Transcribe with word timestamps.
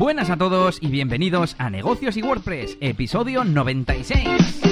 Buenas 0.00 0.30
a 0.30 0.38
todos 0.38 0.78
y 0.80 0.86
bienvenidos 0.86 1.56
a 1.58 1.68
Negocios 1.68 2.16
y 2.16 2.22
WordPress, 2.22 2.78
episodio 2.80 3.44
96. 3.44 4.62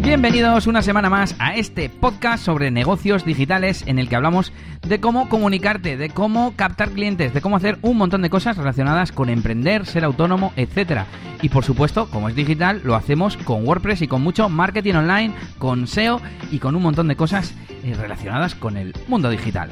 Bienvenidos 0.00 0.68
una 0.68 0.82
semana 0.82 1.10
más 1.10 1.34
a 1.40 1.56
este 1.56 1.88
podcast 1.88 2.44
sobre 2.44 2.70
negocios 2.70 3.24
digitales 3.24 3.82
en 3.88 3.98
el 3.98 4.08
que 4.08 4.14
hablamos 4.14 4.52
de 4.86 5.00
cómo 5.00 5.28
comunicarte, 5.28 5.96
de 5.96 6.08
cómo 6.10 6.54
captar 6.54 6.90
clientes, 6.90 7.34
de 7.34 7.40
cómo 7.40 7.56
hacer 7.56 7.78
un 7.82 7.96
montón 7.96 8.22
de 8.22 8.30
cosas 8.30 8.56
relacionadas 8.56 9.10
con 9.10 9.28
emprender, 9.28 9.86
ser 9.86 10.04
autónomo, 10.04 10.52
etcétera. 10.54 11.06
Y 11.42 11.48
por 11.48 11.64
supuesto, 11.64 12.08
como 12.10 12.28
es 12.28 12.36
digital, 12.36 12.80
lo 12.84 12.94
hacemos 12.94 13.36
con 13.38 13.66
WordPress 13.66 14.02
y 14.02 14.06
con 14.06 14.22
mucho 14.22 14.48
marketing 14.48 14.94
online, 14.94 15.34
con 15.58 15.88
SEO 15.88 16.20
y 16.52 16.60
con 16.60 16.76
un 16.76 16.84
montón 16.84 17.08
de 17.08 17.16
cosas 17.16 17.56
eh, 17.82 17.92
relacionadas 17.98 18.54
con 18.54 18.76
el 18.76 18.94
mundo 19.08 19.30
digital. 19.30 19.70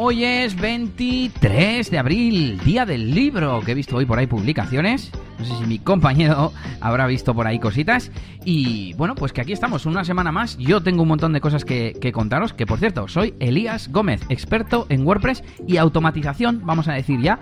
Hoy 0.00 0.22
es 0.22 0.54
23 0.54 1.90
de 1.90 1.98
abril, 1.98 2.60
día 2.64 2.86
del 2.86 3.12
libro, 3.12 3.60
que 3.66 3.72
he 3.72 3.74
visto 3.74 3.96
hoy 3.96 4.06
por 4.06 4.16
ahí 4.16 4.28
publicaciones. 4.28 5.10
No 5.40 5.44
sé 5.44 5.56
si 5.56 5.66
mi 5.66 5.80
compañero 5.80 6.52
habrá 6.80 7.08
visto 7.08 7.34
por 7.34 7.48
ahí 7.48 7.58
cositas. 7.58 8.12
Y 8.44 8.92
bueno, 8.94 9.16
pues 9.16 9.32
que 9.32 9.40
aquí 9.40 9.52
estamos 9.52 9.86
una 9.86 10.04
semana 10.04 10.30
más. 10.30 10.56
Yo 10.56 10.84
tengo 10.84 11.02
un 11.02 11.08
montón 11.08 11.32
de 11.32 11.40
cosas 11.40 11.64
que, 11.64 11.96
que, 12.00 12.12
contaros. 12.12 12.52
Que 12.52 12.64
por 12.64 12.78
cierto, 12.78 13.08
soy 13.08 13.34
Elías 13.40 13.90
Gómez, 13.90 14.20
experto 14.28 14.86
en 14.88 15.04
WordPress 15.04 15.42
y 15.66 15.78
automatización, 15.78 16.60
vamos 16.64 16.86
a 16.86 16.92
decir 16.92 17.20
ya. 17.20 17.40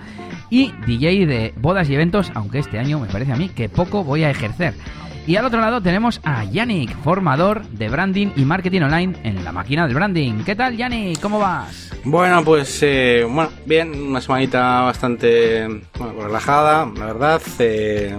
Y 0.48 0.72
DJ 0.86 1.26
de 1.26 1.52
bodas 1.58 1.90
y 1.90 1.94
eventos, 1.94 2.32
aunque 2.32 2.60
este 2.60 2.78
año 2.78 2.98
me 2.98 3.08
parece 3.08 3.34
a 3.34 3.36
mí 3.36 3.50
que 3.50 3.68
poco 3.68 4.02
voy 4.02 4.24
a 4.24 4.30
ejercer. 4.30 4.72
Y 5.26 5.34
al 5.34 5.44
otro 5.44 5.60
lado 5.60 5.80
tenemos 5.80 6.20
a 6.22 6.44
Yannick, 6.44 6.96
formador 7.02 7.66
de 7.66 7.88
branding 7.88 8.28
y 8.36 8.44
marketing 8.44 8.82
online 8.82 9.16
en 9.24 9.44
la 9.44 9.50
máquina 9.50 9.84
del 9.84 9.96
branding. 9.96 10.44
¿Qué 10.44 10.54
tal, 10.54 10.76
Yannick? 10.76 11.20
¿Cómo 11.20 11.40
vas? 11.40 11.90
Bueno, 12.04 12.44
pues 12.44 12.78
eh, 12.82 13.26
bien, 13.64 14.00
una 14.00 14.20
semanita 14.20 14.82
bastante 14.82 15.66
relajada, 16.16 16.86
la 16.96 17.06
verdad. 17.06 17.42
Eh, 17.58 18.16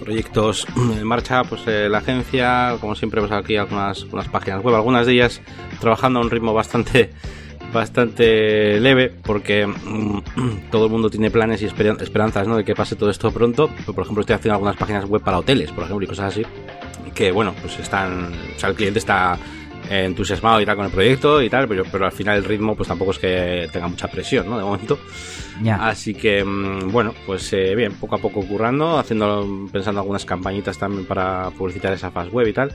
proyectos 0.00 0.68
en 0.76 1.04
marcha, 1.04 1.42
pues 1.42 1.62
eh, 1.66 1.88
la 1.90 1.98
agencia, 1.98 2.76
como 2.80 2.94
siempre, 2.94 3.20
pues 3.20 3.32
aquí 3.32 3.56
algunas, 3.56 4.02
algunas 4.02 4.28
páginas 4.28 4.62
web, 4.62 4.76
algunas 4.76 5.04
de 5.04 5.14
ellas 5.14 5.40
trabajando 5.80 6.20
a 6.20 6.22
un 6.22 6.30
ritmo 6.30 6.54
bastante 6.54 7.10
bastante 7.72 8.80
leve 8.80 9.12
porque 9.22 9.66
mm, 9.66 10.18
todo 10.70 10.86
el 10.86 10.92
mundo 10.92 11.10
tiene 11.10 11.30
planes 11.30 11.62
y 11.62 11.66
esperanzas 11.66 12.46
¿no? 12.46 12.56
de 12.56 12.64
que 12.64 12.74
pase 12.74 12.96
todo 12.96 13.10
esto 13.10 13.30
pronto. 13.32 13.68
Por 13.86 14.02
ejemplo, 14.02 14.20
estoy 14.20 14.34
haciendo 14.34 14.54
algunas 14.54 14.76
páginas 14.76 15.04
web 15.04 15.22
para 15.22 15.38
hoteles, 15.38 15.72
por 15.72 15.84
ejemplo, 15.84 16.04
y 16.04 16.08
cosas 16.08 16.32
así. 16.32 16.42
Que 17.14 17.32
bueno, 17.32 17.54
pues 17.60 17.78
están. 17.78 18.32
O 18.56 18.58
sea, 18.58 18.70
el 18.70 18.76
cliente 18.76 18.98
está 18.98 19.38
entusiasmado 19.88 20.60
y 20.60 20.66
tal 20.66 20.76
con 20.76 20.86
el 20.86 20.90
proyecto 20.90 21.42
y 21.42 21.48
tal, 21.48 21.68
pero, 21.68 21.84
pero 21.90 22.06
al 22.06 22.12
final 22.12 22.38
el 22.38 22.44
ritmo 22.44 22.74
pues 22.74 22.88
tampoco 22.88 23.12
es 23.12 23.18
que 23.18 23.68
tenga 23.72 23.88
mucha 23.88 24.08
presión, 24.08 24.48
¿no? 24.48 24.58
De 24.58 24.64
momento. 24.64 24.98
Así 25.80 26.14
que, 26.14 26.44
mm, 26.44 26.90
bueno, 26.90 27.14
pues 27.24 27.52
eh, 27.52 27.74
bien, 27.74 27.94
poco 27.94 28.16
a 28.16 28.18
poco 28.18 28.42
currando, 28.46 28.98
haciendo, 28.98 29.68
pensando 29.72 30.00
algunas 30.00 30.24
campañitas 30.24 30.78
también 30.78 31.06
para 31.06 31.50
publicitar 31.50 31.92
esa 31.92 32.10
fast 32.10 32.32
web 32.32 32.46
y 32.48 32.52
tal. 32.52 32.72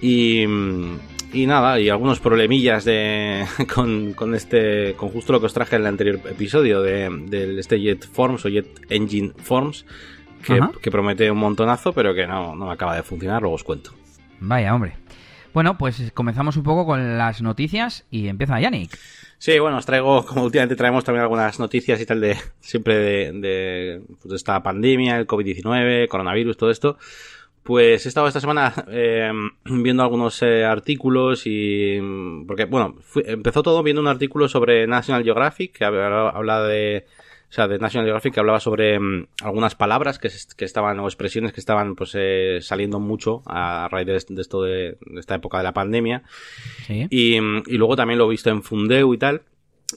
Y, 0.00 0.46
mm, 0.46 0.98
y 1.32 1.46
nada, 1.46 1.80
y 1.80 1.88
algunos 1.88 2.20
problemillas 2.20 2.84
de 2.84 3.46
con, 3.74 4.12
con, 4.12 4.34
este 4.34 4.94
con 4.94 5.08
justo 5.10 5.32
lo 5.32 5.40
que 5.40 5.46
os 5.46 5.54
traje 5.54 5.76
en 5.76 5.82
el 5.82 5.88
anterior 5.88 6.20
episodio 6.28 6.82
de, 6.82 7.08
de 7.28 7.58
este 7.58 7.80
Jet 7.80 8.06
Forms 8.06 8.44
o 8.44 8.48
Jet 8.48 8.68
Engine 8.88 9.32
Forms 9.36 9.86
que, 10.44 10.60
que, 10.80 10.90
promete 10.90 11.30
un 11.30 11.38
montonazo 11.38 11.92
pero 11.92 12.14
que 12.14 12.26
no, 12.26 12.54
no 12.54 12.70
acaba 12.70 12.96
de 12.96 13.02
funcionar, 13.02 13.42
luego 13.42 13.54
os 13.54 13.64
cuento. 13.64 13.92
Vaya, 14.40 14.74
hombre. 14.74 14.94
Bueno, 15.54 15.76
pues 15.76 16.10
comenzamos 16.14 16.56
un 16.56 16.62
poco 16.62 16.86
con 16.86 17.18
las 17.18 17.42
noticias 17.42 18.06
y 18.10 18.28
empieza 18.28 18.58
Yannick. 18.58 18.98
Sí, 19.38 19.58
bueno, 19.58 19.76
os 19.76 19.86
traigo, 19.86 20.24
como 20.24 20.44
últimamente 20.44 20.76
traemos 20.76 21.04
también 21.04 21.22
algunas 21.22 21.58
noticias 21.58 22.00
y 22.00 22.06
tal 22.06 22.20
de 22.20 22.36
siempre 22.60 22.96
de, 22.96 23.32
de, 23.32 24.02
pues 24.20 24.30
de 24.30 24.36
esta 24.36 24.62
pandemia, 24.62 25.18
el 25.18 25.26
COVID-19, 25.26 26.08
coronavirus, 26.08 26.56
todo 26.56 26.70
esto. 26.70 26.96
Pues 27.62 28.04
he 28.04 28.08
estado 28.08 28.26
esta 28.26 28.40
semana 28.40 28.74
eh, 28.88 29.30
viendo 29.64 30.02
algunos 30.02 30.42
eh, 30.42 30.64
artículos 30.64 31.42
y... 31.46 31.98
Porque, 32.46 32.64
bueno, 32.64 32.96
empezó 33.24 33.62
todo 33.62 33.82
viendo 33.82 34.02
un 34.02 34.08
artículo 34.08 34.48
sobre 34.48 34.86
National 34.86 35.22
Geographic 35.22 35.72
que 35.78 35.84
habla 35.84 36.62
de... 36.62 37.06
O 37.48 37.54
sea, 37.54 37.68
de 37.68 37.78
National 37.78 38.06
Geographic 38.06 38.32
que 38.32 38.40
hablaba 38.40 38.60
sobre 38.60 38.98
um, 38.98 39.26
algunas 39.42 39.74
palabras 39.74 40.18
que, 40.18 40.30
que, 40.56 40.64
estaban, 40.64 40.98
o 41.00 41.06
expresiones 41.06 41.52
que 41.52 41.60
estaban 41.60 41.94
pues 41.94 42.12
eh, 42.14 42.60
saliendo 42.62 42.98
mucho 42.98 43.42
a 43.44 43.88
raíz 43.90 44.06
de, 44.06 44.34
de 44.34 44.40
esto 44.40 44.62
de, 44.62 44.96
de, 45.04 45.20
esta 45.20 45.34
época 45.34 45.58
de 45.58 45.64
la 45.64 45.74
pandemia. 45.74 46.22
¿Sí? 46.86 47.06
Y, 47.10 47.36
y 47.36 47.76
luego 47.76 47.94
también 47.94 48.18
lo 48.18 48.24
he 48.24 48.30
visto 48.30 48.48
en 48.48 48.62
Fundeu 48.62 49.12
y 49.12 49.18
tal 49.18 49.42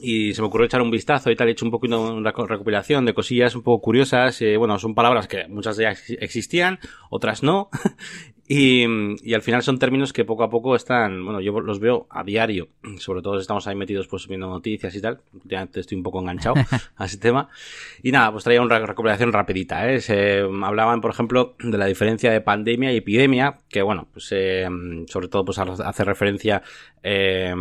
y 0.02 0.34
se 0.34 0.42
me 0.42 0.48
ocurrió 0.48 0.66
echar 0.66 0.82
un 0.82 0.92
vistazo 0.92 1.32
y 1.32 1.36
tal, 1.36 1.48
he 1.48 1.52
hecho 1.52 1.66
un 1.66 1.72
poquito 1.72 2.14
una 2.14 2.32
recopilación 2.32 3.06
de 3.06 3.14
cosillas 3.14 3.56
un 3.56 3.64
poco 3.64 3.82
curiosas, 3.82 4.42
eh, 4.42 4.58
bueno, 4.58 4.78
son 4.80 4.96
palabras 4.96 5.28
que 5.28 5.48
muchas 5.48 5.78
de 5.78 5.86
ellas 5.86 6.04
existían, 6.20 6.80
otras 7.10 7.44
no, 7.44 7.70
y, 8.48 8.86
y, 9.24 9.34
al 9.34 9.42
final 9.42 9.64
son 9.64 9.80
términos 9.80 10.14
que 10.14 10.26
poco 10.26 10.44
a 10.44 10.50
poco 10.50 10.76
están, 10.76 11.24
bueno, 11.24 11.42
yo 11.42 11.52
los 11.60 11.80
veo 11.80 12.08
a 12.10 12.24
diario, 12.24 12.70
sobre 12.98 13.22
todo 13.22 13.40
estamos 13.40 13.68
ahí 13.68 13.76
metidos 13.76 14.08
pues 14.08 14.28
viendo 14.28 14.48
noticias 14.48 14.96
y 14.96 15.02
tal, 15.02 15.22
ya 15.44 15.68
estoy 15.74 15.98
un 15.98 16.04
poco 16.04 16.20
enganchado 16.20 16.56
a 16.96 17.06
ese 17.06 17.18
tema, 17.18 17.50
y 18.04 18.12
nada, 18.12 18.32
pues 18.32 18.44
traía 18.44 18.62
una 18.62 18.80
recopilación 18.80 19.32
rapidita, 19.32 19.90
¿eh? 19.92 20.02
Se 20.02 20.40
hablaban, 20.40 21.02
por 21.02 21.12
ejemplo, 21.12 21.56
de 21.60 21.78
la 21.78 21.86
diferencia 21.86 22.32
de 22.32 22.42
pandemia 22.42 22.94
y 22.94 22.98
epidemia, 22.98 23.58
que 23.70 23.82
bueno, 23.82 24.08
pues 24.12 24.32
eh, 24.32 24.68
sobre 25.08 25.28
todo 25.28 25.46
pues 25.46 25.60
hace 25.60 26.04
referencia 26.04 26.62
eh, 27.04 27.54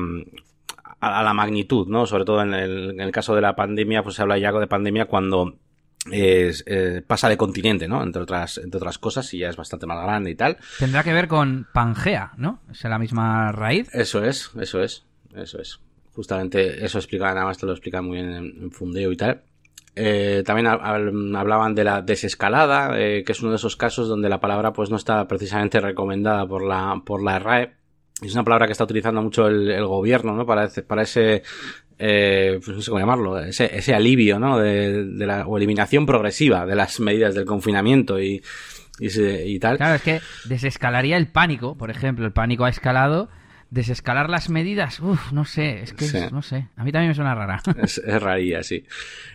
a, 1.07 1.23
la 1.23 1.35
magnitud, 1.35 1.87
¿no? 1.89 2.07
Sobre 2.07 2.25
todo 2.25 2.43
en 2.43 2.55
el, 2.55 2.91
en 2.91 3.01
el, 3.01 3.13
caso 3.13 3.35
de 3.35 3.41
la 3.41 3.57
pandemia, 3.57 4.03
pues 4.03 4.17
se 4.17 4.23
habla 4.23 4.39
ya 4.39 4.53
de 4.53 4.67
pandemia 4.67 5.07
cuando 5.07 5.59
es, 6.11 6.65
eh, 6.67 7.03
pasa 7.07 7.29
de 7.29 7.37
continente, 7.37 7.89
¿no? 7.89 8.03
Entre 8.03 8.23
otras, 8.23 8.59
entre 8.59 8.79
otras 8.79 8.99
cosas, 8.99 9.33
y 9.35 9.39
ya 9.39 9.49
es 9.49 9.57
bastante 9.57 9.87
más 9.87 10.03
grande 10.03 10.31
y 10.31 10.35
tal. 10.35 10.59
Tendrá 10.79 11.03
que 11.03 11.13
ver 11.13 11.29
con 11.29 11.67
Pangea, 11.73 12.33
¿no? 12.37 12.61
¿Es 12.71 12.85
la 12.85 12.99
misma 12.99 13.53
raíz? 13.53 13.89
Eso 13.93 14.25
es, 14.25 14.51
eso 14.61 14.83
es, 14.83 15.07
eso 15.35 15.61
es. 15.61 15.81
Justamente 16.15 16.85
eso 16.85 16.99
explica, 16.99 17.33
nada 17.35 17.47
más 17.47 17.59
te 17.59 17.67
lo 17.67 17.73
explica 17.73 18.01
muy 18.01 18.19
bien 18.19 18.33
en, 18.33 18.63
en 18.63 18.71
Fundeo 18.71 19.11
y 19.11 19.17
tal. 19.17 19.43
Eh, 19.97 20.43
también 20.45 20.67
hablaban 20.67 21.75
de 21.75 21.85
la 21.85 22.03
desescalada, 22.03 22.99
eh, 22.99 23.23
que 23.25 23.33
es 23.33 23.41
uno 23.41 23.51
de 23.51 23.57
esos 23.57 23.77
casos 23.77 24.09
donde 24.09 24.29
la 24.29 24.41
palabra 24.41 24.73
pues 24.73 24.91
no 24.91 24.97
está 24.97 25.27
precisamente 25.29 25.81
recomendada 25.81 26.47
por 26.47 26.65
la, 26.65 27.01
por 27.05 27.23
la 27.23 27.39
RAE 27.39 27.75
es 28.27 28.35
una 28.35 28.45
palabra 28.45 28.67
que 28.67 28.73
está 28.73 28.85
utilizando 28.85 29.23
mucho 29.23 29.47
el, 29.47 29.85
gobierno, 29.87 30.35
¿no? 30.35 30.47
Para, 30.47 30.69
para 30.87 31.03
ese, 31.03 31.43
eh, 31.99 32.61
pues 32.65 32.77
no 32.77 32.83
sé 32.83 32.91
cómo 32.91 33.01
llamarlo, 33.01 33.39
ese, 33.39 33.77
ese 33.77 33.95
alivio, 33.95 34.39
¿no? 34.39 34.59
De, 34.59 35.05
la, 35.27 35.47
o 35.47 35.57
eliminación 35.57 36.07
progresiva 36.07 36.67
de 36.67 36.75
las 36.75 37.01
medidas 37.01 37.35
del 37.35 37.45
confinamiento 37.45 38.21
y, 38.21 38.43
y, 38.99 39.21
y 39.21 39.59
tal. 39.59 39.77
Claro, 39.77 39.97
es 39.97 40.03
que 40.03 40.21
desescalaría 40.45 41.17
el 41.17 41.29
pánico, 41.29 41.77
por 41.77 41.91
ejemplo, 41.91 42.25
el 42.25 42.33
pánico 42.33 42.65
ha 42.65 42.71
escalado 42.71 43.29
desescalar 43.75 44.31
las 44.31 44.51
medidas, 44.51 45.01
uff, 45.01 45.33
no 45.33 45.45
sé, 45.45 45.83
es 45.83 45.93
que, 45.93 46.05
sí. 46.05 46.19
no 46.31 46.43
sé, 46.43 46.69
a 46.77 46.85
mí 46.85 46.93
también 46.93 47.09
me 47.09 47.15
suena 47.15 47.35
rara. 47.35 47.61
Es, 47.83 47.99
es 47.99 48.67
sí. 48.67 48.87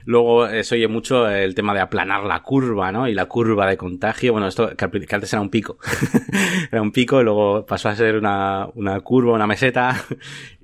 Luego 0.05 0.47
eh, 0.47 0.63
se 0.63 0.75
oye 0.75 0.87
mucho 0.87 1.29
el 1.29 1.53
tema 1.53 1.73
de 1.73 1.81
aplanar 1.81 2.23
la 2.23 2.41
curva, 2.41 2.89
¿no? 2.91 3.07
Y 3.07 3.13
la 3.13 3.25
curva 3.25 3.67
de 3.67 3.75
contagio, 3.75 4.31
bueno, 4.31 4.47
esto 4.47 4.69
que, 4.75 4.89
que 5.01 5.15
antes 5.15 5.33
era 5.33 5.41
un 5.41 5.49
pico, 5.49 5.77
era 6.71 6.81
un 6.81 6.91
pico 6.91 7.19
y 7.19 7.25
luego 7.25 7.65
pasó 7.65 7.89
a 7.89 7.95
ser 7.95 8.15
una, 8.15 8.67
una 8.75 9.01
curva, 9.01 9.33
una 9.33 9.47
meseta. 9.47 10.03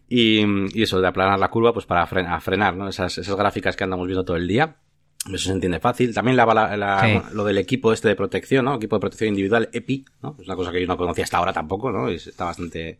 Y, 0.07 0.46
y, 0.78 0.84
eso, 0.84 1.02
de 1.02 1.07
aplanar 1.07 1.40
la 1.40 1.50
curva, 1.50 1.74
pues 1.74 1.88
para 1.88 2.06
frenar, 2.06 2.40
frenar 2.40 2.75
¿no? 2.75 2.88
Esas, 2.88 3.18
esas 3.18 3.36
gráficas 3.36 3.75
que 3.75 3.86
andamos 3.86 4.06
viendo 4.06 4.24
todo 4.24 4.38
el 4.38 4.47
día. 4.47 4.75
Eso 5.28 5.46
se 5.46 5.52
entiende 5.52 5.80
fácil. 5.80 6.13
También 6.13 6.38
la, 6.38 6.46
la, 6.46 6.78
la 6.78 7.02
sí. 7.02 7.36
lo 7.36 7.44
del 7.44 7.57
equipo 7.57 7.92
este 7.92 8.09
de 8.09 8.16
protección, 8.16 8.66
¿no? 8.66 8.75
Equipo 8.75 8.97
de 8.97 9.00
protección 9.00 9.30
individual, 9.30 9.68
EPI, 9.74 10.06
¿no? 10.22 10.38
Es 10.40 10.46
una 10.46 10.56
cosa 10.56 10.72
que 10.72 10.80
yo 10.80 10.86
no 10.86 10.96
conocía 10.96 11.24
hasta 11.24 11.38
ahora 11.38 11.53
tampoco, 11.53 11.92
¿no? 11.92 12.12
Y 12.12 12.16
está 12.16 12.46
bastante, 12.46 13.00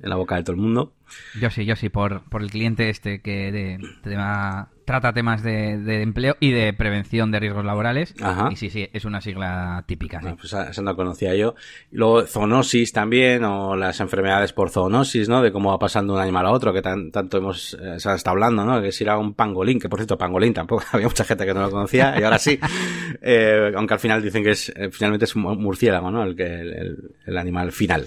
en 0.00 0.10
la 0.10 0.16
boca 0.16 0.36
de 0.36 0.42
todo 0.42 0.56
el 0.56 0.60
mundo. 0.62 0.92
Yo 1.40 1.50
sí, 1.50 1.64
yo 1.64 1.76
sí, 1.76 1.88
por, 1.88 2.22
por 2.28 2.42
el 2.42 2.50
cliente 2.50 2.88
este 2.88 3.20
que 3.20 3.52
de, 3.52 3.78
tema, 4.02 4.70
trata 4.84 5.12
temas 5.12 5.42
de, 5.42 5.78
de, 5.78 6.02
empleo 6.02 6.36
y 6.40 6.50
de 6.50 6.72
prevención 6.72 7.30
de 7.30 7.40
riesgos 7.40 7.64
laborales. 7.64 8.14
Ajá. 8.20 8.48
Y 8.50 8.56
sí, 8.56 8.70
sí, 8.70 8.88
es 8.92 9.04
una 9.04 9.20
sigla 9.20 9.84
típica. 9.86 10.20
Sí. 10.20 10.28
pues 10.38 10.52
eso 10.52 10.82
no 10.82 10.96
conocía 10.96 11.34
yo. 11.34 11.54
Luego 11.90 12.22
zoonosis 12.26 12.92
también, 12.92 13.44
o 13.44 13.76
las 13.76 14.00
enfermedades 14.00 14.52
por 14.52 14.70
zoonosis, 14.70 15.28
¿no? 15.28 15.42
De 15.42 15.52
cómo 15.52 15.70
va 15.70 15.78
pasando 15.78 16.14
un 16.14 16.20
animal 16.20 16.46
a 16.46 16.52
otro, 16.52 16.72
que 16.72 16.82
tan, 16.82 17.10
tanto 17.10 17.38
hemos, 17.38 17.74
eh, 17.74 17.98
se 17.98 18.12
está 18.14 18.30
hablando, 18.30 18.64
¿no? 18.64 18.80
Que 18.82 18.92
si 18.92 19.04
era 19.04 19.18
un 19.18 19.34
pangolín, 19.34 19.78
que 19.78 19.88
por 19.88 19.98
cierto, 19.98 20.18
pangolín 20.18 20.54
tampoco, 20.54 20.84
había 20.92 21.06
mucha 21.06 21.24
gente 21.24 21.44
que 21.44 21.54
no 21.54 21.62
lo 21.62 21.70
conocía, 21.70 22.18
y 22.18 22.22
ahora 22.22 22.38
sí. 22.38 22.58
eh, 23.22 23.72
aunque 23.74 23.94
al 23.94 24.00
final 24.00 24.22
dicen 24.22 24.42
que 24.42 24.50
es, 24.50 24.70
eh, 24.70 24.90
finalmente 24.90 25.26
es 25.26 25.36
un 25.36 25.42
murciélago, 25.42 26.10
¿no? 26.10 26.22
El, 26.22 26.34
que, 26.34 26.44
el, 26.44 27.14
el 27.26 27.38
animal 27.38 27.72
final. 27.72 28.06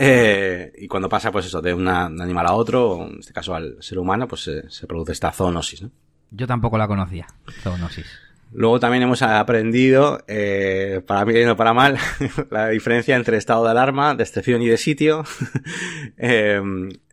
Eh, 0.00 0.72
y 0.78 0.86
cuando 0.86 1.08
pasa, 1.08 1.32
pues 1.32 1.46
eso, 1.46 1.60
de 1.60 1.74
una, 1.74 2.06
un 2.06 2.20
animal 2.20 2.46
a 2.46 2.54
otro, 2.54 3.08
en 3.10 3.18
este 3.18 3.32
caso 3.32 3.54
al 3.54 3.76
ser 3.80 3.98
humano, 3.98 4.28
pues 4.28 4.42
se, 4.42 4.70
se 4.70 4.86
produce 4.86 5.12
esta 5.12 5.32
zoonosis, 5.32 5.82
¿no? 5.82 5.90
Yo 6.30 6.46
tampoco 6.46 6.78
la 6.78 6.86
conocía, 6.86 7.26
zoonosis. 7.62 8.06
Luego 8.52 8.78
también 8.78 9.02
hemos 9.02 9.22
aprendido, 9.22 10.20
eh, 10.28 11.02
para 11.06 11.24
bien 11.24 11.42
y 11.42 11.44
no 11.46 11.56
para 11.56 11.74
mal, 11.74 11.98
la 12.50 12.68
diferencia 12.68 13.16
entre 13.16 13.36
estado 13.36 13.64
de 13.64 13.70
alarma, 13.70 14.14
de 14.14 14.22
excepción 14.22 14.62
y 14.62 14.68
de 14.68 14.76
sitio. 14.76 15.24
eh, 16.16 16.60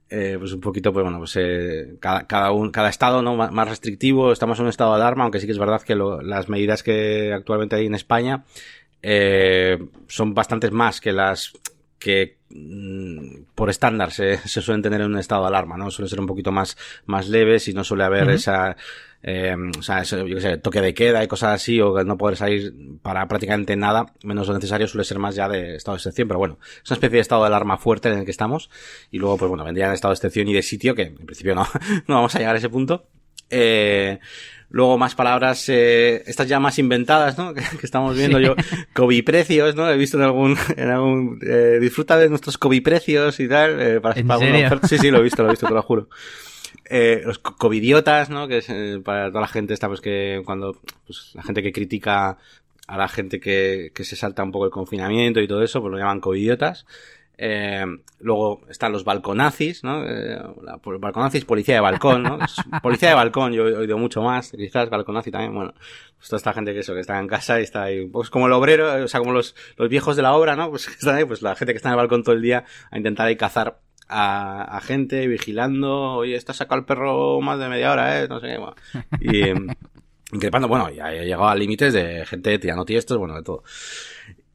eh, 0.07 0.35
pues 0.38 0.53
un 0.53 0.61
poquito, 0.61 0.93
pues 0.93 1.03
bueno, 1.03 1.17
pues 1.17 1.35
eh, 1.38 1.97
cada, 1.99 2.27
cada, 2.27 2.51
un, 2.51 2.69
cada 2.71 2.89
estado 2.89 3.23
¿no? 3.23 3.35
más 3.35 3.67
restrictivo, 3.67 4.31
estamos 4.31 4.59
en 4.59 4.65
un 4.65 4.69
estado 4.69 4.91
de 4.91 5.01
alarma, 5.01 5.23
aunque 5.23 5.39
sí 5.39 5.47
que 5.47 5.51
es 5.51 5.57
verdad 5.57 5.81
que 5.81 5.95
lo, 5.95 6.21
las 6.21 6.47
medidas 6.47 6.83
que 6.83 7.33
actualmente 7.33 7.75
hay 7.75 7.88
en 7.88 7.95
España 7.95 8.43
eh, 9.01 9.77
son 10.07 10.35
bastantes 10.35 10.71
más 10.71 11.01
que 11.01 11.11
las 11.11 11.53
que 11.97 12.38
por 13.55 13.69
estándar 13.69 14.11
se, 14.11 14.37
se, 14.47 14.61
suelen 14.61 14.81
tener 14.81 15.01
en 15.01 15.07
un 15.07 15.19
estado 15.19 15.41
de 15.41 15.47
alarma, 15.47 15.77
¿no? 15.77 15.91
Suelen 15.91 16.09
ser 16.09 16.19
un 16.19 16.27
poquito 16.27 16.51
más, 16.51 16.77
más 17.05 17.27
leves 17.27 17.67
y 17.67 17.73
no 17.73 17.83
suele 17.83 18.03
haber 18.03 18.27
uh 18.27 18.31
-huh. 18.31 18.35
esa, 18.35 18.75
eh, 19.27 19.55
o 19.77 19.81
sea, 19.81 20.01
eso, 20.01 20.27
yo 20.27 20.35
qué 20.35 20.41
sé, 20.41 20.57
toque 20.57 20.81
de 20.81 20.93
queda 20.93 21.23
y 21.23 21.27
cosas 21.27 21.55
así, 21.55 21.81
o 21.81 22.03
no 22.03 22.15
poder 22.15 22.37
salir 22.37 22.73
para 23.01 23.27
prácticamente 23.27 23.75
nada, 23.75 24.13
menos 24.23 24.47
lo 24.47 24.53
necesario, 24.53 24.87
suele 24.87 25.03
ser 25.03 25.17
más 25.17 25.33
ya 25.33 25.49
de 25.49 25.75
estado 25.75 25.95
de 25.95 25.99
excepción, 25.99 26.27
pero 26.27 26.37
bueno, 26.37 26.59
es 26.83 26.91
una 26.91 26.95
especie 26.95 27.15
de 27.15 27.21
estado 27.21 27.41
de 27.41 27.47
alarma 27.47 27.77
fuerte 27.77 28.09
en 28.09 28.19
el 28.19 28.25
que 28.25 28.29
estamos, 28.31 28.69
y 29.09 29.17
luego, 29.17 29.37
pues 29.37 29.49
bueno, 29.49 29.63
vendría 29.63 29.87
en 29.87 29.93
estado 29.93 30.11
de 30.11 30.17
excepción 30.17 30.47
y 30.47 30.53
de 30.53 30.61
sitio, 30.61 30.93
que 30.93 31.03
en 31.03 31.15
principio 31.15 31.55
no, 31.55 31.67
no 32.07 32.15
vamos 32.15 32.35
a 32.35 32.37
llegar 32.37 32.53
a 32.53 32.59
ese 32.59 32.69
punto. 32.69 33.07
Eh, 33.49 34.19
Luego 34.69 34.97
más 34.97 35.15
palabras, 35.15 35.69
eh, 35.69 36.23
estas 36.25 36.47
ya 36.47 36.59
más 36.59 36.79
inventadas, 36.79 37.38
¿no? 37.38 37.53
Que, 37.56 37.62
que 37.62 37.85
estamos 37.85 38.17
viendo 38.17 38.39
sí. 38.39 38.45
yo. 38.45 38.56
Cobiprecios, 38.94 39.75
¿no? 39.75 39.89
He 39.89 39.97
visto 39.97 40.17
en 40.17 40.23
algún, 40.23 40.57
en 40.77 40.89
algún, 40.89 41.39
eh, 41.41 41.77
disfruta 41.79 42.17
de 42.17 42.29
nuestros 42.29 42.57
cobiprecios 42.57 43.39
y 43.39 43.47
tal. 43.47 43.81
Eh, 43.81 44.01
para, 44.01 44.19
¿En 44.19 44.27
para 44.27 44.39
serio? 44.39 44.79
Sí, 44.83 44.97
sí, 44.97 45.12
lo 45.12 45.19
he 45.19 45.23
visto, 45.23 45.44
lo 45.44 45.50
he 45.50 45.51
visto, 45.51 45.67
te 45.67 45.73
lo 45.73 45.81
juro. 45.83 46.09
Eh, 46.88 47.21
los 47.25 47.39
covidiotas, 47.39 48.29
¿no? 48.29 48.47
Que 48.47 48.57
es 48.57 48.69
eh, 48.69 49.01
para 49.03 49.29
toda 49.29 49.41
la 49.41 49.47
gente 49.47 49.73
esta, 49.73 49.88
pues 49.88 50.01
que 50.01 50.41
cuando, 50.45 50.79
pues 51.06 51.31
la 51.33 51.44
gente 51.44 51.63
que 51.63 51.71
critica 51.71 52.38
a 52.88 52.97
la 52.97 53.07
gente 53.07 53.39
que, 53.39 53.91
que 53.94 54.03
se 54.03 54.15
salta 54.15 54.44
un 54.44 54.51
poco 54.51 54.65
el 54.65 54.71
confinamiento 54.71 55.39
y 55.39 55.47
todo 55.47 55.63
eso, 55.63 55.81
pues 55.81 55.91
lo 55.91 55.97
llaman 55.97 56.19
covidiotas. 56.19 56.85
Eh, 57.37 57.85
luego 58.19 58.61
están 58.69 58.91
los 58.91 59.03
balconazis, 59.03 59.83
¿no? 59.83 60.05
Eh, 60.05 60.37
la, 60.63 60.79
balconazis, 60.83 61.45
policía 61.45 61.75
de 61.75 61.81
balcón, 61.81 62.23
¿no? 62.23 62.39
policía 62.81 63.09
de 63.09 63.15
balcón, 63.15 63.53
yo 63.53 63.67
he 63.67 63.75
oído 63.75 63.97
mucho 63.97 64.21
más, 64.21 64.51
quizás 64.51 64.89
balconazi 64.89 65.31
también, 65.31 65.53
bueno, 65.53 65.73
pues 66.17 66.29
toda 66.29 66.37
esta 66.37 66.53
gente 66.53 66.73
que 66.73 66.79
eso, 66.79 66.93
que 66.93 67.01
está 67.01 67.19
en 67.19 67.27
casa 67.27 67.59
y 67.59 67.63
está 67.63 67.83
ahí, 67.83 68.05
pues 68.07 68.29
como 68.29 68.47
el 68.47 68.53
obrero, 68.53 69.03
o 69.03 69.07
sea, 69.07 69.19
como 69.19 69.33
los, 69.33 69.55
los 69.77 69.89
viejos 69.89 70.15
de 70.15 70.21
la 70.21 70.33
obra, 70.33 70.55
¿no? 70.55 70.69
Pues 70.69 70.87
que 70.87 70.93
están 70.93 71.15
ahí, 71.15 71.25
pues 71.25 71.41
la 71.41 71.55
gente 71.55 71.73
que 71.73 71.77
está 71.77 71.89
en 71.89 71.93
el 71.93 71.97
balcón 71.97 72.23
todo 72.23 72.35
el 72.35 72.41
día 72.41 72.65
a 72.89 72.97
intentar 72.97 73.27
ahí 73.27 73.35
cazar 73.35 73.79
a, 74.07 74.77
a 74.77 74.81
gente 74.81 75.27
vigilando, 75.27 76.13
oye, 76.13 76.35
está 76.35 76.53
sacado 76.53 76.79
el 76.79 76.85
perro 76.85 77.41
más 77.41 77.59
de 77.59 77.67
media 77.67 77.91
hora, 77.91 78.21
eh, 78.21 78.27
no 78.27 78.39
sé 78.39 78.47
qué, 78.47 78.57
bueno. 78.57 78.75
y 79.19 79.75
increpando, 80.31 80.67
bueno, 80.67 80.89
ya 80.89 81.13
he 81.13 81.25
llegado 81.25 81.47
a 81.47 81.55
límites 81.55 81.93
de 81.93 82.25
gente 82.25 82.59
tirando 82.59 82.85
tiestos, 82.85 83.17
bueno, 83.17 83.35
de 83.35 83.43
todo. 83.43 83.63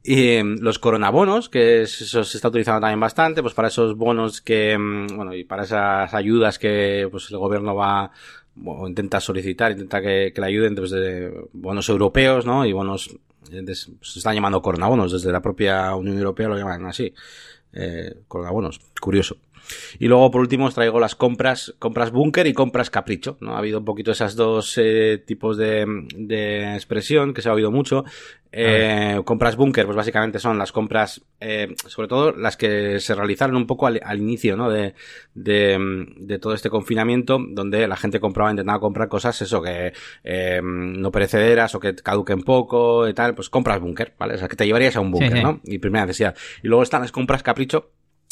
Y 0.03 0.29
eh, 0.29 0.43
los 0.43 0.79
coronabonos, 0.79 1.47
que 1.49 1.83
eso 1.83 2.23
se 2.23 2.37
está 2.37 2.47
utilizando 2.47 2.81
también 2.81 2.99
bastante, 2.99 3.41
pues 3.43 3.53
para 3.53 3.67
esos 3.67 3.95
bonos 3.95 4.41
que, 4.41 4.75
bueno, 4.75 5.33
y 5.35 5.43
para 5.43 5.63
esas 5.63 6.13
ayudas 6.13 6.57
que 6.57 7.07
pues 7.11 7.29
el 7.29 7.37
gobierno 7.37 7.75
va 7.75 8.11
o 8.65 8.87
intenta 8.87 9.19
solicitar, 9.19 9.71
intenta 9.71 10.01
que, 10.01 10.31
que 10.33 10.41
le 10.41 10.47
ayuden 10.47 10.75
pues, 10.75 10.91
de 10.91 11.31
bonos 11.53 11.87
europeos, 11.89 12.45
¿no? 12.45 12.65
Y 12.65 12.73
bonos, 12.73 13.15
se 13.49 14.19
están 14.19 14.35
llamando 14.35 14.61
coronabonos, 14.61 15.11
desde 15.11 15.31
la 15.31 15.41
propia 15.41 15.95
Unión 15.95 16.17
Europea 16.17 16.47
lo 16.47 16.57
llaman 16.57 16.85
así, 16.85 17.13
eh, 17.73 18.15
coronabonos, 18.27 18.79
curioso. 18.99 19.37
Y 19.99 20.07
luego, 20.07 20.29
por 20.31 20.41
último, 20.41 20.65
os 20.65 20.73
traigo 20.73 20.99
las 20.99 21.15
compras, 21.15 21.73
compras 21.79 22.11
búnker 22.11 22.45
y 22.45 22.53
compras 22.53 22.89
capricho, 22.89 23.37
¿no? 23.39 23.55
Ha 23.55 23.59
habido 23.59 23.79
un 23.79 23.85
poquito 23.85 24.11
esas 24.11 24.35
dos 24.35 24.77
eh, 24.77 25.23
tipos 25.25 25.55
de, 25.55 25.85
de 26.17 26.73
expresión 26.73 27.33
que 27.33 27.41
se 27.41 27.49
ha 27.49 27.53
oído 27.53 27.71
mucho. 27.71 28.03
Eh, 28.53 29.21
compras 29.23 29.55
búnker, 29.55 29.85
pues 29.85 29.95
básicamente 29.95 30.37
son 30.39 30.57
las 30.57 30.71
compras, 30.71 31.21
eh, 31.39 31.73
sobre 31.87 32.07
todo 32.09 32.33
las 32.33 32.57
que 32.57 32.99
se 32.99 33.15
realizaron 33.15 33.55
un 33.55 33.65
poco 33.65 33.87
al, 33.87 34.01
al 34.03 34.19
inicio, 34.19 34.57
¿no? 34.57 34.69
De, 34.69 34.93
de, 35.33 36.05
de, 36.17 36.39
todo 36.39 36.53
este 36.53 36.69
confinamiento, 36.69 37.39
donde 37.39 37.87
la 37.87 37.95
gente 37.95 38.19
compraba, 38.19 38.51
intentaba 38.51 38.79
comprar 38.79 39.07
cosas, 39.07 39.41
eso, 39.41 39.61
que 39.61 39.93
eh, 40.23 40.61
no 40.63 41.11
perecederas 41.11 41.73
o 41.75 41.79
que 41.79 41.95
caduquen 41.95 42.43
poco 42.43 43.07
y 43.07 43.13
tal, 43.13 43.35
pues 43.35 43.49
compras 43.49 43.79
búnker, 43.79 44.13
¿vale? 44.19 44.35
O 44.35 44.37
sea, 44.37 44.49
que 44.49 44.57
te 44.57 44.65
llevarías 44.65 44.97
a 44.97 44.99
un 44.99 45.11
búnker, 45.11 45.31
sí, 45.31 45.37
sí. 45.37 45.43
¿no? 45.43 45.61
Y 45.63 45.79
primera 45.79 46.05
necesidad. 46.05 46.35
Y 46.61 46.67
luego 46.67 46.83
están 46.83 47.01
las 47.01 47.11
compras 47.13 47.43
capricho, 47.43 47.91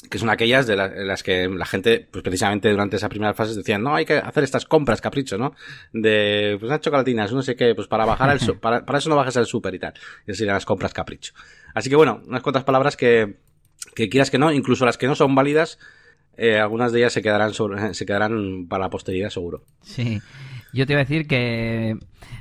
que 0.10 0.18
son 0.18 0.30
aquellas 0.30 0.68
de, 0.68 0.76
la, 0.76 0.88
de, 0.88 1.04
las 1.06 1.24
que 1.24 1.48
la 1.48 1.66
gente, 1.66 2.08
pues 2.12 2.24
precisamente 2.24 2.70
durante 2.70 2.96
esa 2.96 3.10
primera 3.10 3.34
fase 3.34 3.56
decían, 3.56 3.84
no, 3.84 3.96
hay 3.96 4.06
que 4.06 4.18
hacer 4.18 4.44
estas 4.44 4.66
compras 4.66 5.02
capricho, 5.02 5.38
¿no? 5.38 5.54
De, 5.92 6.56
pues 6.60 6.70
unas 6.70 6.82
chocolatinas, 6.82 7.34
no 7.34 7.42
sé 7.42 7.56
qué, 7.56 7.76
pues 7.76 7.88
para 7.88 8.06
bajar 8.06 8.30
al, 8.30 8.40
para, 8.60 8.86
para 8.86 9.00
eso 9.00 9.10
no 9.10 9.16
bajas 9.16 9.38
al 9.38 9.46
súper 9.46 9.76
y 9.76 9.80
tal. 9.80 9.94
Y 10.28 10.34
serían 10.34 10.56
las 10.56 10.66
compras 10.66 10.94
capricho. 10.94 11.34
Así 11.74 11.90
que 11.90 11.96
bueno, 11.96 12.22
unas 12.26 12.42
cuantas 12.42 12.64
palabras 12.64 12.96
que, 12.96 13.38
que 13.96 14.10
quieras 14.10 14.32
que 14.32 14.38
no, 14.38 14.52
incluso 14.52 14.86
las 14.86 14.98
que 14.98 15.08
no 15.08 15.16
son 15.16 15.36
válidas, 15.36 15.80
eh, 16.38 16.58
algunas 16.58 16.92
de 16.92 17.00
ellas 17.00 17.14
se 17.14 17.22
quedarán 17.22 17.54
sobre, 17.54 17.94
se 17.94 18.06
quedarán 18.06 18.68
para 18.68 18.86
la 18.86 18.90
posteridad 18.90 19.30
seguro. 19.30 19.64
Sí. 19.82 20.22
Yo 20.74 20.86
te 20.86 20.94
iba 20.94 21.02
a 21.02 21.06
decir 21.06 21.28
que, 21.28 21.98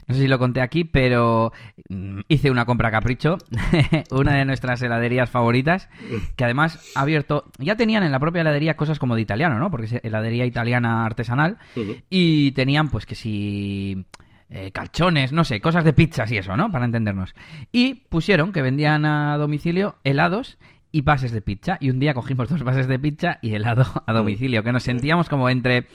no 0.06 0.14
sé 0.14 0.22
si 0.22 0.28
lo 0.28 0.38
conté 0.38 0.60
aquí, 0.60 0.84
pero 0.84 1.52
mm, 1.88 2.20
hice 2.28 2.50
una 2.50 2.64
compra 2.64 2.90
capricho, 2.90 3.38
una 4.10 4.34
de 4.34 4.44
nuestras 4.44 4.82
heladerías 4.82 5.30
favoritas, 5.30 5.88
que 6.36 6.44
además 6.44 6.92
ha 6.94 7.02
abierto, 7.02 7.44
ya 7.58 7.76
tenían 7.76 8.02
en 8.02 8.12
la 8.12 8.20
propia 8.20 8.42
heladería 8.42 8.76
cosas 8.76 8.98
como 8.98 9.14
de 9.14 9.22
italiano, 9.22 9.58
¿no? 9.58 9.70
Porque 9.70 9.86
es 9.86 10.00
heladería 10.02 10.46
italiana 10.46 11.04
artesanal, 11.04 11.58
uh 11.76 11.80
-huh. 11.80 12.02
y 12.10 12.52
tenían 12.52 12.88
pues 12.88 13.06
que 13.06 13.14
si... 13.14 14.04
Eh, 14.50 14.70
calchones, 14.72 15.30
no 15.30 15.44
sé, 15.44 15.60
cosas 15.60 15.84
de 15.84 15.92
pizzas 15.92 16.32
y 16.32 16.38
eso, 16.38 16.56
¿no? 16.56 16.72
Para 16.72 16.86
entendernos. 16.86 17.34
Y 17.70 17.96
pusieron 18.08 18.50
que 18.50 18.62
vendían 18.62 19.04
a 19.04 19.36
domicilio 19.36 19.96
helados 20.04 20.56
y 20.90 21.02
pases 21.02 21.32
de 21.32 21.42
pizza. 21.42 21.76
Y 21.80 21.90
un 21.90 21.98
día 21.98 22.14
cogimos 22.14 22.48
dos 22.48 22.62
pases 22.62 22.88
de 22.88 22.98
pizza 22.98 23.38
y 23.42 23.54
helado 23.54 23.84
a 24.06 24.12
domicilio, 24.12 24.62
que 24.62 24.72
nos 24.72 24.82
sentíamos 24.82 25.28
como 25.28 25.48
entre... 25.48 25.86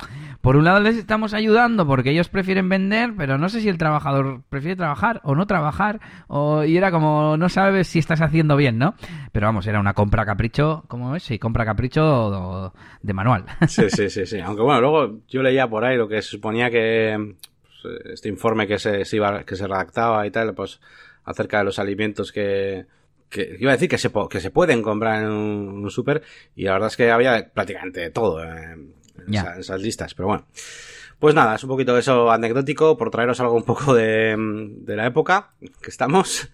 Por 0.43 0.57
un 0.57 0.65
lado 0.65 0.81
les 0.81 0.97
estamos 0.97 1.33
ayudando 1.33 1.87
porque 1.87 2.11
ellos 2.11 2.27
prefieren 2.27 2.67
vender, 2.67 3.13
pero 3.17 3.37
no 3.37 3.47
sé 3.47 3.61
si 3.61 3.69
el 3.69 3.77
trabajador 3.77 4.41
prefiere 4.49 4.75
trabajar 4.75 5.21
o 5.23 5.35
no 5.35 5.47
trabajar, 5.47 6.01
o... 6.27 6.65
y 6.65 6.75
era 6.75 6.91
como, 6.91 7.37
no 7.37 7.47
sabes 7.47 7.87
si 7.87 7.99
estás 7.99 8.19
haciendo 8.19 8.57
bien, 8.57 8.77
¿no? 8.77 8.93
Pero 9.31 9.47
vamos, 9.47 9.65
era 9.67 9.79
una 9.79 9.93
compra 9.93 10.25
capricho, 10.25 10.83
¿cómo 10.89 11.15
es? 11.15 11.23
Sí, 11.23 11.39
compra 11.39 11.63
capricho 11.63 12.73
de 13.01 13.13
manual. 13.13 13.45
Sí, 13.69 13.89
sí, 13.89 14.09
sí, 14.09 14.25
sí. 14.25 14.41
Aunque 14.41 14.63
bueno, 14.63 14.81
luego 14.81 15.19
yo 15.29 15.41
leía 15.41 15.69
por 15.69 15.85
ahí 15.85 15.95
lo 15.95 16.09
que 16.09 16.21
suponía 16.21 16.69
que 16.69 17.35
pues, 17.61 18.11
este 18.11 18.27
informe 18.27 18.67
que 18.67 18.79
se, 18.79 19.01
iba, 19.15 19.45
que 19.45 19.55
se 19.55 19.65
redactaba 19.65 20.27
y 20.27 20.31
tal, 20.31 20.53
pues 20.53 20.81
acerca 21.23 21.59
de 21.59 21.63
los 21.63 21.79
alimentos 21.79 22.33
que 22.33 22.85
iba 23.59 23.71
a 23.71 23.75
decir 23.75 23.87
que 23.87 23.97
se, 23.97 24.11
que 24.29 24.41
se 24.41 24.51
pueden 24.51 24.81
comprar 24.81 25.23
en 25.23 25.29
un, 25.29 25.83
un 25.85 25.89
súper 25.89 26.21
y 26.53 26.65
la 26.65 26.73
verdad 26.73 26.87
es 26.87 26.97
que 26.97 27.11
había 27.11 27.49
prácticamente 27.53 28.09
todo 28.09 28.43
en, 28.43 29.01
esas 29.59 29.81
listas, 29.81 30.13
pero 30.13 30.27
bueno. 30.27 30.45
Pues 31.19 31.35
nada, 31.35 31.55
es 31.55 31.63
un 31.63 31.69
poquito 31.69 31.97
eso 31.97 32.31
anecdótico 32.31 32.97
por 32.97 33.09
traeros 33.09 33.39
algo 33.39 33.53
un 33.53 33.63
poco 33.63 33.93
de, 33.93 34.35
de 34.37 34.95
la 34.95 35.05
época 35.05 35.51
que 35.81 35.89
estamos 35.89 36.49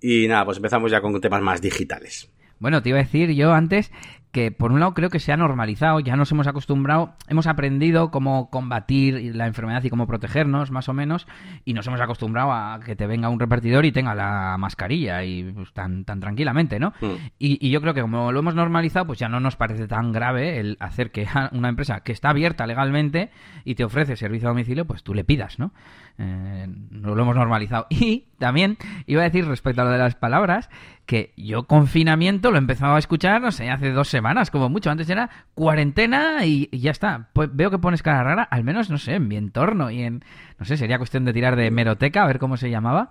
y 0.00 0.28
nada, 0.28 0.44
pues 0.44 0.58
empezamos 0.58 0.90
ya 0.90 1.00
con 1.00 1.20
temas 1.20 1.42
más 1.42 1.60
digitales. 1.60 2.30
Bueno, 2.58 2.82
te 2.82 2.88
iba 2.90 2.98
a 2.98 3.02
decir 3.02 3.32
yo 3.32 3.52
antes 3.52 3.90
que 4.36 4.50
por 4.50 4.70
un 4.70 4.80
lado 4.80 4.92
creo 4.92 5.08
que 5.08 5.18
se 5.18 5.32
ha 5.32 5.36
normalizado, 5.38 5.98
ya 6.00 6.14
nos 6.14 6.30
hemos 6.30 6.46
acostumbrado, 6.46 7.14
hemos 7.26 7.46
aprendido 7.46 8.10
cómo 8.10 8.50
combatir 8.50 9.34
la 9.34 9.46
enfermedad 9.46 9.82
y 9.82 9.88
cómo 9.88 10.06
protegernos, 10.06 10.70
más 10.70 10.90
o 10.90 10.92
menos, 10.92 11.26
y 11.64 11.72
nos 11.72 11.86
hemos 11.86 12.02
acostumbrado 12.02 12.52
a 12.52 12.78
que 12.84 12.96
te 12.96 13.06
venga 13.06 13.30
un 13.30 13.40
repartidor 13.40 13.86
y 13.86 13.92
tenga 13.92 14.14
la 14.14 14.58
mascarilla 14.58 15.24
y 15.24 15.42
pues, 15.54 15.72
tan, 15.72 16.04
tan 16.04 16.20
tranquilamente, 16.20 16.78
¿no? 16.78 16.92
Mm. 17.00 17.14
Y, 17.38 17.66
y, 17.66 17.70
yo 17.70 17.80
creo 17.80 17.94
que 17.94 18.02
como 18.02 18.30
lo 18.30 18.40
hemos 18.40 18.54
normalizado, 18.54 19.06
pues 19.06 19.18
ya 19.18 19.30
no 19.30 19.40
nos 19.40 19.56
parece 19.56 19.88
tan 19.88 20.12
grave 20.12 20.60
el 20.60 20.76
hacer 20.80 21.12
que 21.12 21.26
una 21.52 21.70
empresa 21.70 22.00
que 22.00 22.12
está 22.12 22.28
abierta 22.28 22.66
legalmente 22.66 23.30
y 23.64 23.74
te 23.74 23.84
ofrece 23.84 24.16
servicio 24.16 24.48
a 24.48 24.50
domicilio, 24.50 24.84
pues 24.84 25.02
tú 25.02 25.14
le 25.14 25.24
pidas, 25.24 25.58
¿no? 25.58 25.72
Eh, 26.18 26.66
no 26.90 27.14
lo 27.14 27.22
hemos 27.22 27.36
normalizado. 27.36 27.86
Y 27.96 28.26
también 28.38 28.76
iba 29.06 29.22
a 29.22 29.24
decir 29.24 29.46
respecto 29.46 29.82
a 29.82 29.84
lo 29.84 29.90
de 29.90 29.98
las 29.98 30.14
palabras, 30.14 30.68
que 31.06 31.32
yo 31.36 31.64
confinamiento 31.64 32.50
lo 32.50 32.58
empezaba 32.58 32.96
a 32.96 32.98
escuchar, 32.98 33.40
no 33.40 33.50
sé, 33.50 33.70
hace 33.70 33.92
dos 33.92 34.08
semanas, 34.08 34.50
como 34.50 34.68
mucho. 34.68 34.90
Antes 34.90 35.08
era 35.08 35.30
cuarentena 35.54 36.44
y, 36.44 36.68
y, 36.70 36.80
ya 36.80 36.90
está. 36.90 37.28
Pues 37.32 37.48
veo 37.52 37.70
que 37.70 37.78
pones 37.78 38.02
cara 38.02 38.22
rara, 38.22 38.42
al 38.42 38.64
menos, 38.64 38.90
no 38.90 38.98
sé, 38.98 39.14
en 39.14 39.28
mi 39.28 39.36
entorno 39.36 39.90
y 39.90 40.02
en, 40.02 40.24
no 40.58 40.66
sé, 40.66 40.76
sería 40.76 40.98
cuestión 40.98 41.24
de 41.24 41.32
tirar 41.32 41.56
de 41.56 41.70
meroteca, 41.70 42.22
a 42.22 42.26
ver 42.26 42.38
cómo 42.38 42.56
se 42.56 42.70
llamaba. 42.70 43.10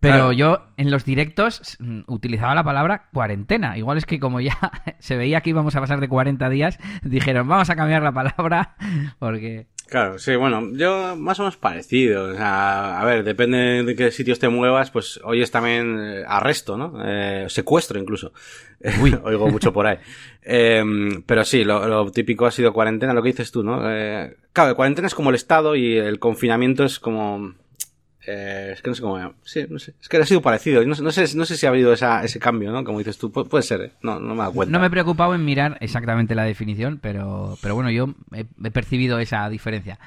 Pero 0.00 0.14
claro. 0.14 0.32
yo 0.32 0.66
en 0.78 0.90
los 0.90 1.04
directos 1.04 1.76
mm, 1.78 2.00
utilizaba 2.06 2.54
la 2.54 2.64
palabra 2.64 3.08
cuarentena. 3.12 3.76
Igual 3.76 3.98
es 3.98 4.06
que 4.06 4.18
como 4.18 4.40
ya 4.40 4.56
se 4.98 5.16
veía 5.16 5.42
que 5.42 5.50
íbamos 5.50 5.76
a 5.76 5.80
pasar 5.80 6.00
de 6.00 6.08
40 6.08 6.48
días, 6.48 6.78
dijeron, 7.02 7.46
vamos 7.46 7.68
a 7.70 7.76
cambiar 7.76 8.02
la 8.02 8.12
palabra 8.12 8.74
porque... 9.18 9.66
Claro, 9.90 10.20
sí, 10.20 10.36
bueno, 10.36 10.68
yo 10.74 11.16
más 11.16 11.40
o 11.40 11.42
menos 11.42 11.56
parecido. 11.56 12.30
O 12.30 12.34
sea, 12.34 13.00
a 13.00 13.04
ver, 13.04 13.24
depende 13.24 13.82
de 13.82 13.96
qué 13.96 14.12
sitios 14.12 14.38
te 14.38 14.48
muevas, 14.48 14.92
pues 14.92 15.18
hoy 15.24 15.42
es 15.42 15.50
también 15.50 15.98
eh, 15.98 16.24
arresto, 16.24 16.76
¿no? 16.76 16.94
Eh, 17.04 17.46
secuestro 17.48 17.98
incluso. 17.98 18.32
Uy. 19.02 19.18
Oigo 19.24 19.48
mucho 19.48 19.72
por 19.72 19.88
ahí. 19.88 19.98
Eh, 20.42 20.84
pero 21.26 21.44
sí, 21.44 21.64
lo, 21.64 21.88
lo, 21.88 22.08
típico 22.12 22.46
ha 22.46 22.52
sido 22.52 22.72
cuarentena, 22.72 23.12
lo 23.12 23.20
que 23.20 23.30
dices 23.30 23.50
tú, 23.50 23.64
¿no? 23.64 23.82
Eh, 23.90 24.36
claro, 24.52 24.76
cuarentena 24.76 25.08
es 25.08 25.14
como 25.16 25.30
el 25.30 25.34
Estado 25.34 25.74
y 25.74 25.96
el 25.98 26.20
confinamiento 26.20 26.84
es 26.84 27.00
como 27.00 27.54
Eh, 28.26 28.70
es 28.74 28.82
que 28.82 28.90
no 28.90 28.94
sé 28.94 29.02
cómo. 29.02 29.34
Sí, 29.44 29.66
no 29.68 29.78
sé. 29.78 29.94
Es 30.00 30.08
que 30.08 30.16
ha 30.16 30.26
sido 30.26 30.42
parecido. 30.42 30.84
No, 30.84 30.94
no, 30.94 31.10
sé, 31.10 31.36
no 31.36 31.44
sé 31.44 31.56
si 31.56 31.66
ha 31.66 31.70
habido 31.70 31.92
esa, 31.92 32.22
ese 32.22 32.38
cambio, 32.38 32.70
¿no? 32.70 32.84
Como 32.84 32.98
dices 32.98 33.18
tú. 33.18 33.32
puede 33.32 33.62
ser, 33.62 33.80
¿eh? 33.80 33.92
No, 34.02 34.20
no 34.20 34.34
me 34.34 34.42
da 34.42 34.50
cuenta. 34.50 34.72
No 34.72 34.80
me 34.80 34.86
he 34.86 34.90
preocupado 34.90 35.34
en 35.34 35.44
mirar 35.44 35.78
exactamente 35.80 36.34
la 36.34 36.44
definición, 36.44 36.98
pero, 37.00 37.56
pero 37.62 37.74
bueno, 37.74 37.90
yo 37.90 38.14
he 38.32 38.70
percibido 38.70 39.18
esa 39.18 39.48
diferencia. 39.48 39.98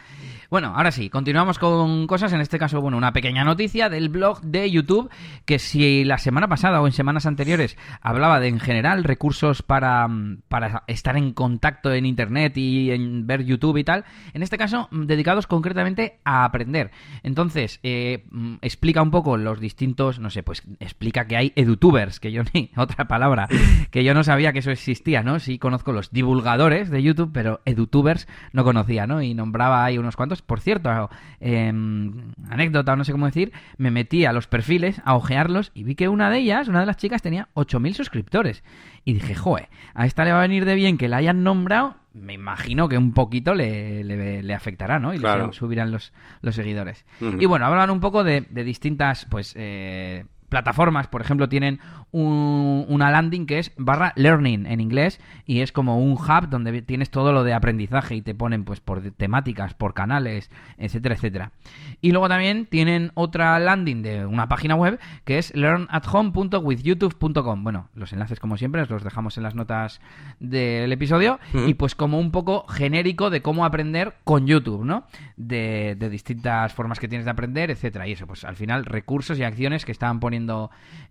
Bueno, 0.54 0.72
ahora 0.76 0.92
sí, 0.92 1.10
continuamos 1.10 1.58
con 1.58 2.06
cosas. 2.06 2.32
En 2.32 2.40
este 2.40 2.60
caso, 2.60 2.80
bueno, 2.80 2.96
una 2.96 3.12
pequeña 3.12 3.44
noticia 3.44 3.90
del 3.90 4.10
blog 4.10 4.40
de 4.42 4.70
YouTube. 4.70 5.10
Que 5.46 5.58
si 5.58 6.04
la 6.04 6.20
semana 6.20 6.48
pasada 6.48 6.80
o 6.80 6.86
en 6.86 6.94
semanas 6.94 7.26
anteriores 7.26 7.76
hablaba 8.02 8.40
de 8.40 8.50
en 8.50 8.60
general 8.60 9.04
recursos 9.04 9.64
para, 9.64 10.08
para 10.50 10.84
estar 10.86 11.18
en 11.18 11.34
contacto 11.34 11.92
en 11.92 12.06
internet 12.06 12.56
y 12.56 12.92
en 12.92 13.26
ver 13.26 13.44
YouTube 13.46 13.78
y 13.78 13.84
tal, 13.84 14.06
en 14.36 14.44
este 14.44 14.60
caso 14.60 14.90
dedicados 14.92 15.48
concretamente 15.48 16.20
a 16.24 16.46
aprender. 16.46 16.92
Entonces, 17.24 17.80
eh, 17.82 18.24
explica 18.62 19.02
un 19.02 19.10
poco 19.10 19.38
los 19.38 19.60
distintos, 19.60 20.20
no 20.20 20.30
sé, 20.30 20.44
pues 20.44 20.62
explica 20.80 21.26
que 21.26 21.36
hay 21.36 21.54
edutubers, 21.56 22.20
que 22.20 22.32
yo 22.32 22.44
ni 22.54 22.70
otra 22.78 23.08
palabra, 23.08 23.48
que 23.90 24.04
yo 24.04 24.14
no 24.14 24.24
sabía 24.24 24.54
que 24.54 24.60
eso 24.60 24.70
existía, 24.70 25.24
¿no? 25.24 25.40
Sí 25.40 25.58
conozco 25.58 25.94
los 25.94 26.12
divulgadores 26.12 26.92
de 26.92 27.02
YouTube, 27.02 27.32
pero 27.34 27.62
edutubers 27.66 28.28
no 28.52 28.64
conocía, 28.64 29.08
¿no? 29.08 29.24
Y 29.24 29.34
nombraba 29.34 29.84
ahí 29.84 29.98
unos 29.98 30.16
cuantos 30.16 30.43
por 30.46 30.60
cierto, 30.60 31.10
em, 31.40 32.32
anécdota 32.50 32.94
o 32.94 32.96
no 32.96 33.04
sé 33.04 33.12
cómo 33.12 33.26
decir, 33.26 33.52
me 33.78 33.92
metí 33.92 34.26
a 34.26 34.34
los 34.34 34.48
perfiles 34.48 35.02
a 35.06 35.16
ojearlos 35.16 35.72
y 35.74 35.84
vi 35.84 35.96
que 35.96 36.08
una 36.08 36.30
de 36.30 36.40
ellas, 36.40 36.68
una 36.68 36.82
de 36.82 36.86
las 36.86 36.98
chicas, 36.98 37.22
tenía 37.22 37.50
8.000 37.54 37.94
suscriptores. 37.94 38.64
Y 39.06 39.14
dije, 39.14 39.36
joe, 39.36 39.70
a 39.94 40.06
esta 40.06 40.24
le 40.26 40.32
va 40.32 40.40
a 40.40 40.44
venir 40.44 40.66
de 40.66 40.76
bien 40.76 40.98
que 40.98 41.08
la 41.08 41.18
hayan 41.18 41.44
nombrado, 41.44 41.98
me 42.14 42.34
imagino 42.34 42.88
que 42.88 42.98
un 42.98 43.14
poquito 43.14 43.56
le, 43.56 44.04
le, 44.04 44.54
afectará, 44.54 45.00
¿no? 45.00 45.14
Y 45.14 45.18
le 45.18 45.52
subirán 45.52 45.92
los, 45.92 46.14
los 46.42 46.56
seguidores. 46.56 47.06
Y 47.20 47.46
bueno, 47.46 47.66
hablan 47.66 47.90
un 47.90 48.00
poco 48.00 48.24
de, 48.24 48.42
de 48.42 48.64
distintas, 48.64 49.26
pues, 49.30 49.54
eh, 49.58 50.26
plataformas, 50.54 51.08
por 51.08 51.22
ejemplo, 51.22 51.50
tienen 51.50 51.80
una 52.12 53.10
landing 53.10 53.48
que 53.48 53.58
es 53.58 53.72
barra 53.76 54.14
learning 54.16 54.68
en 54.68 54.82
inglés 54.82 55.20
y 55.48 55.62
es 55.62 55.72
como 55.72 55.98
un 55.98 56.12
hub 56.12 56.48
donde 56.48 56.84
tienes 56.84 57.10
todo 57.10 57.34
lo 57.34 57.44
de 57.44 57.56
aprendizaje 57.56 58.14
y 58.14 58.22
te 58.22 58.36
ponen 58.36 58.66
pues 58.66 58.80
por 58.80 59.02
temáticas, 59.02 59.74
por 59.74 59.96
canales, 59.96 60.52
etcétera, 60.78 61.16
etcétera. 61.16 61.54
Y 62.02 62.12
luego 62.12 62.30
también 62.30 62.68
tienen 62.68 63.12
otra 63.16 63.58
landing 63.58 64.04
de 64.04 64.28
una 64.28 64.48
página 64.48 64.76
web 64.76 65.00
que 65.26 65.40
es 65.40 65.56
learnathome.withyoutube.com. 65.56 67.64
Bueno, 67.64 67.90
los 67.96 68.14
enlaces 68.14 68.40
como 68.40 68.58
siempre 68.58 68.86
los 68.86 69.04
dejamos 69.04 69.38
en 69.38 69.44
las 69.44 69.56
notas 69.56 70.02
del 70.40 70.92
episodio 70.92 71.40
y 71.66 71.74
pues 71.74 71.96
como 71.96 72.20
un 72.20 72.30
poco 72.30 72.68
genérico 72.68 73.32
de 73.32 73.42
cómo 73.42 73.66
aprender 73.66 74.14
con 74.24 74.46
YouTube, 74.46 74.86
¿no? 74.86 75.08
De, 75.36 75.96
de 75.98 76.12
distintas 76.12 76.74
formas 76.74 77.00
que 77.00 77.08
tienes 77.08 77.26
de 77.26 77.32
aprender, 77.32 77.72
etcétera. 77.72 78.08
Y 78.08 78.12
eso, 78.12 78.28
pues 78.28 78.44
al 78.44 78.56
final 78.56 78.86
recursos 78.86 79.40
y 79.40 79.44
acciones 79.44 79.84
que 79.84 79.92
estaban 79.92 80.20
poniendo 80.20 80.43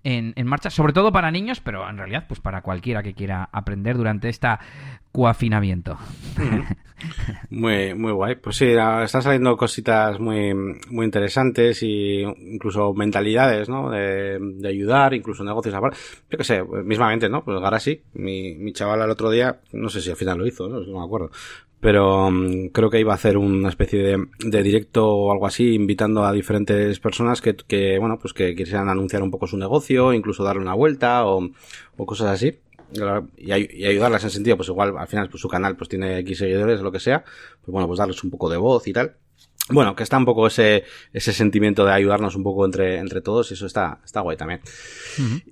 en, 0.05 0.47
marcha, 0.47 0.71
sobre 0.71 0.93
todo 0.93 1.13
para 1.13 1.31
niños, 1.31 1.61
pero 1.61 1.89
en 1.89 1.97
realidad 1.97 2.25
pues 2.27 2.41
para 2.41 2.63
cualquiera 2.63 3.03
que 3.03 3.15
quiera 3.15 3.49
aprender 3.53 3.97
durante 3.97 4.29
esta 4.29 4.61
coafinamiento. 5.13 5.99
Muy, 7.51 7.95
muy 7.95 8.13
guay. 8.13 8.37
Pues 8.37 8.57
sí, 8.57 8.67
están 8.67 9.23
saliendo 9.23 9.57
cositas 9.57 10.21
muy, 10.21 10.55
muy 10.55 11.05
interesantes 11.05 11.83
y 11.83 12.21
incluso 12.21 12.95
mentalidades, 12.95 13.69
¿no? 13.69 13.91
De, 13.91 14.39
ayudar, 14.65 15.13
incluso 15.13 15.43
negocios. 15.43 15.75
Yo 16.31 16.39
qué 16.39 16.45
sé, 16.45 16.63
mismamente, 16.63 17.29
¿no? 17.29 17.45
Pues 17.45 17.57
ahora 17.61 17.81
sí, 17.81 18.01
mi, 18.15 18.55
mi 18.55 18.73
chaval 18.73 19.03
el 19.03 19.11
otro 19.11 19.31
día, 19.31 19.59
no 19.73 19.89
sé 19.89 20.01
si 20.01 20.11
al 20.11 20.17
final 20.17 20.39
lo 20.39 20.47
hizo, 20.47 20.69
no, 20.69 20.81
no 20.81 20.99
me 21.01 21.05
acuerdo 21.05 21.31
pero 21.83 22.31
mm, 22.31 22.69
creo 22.69 22.91
que 22.91 23.01
iba 23.01 23.11
a 23.11 23.17
hacer 23.17 23.37
una 23.37 23.69
especie 23.69 24.01
de, 24.01 24.27
de, 24.39 24.63
directo 24.63 25.05
o 25.05 25.33
algo 25.33 25.49
así, 25.49 25.75
invitando 25.75 26.25
a 26.25 26.33
diferentes 26.33 27.01
personas 27.01 27.41
que, 27.41 27.57
que, 27.57 27.99
bueno, 27.99 28.21
pues 28.21 28.33
que 28.33 28.55
quisieran 28.55 28.89
anunciar 28.89 29.21
un 29.21 29.33
poco 29.33 29.49
su 29.49 29.59
negocio, 29.59 30.13
incluso 30.13 30.45
darle 30.45 30.63
una 30.63 30.75
vuelta 30.75 31.27
o, 31.27 31.51
o 31.97 32.07
cosas 32.07 32.29
así. 32.29 32.61
Y, 33.37 33.53
y, 33.53 33.87
ayudarlas 33.87 34.23
en 34.23 34.31
sentido, 34.31 34.57
pues 34.57 34.69
igual 34.69 34.97
al 34.97 35.09
final 35.09 35.29
pues 35.29 35.41
su 35.41 35.49
canal 35.49 35.77
pues 35.77 35.89
tiene 35.89 36.19
X 36.21 36.39
seguidores, 36.39 36.81
lo 36.83 36.93
que 36.93 37.01
sea, 37.01 37.25
pues 37.25 37.73
bueno, 37.73 37.89
pues 37.89 37.99
darles 37.99 38.23
un 38.23 38.31
poco 38.31 38.49
de 38.49 38.59
voz 38.59 38.87
y 38.87 38.93
tal. 38.93 39.17
Bueno, 39.69 39.97
que 39.97 40.05
está 40.05 40.19
un 40.19 40.25
poco 40.25 40.47
ese, 40.47 40.85
ese 41.13 41.33
sentimiento 41.33 41.85
de 41.85 41.93
ayudarnos 41.93 42.37
un 42.37 42.45
poco 42.45 42.65
entre, 42.65 42.99
entre 42.99 43.23
todos 43.23 43.51
y 43.51 43.55
eso 43.55 43.67
está, 43.67 43.99
está 44.05 44.21
guay 44.21 44.37
también. 44.37 44.61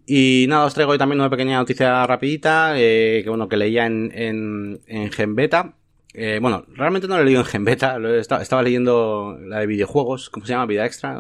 Y 0.07 0.47
nada, 0.49 0.67
os 0.67 0.75
traigo 0.75 0.93
hoy 0.93 0.99
también 0.99 1.21
una 1.21 1.31
pequeña 1.31 1.59
noticia 1.59 2.07
rapidita, 2.07 2.75
eh, 2.77 3.23
que 3.25 3.29
bueno, 3.31 3.49
que 3.49 3.57
leía 3.57 3.87
en, 3.87 4.13
en, 4.15 4.81
en 4.87 5.11
Genbeta, 5.11 5.75
eh, 6.15 6.39
bueno, 6.41 6.65
realmente 6.75 7.07
no 7.07 7.17
lo 7.17 7.23
he 7.23 7.25
leído 7.25 7.41
en 7.41 7.47
Genbeta, 7.47 7.99
lo 7.99 8.15
estaba, 8.15 8.43
estaba, 8.43 8.63
leyendo 8.63 9.39
la 9.43 9.61
de 9.61 9.67
videojuegos, 9.67 10.31
¿cómo 10.31 10.45
se 10.45 10.53
llama? 10.53 10.67
Vida 10.67 10.85
Extra. 10.85 11.17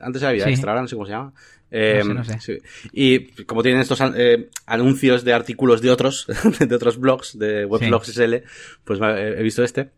Antes 0.00 0.22
era 0.22 0.32
Vida 0.32 0.48
Extra, 0.48 0.72
ahora 0.72 0.82
no 0.82 0.88
sé 0.88 0.94
cómo 0.94 1.06
se 1.06 1.12
llama. 1.12 1.32
Eh, 1.70 2.02
no 2.04 2.24
sé, 2.24 2.32
no 2.34 2.40
sé. 2.40 2.62
Y 2.92 3.44
como 3.44 3.62
tienen 3.62 3.80
estos 3.80 4.00
eh, 4.16 4.48
anuncios 4.66 5.24
de 5.24 5.32
artículos 5.32 5.82
de 5.82 5.90
otros, 5.90 6.26
de 6.58 6.74
otros 6.74 6.98
blogs, 6.98 7.38
de 7.38 7.64
Weblogs 7.66 8.08
SL, 8.08 8.36
pues 8.84 9.00
he 9.00 9.42
visto 9.42 9.64
este. 9.64 9.90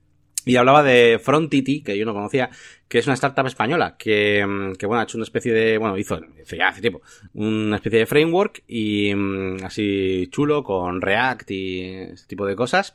Y 0.45 0.57
hablaba 0.57 0.83
de 0.83 1.21
Frontity, 1.23 1.83
que 1.83 1.97
yo 1.99 2.05
no 2.05 2.15
conocía, 2.15 2.51
que 2.89 2.99
es 2.99 3.07
una 3.07 3.15
startup 3.15 3.47
española, 3.47 3.97
que, 3.99 4.45
mm, 4.47 4.75
que 4.75 4.87
bueno, 4.87 5.01
ha 5.01 5.05
hecho 5.05 5.19
una 5.19 5.25
especie 5.25 5.53
de, 5.53 5.79
bueno, 5.79 5.97
hizo, 5.99 6.21
ya 6.57 6.69
hace 6.69 6.81
tiempo, 6.81 7.03
una 7.35 7.77
especie 7.77 8.01
de 8.01 8.07
framework 8.07 8.63
y 8.67 9.15
mm, 9.15 9.65
así 9.65 10.29
chulo 10.31 10.65
con 10.65 11.01
React 11.01 11.51
y 11.51 11.83
este 12.13 12.29
tipo 12.29 12.47
de 12.47 12.57
cosas. 12.57 12.95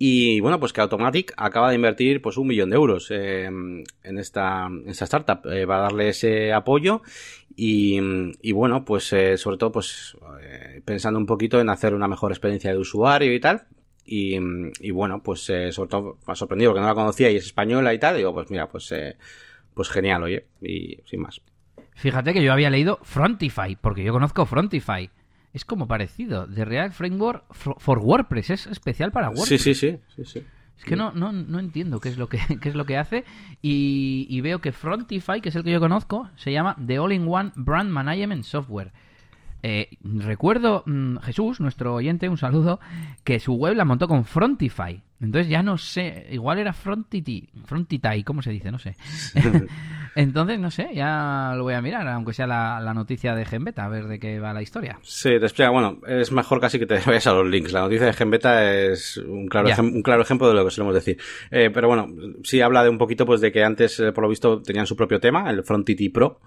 Y 0.00 0.38
bueno, 0.40 0.60
pues 0.60 0.72
que 0.72 0.80
Automatic 0.80 1.34
acaba 1.36 1.70
de 1.70 1.74
invertir 1.74 2.22
pues 2.22 2.36
un 2.36 2.46
millón 2.46 2.70
de 2.70 2.76
euros 2.76 3.10
eh, 3.10 3.46
en, 3.46 4.18
esta, 4.18 4.66
en 4.66 4.88
esta 4.88 5.04
startup. 5.06 5.44
Eh, 5.46 5.64
va 5.64 5.78
a 5.78 5.80
darle 5.80 6.10
ese 6.10 6.52
apoyo 6.52 7.02
y, 7.56 7.98
y 8.40 8.52
bueno, 8.52 8.84
pues 8.84 9.12
eh, 9.12 9.36
sobre 9.36 9.56
todo 9.56 9.72
pues 9.72 10.16
eh, 10.40 10.80
pensando 10.84 11.18
un 11.18 11.26
poquito 11.26 11.60
en 11.60 11.68
hacer 11.68 11.92
una 11.92 12.06
mejor 12.06 12.30
experiencia 12.30 12.70
de 12.70 12.78
usuario 12.78 13.34
y 13.34 13.40
tal. 13.40 13.66
Y, 14.10 14.38
y 14.80 14.90
bueno, 14.90 15.22
pues 15.22 15.40
sobre 15.42 15.88
todo 15.88 16.18
me 16.26 16.32
ha 16.32 16.34
sorprendido 16.34 16.70
porque 16.70 16.80
no 16.80 16.86
la 16.86 16.94
conocía 16.94 17.30
y 17.30 17.36
es 17.36 17.44
española 17.44 17.92
y 17.92 17.98
tal. 17.98 18.16
digo, 18.16 18.32
pues 18.32 18.50
mira, 18.50 18.66
pues, 18.66 18.94
pues 19.74 19.88
genial, 19.90 20.22
oye, 20.22 20.46
y 20.62 20.98
sin 21.04 21.20
más. 21.20 21.42
Fíjate 21.94 22.32
que 22.32 22.42
yo 22.42 22.52
había 22.52 22.70
leído 22.70 23.00
Frontify, 23.02 23.76
porque 23.80 24.04
yo 24.04 24.12
conozco 24.12 24.46
Frontify 24.46 25.10
es 25.52 25.64
como 25.64 25.88
parecido. 25.88 26.46
The 26.46 26.64
React 26.64 26.94
Framework 26.94 27.54
for 27.54 27.98
WordPress 27.98 28.50
es 28.50 28.66
especial 28.66 29.12
para 29.12 29.28
WordPress. 29.28 29.62
Sí, 29.62 29.74
sí, 29.74 29.74
sí. 29.74 29.98
sí, 30.16 30.24
sí. 30.24 30.46
Es 30.78 30.84
que 30.84 30.94
no, 30.94 31.10
no, 31.10 31.32
no 31.32 31.58
entiendo 31.58 31.98
qué 31.98 32.08
es 32.08 32.18
lo 32.18 32.28
que, 32.28 32.38
qué 32.60 32.68
es 32.68 32.74
lo 32.76 32.86
que 32.86 32.96
hace 32.96 33.24
y, 33.60 34.26
y, 34.30 34.40
veo 34.40 34.60
que 34.60 34.70
Frontify, 34.70 35.40
que 35.40 35.48
es 35.48 35.56
el 35.56 35.64
que 35.64 35.72
yo 35.72 35.80
conozco, 35.80 36.30
se 36.36 36.52
llama 36.52 36.76
The 36.84 37.00
All-in-One 37.00 37.52
Brand 37.56 37.90
Management 37.90 38.44
Software. 38.44 38.92
Eh, 39.62 39.90
recuerdo, 40.02 40.82
mm, 40.86 41.18
Jesús, 41.18 41.60
nuestro 41.60 41.94
oyente, 41.94 42.28
un 42.28 42.38
saludo, 42.38 42.80
que 43.24 43.40
su 43.40 43.54
web 43.54 43.74
la 43.74 43.84
montó 43.84 44.08
con 44.08 44.24
Frontify. 44.24 45.02
Entonces 45.20 45.48
ya 45.48 45.64
no 45.64 45.78
sé, 45.78 46.28
igual 46.30 46.58
era 46.58 46.72
Frontity, 46.72 47.48
Frontity, 47.64 48.22
¿cómo 48.22 48.40
se 48.40 48.50
dice? 48.50 48.70
No 48.70 48.78
sé. 48.78 48.94
Entonces, 50.14 50.58
no 50.58 50.70
sé, 50.70 50.88
ya 50.94 51.54
lo 51.56 51.64
voy 51.64 51.74
a 51.74 51.82
mirar, 51.82 52.06
aunque 52.08 52.32
sea 52.32 52.46
la, 52.46 52.92
noticia 52.94 53.34
de 53.34 53.44
Genbeta, 53.44 53.84
a 53.84 53.88
ver 53.88 54.06
de 54.06 54.18
qué 54.18 54.40
va 54.40 54.52
la 54.52 54.62
historia. 54.62 54.98
Sí, 55.02 55.30
te 55.30 55.44
explica, 55.44 55.70
bueno, 55.70 56.00
es 56.06 56.32
mejor 56.32 56.60
casi 56.60 56.78
que 56.78 56.86
te 56.86 56.98
vayas 57.06 57.26
a 57.26 57.34
los 57.34 57.46
links. 57.46 57.72
La 57.72 57.82
noticia 57.82 58.06
de 58.06 58.12
Genbeta 58.12 58.72
es 58.74 59.16
un 59.16 59.46
claro, 59.46 59.68
un 59.80 60.02
claro 60.02 60.22
ejemplo 60.22 60.48
de 60.48 60.54
lo 60.54 60.64
que 60.64 60.70
solemos 60.70 60.94
decir. 60.94 61.18
Eh, 61.50 61.70
pero 61.72 61.88
bueno, 61.88 62.08
sí 62.42 62.60
habla 62.60 62.82
de 62.82 62.90
un 62.90 62.98
poquito, 62.98 63.26
pues 63.26 63.40
de 63.40 63.52
que 63.52 63.62
antes, 63.64 63.98
eh, 64.00 64.12
por 64.12 64.22
lo 64.22 64.30
visto, 64.30 64.62
tenían 64.62 64.86
su 64.86 64.96
propio 64.96 65.20
tema, 65.20 65.50
el 65.50 65.62
Frontity 65.64 66.08
Pro, 66.08 66.40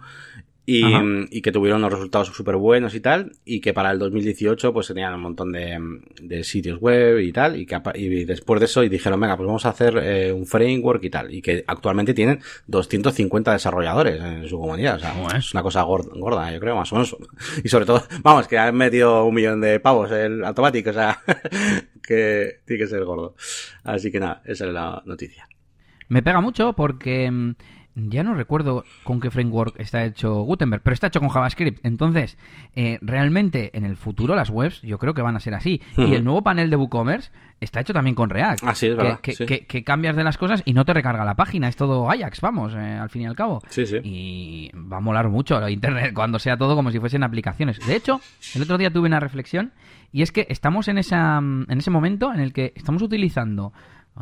y, 0.79 1.37
y, 1.37 1.41
que 1.41 1.51
tuvieron 1.51 1.81
unos 1.81 1.93
resultados 1.93 2.29
súper 2.29 2.55
buenos 2.55 2.95
y 2.95 3.01
tal, 3.01 3.33
y 3.43 3.59
que 3.59 3.73
para 3.73 3.91
el 3.91 3.99
2018 3.99 4.71
pues 4.71 4.87
tenían 4.87 5.13
un 5.13 5.21
montón 5.21 5.51
de, 5.51 5.77
de 6.21 6.43
sitios 6.43 6.79
web 6.79 7.19
y 7.19 7.31
tal, 7.31 7.57
y 7.57 7.65
que 7.65 7.79
y 7.95 8.23
después 8.23 8.59
de 8.59 8.65
eso 8.65 8.83
y 8.83 8.89
dijeron, 8.89 9.19
venga, 9.19 9.35
pues 9.35 9.47
vamos 9.47 9.65
a 9.65 9.69
hacer 9.69 9.97
eh, 9.97 10.31
un 10.31 10.45
framework 10.45 11.03
y 11.03 11.09
tal, 11.09 11.33
y 11.33 11.41
que 11.41 11.63
actualmente 11.67 12.13
tienen 12.13 12.39
250 12.67 13.51
desarrolladores 13.51 14.21
en 14.21 14.47
su 14.47 14.59
comunidad, 14.59 14.95
o 14.95 14.99
sea, 14.99 15.37
es 15.37 15.53
una 15.53 15.63
cosa 15.63 15.83
gorda, 15.83 16.51
yo 16.51 16.59
creo, 16.59 16.75
más 16.75 16.91
o 16.93 16.95
menos, 16.95 17.17
y 17.63 17.67
sobre 17.67 17.85
todo, 17.85 18.03
vamos, 18.21 18.47
que 18.47 18.57
han 18.57 18.75
metido 18.75 19.25
un 19.25 19.35
millón 19.35 19.61
de 19.61 19.79
pavos 19.79 20.11
el 20.11 20.43
automático, 20.45 20.91
o 20.91 20.93
sea, 20.93 21.19
que 22.01 22.61
tiene 22.65 22.83
que 22.83 22.87
ser 22.87 23.03
gordo. 23.03 23.35
Así 23.83 24.11
que 24.11 24.19
nada, 24.19 24.41
esa 24.45 24.65
es 24.67 24.73
la 24.73 25.01
noticia. 25.05 25.47
Me 26.07 26.21
pega 26.21 26.41
mucho 26.41 26.73
porque 26.73 27.31
mm, 27.31 27.55
ya 28.09 28.23
no 28.23 28.33
recuerdo 28.33 28.83
con 29.03 29.19
qué 29.19 29.31
framework 29.31 29.79
está 29.79 30.03
hecho 30.05 30.41
Gutenberg, 30.41 30.81
pero 30.83 30.93
está 30.93 31.07
hecho 31.07 31.19
con 31.19 31.29
JavaScript. 31.29 31.85
Entonces, 31.85 32.37
eh, 32.75 32.99
realmente 33.01 33.75
en 33.77 33.85
el 33.85 33.97
futuro 33.97 34.35
las 34.35 34.49
webs 34.49 34.81
yo 34.81 34.97
creo 34.97 35.13
que 35.13 35.21
van 35.21 35.35
a 35.35 35.39
ser 35.39 35.53
así. 35.53 35.81
Y 35.97 36.13
el 36.13 36.23
nuevo 36.23 36.41
panel 36.41 36.69
de 36.69 36.75
WooCommerce 36.75 37.31
está 37.59 37.79
hecho 37.79 37.93
también 37.93 38.15
con 38.15 38.29
React. 38.29 38.63
Así 38.63 38.87
es, 38.87 38.95
verdad. 38.95 39.19
Que, 39.21 39.83
cambias 39.83 40.15
de 40.15 40.23
las 40.23 40.37
cosas 40.37 40.63
y 40.65 40.73
no 40.73 40.85
te 40.85 40.93
recarga 40.93 41.23
la 41.23 41.35
página. 41.35 41.67
Es 41.67 41.75
todo 41.75 42.09
Ajax, 42.09 42.41
vamos, 42.41 42.73
eh, 42.73 42.77
al 42.77 43.09
fin 43.09 43.23
y 43.23 43.25
al 43.27 43.35
cabo. 43.35 43.61
Sí, 43.69 43.85
sí. 43.85 43.97
Y 44.03 44.71
va 44.75 44.97
a 44.97 45.01
molar 45.01 45.29
mucho 45.29 45.67
Internet 45.69 46.11
cuando 46.15 46.39
sea 46.39 46.57
todo 46.57 46.75
como 46.75 46.91
si 46.91 46.99
fuesen 46.99 47.23
aplicaciones. 47.23 47.79
De 47.85 47.95
hecho, 47.95 48.19
el 48.55 48.63
otro 48.63 48.77
día 48.77 48.91
tuve 48.91 49.07
una 49.07 49.19
reflexión 49.19 49.71
y 50.11 50.23
es 50.23 50.31
que 50.31 50.47
estamos 50.49 50.87
en, 50.87 50.97
esa, 50.97 51.37
en 51.37 51.77
ese 51.77 51.91
momento 51.91 52.33
en 52.33 52.39
el 52.39 52.51
que 52.51 52.73
estamos 52.75 53.01
utilizando 53.01 53.73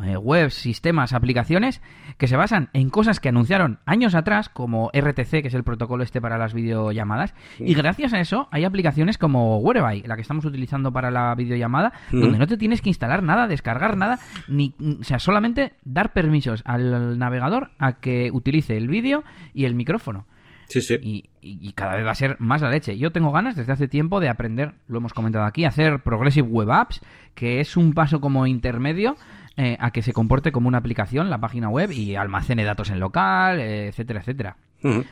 eh, 0.04 0.16
webs, 0.16 0.54
sistemas, 0.54 1.12
aplicaciones 1.12 1.82
que 2.16 2.26
se 2.28 2.36
basan 2.36 2.68
en 2.72 2.90
cosas 2.90 3.18
que 3.20 3.28
anunciaron 3.28 3.78
años 3.86 4.14
atrás, 4.14 4.48
como 4.48 4.90
RTC, 4.94 5.42
que 5.42 5.48
es 5.48 5.54
el 5.54 5.64
protocolo 5.64 6.02
este 6.04 6.20
para 6.20 6.38
las 6.38 6.54
videollamadas, 6.54 7.34
y 7.58 7.74
gracias 7.74 8.12
a 8.12 8.20
eso 8.20 8.48
hay 8.50 8.64
aplicaciones 8.64 9.18
como 9.18 9.58
Whereby, 9.58 10.02
la 10.02 10.16
que 10.16 10.22
estamos 10.22 10.44
utilizando 10.44 10.92
para 10.92 11.10
la 11.10 11.34
videollamada, 11.34 11.92
donde 12.12 12.38
no 12.38 12.46
te 12.46 12.56
tienes 12.56 12.82
que 12.82 12.88
instalar 12.90 13.22
nada, 13.22 13.48
descargar 13.48 13.96
nada, 13.96 14.18
ni, 14.48 14.74
o 15.00 15.04
sea, 15.04 15.18
solamente 15.18 15.74
dar 15.84 16.12
permisos 16.12 16.62
al 16.64 17.18
navegador 17.18 17.70
a 17.78 17.94
que 18.00 18.30
utilice 18.32 18.76
el 18.76 18.88
vídeo 18.88 19.24
y 19.54 19.64
el 19.64 19.74
micrófono. 19.74 20.26
Sí, 20.68 20.80
sí. 20.82 20.94
Y, 21.02 21.30
y- 21.40 21.72
cada 21.72 21.96
vez 21.96 22.06
va 22.06 22.12
a 22.12 22.14
ser 22.14 22.36
más 22.38 22.62
la 22.62 22.70
leche. 22.70 22.96
Yo 22.96 23.10
tengo 23.10 23.32
ganas 23.32 23.56
desde 23.56 23.72
hace 23.72 23.88
tiempo 23.88 24.20
de 24.20 24.28
aprender, 24.28 24.74
lo 24.86 24.98
hemos 24.98 25.12
comentado 25.12 25.44
aquí, 25.44 25.64
hacer 25.64 25.98
Progressive 26.04 26.46
Web 26.46 26.70
Apps, 26.70 27.00
que 27.34 27.58
es 27.60 27.76
un 27.76 27.92
paso 27.92 28.20
como 28.20 28.46
intermedio 28.46 29.16
eh, 29.60 29.76
a 29.78 29.90
que 29.90 30.00
se 30.00 30.14
comporte 30.14 30.52
como 30.52 30.68
una 30.68 30.78
aplicación, 30.78 31.28
la 31.28 31.38
página 31.38 31.68
web, 31.68 31.90
y 31.92 32.16
almacene 32.16 32.64
datos 32.64 32.88
en 32.88 32.98
local, 32.98 33.60
eh, 33.60 33.88
etcétera, 33.88 34.20
etcétera. 34.20 34.56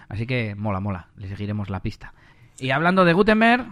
Así 0.08 0.26
que 0.26 0.54
mola, 0.54 0.80
mola, 0.80 1.08
le 1.16 1.28
seguiremos 1.28 1.68
la 1.68 1.82
pista. 1.82 2.14
Y 2.58 2.70
hablando 2.70 3.04
de 3.04 3.12
Gutenberg, 3.12 3.66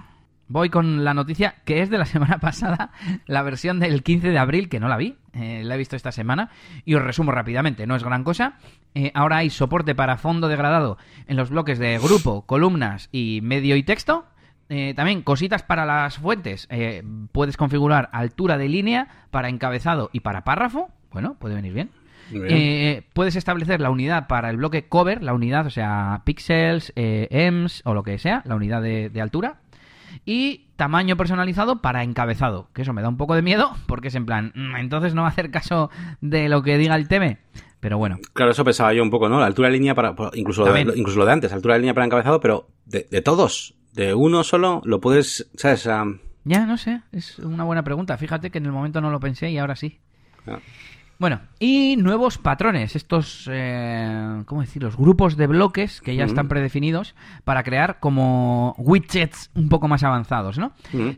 voy 0.48 0.68
con 0.68 1.02
la 1.02 1.14
noticia 1.14 1.54
que 1.64 1.80
es 1.80 1.88
de 1.88 1.96
la 1.96 2.04
semana 2.04 2.40
pasada, 2.40 2.90
la 3.24 3.40
versión 3.42 3.80
del 3.80 4.02
15 4.02 4.28
de 4.28 4.38
abril, 4.38 4.68
que 4.68 4.78
no 4.78 4.88
la 4.88 4.98
vi, 4.98 5.16
eh, 5.32 5.62
la 5.64 5.76
he 5.76 5.78
visto 5.78 5.96
esta 5.96 6.12
semana, 6.12 6.50
y 6.84 6.94
os 6.94 7.02
resumo 7.02 7.32
rápidamente, 7.32 7.86
no 7.86 7.96
es 7.96 8.04
gran 8.04 8.22
cosa. 8.22 8.58
Eh, 8.94 9.12
ahora 9.14 9.38
hay 9.38 9.48
soporte 9.48 9.94
para 9.94 10.18
fondo 10.18 10.46
degradado 10.46 10.98
en 11.26 11.38
los 11.38 11.48
bloques 11.48 11.78
de 11.78 11.98
grupo, 11.98 12.42
columnas 12.42 13.08
y 13.12 13.40
medio 13.42 13.76
y 13.76 13.82
texto. 13.82 14.26
Eh, 14.68 14.94
también 14.94 15.22
cositas 15.22 15.62
para 15.62 15.86
las 15.86 16.18
fuentes. 16.18 16.66
Eh, 16.70 17.02
puedes 17.32 17.56
configurar 17.56 18.08
altura 18.12 18.58
de 18.58 18.68
línea 18.68 19.26
para 19.30 19.48
encabezado 19.48 20.10
y 20.12 20.20
para 20.20 20.44
párrafo. 20.44 20.90
Bueno, 21.12 21.36
puede 21.38 21.54
venir 21.54 21.72
bien. 21.72 21.90
Eh, 22.32 23.02
puedes 23.12 23.36
establecer 23.36 23.80
la 23.80 23.90
unidad 23.90 24.26
para 24.26 24.50
el 24.50 24.56
bloque 24.56 24.88
cover, 24.88 25.22
la 25.22 25.32
unidad, 25.32 25.66
o 25.66 25.70
sea, 25.70 26.22
píxeles, 26.24 26.92
eh, 26.96 27.28
ems 27.30 27.82
o 27.84 27.94
lo 27.94 28.02
que 28.02 28.18
sea, 28.18 28.42
la 28.46 28.56
unidad 28.56 28.82
de, 28.82 29.10
de 29.10 29.20
altura. 29.20 29.60
Y 30.24 30.66
tamaño 30.76 31.16
personalizado 31.16 31.80
para 31.82 32.02
encabezado, 32.02 32.68
que 32.72 32.82
eso 32.82 32.92
me 32.92 33.02
da 33.02 33.08
un 33.08 33.16
poco 33.16 33.34
de 33.36 33.42
miedo, 33.42 33.76
porque 33.86 34.08
es 34.08 34.14
en 34.16 34.26
plan, 34.26 34.50
"Mm, 34.56 34.76
entonces 34.76 35.14
no 35.14 35.22
va 35.22 35.28
a 35.28 35.30
hacer 35.30 35.50
caso 35.52 35.90
de 36.20 36.48
lo 36.48 36.62
que 36.64 36.78
diga 36.78 36.96
el 36.96 37.06
teme. 37.06 37.38
Pero 37.78 37.98
bueno, 37.98 38.18
Claro, 38.32 38.50
eso 38.50 38.64
pensaba 38.64 38.92
yo 38.94 39.02
un 39.04 39.10
poco, 39.10 39.28
¿no? 39.28 39.38
La 39.38 39.46
altura 39.46 39.68
de 39.68 39.74
línea 39.74 39.94
para. 39.94 40.14
Incluso, 40.34 40.64
lo 40.66 40.72
de, 40.72 40.80
incluso 40.96 41.18
lo 41.20 41.26
de 41.26 41.32
antes, 41.32 41.52
altura 41.52 41.74
de 41.74 41.80
línea 41.80 41.94
para 41.94 42.06
encabezado, 42.06 42.40
pero 42.40 42.66
de, 42.86 43.06
de 43.08 43.22
todos. 43.22 43.75
De 43.96 44.12
uno 44.12 44.44
solo, 44.44 44.82
lo 44.84 45.00
puedes. 45.00 45.50
¿Sabes? 45.56 45.86
Ah, 45.86 46.04
ya 46.44 46.66
no 46.66 46.76
sé, 46.76 47.00
es 47.12 47.38
una 47.38 47.64
buena 47.64 47.82
pregunta. 47.82 48.18
Fíjate 48.18 48.50
que 48.50 48.58
en 48.58 48.66
el 48.66 48.72
momento 48.72 49.00
no 49.00 49.10
lo 49.10 49.18
pensé 49.18 49.50
y 49.50 49.56
ahora 49.56 49.74
sí. 49.74 49.98
ah. 50.46 50.58
Bueno, 51.18 51.40
y 51.58 51.96
nuevos 51.96 52.36
patrones, 52.36 52.94
estos, 52.94 53.48
eh, 53.50 54.42
¿cómo 54.44 54.60
decir? 54.60 54.82
Los 54.82 54.98
grupos 54.98 55.38
de 55.38 55.46
bloques 55.46 56.02
que 56.02 56.14
ya 56.14 56.24
están 56.24 56.48
predefinidos 56.48 57.14
para 57.44 57.62
crear 57.62 57.98
como 58.00 58.74
widgets 58.76 59.50
un 59.54 59.70
poco 59.70 59.88
más 59.88 60.02
avanzados, 60.02 60.58
¿no? 60.58 60.72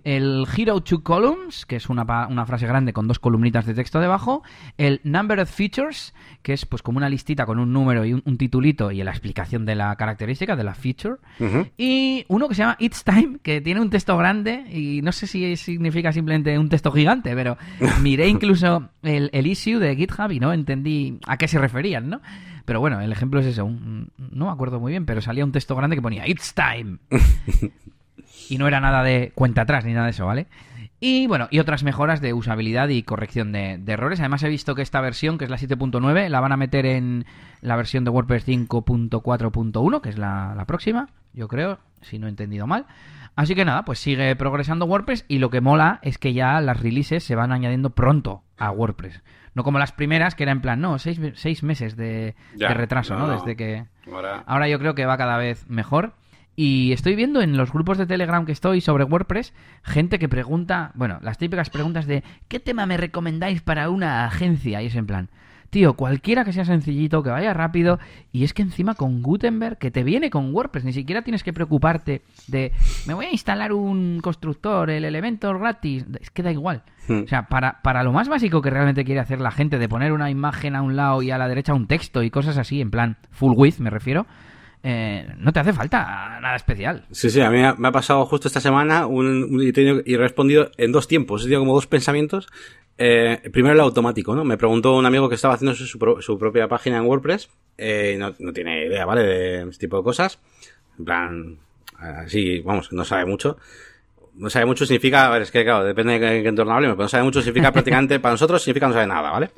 El 0.05 0.47
Hero 0.57 0.81
to 0.81 1.02
Columns, 1.02 1.67
que 1.67 1.76
es 1.76 1.88
una, 1.88 2.05
una 2.28 2.47
frase 2.47 2.69
grande 2.69 2.93
con 2.93 3.09
dos 3.09 3.19
columnitas 3.19 3.67
de 3.67 3.75
texto 3.75 3.99
debajo. 3.99 4.45
El 4.76 5.00
Number 5.02 5.40
of 5.40 5.50
Features, 5.50 6.14
que 6.43 6.52
es 6.52 6.64
pues 6.64 6.83
como 6.83 6.99
una 6.99 7.09
listita 7.09 7.45
con 7.45 7.59
un 7.59 7.73
número 7.73 8.05
y 8.05 8.12
un, 8.12 8.23
un 8.25 8.38
titulito 8.38 8.93
y 8.93 9.02
la 9.02 9.11
explicación 9.11 9.67
de 9.67 9.75
la 9.75 9.97
característica 9.97 10.55
de 10.55 10.62
la 10.64 10.75
feature. 10.75 11.17
Y 11.76 12.25
uno 12.28 12.49
que 12.49 12.55
se 12.55 12.62
llama 12.62 12.76
It's 12.78 13.02
Time, 13.02 13.38
que 13.43 13.61
tiene 13.61 13.81
un 13.81 13.90
texto 13.90 14.17
grande 14.17 14.64
y 14.71 15.02
no 15.02 15.11
sé 15.11 15.26
si 15.26 15.57
significa 15.57 16.12
simplemente 16.12 16.57
un 16.57 16.69
texto 16.69 16.93
gigante, 16.93 17.35
pero 17.35 17.59
miré 18.00 18.28
incluso 18.28 18.90
el, 19.02 19.31
el 19.33 19.47
issue 19.49 19.81
de 19.81 19.88
GitHub 19.97 20.30
y 20.33 20.40
no 20.40 20.52
entendí 20.52 21.18
a 21.26 21.37
qué 21.37 21.49
se 21.49 21.59
referían, 21.59 22.09
¿no? 22.09 22.21
Pero 22.64 22.80
bueno, 22.80 23.00
el 23.00 23.11
ejemplo 23.12 23.40
es 23.40 23.47
eso, 23.47 23.64
un- 23.64 24.11
no 24.18 24.47
me 24.47 24.52
acuerdo 24.52 24.78
muy 24.80 24.92
bien, 24.92 25.07
pero 25.07 25.21
salía 25.21 25.45
un 25.45 25.52
texto 25.52 25.75
grande 25.76 25.97
que 25.97 26.02
ponía 26.02 26.26
It's 26.28 26.54
Time. 26.54 26.99
y 28.50 28.59
no 28.59 28.66
era 28.68 28.80
nada 28.80 29.02
de 29.02 29.33
cuenta 29.35 29.62
atrás 29.62 29.85
ni 29.85 29.92
nada 29.92 30.07
de 30.07 30.11
eso, 30.11 30.26
¿vale? 30.26 30.47
Y 31.00 31.28
bueno, 31.28 31.47
y 31.52 31.61
otras 31.61 31.85
mejoras 31.85 32.21
de 32.21 32.33
usabilidad 32.33 32.88
y 32.88 33.04
corrección 33.04 33.52
de, 33.52 33.78
de 33.78 33.92
errores. 33.92 34.18
Además 34.18 34.42
he 34.42 34.49
visto 34.49 34.75
que 34.75 34.83
esta 34.83 35.00
versión, 35.00 35.38
que 35.38 35.45
es 35.45 35.50
la 35.50 35.57
7.9, 35.57 36.28
la 36.28 36.40
van 36.40 36.50
a 36.50 36.57
meter 36.57 36.87
en 36.87 37.25
la 37.60 37.76
versión 37.76 38.02
de 38.04 38.10
WordPress 38.10 38.45
5.4.1, 38.49 40.00
que 40.00 40.08
es 40.08 40.19
la, 40.19 40.54
la 40.56 40.65
próxima, 40.67 41.08
yo 41.32 41.49
creo, 41.49 41.78
si 42.02 42.19
no 42.19 42.26
he 42.26 42.30
entendido 42.30 42.67
mal. 42.67 42.86
Así 43.36 43.54
que 43.54 43.65
nada, 43.65 43.84
pues 43.84 44.00
sigue 44.00 44.34
progresando 44.34 44.86
WordPress 44.86 45.25
y 45.28 45.39
lo 45.39 45.50
que 45.50 45.60
mola 45.60 46.00
es 46.02 46.19
que 46.19 46.32
ya 46.32 46.60
las 46.60 46.80
releases 46.82 47.23
se 47.23 47.36
van 47.36 47.52
añadiendo 47.52 47.91
pronto 47.91 48.43
a 48.56 48.73
WordPress. 48.73 49.23
No 49.58 49.64
como 49.64 49.80
las 49.80 49.90
primeras, 49.90 50.36
que 50.36 50.44
era 50.44 50.52
en 50.52 50.60
plan, 50.60 50.80
no, 50.80 51.00
seis, 51.00 51.21
seis 51.34 51.64
meses 51.64 51.97
de, 51.97 52.36
Ya, 52.54 52.68
de 52.68 52.75
retraso, 52.75 53.14
no, 53.14 53.23
¿no? 53.23 53.26
no. 53.26 53.32
Desde 53.32 53.56
que... 53.56 53.86
Ahora. 54.06 54.44
Ahora 54.47 54.68
yo 54.68 54.78
creo 54.78 54.94
que 54.94 55.04
va 55.04 55.18
cada 55.18 55.36
vez 55.36 55.68
mejor. 55.68 56.12
Y 56.54 56.92
estoy 56.92 57.16
viendo 57.16 57.42
en 57.42 57.56
los 57.56 57.73
grupos 57.73 57.99
de 57.99 58.06
Telegram 58.06 58.47
que 58.47 58.52
estoy 58.52 58.80
sobre 58.80 59.02
WordPress 59.02 59.52
gente 59.82 60.21
que 60.21 60.28
pregunta, 60.28 60.92
bueno, 60.94 61.18
las 61.23 61.38
típicas 61.38 61.71
preguntas 61.71 62.06
de 62.06 62.23
¿qué 62.47 62.60
tema 62.60 62.86
me 62.86 62.99
recomendáis 62.99 63.60
para 63.60 63.90
una 63.90 64.26
agencia? 64.26 64.80
Y 64.80 64.86
es 64.86 64.94
en 64.94 65.08
plan, 65.08 65.28
tío, 65.71 65.95
cualquiera 65.95 66.45
que 66.45 66.52
sea 66.52 66.65
sencillito, 66.65 67.23
que 67.23 67.31
vaya 67.31 67.52
rápido, 67.54 67.99
y 68.33 68.45
es 68.45 68.54
que 68.54 68.63
encima 68.63 68.95
con 68.95 69.23
Gutenberg, 69.23 69.78
que 69.78 69.91
te 69.91 70.02
viene 70.02 70.31
con 70.31 70.54
WordPress, 70.54 70.85
ni 70.85 70.93
siquiera 70.93 71.23
tienes 71.23 71.43
que 71.43 71.52
preocuparte 71.52 72.23
de, 72.47 72.73
me 73.07 73.15
voy 73.15 73.26
a 73.26 73.31
instalar 73.33 73.73
un 73.73 74.21
constructor, 74.23 74.89
el 74.91 75.04
Elementor 75.04 75.59
gratis, 75.59 76.04
es 76.21 76.31
que 76.31 76.43
da 76.43 76.50
igual. 76.52 76.83
Hmm. 77.07 77.23
O 77.25 77.28
sea, 77.28 77.49
para, 77.49 77.81
para 77.83 78.02
lo 78.02 78.13
más 78.13 78.28
básico 78.28 78.63
que 78.63 78.71
realmente 78.71 79.04
quiere 79.04 79.21
hacer 79.21 79.41
la 79.41 79.50
gente, 79.50 79.78
de 79.78 79.89
poner 79.89 80.13
una 80.13 80.31
imagen 80.31 80.75
a 80.76 80.83
un 80.83 80.97
lado 80.97 81.23
y 81.23 81.31
a 81.31 81.39
la 81.39 81.49
derecha 81.49 81.75
un 81.75 81.87
texto 81.87 82.23
y 82.23 82.31
cosas 82.31 82.57
así, 82.59 82.81
en 82.81 82.91
plan 82.91 83.17
full 83.31 83.52
width 83.57 83.78
me 83.78 83.91
refiero, 83.91 84.26
eh, 84.85 85.26
no 85.39 85.52
te 85.52 85.59
hace 85.61 85.73
falta 85.73 86.39
nada 86.41 86.54
especial. 86.54 87.04
Sí, 87.11 87.31
sí, 87.31 87.41
a 87.41 87.50
mí 87.50 87.57
me 87.59 87.67
ha- 87.67 87.75
me 87.75 87.89
ha 87.89 87.93
pasado 87.93 88.25
justo 88.26 88.47
esta 88.47 88.61
semana 88.61 89.07
un, 89.07 89.26
un- 89.45 89.63
y, 89.63 89.69
he 89.69 89.73
tenido- 89.73 90.00
y 90.04 90.15
he 90.15 90.19
respondido 90.19 90.71
en 90.78 90.93
dos 90.93 91.09
tiempos. 91.09 91.43
He 91.43 91.45
tenido 91.45 91.61
como 91.63 91.75
dos 91.75 91.87
pensamientos. 91.89 92.47
Eh, 92.99 93.41
primero 93.52 93.75
el 93.75 93.80
automático, 93.80 94.34
¿no? 94.34 94.45
Me 94.45 94.56
preguntó 94.58 94.97
un 94.97 95.06
amigo 95.06 95.28
que 95.28 95.37
estaba 95.37 95.54
haciendo 95.54 95.75
su, 95.76 95.99
pro- 95.99 96.21
su 96.21 96.37
propia 96.39 96.67
página 96.69 96.99
en 96.99 97.04
WordPress. 97.04 97.49
Eh, 97.76 98.17
no, 98.19 98.34
no 98.41 98.52
tiene 98.52 98.87
idea, 98.87 99.04
¿vale? 99.06 99.23
De 99.23 99.63
este 99.71 99.87
tipo 99.87 99.99
de 99.99 100.02
cosas. 100.02 100.41
En 100.99 101.04
plan, 101.04 101.58
así, 101.97 102.58
vamos, 102.61 102.93
no 102.93 103.04
sabe 103.04 103.25
mucho. 103.25 103.56
No 104.34 104.50
sabe 104.50 104.67
mucho 104.67 104.84
significa, 104.87 105.26
a 105.26 105.30
ver, 105.30 105.43
es 105.43 105.50
que 105.50 105.65
claro, 105.65 105.84
depende 105.84 106.13
de 106.15 106.21
qué, 106.21 106.43
qué 106.43 106.49
entorno 106.49 106.73
hablemos, 106.73 106.95
pero 106.97 107.04
no 107.04 107.08
sabe 107.08 107.25
mucho 107.25 107.41
significa 107.41 107.73
prácticamente, 107.73 108.21
para 108.21 108.34
nosotros 108.34 108.63
significa 108.63 108.87
no 108.89 108.93
sabe 108.95 109.06
nada, 109.06 109.30
¿vale? 109.30 109.50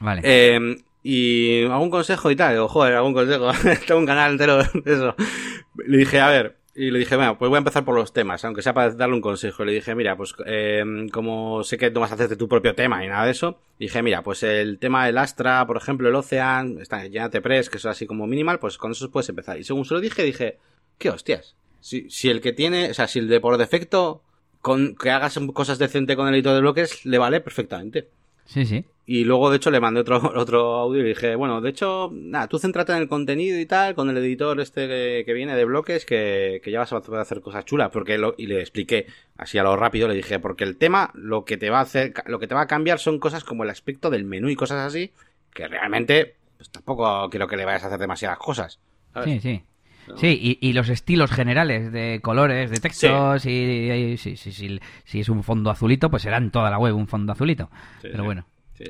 Vale. 0.00 0.20
Eh, 0.24 0.76
y 1.02 1.64
algún 1.64 1.90
consejo 1.90 2.30
y 2.30 2.36
tal, 2.36 2.52
digo, 2.54 2.68
joder, 2.68 2.94
algún 2.94 3.12
consejo. 3.14 3.50
Tengo 3.86 4.00
un 4.00 4.06
canal 4.06 4.32
entero 4.32 4.58
de 4.58 4.64
eso. 4.92 5.14
Le 5.86 5.96
dije, 5.98 6.20
a 6.20 6.28
ver, 6.28 6.56
y 6.74 6.90
le 6.90 6.98
dije, 6.98 7.16
bueno, 7.16 7.36
pues 7.36 7.48
voy 7.50 7.56
a 7.56 7.58
empezar 7.58 7.84
por 7.84 7.94
los 7.94 8.12
temas, 8.12 8.44
aunque 8.44 8.62
sea 8.62 8.72
para 8.72 8.90
darle 8.92 9.14
un 9.14 9.20
consejo. 9.20 9.64
Le 9.64 9.72
dije, 9.72 9.94
mira, 9.94 10.16
pues 10.16 10.34
eh, 10.46 10.82
como 11.12 11.62
sé 11.64 11.76
que 11.76 11.90
no 11.90 12.00
vas 12.00 12.12
a 12.12 12.14
hacerte 12.14 12.36
tu 12.36 12.48
propio 12.48 12.74
tema 12.74 13.04
y 13.04 13.08
nada 13.08 13.26
de 13.26 13.32
eso, 13.32 13.58
dije, 13.78 14.02
mira, 14.02 14.22
pues 14.22 14.42
el 14.42 14.78
tema 14.78 15.04
del 15.04 15.18
Astra, 15.18 15.66
por 15.66 15.76
ejemplo, 15.76 16.08
el 16.08 16.14
Ocean, 16.14 16.78
está, 16.80 17.06
ya 17.06 17.28
te 17.28 17.42
pres, 17.42 17.68
que 17.68 17.76
es 17.76 17.84
así 17.84 18.06
como 18.06 18.26
minimal, 18.26 18.58
pues 18.58 18.78
con 18.78 18.92
eso 18.92 19.10
puedes 19.10 19.28
empezar. 19.28 19.58
Y 19.58 19.64
según 19.64 19.84
se 19.84 19.94
lo 19.94 20.00
dije, 20.00 20.22
dije, 20.22 20.58
¿qué 20.98 21.10
hostias? 21.10 21.56
Si, 21.80 22.08
si 22.08 22.30
el 22.30 22.40
que 22.40 22.52
tiene, 22.52 22.90
o 22.90 22.94
sea, 22.94 23.06
si 23.06 23.18
el 23.18 23.28
de 23.28 23.40
por 23.40 23.58
defecto, 23.58 24.22
con 24.62 24.94
que 24.94 25.10
hagas 25.10 25.38
cosas 25.52 25.78
decente 25.78 26.16
con 26.16 26.28
el 26.28 26.34
editor 26.34 26.54
de 26.54 26.60
bloques, 26.60 27.04
le 27.04 27.18
vale 27.18 27.40
perfectamente. 27.40 28.08
Sí, 28.44 28.66
sí. 28.66 28.84
Y 29.04 29.24
luego, 29.24 29.50
de 29.50 29.56
hecho, 29.56 29.70
le 29.70 29.80
mandé 29.80 30.00
otro, 30.00 30.20
otro 30.36 30.76
audio 30.76 31.02
y 31.02 31.08
dije, 31.08 31.34
bueno, 31.34 31.60
de 31.60 31.70
hecho, 31.70 32.10
nada, 32.12 32.46
tú 32.46 32.58
céntrate 32.58 32.92
en 32.92 32.98
el 32.98 33.08
contenido 33.08 33.58
y 33.58 33.66
tal, 33.66 33.94
con 33.94 34.08
el 34.08 34.16
editor 34.16 34.60
este 34.60 34.86
que, 34.86 35.22
que 35.26 35.32
viene 35.32 35.56
de 35.56 35.64
bloques, 35.64 36.04
que, 36.04 36.60
que 36.62 36.70
ya 36.70 36.78
vas 36.78 36.92
a 36.92 37.00
poder 37.00 37.20
hacer 37.20 37.40
cosas 37.40 37.64
chulas, 37.64 37.90
porque 37.90 38.16
lo, 38.16 38.34
y 38.38 38.46
le 38.46 38.60
expliqué 38.60 39.06
así 39.36 39.58
a 39.58 39.64
lo 39.64 39.76
rápido, 39.76 40.08
le 40.08 40.14
dije, 40.14 40.38
porque 40.38 40.64
el 40.64 40.76
tema, 40.76 41.10
lo 41.14 41.44
que 41.44 41.56
te 41.56 41.70
va 41.70 41.78
a 41.78 41.82
hacer, 41.82 42.14
lo 42.26 42.38
que 42.38 42.46
te 42.46 42.54
va 42.54 42.62
a 42.62 42.66
cambiar 42.66 42.98
son 42.98 43.18
cosas 43.18 43.44
como 43.44 43.64
el 43.64 43.70
aspecto 43.70 44.08
del 44.08 44.24
menú 44.24 44.48
y 44.48 44.56
cosas 44.56 44.78
así, 44.86 45.12
que 45.52 45.66
realmente, 45.66 46.36
pues 46.56 46.70
tampoco 46.70 47.28
quiero 47.28 47.48
que 47.48 47.56
le 47.56 47.64
vayas 47.64 47.82
a 47.84 47.88
hacer 47.88 47.98
demasiadas 47.98 48.38
cosas. 48.38 48.78
¿sabes? 49.12 49.30
Sí, 49.30 49.40
sí. 49.40 49.62
Sí, 50.16 50.58
y, 50.60 50.68
y 50.68 50.72
los 50.72 50.88
estilos 50.88 51.30
generales 51.30 51.92
de 51.92 52.20
colores, 52.22 52.70
de 52.70 52.80
textos, 52.80 53.46
y, 53.46 54.16
si 54.16 55.20
es 55.20 55.28
un 55.28 55.42
fondo 55.42 55.70
azulito, 55.70 56.10
pues 56.10 56.22
será 56.22 56.38
en 56.38 56.50
toda 56.50 56.70
la 56.70 56.78
web 56.78 56.96
un 56.96 57.06
fondo 57.06 57.32
azulito. 57.32 57.70
Sí, 58.00 58.08
Pero 58.10 58.24
bueno. 58.24 58.44
Sí. 58.74 58.84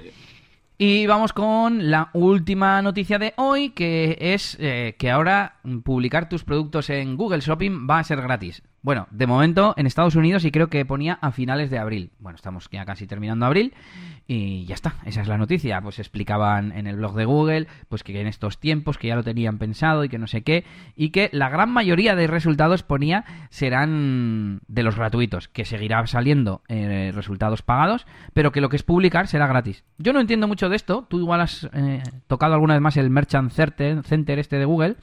Y 0.79 1.07
vamos 1.07 1.33
con 1.33 1.91
la 1.91 2.11
última 2.13 2.83
noticia 2.83 3.19
de 3.19 3.35
hoy, 3.37 3.71
que 3.71 4.17
es 4.19 4.57
eh, 4.59 4.97
que 4.99 5.11
ahora 5.11 5.59
publicar 5.85 6.29
tus 6.29 6.43
productos 6.43 6.91
en 6.91 7.17
Google 7.17 7.41
Shopping 7.41 7.87
va 7.89 8.01
a 8.01 8.05
ser 8.05 8.21
gratis. 8.21 8.63
Bueno, 8.83 9.07
de 9.13 9.29
momento 9.29 9.75
en 9.77 9.87
Estados 9.87 10.17
Unidos 10.17 10.45
y 10.45 10.51
creo 10.51 10.67
que 10.67 10.85
ponía 10.85 11.17
a 11.21 11.31
finales 11.31 11.71
de 11.71 11.79
abril. 11.79 12.11
Bueno, 12.19 12.35
estamos 12.35 12.69
ya 12.73 12.85
casi 12.85 13.07
terminando 13.07 13.47
abril 13.47 13.75
y 14.27 14.65
ya 14.65 14.75
está, 14.75 14.97
esa 15.05 15.21
es 15.21 15.29
la 15.29 15.39
noticia. 15.39 15.81
Pues 15.81 16.01
explicaban 16.01 16.73
en 16.73 16.89
el 16.89 16.97
blog 16.97 17.15
de 17.15 17.25
Google, 17.25 17.69
pues 17.89 18.03
que 18.03 18.21
en 18.21 18.27
estos 18.27 18.59
tiempos 18.59 18.99
que 18.99 19.07
ya 19.07 19.15
lo 19.15 19.23
tenían 19.23 19.59
pensado 19.59 20.03
y 20.03 20.09
que 20.09 20.19
no 20.19 20.27
sé 20.27 20.43
qué, 20.43 20.65
y 20.97 21.11
que 21.11 21.31
la 21.33 21.49
gran 21.49 21.71
mayoría 21.71 22.17
de 22.17 22.27
resultados 22.27 22.83
ponía 22.83 23.25
serán 23.51 24.63
de 24.67 24.83
los 24.83 24.97
gratuitos, 24.97 25.47
que 25.47 25.65
seguirá 25.65 26.05
saliendo 26.09 26.63
eh, 26.67 27.13
resultados 27.15 27.63
pagados, 27.63 28.05
pero 28.35 28.51
que 28.51 28.61
lo 28.61 28.69
que 28.69 28.77
es 28.77 28.83
publicar 28.83 29.29
será 29.29 29.47
gratis. 29.47 29.85
Yo 29.99 30.13
no 30.13 30.19
entiendo 30.19 30.49
mucho 30.49 30.69
de 30.69 30.75
esto, 30.75 31.07
tú 31.09 31.21
igual 31.21 31.41
has 31.41 31.71
eh, 31.73 32.03
tocado 32.27 32.55
alguna 32.55 32.75
vez 32.75 32.83
más 32.83 32.97
el 32.97 33.11
Merchant 33.11 33.53
Center 33.53 34.39
este 34.41 34.59
de 34.59 34.65
Google 34.65 34.97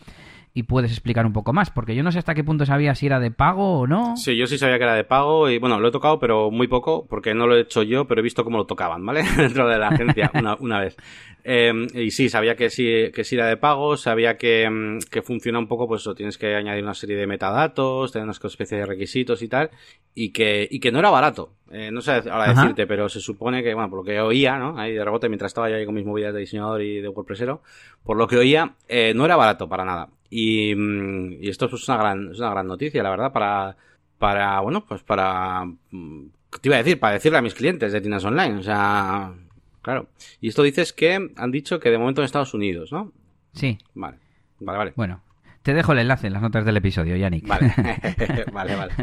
y 0.53 0.63
puedes 0.63 0.91
explicar 0.91 1.25
un 1.25 1.33
poco 1.33 1.53
más, 1.53 1.69
porque 1.69 1.95
yo 1.95 2.03
no 2.03 2.11
sé 2.11 2.19
hasta 2.19 2.33
qué 2.33 2.43
punto 2.43 2.65
sabía 2.65 2.95
si 2.95 3.05
era 3.05 3.19
de 3.19 3.31
pago 3.31 3.79
o 3.79 3.87
no. 3.87 4.17
Sí, 4.17 4.35
yo 4.35 4.47
sí 4.47 4.57
sabía 4.57 4.77
que 4.77 4.83
era 4.83 4.95
de 4.95 5.03
pago 5.03 5.49
y 5.49 5.59
bueno, 5.59 5.79
lo 5.79 5.87
he 5.87 5.91
tocado, 5.91 6.19
pero 6.19 6.49
muy 6.49 6.67
poco, 6.67 7.05
porque 7.07 7.35
no 7.35 7.47
lo 7.47 7.55
he 7.55 7.61
hecho 7.61 7.83
yo, 7.83 8.05
pero 8.07 8.21
he 8.21 8.23
visto 8.23 8.43
cómo 8.43 8.57
lo 8.57 8.65
tocaban, 8.65 9.05
¿vale? 9.05 9.23
Dentro 9.37 9.67
de 9.67 9.77
la 9.77 9.89
agencia, 9.89 10.31
una, 10.35 10.55
una 10.55 10.79
vez. 10.79 10.97
Eh, 11.43 11.71
y 11.93 12.11
sí, 12.11 12.29
sabía 12.29 12.55
que 12.55 12.69
sí, 12.69 13.11
que 13.13 13.23
sí 13.23 13.35
era 13.35 13.47
de 13.47 13.57
pago, 13.57 13.95
sabía 13.95 14.37
que, 14.37 14.69
mm, 14.69 14.99
que 15.09 15.21
funciona 15.21 15.59
un 15.59 15.67
poco, 15.67 15.87
pues 15.87 16.01
eso, 16.01 16.15
tienes 16.15 16.37
que 16.37 16.55
añadir 16.55 16.83
una 16.83 16.93
serie 16.93 17.15
de 17.15 17.27
metadatos, 17.27 18.11
tener 18.11 18.23
una 18.23 18.33
especie 18.33 18.77
de 18.77 18.85
requisitos 18.85 19.41
y 19.41 19.47
tal, 19.47 19.69
y 20.15 20.31
que, 20.31 20.67
y 20.69 20.79
que 20.79 20.91
no 20.91 20.99
era 20.99 21.09
barato. 21.09 21.53
Eh, 21.71 21.91
no 21.91 22.01
sé 22.01 22.11
ahora 22.29 22.53
decirte, 22.53 22.87
pero 22.87 23.07
se 23.09 23.19
supone 23.19 23.61
que, 23.61 23.73
bueno, 23.73 23.89
por 23.89 23.99
lo 23.99 24.03
que 24.03 24.19
oía, 24.19 24.57
¿no? 24.57 24.77
Ahí 24.79 24.93
de 24.93 25.03
rebote, 25.03 25.29
mientras 25.29 25.51
estaba 25.51 25.69
yo 25.69 25.75
ahí 25.75 25.85
con 25.85 25.93
mis 25.93 26.05
movidas 26.05 26.33
de 26.33 26.39
diseñador 26.39 26.81
y 26.81 26.99
de 26.99 27.07
WordPressero, 27.07 27.61
por 28.03 28.17
lo 28.17 28.27
que 28.27 28.37
oía, 28.37 28.73
eh, 28.87 29.13
no 29.15 29.25
era 29.25 29.35
barato 29.35 29.69
para 29.69 29.85
nada. 29.85 30.09
Y, 30.29 30.73
mm, 30.75 31.43
y 31.43 31.49
esto 31.49 31.65
es 31.65 31.87
una 31.87 31.97
gran, 31.97 32.31
es 32.31 32.39
una 32.39 32.51
gran 32.51 32.67
noticia, 32.67 33.03
la 33.03 33.09
verdad, 33.09 33.31
para, 33.31 33.75
para, 34.17 34.59
bueno, 34.59 34.85
pues 34.85 35.03
para, 35.03 35.65
mm, 35.65 36.25
te 36.61 36.69
iba 36.69 36.75
a 36.75 36.79
decir, 36.79 36.99
para 36.99 37.13
decirle 37.13 37.37
a 37.37 37.41
mis 37.41 37.53
clientes 37.53 37.91
de 37.91 38.01
tiendas 38.01 38.23
online, 38.25 38.57
o 38.57 38.63
sea, 38.63 39.33
claro. 39.81 40.07
Y 40.41 40.49
esto 40.49 40.63
dices 40.63 40.93
que 40.93 41.31
han 41.35 41.51
dicho 41.51 41.79
que 41.79 41.89
de 41.89 41.97
momento 41.97 42.21
en 42.21 42.25
Estados 42.25 42.53
Unidos, 42.53 42.91
¿no? 42.91 43.11
Sí. 43.53 43.77
Vale, 43.95 44.17
vale, 44.59 44.77
vale. 44.77 44.93
Bueno, 44.95 45.21
te 45.63 45.73
dejo 45.73 45.93
el 45.93 45.99
enlace 45.99 46.27
en 46.27 46.33
las 46.33 46.41
notas 46.41 46.65
del 46.65 46.77
episodio, 46.77 47.15
Yannick. 47.15 47.47
Vale, 47.47 47.73
vale, 48.53 48.75
vale. 48.75 48.93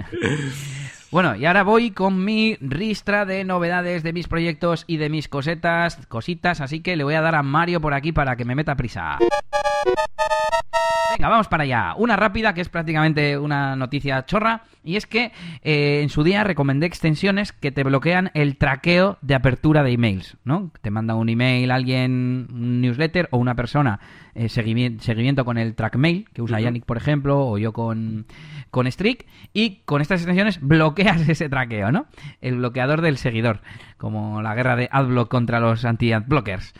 Bueno, 1.12 1.36
y 1.36 1.46
ahora 1.46 1.62
voy 1.62 1.92
con 1.92 2.24
mi 2.24 2.56
ristra 2.60 3.24
de 3.24 3.44
novedades 3.44 4.02
de 4.02 4.12
mis 4.12 4.26
proyectos 4.26 4.84
y 4.88 4.96
de 4.96 5.08
mis 5.08 5.28
cosetas, 5.28 6.04
cositas, 6.08 6.60
así 6.60 6.80
que 6.80 6.96
le 6.96 7.04
voy 7.04 7.14
a 7.14 7.20
dar 7.20 7.36
a 7.36 7.42
Mario 7.42 7.80
por 7.80 7.94
aquí 7.94 8.10
para 8.10 8.36
que 8.36 8.44
me 8.44 8.56
meta 8.56 8.74
prisa. 8.74 9.18
Venga, 11.16 11.28
vamos 11.30 11.48
para 11.48 11.62
allá. 11.62 11.94
Una 11.96 12.14
rápida 12.14 12.52
que 12.52 12.60
es 12.60 12.68
prácticamente 12.68 13.38
una 13.38 13.74
noticia 13.74 14.26
chorra. 14.26 14.64
Y 14.84 14.96
es 14.96 15.06
que 15.06 15.32
eh, 15.62 16.00
en 16.02 16.10
su 16.10 16.22
día 16.22 16.44
recomendé 16.44 16.86
extensiones 16.86 17.52
que 17.52 17.72
te 17.72 17.84
bloquean 17.84 18.30
el 18.34 18.56
traqueo 18.56 19.16
de 19.22 19.34
apertura 19.34 19.82
de 19.82 19.92
emails, 19.92 20.36
¿no? 20.44 20.70
Te 20.82 20.90
manda 20.90 21.14
un 21.14 21.28
email 21.28 21.70
alguien, 21.70 22.48
un 22.52 22.82
newsletter 22.82 23.28
o 23.32 23.38
una 23.38 23.54
persona, 23.54 23.98
eh, 24.34 24.48
seguimiento, 24.48 25.02
seguimiento, 25.02 25.44
con 25.44 25.58
el 25.58 25.74
trackmail, 25.74 26.28
que 26.32 26.42
usa 26.42 26.60
Yannick, 26.60 26.84
por 26.84 26.98
ejemplo, 26.98 27.46
o 27.46 27.56
yo 27.56 27.72
con, 27.72 28.26
con 28.70 28.86
Strict. 28.90 29.26
Y 29.54 29.80
con 29.86 30.02
estas 30.02 30.20
extensiones 30.20 30.58
bloqueas 31.04 31.28
ese 31.28 31.48
traqueo, 31.48 31.92
¿no? 31.92 32.06
El 32.40 32.56
bloqueador 32.56 33.00
del 33.02 33.18
seguidor, 33.18 33.60
como 33.98 34.42
la 34.42 34.54
guerra 34.54 34.76
de 34.76 34.88
AdBlock 34.90 35.28
contra 35.28 35.60
los 35.60 35.84
anti-adblockers. 35.84 36.72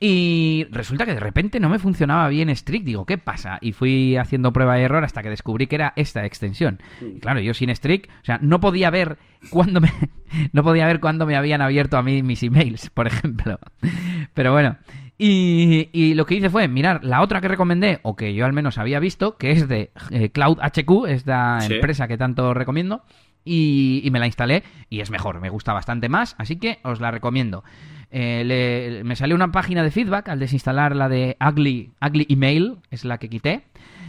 Y 0.00 0.66
resulta 0.70 1.04
que 1.06 1.14
de 1.14 1.18
repente 1.20 1.58
no 1.58 1.68
me 1.68 1.80
funcionaba 1.80 2.28
bien 2.28 2.54
Strict. 2.54 2.84
Digo, 2.84 3.04
¿qué 3.04 3.18
pasa? 3.18 3.58
Y 3.60 3.72
fui 3.72 4.16
haciendo 4.16 4.52
prueba 4.52 4.76
de 4.76 4.82
error 4.82 5.02
hasta 5.02 5.24
que 5.24 5.30
descubrí 5.30 5.66
que 5.66 5.74
era 5.74 5.92
esta 5.96 6.24
extensión. 6.24 6.78
Y 7.00 7.18
claro, 7.18 7.40
yo 7.40 7.52
sin 7.52 7.74
Strict, 7.74 8.08
o 8.08 8.24
sea, 8.24 8.38
no 8.40 8.60
podía 8.60 8.90
ver 8.90 9.18
cuándo 9.50 9.80
me, 9.80 9.90
no 10.52 10.62
podía 10.62 10.86
ver 10.86 11.00
cuándo 11.00 11.26
me 11.26 11.34
habían 11.36 11.62
abierto 11.62 11.98
a 11.98 12.04
mí 12.04 12.22
mis 12.22 12.44
emails, 12.44 12.90
por 12.90 13.08
ejemplo. 13.08 13.58
Pero 14.34 14.52
bueno. 14.52 14.76
Y, 15.20 15.88
y 15.92 16.14
lo 16.14 16.26
que 16.26 16.36
hice 16.36 16.48
fue 16.48 16.68
mirar 16.68 17.02
la 17.02 17.20
otra 17.22 17.40
que 17.40 17.48
recomendé, 17.48 17.98
o 18.04 18.14
que 18.14 18.34
yo 18.34 18.46
al 18.46 18.52
menos 18.52 18.78
había 18.78 19.00
visto, 19.00 19.36
que 19.36 19.50
es 19.50 19.66
de 19.66 19.90
eh, 20.12 20.30
Cloud 20.30 20.58
HQ, 20.60 21.06
esta 21.08 21.60
Sí. 21.60 21.74
empresa 21.74 22.06
que 22.06 22.16
tanto 22.16 22.54
recomiendo. 22.54 23.02
Y, 23.50 24.06
me 24.10 24.18
la 24.18 24.26
instalé 24.26 24.62
y 24.90 25.00
es 25.00 25.10
mejor, 25.10 25.40
me 25.40 25.48
gusta 25.48 25.72
bastante 25.72 26.08
más, 26.10 26.34
así 26.38 26.56
que 26.56 26.78
os 26.82 27.00
la 27.00 27.10
recomiendo. 27.10 27.64
Eh, 28.10 29.02
me 29.04 29.16
salió 29.16 29.34
una 29.36 29.50
página 29.52 29.82
de 29.82 29.90
feedback 29.90 30.28
al 30.28 30.38
desinstalar 30.38 30.94
la 30.94 31.08
de 31.08 31.36
Ugly, 31.40 31.92
Ugly 32.06 32.26
Email, 32.28 32.76
es 32.90 33.04
la 33.04 33.16
que 33.18 33.28
quité, 33.30 33.62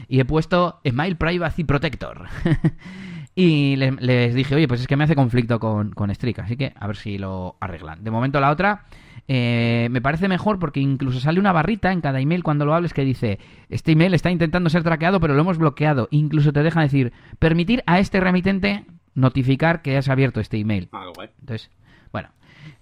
y 0.10 0.20
he 0.20 0.26
puesto 0.26 0.82
Email 0.84 1.16
Privacy 1.16 1.64
Protector. 1.64 2.26
y 3.36 3.76
le- 3.78 3.92
les 4.00 4.36
dije, 4.36 4.56
oye, 4.56 4.68
pues 4.68 4.82
es 4.82 4.88
que 4.88 4.98
me 4.98 5.04
hace 5.06 5.16
conflicto 5.16 5.60
con, 5.60 5.92
con 5.92 6.14
Strict, 6.14 6.40
así 6.40 6.58
que 6.58 6.74
a 6.78 6.88
ver 6.88 6.98
si 6.98 7.18
lo 7.18 7.56
arreglan. 7.62 8.04
De 8.04 8.12
momento 8.12 8.40
la 8.40 8.52
otra 8.52 8.86
eh, 9.28 9.88
me 9.92 10.02
parece 10.02 10.28
mejor 10.28 10.60
porque 10.60 10.80
incluso 10.80 11.20
sale 11.20 11.40
una 11.40 11.52
barrita 11.52 11.92
en 11.92 12.02
cada 12.02 12.20
email 12.20 12.42
cuando 12.44 12.66
lo 12.66 12.74
hables 12.74 12.94
que 12.94 13.06
dice, 13.06 13.38
este 13.70 13.92
email 13.92 14.14
está 14.16 14.32
intentando 14.32 14.70
ser 14.72 14.82
traqueado 14.84 15.20
pero 15.20 15.36
lo 15.36 15.42
hemos 15.42 15.58
bloqueado. 15.58 16.08
Incluso 16.12 16.52
te 16.52 16.64
deja 16.64 16.82
decir, 16.82 17.14
permitir 17.38 17.84
a 17.86 18.00
este 18.00 18.20
remitente 18.20 18.86
notificar 19.14 19.82
que 19.82 19.98
has 19.98 20.10
abierto 20.10 20.40
este 20.40 20.58
email. 20.58 20.90
Ah, 20.92 21.08
guay. 21.16 21.30
Entonces, 21.40 21.70
bueno, 22.12 22.30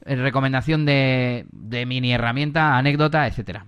eh, 0.06 0.16
recomendación 0.16 0.86
de, 0.86 1.46
de 1.52 1.86
mini 1.86 2.14
herramienta, 2.14 2.78
anécdota, 2.78 3.28
etcétera. 3.28 3.66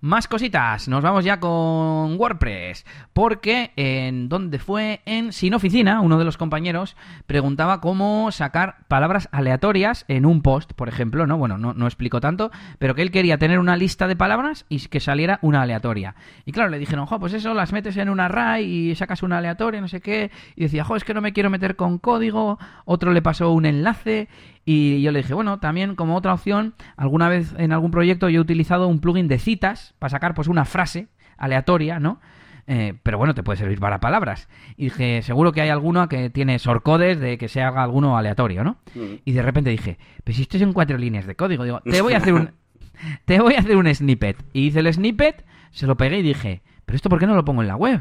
Más 0.00 0.26
cositas, 0.26 0.88
nos 0.88 1.02
vamos 1.02 1.24
ya 1.24 1.38
con 1.38 2.18
WordPress, 2.18 2.84
porque 3.12 3.70
en 3.76 4.28
donde 4.28 4.58
fue 4.58 5.00
en 5.06 5.32
Sin 5.32 5.54
Oficina, 5.54 6.00
uno 6.00 6.18
de 6.18 6.24
los 6.24 6.36
compañeros 6.36 6.96
preguntaba 7.26 7.80
cómo 7.80 8.32
sacar 8.32 8.78
palabras 8.88 9.28
aleatorias 9.30 10.06
en 10.08 10.26
un 10.26 10.42
post, 10.42 10.72
por 10.72 10.88
ejemplo, 10.88 11.28
¿no? 11.28 11.38
Bueno, 11.38 11.56
no, 11.56 11.72
no 11.72 11.86
explico 11.86 12.20
tanto, 12.20 12.50
pero 12.80 12.96
que 12.96 13.02
él 13.02 13.12
quería 13.12 13.38
tener 13.38 13.60
una 13.60 13.76
lista 13.76 14.08
de 14.08 14.16
palabras 14.16 14.66
y 14.68 14.80
que 14.88 14.98
saliera 14.98 15.38
una 15.40 15.62
aleatoria. 15.62 16.16
Y 16.44 16.50
claro, 16.50 16.70
le 16.70 16.80
dijeron, 16.80 17.06
jo, 17.06 17.20
pues 17.20 17.32
eso, 17.32 17.54
las 17.54 17.72
metes 17.72 17.96
en 17.96 18.08
un 18.08 18.18
array 18.18 18.64
y 18.64 18.94
sacas 18.96 19.22
una 19.22 19.38
aleatoria, 19.38 19.80
no 19.80 19.88
sé 19.88 20.00
qué, 20.00 20.32
y 20.56 20.62
decía, 20.64 20.82
jo, 20.82 20.96
es 20.96 21.04
que 21.04 21.14
no 21.14 21.20
me 21.20 21.32
quiero 21.32 21.48
meter 21.48 21.76
con 21.76 21.98
código, 21.98 22.58
otro 22.86 23.12
le 23.12 23.22
pasó 23.22 23.52
un 23.52 23.66
enlace, 23.66 24.28
y 24.64 25.02
yo 25.02 25.12
le 25.12 25.20
dije, 25.20 25.34
bueno, 25.34 25.58
también 25.58 25.94
como 25.94 26.16
otra 26.16 26.32
opción, 26.32 26.74
alguna 26.96 27.28
vez 27.28 27.54
en 27.58 27.72
algún 27.72 27.90
proyecto 27.90 28.28
yo 28.28 28.38
he 28.38 28.42
utilizado 28.42 28.88
un 28.88 29.00
plugin 29.00 29.28
de 29.28 29.38
citas 29.38 29.94
para 29.98 30.10
sacar 30.10 30.34
pues 30.34 30.48
una 30.48 30.64
frase 30.64 31.08
aleatoria, 31.36 32.00
¿no? 32.00 32.20
Eh, 32.66 32.94
pero 33.02 33.18
bueno, 33.18 33.34
te 33.34 33.42
puede 33.42 33.58
servir 33.58 33.78
para 33.78 34.00
palabras. 34.00 34.48
Y 34.76 34.84
dije, 34.84 35.20
seguro 35.22 35.52
que 35.52 35.60
hay 35.60 35.68
alguno 35.68 36.08
que 36.08 36.30
tiene 36.30 36.58
sorcodes 36.58 37.20
de 37.20 37.36
que 37.36 37.48
se 37.48 37.62
haga 37.62 37.82
alguno 37.82 38.16
aleatorio, 38.16 38.64
¿no? 38.64 38.78
Y 39.24 39.32
de 39.32 39.42
repente 39.42 39.70
dije, 39.70 39.98
pues 40.24 40.36
si 40.36 40.42
esto 40.42 40.56
es 40.56 40.62
en 40.62 40.72
cuatro 40.72 40.96
líneas 40.96 41.26
de 41.26 41.36
código, 41.36 41.64
digo, 41.64 41.80
te 41.80 42.00
voy 42.00 42.14
a 42.14 42.18
hacer 42.18 42.32
un, 42.32 42.50
te 43.26 43.40
voy 43.40 43.54
a 43.54 43.58
hacer 43.58 43.76
un 43.76 43.92
snippet. 43.94 44.42
Y 44.54 44.68
hice 44.68 44.80
el 44.80 44.92
snippet, 44.92 45.44
se 45.72 45.86
lo 45.86 45.96
pegué 45.96 46.20
y 46.20 46.22
dije, 46.22 46.62
pero 46.86 46.96
esto 46.96 47.10
¿por 47.10 47.18
qué 47.18 47.26
no 47.26 47.34
lo 47.34 47.44
pongo 47.44 47.60
en 47.60 47.68
la 47.68 47.76
web? 47.76 48.00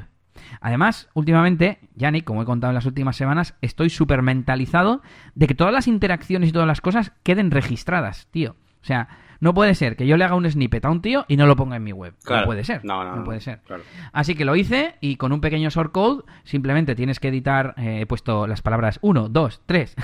Además, 0.62 1.10
últimamente, 1.14 1.80
Yannick, 1.96 2.24
como 2.24 2.42
he 2.42 2.46
contado 2.46 2.72
en 2.72 2.76
las 2.76 2.86
últimas 2.86 3.16
semanas, 3.16 3.56
estoy 3.62 3.90
súper 3.90 4.22
mentalizado 4.22 5.02
de 5.36 5.48
que 5.48 5.56
todas 5.56 5.74
las 5.74 5.88
interacciones 5.88 6.50
y 6.50 6.52
todas 6.52 6.68
las 6.68 6.82
cosas 6.82 7.12
queden 7.24 7.52
registradas, 7.52 8.28
tío. 8.32 8.56
O 8.82 8.86
sea, 8.86 9.08
no 9.40 9.54
puede 9.54 9.76
ser 9.76 9.98
que 9.98 10.08
yo 10.08 10.16
le 10.16 10.24
haga 10.24 10.36
un 10.36 10.50
snippet 10.50 10.86
a 10.86 10.90
un 10.90 11.02
tío 11.02 11.26
y 11.28 11.36
no 11.36 11.46
lo 11.46 11.58
ponga 11.58 11.76
en 11.76 11.84
mi 11.84 11.92
web. 11.92 12.14
Claro. 12.24 12.42
No 12.44 12.46
puede 12.48 12.64
ser. 12.64 12.86
No, 12.86 13.04
no, 13.04 13.18
no. 13.18 13.24
puede 13.26 13.42
ser. 13.42 13.60
Claro. 13.66 13.84
Así 14.14 14.36
que 14.36 14.46
lo 14.46 14.56
hice 14.56 14.96
y 15.02 15.18
con 15.18 15.34
un 15.34 15.42
pequeño 15.42 15.70
shortcode 15.70 16.24
simplemente 16.46 16.96
tienes 16.96 17.20
que 17.20 17.28
editar, 17.28 17.74
eh, 17.78 18.02
he 18.02 18.06
puesto 18.06 18.48
las 18.48 18.62
palabras 18.62 19.00
1, 19.02 19.28
2, 19.30 19.62
3 19.66 19.96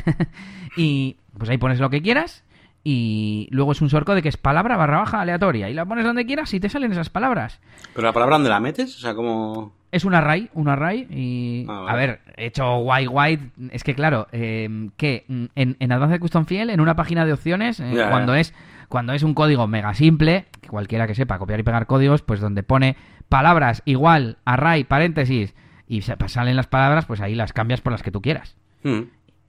y 0.78 1.15
pues 1.38 1.50
ahí 1.50 1.58
pones 1.58 1.80
lo 1.80 1.89
que 1.89 2.02
quieras 2.02 2.44
y 2.84 3.48
luego 3.52 3.72
es 3.72 3.82
un 3.82 3.88
shortcode 3.88 4.22
que 4.22 4.30
es 4.30 4.38
palabra 4.38 4.76
barra 4.76 5.00
baja 5.00 5.22
aleatoria 5.22 5.70
y 5.70 5.74
la 5.74 5.86
pones 5.86 6.06
donde 6.06 6.26
quieras 6.26 6.54
y 6.54 6.60
te 6.60 6.68
salen 6.68 6.92
esas 6.92 7.10
palabras. 7.10 7.62
¿Pero 7.94 8.08
la 8.08 8.13
palabra 8.13 8.36
dónde 8.36 8.50
la 8.50 8.60
metes? 8.60 8.96
O 8.98 9.00
sea, 9.00 9.15
como... 9.15 9.74
Es 9.91 10.06
un 10.06 10.13
array, 10.13 10.49
un 10.54 10.67
array 10.69 11.08
y... 11.10 11.65
Ah, 11.67 11.80
vale. 11.82 11.91
A 11.91 11.95
ver, 11.95 12.19
he 12.38 12.45
hecho 12.45 12.78
white 12.78 13.08
white, 13.08 13.43
es 13.71 13.84
que 13.84 13.95
claro, 13.95 14.28
eh, 14.32 14.89
que 14.97 15.25
en, 15.28 15.49
en 15.80 15.91
Advanced 15.91 16.19
Custom 16.19 16.45
Field, 16.45 16.69
en 16.69 16.80
una 16.80 16.95
página 16.95 17.25
de 17.25 17.34
opciones, 17.34 17.80
eh, 17.80 17.91
cuando 18.10 18.36
es 18.36 18.54
cuando 18.88 19.13
es 19.13 19.21
un 19.23 19.34
código 19.36 19.67
mega 19.67 19.93
simple, 19.93 20.45
que 20.62 20.69
cualquiera 20.69 21.06
que 21.06 21.13
sepa 21.15 21.38
copiar 21.38 21.60
y 21.60 21.63
pegar 21.63 21.86
códigos, 21.86 22.21
pues 22.23 22.39
donde 22.39 22.63
pone 22.63 22.95
palabras 23.30 23.84
igual, 23.86 24.38
array, 24.45 24.84
paréntesis, 24.84 25.54
y 25.88 26.02
se- 26.02 26.17
pues 26.17 26.32
salen 26.32 26.56
las 26.56 26.65
palabras, 26.67 27.06
pues 27.06 27.21
ahí 27.21 27.36
las 27.36 27.54
cambias 27.54 27.82
por 27.82 27.91
las 27.91 28.02
que 28.04 28.12
tú 28.12 28.21
quieras. 28.21 28.56
Mm. 28.84 29.02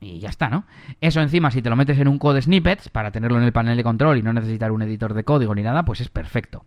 Y 0.03 0.18
ya 0.18 0.29
está, 0.31 0.48
¿no? 0.48 0.64
Eso 1.03 1.20
encima, 1.20 1.50
si 1.50 1.61
te 1.62 1.68
lo 1.70 1.76
metes 1.76 1.98
en 1.98 2.09
un 2.09 2.18
code 2.18 2.40
snippets 2.42 2.88
para 2.88 3.11
tenerlo 3.12 3.38
en 3.38 3.44
el 3.44 3.53
panel 3.53 3.76
de 3.76 3.83
control 3.83 4.16
y 4.18 4.22
no 4.22 4.33
necesitar 4.33 4.72
un 4.72 4.83
editor 4.83 5.12
de 5.14 5.24
código 5.24 5.55
ni 5.55 5.62
nada, 5.62 5.85
pues 5.85 6.00
es 6.00 6.09
perfecto. 6.09 6.64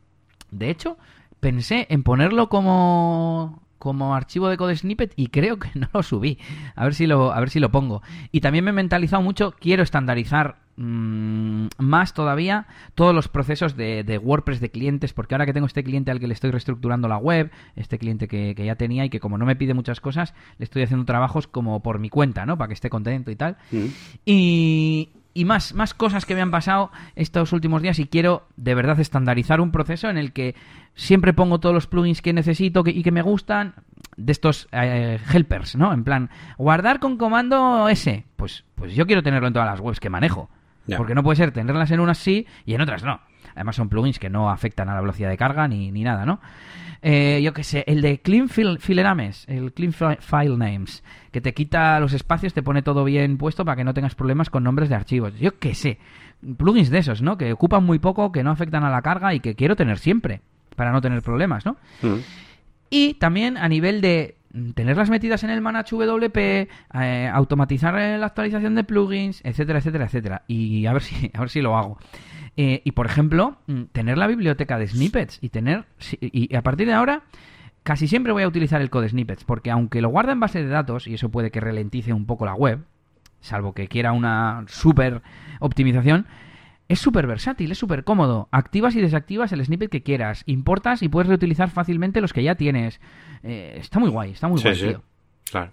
De 0.51 0.69
hecho, 0.69 0.97
pensé 1.43 1.87
en 1.89 2.03
ponerlo 2.03 2.47
como, 2.47 3.61
como 3.77 4.15
archivo 4.15 4.47
de 4.47 4.55
code 4.55 4.77
snippet 4.77 5.11
y 5.17 5.27
creo 5.27 5.59
que 5.59 5.67
no 5.75 5.89
lo 5.93 6.01
subí. 6.01 6.39
A 6.73 6.85
ver 6.85 6.95
si 6.95 7.05
lo, 7.05 7.33
a 7.33 7.39
ver 7.41 7.49
si 7.49 7.59
lo 7.59 7.69
pongo. 7.69 8.01
Y 8.31 8.39
también 8.39 8.63
me 8.63 8.71
he 8.71 8.73
mentalizado 8.73 9.21
mucho, 9.21 9.53
quiero 9.59 9.83
estandarizar 9.83 10.55
mm, 10.77 11.67
más 11.79 12.13
todavía 12.13 12.65
todos 12.95 13.13
los 13.13 13.27
procesos 13.27 13.75
de, 13.75 14.21
WordPress 14.23 14.61
de 14.61 14.71
clientes, 14.71 15.11
porque 15.11 15.35
ahora 15.35 15.45
que 15.45 15.51
tengo 15.51 15.67
este 15.67 15.83
cliente 15.83 16.11
al 16.11 16.21
que 16.21 16.27
le 16.27 16.33
estoy 16.33 16.51
reestructurando 16.51 17.09
la 17.09 17.17
web, 17.17 17.51
este 17.75 17.99
cliente 17.99 18.29
que, 18.29 18.55
ya 18.55 18.75
tenía 18.75 19.03
y 19.03 19.09
que 19.09 19.19
como 19.19 19.37
no 19.37 19.45
me 19.45 19.57
pide 19.57 19.73
muchas 19.73 19.99
cosas, 19.99 20.33
le 20.59 20.63
estoy 20.63 20.83
haciendo 20.83 21.05
trabajos 21.05 21.47
como 21.47 21.83
por 21.83 21.99
mi 21.99 22.09
cuenta, 22.09 22.45
¿no? 22.45 22.57
Para 22.57 22.69
que 22.69 22.75
esté 22.75 22.89
contento 22.89 23.31
y 23.31 23.35
tal. 23.35 23.57
Mm. 23.69 23.85
Y, 24.25 25.09
y 25.33 25.45
más, 25.45 25.73
más 25.73 25.93
cosas 25.93 26.25
que 26.25 26.35
me 26.35 26.41
han 26.41 26.51
pasado 26.51 26.91
estos 27.15 27.53
últimos 27.53 27.81
días 27.81 27.99
y 27.99 28.07
quiero 28.07 28.47
de 28.55 28.75
verdad 28.75 28.99
estandarizar 28.99 29.61
un 29.61 29.71
proceso 29.71 30.09
en 30.09 30.17
el 30.17 30.31
que 30.31 30.55
siempre 30.95 31.33
pongo 31.33 31.59
todos 31.59 31.73
los 31.73 31.87
plugins 31.87 32.21
que 32.21 32.33
necesito 32.33 32.83
y 32.85 33.01
que 33.03 33.11
me 33.11 33.21
gustan 33.21 33.73
de 34.15 34.31
estos 34.31 34.67
eh, 34.71 35.19
helpers, 35.31 35.75
¿no? 35.75 35.93
En 35.93 36.03
plan, 36.03 36.29
guardar 36.57 36.99
con 36.99 37.17
comando 37.17 37.89
S. 37.89 38.25
Pues, 38.35 38.63
pues 38.75 38.93
yo 38.93 39.07
quiero 39.07 39.23
tenerlo 39.23 39.47
en 39.47 39.53
todas 39.53 39.67
las 39.67 39.79
webs 39.79 39.99
que 39.99 40.09
manejo. 40.09 40.49
Porque 40.97 41.15
no 41.15 41.23
puede 41.23 41.37
ser 41.37 41.51
tenerlas 41.51 41.91
en 41.91 42.01
unas 42.01 42.17
sí 42.17 42.45
y 42.65 42.73
en 42.73 42.81
otras 42.81 43.03
no. 43.03 43.21
Además 43.55 43.77
son 43.77 43.87
plugins 43.87 44.19
que 44.19 44.29
no 44.29 44.49
afectan 44.49 44.89
a 44.89 44.95
la 44.95 45.01
velocidad 45.01 45.29
de 45.29 45.37
carga 45.37 45.67
ni, 45.67 45.91
ni 45.91 46.03
nada, 46.03 46.25
¿no? 46.25 46.41
Eh, 47.05 47.41
yo 47.43 47.51
qué 47.51 47.65
sé, 47.65 47.83
el 47.85 48.01
de 48.01 48.21
Clean 48.21 48.47
File 48.47 49.03
Names, 49.03 49.45
el 49.49 49.73
Clean 49.73 49.91
File 49.91 50.57
Names, 50.57 51.03
que 51.31 51.41
te 51.41 51.53
quita 51.53 51.99
los 51.99 52.13
espacios, 52.13 52.53
te 52.53 52.63
pone 52.63 52.81
todo 52.81 53.03
bien 53.03 53.37
puesto 53.37 53.65
para 53.65 53.75
que 53.75 53.83
no 53.83 53.93
tengas 53.93 54.15
problemas 54.15 54.49
con 54.49 54.63
nombres 54.63 54.87
de 54.87 54.95
archivos. 54.95 55.37
Yo 55.37 55.59
qué 55.59 55.75
sé, 55.75 55.99
plugins 56.57 56.89
de 56.89 56.99
esos, 56.99 57.21
¿no? 57.21 57.37
Que 57.37 57.51
ocupan 57.51 57.83
muy 57.83 57.99
poco, 57.99 58.31
que 58.31 58.41
no 58.41 58.51
afectan 58.51 58.85
a 58.85 58.89
la 58.89 59.01
carga 59.01 59.33
y 59.33 59.41
que 59.41 59.53
quiero 59.53 59.75
tener 59.75 59.99
siempre 59.99 60.39
para 60.77 60.93
no 60.93 61.01
tener 61.01 61.21
problemas, 61.21 61.65
¿no? 61.65 61.75
Mm. 62.01 62.19
Y 62.89 63.15
también 63.15 63.57
a 63.57 63.67
nivel 63.67 63.99
de 63.99 64.37
tenerlas 64.75 65.09
metidas 65.09 65.43
en 65.43 65.49
el 65.49 65.59
Manage 65.59 65.95
WP, 65.95 66.37
eh, 66.37 67.29
automatizar 67.33 67.95
la 67.95 68.25
actualización 68.25 68.75
de 68.75 68.83
plugins, 68.85 69.41
etcétera, 69.43 69.79
etcétera, 69.79 70.05
etcétera. 70.05 70.43
Y 70.47 70.85
a 70.85 70.93
ver 70.93 71.01
si, 71.01 71.31
a 71.33 71.39
ver 71.41 71.49
si 71.49 71.61
lo 71.61 71.75
hago. 71.75 71.97
Eh, 72.55 72.81
y 72.83 72.91
por 72.91 73.05
ejemplo, 73.05 73.57
mm, 73.67 73.83
tener 73.91 74.17
la 74.17 74.27
biblioteca 74.27 74.77
de 74.77 74.87
snippets 74.87 75.39
y 75.41 75.49
tener. 75.49 75.85
Y 76.21 76.55
a 76.55 76.61
partir 76.61 76.87
de 76.87 76.93
ahora, 76.93 77.23
casi 77.83 78.07
siempre 78.07 78.33
voy 78.33 78.43
a 78.43 78.47
utilizar 78.47 78.81
el 78.81 78.89
code 78.89 79.09
snippets, 79.09 79.43
porque 79.43 79.71
aunque 79.71 80.01
lo 80.01 80.09
guarda 80.09 80.31
en 80.31 80.39
base 80.39 80.63
de 80.63 80.69
datos, 80.69 81.07
y 81.07 81.15
eso 81.15 81.29
puede 81.29 81.51
que 81.51 81.59
ralentice 81.59 82.13
un 82.13 82.25
poco 82.25 82.45
la 82.45 82.53
web, 82.53 82.79
salvo 83.41 83.73
que 83.73 83.87
quiera 83.87 84.11
una 84.13 84.63
super 84.67 85.21
optimización, 85.59 86.27
es 86.87 86.99
súper 86.99 87.27
versátil, 87.27 87.71
es 87.71 87.77
súper 87.77 88.03
cómodo. 88.03 88.49
Activas 88.51 88.95
y 88.95 89.01
desactivas 89.01 89.51
el 89.51 89.63
snippet 89.65 89.89
que 89.89 90.03
quieras, 90.03 90.43
importas 90.45 91.01
y 91.01 91.09
puedes 91.09 91.27
reutilizar 91.27 91.69
fácilmente 91.69 92.21
los 92.21 92.33
que 92.33 92.43
ya 92.43 92.55
tienes. 92.55 92.99
Eh, 93.41 93.75
está 93.77 93.99
muy 93.99 94.09
guay, 94.09 94.31
está 94.31 94.47
muy 94.47 94.61
guay, 94.61 94.75
tío. 94.75 95.01
Claro. 95.49 95.71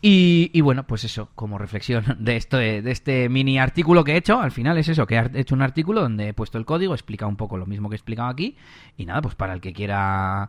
Y, 0.00 0.60
bueno, 0.60 0.86
pues 0.86 1.02
eso, 1.04 1.30
como 1.34 1.58
reflexión 1.58 2.04
de 2.18 2.36
esto, 2.36 2.56
de, 2.56 2.78
este 2.90 3.28
mini 3.28 3.58
artículo 3.58 4.04
que 4.04 4.12
he 4.12 4.16
hecho, 4.16 4.40
al 4.40 4.52
final 4.52 4.78
es 4.78 4.88
eso, 4.88 5.06
que 5.06 5.16
he 5.16 5.40
hecho 5.40 5.54
un 5.54 5.62
artículo 5.62 6.02
donde 6.02 6.28
he 6.28 6.34
puesto 6.34 6.58
el 6.58 6.64
código, 6.64 6.94
explica 6.94 7.26
un 7.26 7.36
poco 7.36 7.56
lo 7.56 7.66
mismo 7.66 7.88
que 7.88 7.94
he 7.94 7.98
explicado 7.98 8.28
aquí, 8.28 8.56
y 8.96 9.06
nada, 9.06 9.20
pues 9.20 9.34
para 9.34 9.54
el 9.54 9.60
que 9.60 9.72
quiera 9.72 10.48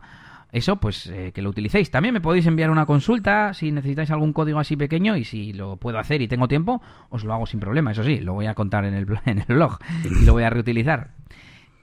eso, 0.52 0.76
pues 0.76 1.06
eh, 1.06 1.32
que 1.32 1.42
lo 1.42 1.50
utilicéis. 1.50 1.90
También 1.90 2.14
me 2.14 2.20
podéis 2.20 2.46
enviar 2.46 2.70
una 2.70 2.86
consulta 2.86 3.54
si 3.54 3.70
necesitáis 3.70 4.10
algún 4.10 4.32
código 4.32 4.58
así 4.58 4.76
pequeño 4.76 5.16
y 5.16 5.24
si 5.24 5.52
lo 5.52 5.76
puedo 5.76 5.98
hacer 5.98 6.22
y 6.22 6.28
tengo 6.28 6.48
tiempo, 6.48 6.82
os 7.08 7.24
lo 7.24 7.32
hago 7.32 7.46
sin 7.46 7.60
problema. 7.60 7.92
Eso 7.92 8.02
sí, 8.02 8.20
lo 8.20 8.34
voy 8.34 8.46
a 8.46 8.54
contar 8.54 8.84
en 8.84 8.94
el, 8.94 9.06
en 9.26 9.38
el 9.38 9.54
blog 9.54 9.78
y 10.04 10.24
lo 10.24 10.32
voy 10.32 10.42
a 10.42 10.50
reutilizar. 10.50 11.10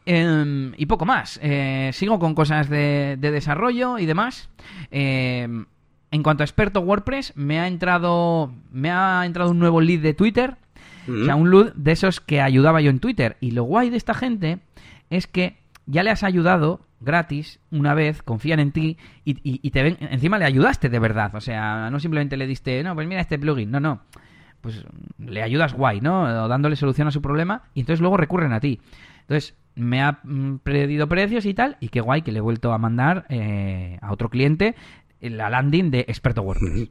Em, 0.06 0.74
y 0.78 0.86
poco 0.86 1.06
más. 1.06 1.40
Eh, 1.42 1.92
sigo 1.94 2.20
con 2.20 2.34
cosas 2.34 2.70
de, 2.70 3.18
de 3.20 3.32
desarrollo 3.32 4.00
y 4.00 4.06
demás. 4.06 4.50
Eh, 4.92 5.48
en 6.12 6.24
cuanto 6.24 6.44
a 6.44 6.46
experto 6.46 6.80
WordPress, 6.82 7.34
me 7.36 7.60
ha 7.60 7.68
entrado, 7.68 8.54
me 8.72 8.92
ha 8.92 9.26
entrado 9.26 9.52
un 9.52 9.60
nuevo 9.60 9.82
lead 9.82 10.02
de 10.02 10.14
Twitter. 10.14 10.56
O 11.10 11.24
sea, 11.24 11.36
un 11.38 11.52
lead 11.52 11.74
de 11.74 11.94
esos 11.94 12.20
que 12.20 12.42
ayudaba 12.42 12.82
yo 12.82 12.90
en 12.90 13.00
Twitter. 13.00 13.38
Y 13.40 13.52
lo 13.52 13.64
guay 13.64 13.90
de 13.90 13.98
esta 13.98 14.14
gente 14.14 14.60
es 15.10 15.26
que 15.26 15.56
ya 15.86 16.04
le 16.04 16.10
has 16.10 16.24
ayudado 16.24 16.82
gratis 17.00 17.60
una 17.72 17.94
vez, 17.94 18.22
confían 18.24 18.60
en 18.60 18.72
ti 18.72 18.98
y, 19.24 19.70
te 19.70 19.84
ven, 19.84 19.98
encima 20.02 20.38
le 20.38 20.46
ayudaste 20.46 20.90
de 20.90 21.00
verdad. 21.00 21.34
O 21.36 21.42
sea, 21.42 21.90
no 21.90 22.00
simplemente 22.00 22.36
le 22.36 22.48
diste, 22.48 22.84
no, 22.84 22.94
pues 22.94 23.08
mira 23.08 23.22
este 23.22 23.40
plugin. 23.40 23.72
No, 23.72 23.80
no. 23.80 24.02
Pues 24.62 24.84
le 25.18 25.44
ayudas 25.44 25.74
guay, 25.74 26.02
¿no? 26.02 26.48
dándole 26.48 26.76
solución 26.76 27.08
a 27.08 27.12
su 27.12 27.22
problema 27.22 27.64
y 27.74 27.82
entonces 27.82 28.02
luego 28.02 28.18
recurren 28.18 28.52
a 28.52 28.60
ti. 28.60 28.82
Entonces, 29.22 29.56
me 29.76 30.02
ha 30.02 30.20
mm, 30.24 30.58
pedido 30.64 31.08
precios 31.08 31.46
y 31.46 31.54
tal, 31.54 31.78
y 31.80 31.90
qué 31.90 32.02
guay 32.02 32.24
que 32.24 32.32
le 32.32 32.40
he 32.40 32.42
vuelto 32.42 32.74
a 32.74 32.78
mandar 32.78 33.26
eh, 33.30 33.98
a 34.02 34.12
otro 34.12 34.30
cliente 34.30 34.76
la 35.22 35.50
landing 35.50 35.92
de 35.92 36.00
experto 36.02 36.42
WordPress. 36.42 36.90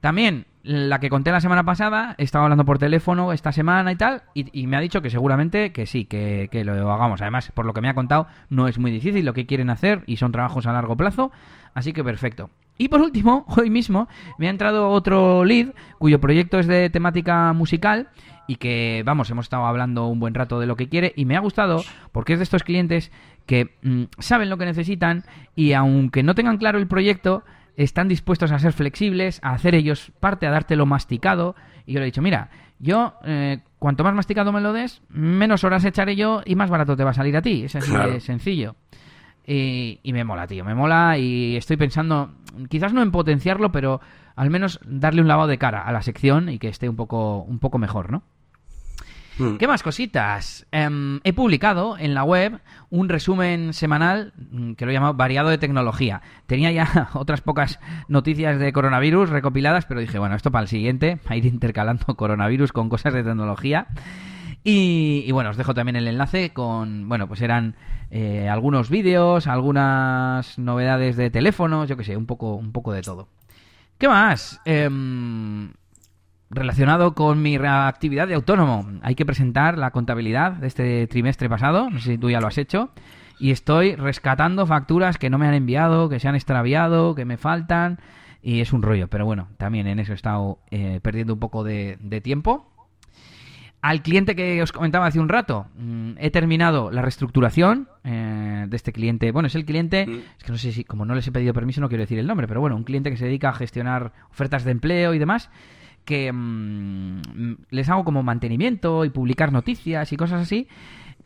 También, 0.00 0.46
la 0.62 1.00
que 1.00 1.10
conté 1.10 1.32
la 1.32 1.40
semana 1.40 1.64
pasada, 1.64 2.14
estaba 2.18 2.44
hablando 2.44 2.64
por 2.64 2.78
teléfono 2.78 3.32
esta 3.32 3.50
semana 3.50 3.90
y 3.90 3.96
tal, 3.96 4.22
y, 4.32 4.66
me 4.68 4.76
ha 4.76 4.80
dicho 4.80 5.02
que 5.02 5.10
seguramente 5.10 5.72
que 5.72 5.86
sí, 5.86 6.04
que, 6.04 6.48
lo 6.64 6.92
hagamos. 6.92 7.20
Además, 7.20 7.50
por 7.52 7.66
lo 7.66 7.72
que 7.72 7.80
me 7.80 7.88
ha 7.88 7.94
contado, 7.94 8.28
no 8.48 8.68
es 8.68 8.78
muy 8.78 8.92
difícil 8.92 9.24
lo 9.24 9.34
que 9.34 9.46
quieren 9.46 9.70
hacer 9.70 10.04
y 10.06 10.16
son 10.16 10.30
trabajos 10.30 10.66
a 10.66 10.72
largo 10.72 10.96
plazo, 10.96 11.32
así 11.74 11.92
que 11.92 12.04
perfecto. 12.04 12.50
Y 12.76 12.88
por 12.88 13.00
último, 13.00 13.44
hoy 13.56 13.70
mismo 13.70 14.08
me 14.38 14.46
ha 14.46 14.50
entrado 14.50 14.90
otro 14.90 15.44
lead 15.44 15.70
cuyo 15.98 16.20
proyecto 16.20 16.60
es 16.60 16.68
de 16.68 16.90
temática 16.90 17.52
musical 17.52 18.08
y 18.48 18.56
que, 18.56 19.02
vamos, 19.04 19.30
hemos 19.30 19.44
estado 19.44 19.66
hablando 19.66 20.06
un 20.08 20.18
buen 20.18 20.34
rato 20.34 20.58
de 20.58 20.66
lo 20.66 20.74
que 20.74 20.88
quiere 20.88 21.12
y 21.14 21.26
me 21.26 21.36
ha 21.36 21.40
gustado 21.40 21.84
porque 22.10 22.32
es 22.32 22.40
de 22.40 22.42
estos 22.42 22.64
clientes 22.64 23.12
que 23.46 23.76
mm, 23.82 24.04
saben 24.18 24.48
lo 24.48 24.56
que 24.56 24.64
necesitan 24.64 25.22
y 25.54 25.74
aunque 25.74 26.24
no 26.24 26.34
tengan 26.34 26.56
claro 26.56 26.78
el 26.78 26.88
proyecto, 26.88 27.44
están 27.76 28.08
dispuestos 28.08 28.50
a 28.50 28.58
ser 28.58 28.72
flexibles, 28.72 29.38
a 29.42 29.50
hacer 29.50 29.74
ellos 29.74 30.10
parte, 30.18 30.46
a 30.46 30.50
dártelo 30.50 30.84
masticado. 30.84 31.54
Y 31.86 31.92
yo 31.92 32.00
le 32.00 32.06
he 32.06 32.06
dicho, 32.06 32.22
mira, 32.22 32.50
yo, 32.80 33.14
eh, 33.24 33.60
cuanto 33.78 34.02
más 34.02 34.14
masticado 34.14 34.50
me 34.50 34.60
lo 34.60 34.72
des, 34.72 35.00
menos 35.10 35.62
horas 35.62 35.84
echaré 35.84 36.16
yo 36.16 36.42
y 36.44 36.56
más 36.56 36.70
barato 36.70 36.96
te 36.96 37.04
va 37.04 37.10
a 37.10 37.14
salir 37.14 37.36
a 37.36 37.42
ti. 37.42 37.64
Es 37.64 37.76
así 37.76 37.92
de 37.92 38.20
sencillo. 38.20 38.74
Y, 39.46 40.00
y, 40.02 40.12
me 40.12 40.24
mola, 40.24 40.46
tío, 40.46 40.64
me 40.64 40.74
mola 40.74 41.16
y 41.16 41.56
estoy 41.56 41.76
pensando, 41.76 42.32
quizás 42.68 42.92
no 42.92 43.00
en 43.00 43.12
potenciarlo, 43.12 43.72
pero 43.72 44.00
al 44.36 44.50
menos 44.50 44.78
darle 44.84 45.22
un 45.22 45.28
lavado 45.28 45.48
de 45.48 45.58
cara 45.58 45.82
a 45.82 45.92
la 45.92 46.02
sección 46.02 46.48
y 46.48 46.58
que 46.58 46.68
esté 46.68 46.88
un 46.88 46.96
poco, 46.96 47.38
un 47.38 47.58
poco 47.58 47.78
mejor, 47.78 48.10
¿no? 48.10 48.22
Hmm. 49.38 49.56
¿Qué 49.56 49.68
más 49.68 49.82
cositas? 49.82 50.66
Em, 50.72 51.20
he 51.22 51.32
publicado 51.32 51.96
en 51.96 52.14
la 52.14 52.24
web 52.24 52.60
un 52.90 53.08
resumen 53.08 53.72
semanal 53.72 54.32
mm, 54.50 54.72
que 54.72 54.84
lo 54.84 54.90
he 54.90 54.94
llamado 54.94 55.14
variado 55.14 55.48
de 55.48 55.58
tecnología. 55.58 56.22
Tenía 56.46 56.72
ya 56.72 57.10
otras 57.14 57.40
pocas 57.40 57.78
noticias 58.08 58.58
de 58.58 58.72
coronavirus 58.72 59.30
recopiladas, 59.30 59.86
pero 59.86 60.00
dije, 60.00 60.18
bueno, 60.18 60.34
esto 60.34 60.50
para 60.50 60.62
el 60.62 60.68
siguiente, 60.68 61.20
a 61.28 61.36
ir 61.36 61.46
intercalando 61.46 62.16
coronavirus 62.16 62.72
con 62.72 62.88
cosas 62.88 63.14
de 63.14 63.22
tecnología. 63.22 63.86
Y, 64.64 65.30
bueno, 65.32 65.50
os 65.50 65.56
dejo 65.56 65.72
también 65.72 65.96
el 65.96 66.08
enlace 66.08 66.52
con, 66.52 67.08
bueno, 67.08 67.28
pues 67.28 67.40
eran 67.40 67.76
eh, 68.10 68.48
algunos 68.50 68.90
vídeos, 68.90 69.46
algunas 69.46 70.58
novedades 70.58 71.16
de 71.16 71.30
teléfonos, 71.30 71.88
yo 71.88 71.96
que 71.96 72.04
sé, 72.04 72.16
un 72.16 72.26
poco, 72.26 72.54
un 72.54 72.72
poco 72.72 72.92
de 72.92 73.00
todo. 73.00 73.28
¿Qué 73.98 74.08
más? 74.08 74.60
Eh, 74.66 74.90
relacionado 76.50 77.14
con 77.14 77.42
mi 77.42 77.56
actividad 77.56 78.28
de 78.28 78.34
autónomo. 78.34 78.86
Hay 79.02 79.14
que 79.14 79.26
presentar 79.26 79.76
la 79.76 79.90
contabilidad 79.90 80.52
de 80.52 80.66
este 80.66 81.06
trimestre 81.06 81.48
pasado, 81.48 81.90
no 81.90 81.98
sé 81.98 82.12
si 82.12 82.18
tú 82.18 82.30
ya 82.30 82.40
lo 82.40 82.46
has 82.46 82.58
hecho, 82.58 82.90
y 83.38 83.50
estoy 83.50 83.94
rescatando 83.94 84.66
facturas 84.66 85.18
que 85.18 85.30
no 85.30 85.38
me 85.38 85.46
han 85.46 85.54
enviado, 85.54 86.08
que 86.08 86.20
se 86.20 86.28
han 86.28 86.34
extraviado, 86.34 87.14
que 87.14 87.24
me 87.24 87.36
faltan, 87.36 87.98
y 88.42 88.60
es 88.60 88.72
un 88.72 88.82
rollo, 88.82 89.08
pero 89.08 89.26
bueno, 89.26 89.48
también 89.58 89.86
en 89.86 89.98
eso 89.98 90.12
he 90.12 90.16
estado 90.16 90.58
eh, 90.70 91.00
perdiendo 91.02 91.34
un 91.34 91.40
poco 91.40 91.64
de, 91.64 92.20
tiempo. 92.22 92.72
Al 93.80 94.02
cliente 94.02 94.34
que 94.34 94.60
os 94.60 94.72
comentaba 94.72 95.06
hace 95.06 95.20
un 95.20 95.28
rato, 95.28 95.66
mm, 95.76 96.12
he 96.18 96.30
terminado 96.30 96.90
la 96.90 97.00
reestructuración 97.00 97.88
eh, 98.02 98.64
de 98.68 98.76
este 98.76 98.92
cliente. 98.92 99.30
Bueno, 99.30 99.46
es 99.46 99.54
el 99.54 99.64
cliente, 99.64 100.04
mm. 100.04 100.18
es 100.36 100.44
que 100.44 100.50
no 100.50 100.58
sé 100.58 100.72
si, 100.72 100.82
como 100.82 101.04
no 101.04 101.14
les 101.14 101.28
he 101.28 101.32
pedido 101.32 101.54
permiso, 101.54 101.80
no 101.80 101.88
quiero 101.88 102.02
decir 102.02 102.18
el 102.18 102.26
nombre, 102.26 102.48
pero 102.48 102.60
bueno, 102.60 102.74
un 102.74 102.82
cliente 102.82 103.10
que 103.10 103.16
se 103.16 103.26
dedica 103.26 103.50
a 103.50 103.54
gestionar 103.54 104.12
ofertas 104.30 104.64
de 104.64 104.72
empleo 104.72 105.14
y 105.14 105.20
demás 105.20 105.48
que 106.08 106.32
mm, 106.32 107.20
les 107.68 107.90
hago 107.90 108.02
como 108.02 108.22
mantenimiento 108.22 109.04
y 109.04 109.10
publicar 109.10 109.52
noticias 109.52 110.10
y 110.10 110.16
cosas 110.16 110.40
así. 110.40 110.66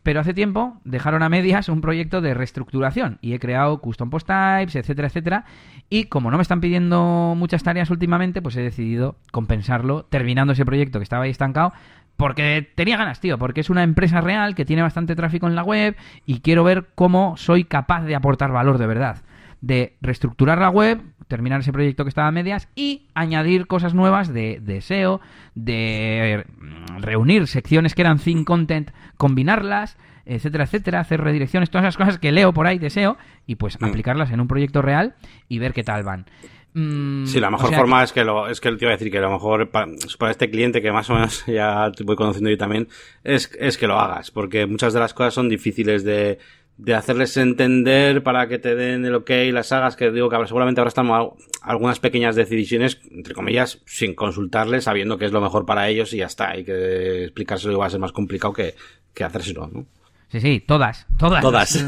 Pero 0.03 0.19
hace 0.19 0.35
tiempo 0.35 0.81
dejaron 0.83 1.23
a 1.23 1.29
medias 1.29 1.69
un 1.69 1.81
proyecto 1.81 2.21
de 2.21 2.35
reestructuración 2.35 3.19
y 3.21 3.35
he 3.35 3.39
creado 3.39 3.81
custom 3.81 4.11
post 4.11 4.27
types, 4.27 4.75
etcétera, 4.75 5.07
etcétera. 5.07 5.45
Y 5.89 6.07
como 6.07 6.33
no 6.33 6.39
me 6.39 6.43
están 6.43 6.61
pidiendo 6.61 7.35
muchas 7.37 7.63
tareas 7.63 7.91
últimamente, 7.91 8.43
pues 8.43 8.57
he 8.57 8.63
decidido 8.63 9.15
compensarlo 9.31 10.05
terminando 10.07 10.55
ese 10.55 10.65
proyecto 10.65 10.99
que 10.99 11.05
estaba 11.05 11.23
ahí 11.23 11.31
estancado 11.31 11.73
porque 12.17 12.69
tenía 12.75 12.97
ganas, 12.97 13.21
tío, 13.21 13.39
porque 13.39 13.61
es 13.61 13.71
una 13.71 13.85
empresa 13.85 14.21
real 14.21 14.57
que 14.57 14.65
tiene 14.65 14.83
bastante 14.83 15.15
tráfico 15.15 15.47
en 15.47 15.55
la 15.55 15.63
web 15.63 15.97
y 16.27 16.41
quiero 16.41 16.65
ver 16.65 16.89
cómo 16.97 17.37
soy 17.37 17.63
capaz 17.63 18.03
de 18.03 18.17
aportar 18.17 18.51
valor 18.51 18.79
de 18.79 18.87
verdad. 18.89 19.23
De 19.61 19.97
reestructurar 20.01 20.59
la 20.59 20.71
web, 20.71 21.01
terminar 21.33 21.61
ese 21.61 21.73
proyecto 21.73 22.05
que 22.05 22.11
estaba 22.11 22.29
a 22.29 22.33
medias 22.33 22.69
y 22.77 23.07
añadir 23.15 23.67
cosas 23.67 23.95
nuevas 23.95 24.29
de, 24.33 24.61
de 24.61 24.83
SEO, 24.83 25.21
de 25.55 26.45
mm, 26.61 26.99
reunir 27.01 27.47
secciones 27.47 27.95
que 27.95 28.03
eran 28.03 28.19
thin 28.19 28.45
content, 28.45 28.91
combinarlas, 29.17 29.97
etcétera, 30.27 30.65
etcétera, 30.65 31.01
hacer 31.01 31.21
redirecciones, 31.21 31.71
todas 31.71 31.85
esas 31.85 31.97
cosas 31.97 32.19
que 32.19 32.33
leo 32.33 32.53
por 32.53 32.67
ahí 32.67 32.79
de 32.79 32.91
SEO 32.91 33.17
y 33.47 33.57
pues 33.57 33.81
Mm. 33.81 33.85
aplicarlas 33.87 34.31
en 34.31 34.41
un 34.41 34.47
proyecto 34.49 34.83
real 34.83 35.15
y 35.49 35.59
ver 35.59 35.73
qué 35.73 35.83
tal 35.83 36.05
van. 36.05 36.27
Mm, 36.75 37.27
Sí, 37.27 37.39
la 37.41 37.49
o 37.49 37.51
mejor 37.51 37.69
sea 37.69 37.79
forma 37.79 37.99
que- 37.99 38.05
es 38.05 38.13
que 38.13 38.25
lo, 38.25 38.49
es 38.49 38.61
que 38.61 38.71
te 38.73 38.85
iba 38.85 38.93
a 38.93 38.97
decir 38.97 39.11
que 39.11 39.19
a 39.19 39.23
lo 39.23 39.31
mejor 39.31 39.71
para, 39.71 39.89
para 40.19 40.31
este 40.33 40.49
cliente 40.51 40.81
que 40.81 40.91
más 40.93 41.09
o 41.11 41.15
menos 41.15 41.45
ya 41.47 41.91
te 41.93 42.05
voy 42.05 42.17
conociendo 42.17 42.49
yo 42.51 42.57
también, 42.57 42.89
es, 43.25 43.51
es 43.59 43.77
que 43.77 43.87
lo 43.87 43.99
hagas, 43.99 44.31
porque 44.31 44.67
muchas 44.67 44.93
de 44.95 45.01
las 45.01 45.13
cosas 45.13 45.35
son 45.35 45.49
difíciles 45.49 46.03
de, 46.05 46.39
de 46.79 46.95
hacerles 46.95 47.37
entender 47.37 48.23
para 48.23 48.49
que 48.49 48.59
te 48.59 48.75
den 48.75 49.05
el 49.05 49.15
ok 49.15 49.31
y 49.31 49.53
las 49.53 49.71
hagas, 49.73 49.95
que 49.95 50.11
digo 50.11 50.29
que 50.29 50.37
habrá- 50.37 50.49
seguramente 50.49 50.81
habrá 50.81 50.89
estado 50.89 51.37
algunas 51.63 52.01
pequeñas 52.01 52.35
decisiones, 52.35 53.01
entre 53.11 53.35
comillas, 53.35 53.81
sin 53.87 54.15
consultarles, 54.15 54.85
sabiendo 54.85 55.17
que 55.19 55.27
es 55.27 55.33
lo 55.33 55.41
mejor 55.41 55.65
para 55.67 55.89
ellos 55.89 56.13
y 56.13 56.19
ya 56.19 56.27
está, 56.27 56.57
y 56.57 56.65
que 56.65 57.25
explicárselo 57.25 57.79
va 57.79 57.87
a 57.87 57.91
ser 57.91 58.01
más 58.01 58.13
complicado 58.13 58.53
que, 58.53 58.75
que 59.15 59.23
hacérselo, 59.25 59.69
¿no? 59.73 59.87
Sí, 60.29 60.41
sí, 60.41 60.65
todas, 60.67 61.07
todas. 61.19 61.43
Todas. 61.43 61.85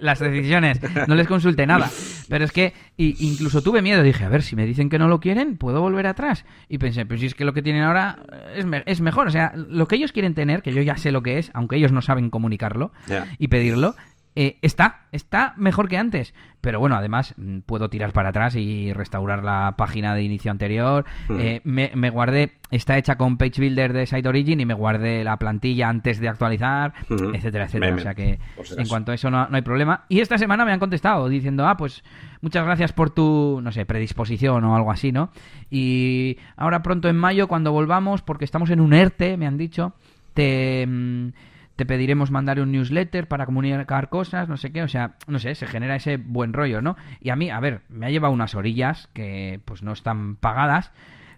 Las, 0.00 0.18
decisiones. 0.18 0.80
No 1.06 1.14
les 1.14 1.28
consulté 1.28 1.66
nada. 1.66 1.90
Pero 2.30 2.46
es 2.46 2.50
que 2.50 2.72
y- 2.96 3.14
incluso 3.28 3.60
tuve 3.62 3.82
miedo. 3.82 4.02
Dije, 4.02 4.24
a 4.24 4.30
ver, 4.30 4.40
si 4.42 4.56
me 4.56 4.64
dicen 4.64 4.88
que 4.88 4.98
no 4.98 5.06
lo 5.06 5.20
quieren, 5.20 5.58
¿puedo 5.58 5.82
volver 5.82 6.06
atrás? 6.06 6.46
Y 6.70 6.78
pensé, 6.78 7.04
pues 7.04 7.20
si 7.20 7.26
es 7.26 7.34
que 7.34 7.44
lo 7.44 7.52
que 7.52 7.60
tienen 7.60 7.82
ahora 7.82 8.20
es, 8.56 8.64
me- 8.64 8.84
es 8.86 9.02
mejor. 9.02 9.26
O 9.26 9.30
sea, 9.30 9.52
lo 9.54 9.86
que 9.86 9.96
ellos 9.96 10.12
quieren 10.12 10.32
tener, 10.34 10.62
que 10.62 10.72
yo 10.72 10.80
ya 10.80 10.96
sé 10.96 11.12
lo 11.12 11.22
que 11.22 11.36
es, 11.38 11.50
aunque 11.52 11.76
ellos 11.76 11.92
no 11.92 12.00
saben 12.00 12.30
comunicarlo 12.30 12.90
y 13.38 13.48
pedirlo, 13.48 13.94
eh, 14.36 14.58
está, 14.62 15.02
está 15.12 15.54
mejor 15.56 15.88
que 15.88 15.96
antes. 15.96 16.34
Pero 16.60 16.80
bueno, 16.80 16.96
además 16.96 17.34
mm, 17.36 17.58
puedo 17.60 17.90
tirar 17.90 18.12
para 18.12 18.30
atrás 18.30 18.56
y 18.56 18.92
restaurar 18.92 19.44
la 19.44 19.74
página 19.76 20.14
de 20.14 20.22
inicio 20.22 20.50
anterior. 20.50 21.04
Ujú. 21.28 21.38
Eh, 21.38 21.60
me, 21.64 21.92
me 21.94 22.10
guardé, 22.10 22.52
está 22.70 22.96
hecha 22.96 23.16
con 23.16 23.36
Page 23.36 23.60
Builder 23.60 23.92
de 23.92 24.06
Site 24.06 24.28
Origin 24.28 24.60
y 24.60 24.66
me 24.66 24.74
guardé 24.74 25.24
la 25.24 25.36
plantilla 25.36 25.88
antes 25.88 26.20
de 26.20 26.28
actualizar, 26.28 26.94
Ujú. 27.10 27.30
etcétera, 27.34 27.66
etcétera. 27.66 27.94
O 27.94 27.98
sea 27.98 28.14
que 28.14 28.38
si 28.62 28.80
en 28.80 28.88
cuanto 28.88 29.12
a 29.12 29.14
eso 29.14 29.30
no, 29.30 29.46
no 29.48 29.56
hay 29.56 29.62
problema. 29.62 30.04
Y 30.08 30.20
esta 30.20 30.38
semana 30.38 30.64
me 30.64 30.72
han 30.72 30.80
contestado 30.80 31.28
diciendo, 31.28 31.66
ah, 31.68 31.76
pues 31.76 32.02
muchas 32.40 32.64
gracias 32.64 32.92
por 32.92 33.10
tu, 33.10 33.60
no 33.62 33.72
sé, 33.72 33.84
predisposición 33.86 34.64
o 34.64 34.74
algo 34.74 34.90
así, 34.90 35.12
¿no? 35.12 35.30
Y 35.70 36.38
ahora 36.56 36.82
pronto 36.82 37.08
en 37.08 37.16
mayo, 37.16 37.46
cuando 37.46 37.72
volvamos, 37.72 38.22
porque 38.22 38.44
estamos 38.44 38.70
en 38.70 38.80
un 38.80 38.94
ERTE, 38.94 39.36
me 39.36 39.46
han 39.46 39.58
dicho, 39.58 39.92
te, 40.32 40.86
mm, 40.86 41.28
te 41.76 41.86
pediremos 41.86 42.30
mandar 42.30 42.60
un 42.60 42.72
newsletter 42.72 43.26
para 43.26 43.46
comunicar 43.46 44.08
cosas, 44.08 44.48
no 44.48 44.56
sé 44.56 44.72
qué, 44.72 44.82
o 44.82 44.88
sea, 44.88 45.16
no 45.26 45.38
sé, 45.38 45.54
se 45.54 45.66
genera 45.66 45.96
ese 45.96 46.16
buen 46.16 46.52
rollo, 46.52 46.80
¿no? 46.82 46.96
Y 47.20 47.30
a 47.30 47.36
mí, 47.36 47.50
a 47.50 47.60
ver, 47.60 47.82
me 47.88 48.06
ha 48.06 48.10
llevado 48.10 48.32
unas 48.32 48.54
orillas 48.54 49.08
que 49.12 49.60
pues 49.64 49.82
no 49.82 49.92
están 49.92 50.36
pagadas, 50.36 50.92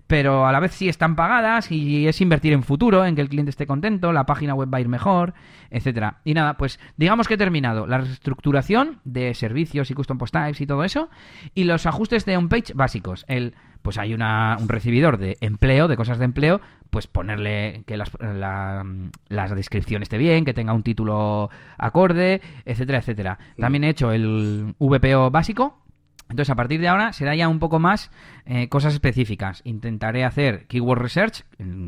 pero 0.06 0.46
a 0.46 0.52
la 0.52 0.60
vez 0.60 0.72
sí 0.72 0.88
están 0.88 1.16
pagadas 1.16 1.70
y 1.70 2.06
es 2.06 2.20
invertir 2.20 2.52
en 2.52 2.62
futuro, 2.62 3.04
en 3.04 3.14
que 3.14 3.22
el 3.22 3.28
cliente 3.28 3.50
esté 3.50 3.66
contento, 3.66 4.12
la 4.12 4.26
página 4.26 4.54
web 4.54 4.72
va 4.72 4.78
a 4.78 4.80
ir 4.80 4.88
mejor, 4.88 5.34
etcétera. 5.70 6.18
Y 6.24 6.34
nada, 6.34 6.56
pues 6.56 6.78
digamos 6.96 7.28
que 7.28 7.34
he 7.34 7.38
terminado 7.38 7.86
la 7.86 7.98
reestructuración 7.98 9.00
de 9.04 9.34
servicios 9.34 9.90
y 9.90 9.94
custom 9.94 10.18
post 10.18 10.34
types 10.34 10.60
y 10.60 10.66
todo 10.66 10.84
eso 10.84 11.08
y 11.54 11.64
los 11.64 11.86
ajustes 11.86 12.24
de 12.24 12.36
on 12.36 12.48
page 12.48 12.72
básicos. 12.74 13.24
El 13.28 13.54
pues 13.82 13.98
hay 13.98 14.14
una, 14.14 14.56
un 14.60 14.68
recibidor 14.68 15.16
de 15.16 15.36
empleo, 15.40 15.86
de 15.86 15.96
cosas 15.96 16.18
de 16.18 16.24
empleo, 16.24 16.60
pues 16.90 17.06
ponerle 17.06 17.84
que 17.86 17.96
las, 17.96 18.10
la, 18.20 18.84
la 19.28 19.48
descripción 19.54 20.02
esté 20.02 20.18
bien, 20.18 20.44
que 20.44 20.54
tenga 20.54 20.72
un 20.72 20.82
título 20.82 21.50
acorde, 21.78 22.40
etcétera, 22.64 22.98
etcétera. 22.98 23.38
También 23.56 23.84
he 23.84 23.90
hecho 23.90 24.10
el 24.10 24.74
VPO 24.80 25.30
básico, 25.30 25.85
entonces, 26.28 26.50
a 26.50 26.54
partir 26.56 26.80
de 26.80 26.88
ahora 26.88 27.12
será 27.12 27.34
ya 27.36 27.48
un 27.48 27.58
poco 27.58 27.78
más 27.78 28.10
eh, 28.44 28.68
cosas 28.68 28.94
específicas. 28.94 29.62
Intentaré 29.64 30.24
hacer 30.24 30.66
keyword 30.66 31.00
research, 31.00 31.42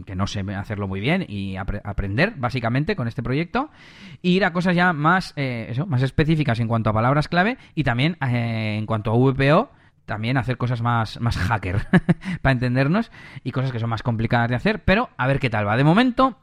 que 0.07 0.15
no 0.15 0.27
sé 0.27 0.41
hacerlo 0.55 0.87
muy 0.87 1.01
bien, 1.01 1.25
y 1.29 1.55
apre- 1.55 1.81
aprender 1.85 2.35
básicamente 2.37 2.95
con 2.97 3.09
este 3.09 3.23
proyecto. 3.23 3.71
E 4.23 4.29
ir 4.31 4.45
a 4.45 4.53
cosas 4.53 4.77
ya 4.77 4.93
más, 4.93 5.33
eh, 5.37 5.67
eso, 5.71 5.87
más 5.87 6.03
específicas 6.03 6.61
en 6.61 6.69
cuanto 6.69 6.91
a 6.91 6.93
palabras 6.93 7.29
clave 7.29 7.59
y 7.75 7.83
también 7.85 8.17
eh, 8.27 8.77
en 8.79 8.87
cuanto 8.87 9.11
a 9.11 9.15
VPO. 9.17 9.71
También 10.07 10.39
hacer 10.39 10.57
cosas 10.57 10.81
más, 10.81 11.21
más 11.21 11.37
hacker 11.37 11.87
para 12.41 12.53
entendernos 12.55 13.11
y 13.45 13.51
cosas 13.53 13.73
que 13.73 13.79
son 13.79 13.91
más 13.91 14.03
complicadas 14.03 14.49
de 14.49 14.55
hacer, 14.55 14.83
pero 14.83 15.11
a 15.19 15.27
ver 15.27 15.39
qué 15.39 15.51
tal 15.51 15.67
va. 15.69 15.77
De 15.77 15.85
momento, 15.85 16.39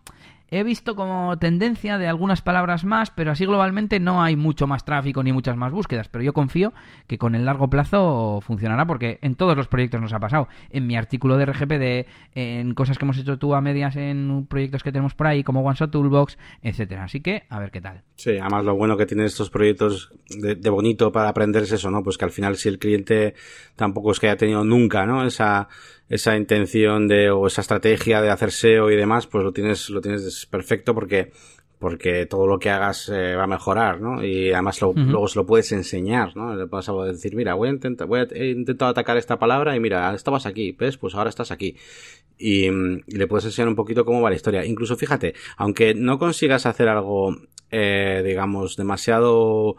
he 0.50 0.64
visto 0.64 0.96
como 0.96 1.38
tendencia 1.38 1.98
de 1.98 2.08
algunas 2.08 2.42
palabras 2.42 2.86
más, 2.86 3.12
pero 3.12 3.32
así 3.32 3.46
globalmente 3.46 4.00
no 4.00 4.22
hay 4.24 4.36
mucho 4.36 4.68
más 4.68 4.86
tráfico 4.86 5.24
ni 5.24 5.34
muchas 5.34 5.58
más 5.58 5.72
búsquedas. 5.72 6.08
Pero 6.10 6.24
yo 6.24 6.34
confío 6.34 6.74
que 7.08 7.18
con 7.18 7.36
el 7.36 7.46
largo 7.46 7.70
plazo 7.70 8.42
funcionará 8.42 8.86
porque 8.86 9.20
en 9.22 9.36
todos 9.36 9.58
los 9.58 9.68
proyectos 9.68 10.02
nos 10.02 10.14
ha 10.14 10.20
pasado. 10.20 10.48
En 10.70 10.88
mi 10.88 10.96
artículo 10.96 11.38
de 11.38 11.46
RGPD, 11.46 12.08
en 12.36 12.74
cosas 12.74 12.98
que 12.98 13.06
hemos 13.06 13.18
hecho 13.18 13.38
tú 13.38 13.56
a 13.56 13.62
medias 13.62 13.96
en 13.96 14.46
proyectos 14.48 14.84
que 14.84 14.92
tenemos 14.92 15.14
por 15.14 15.28
ahí, 15.28 15.44
como 15.44 15.62
One 15.62 15.76
Shot 15.76 15.92
Toolbox, 15.92 16.38
etcétera. 16.62 17.06
Así 17.06 17.22
que 17.22 17.44
a 17.50 17.60
ver 17.60 17.72
qué 17.72 17.82
tal. 17.82 18.02
Sí, 18.16 18.38
además 18.38 18.66
lo 18.66 18.76
bueno 18.76 18.98
que 18.98 19.06
tienen 19.06 19.26
estos 19.26 19.50
proyectos 19.50 20.12
de, 20.30 20.56
de 20.56 20.70
bonito 20.70 21.12
para 21.12 21.30
aprender 21.30 21.64
es 21.64 21.72
eso, 21.72 21.90
¿no? 21.90 22.04
Pues 22.04 22.18
que 22.18 22.26
al 22.26 22.32
final 22.32 22.56
si 22.56 22.70
el 22.70 22.80
cliente 22.80 23.36
tampoco 23.76 24.12
es 24.12 24.20
que 24.20 24.28
haya 24.28 24.38
tenido 24.38 24.64
nunca, 24.64 25.06
¿no? 25.06 25.26
Esa, 25.26 25.68
esa 26.10 26.38
intención 26.38 27.08
de, 27.08 27.30
o 27.32 27.48
esa 27.48 27.62
estrategia 27.62 28.22
de 28.22 28.30
hacer 28.30 28.50
SEO 28.50 28.92
y 28.92 28.96
demás, 28.96 29.28
pues 29.28 29.44
lo 29.44 29.52
tienes, 29.54 29.90
lo 29.90 30.02
tienes 30.02 30.46
perfecto 30.46 30.94
porque, 30.94 31.32
porque 31.80 32.26
todo 32.26 32.46
lo 32.48 32.60
que 32.60 32.70
hagas 32.70 33.10
eh, 33.10 33.36
va 33.36 33.44
a 33.44 33.48
mejorar, 33.48 34.00
¿no? 34.02 34.24
Y 34.24 34.52
además 34.52 34.80
lo- 34.82 34.90
Ujú. 34.90 35.00
luego 35.00 35.28
se 35.28 35.40
lo 35.40 35.46
puedes 35.46 35.72
enseñar, 35.72 36.36
¿no? 36.38 36.56
Le 36.56 36.68
puedes 36.68 36.88
decir, 37.14 37.36
mira, 37.36 37.54
voy 37.56 37.70
a 37.70 37.72
intentar, 37.72 38.08
voy 38.08 38.20
a, 38.22 38.28
he 38.32 38.50
intentado 38.52 38.92
atacar 38.92 39.18
esta 39.18 39.40
palabra 39.40 39.76
y 39.76 39.80
mira, 39.80 40.14
estabas 40.14 40.46
aquí, 40.46 40.72
¿ves? 40.74 40.98
Pues 40.98 41.16
ahora 41.16 41.30
estás 41.30 41.52
aquí. 41.52 41.76
Y, 42.38 42.66
y 42.68 43.18
le 43.18 43.28
puedes 43.28 43.46
enseñar 43.46 43.70
un 43.70 43.76
poquito 43.76 44.06
cómo 44.06 44.22
va 44.22 44.30
la 44.30 44.36
historia. 44.36 44.66
Incluso 44.66 44.96
fíjate, 44.98 45.34
aunque 45.58 45.94
no 45.96 46.20
consigas 46.20 46.66
hacer 46.66 46.88
algo, 46.88 47.36
eh, 47.72 48.22
digamos, 48.26 48.76
demasiado 48.78 49.78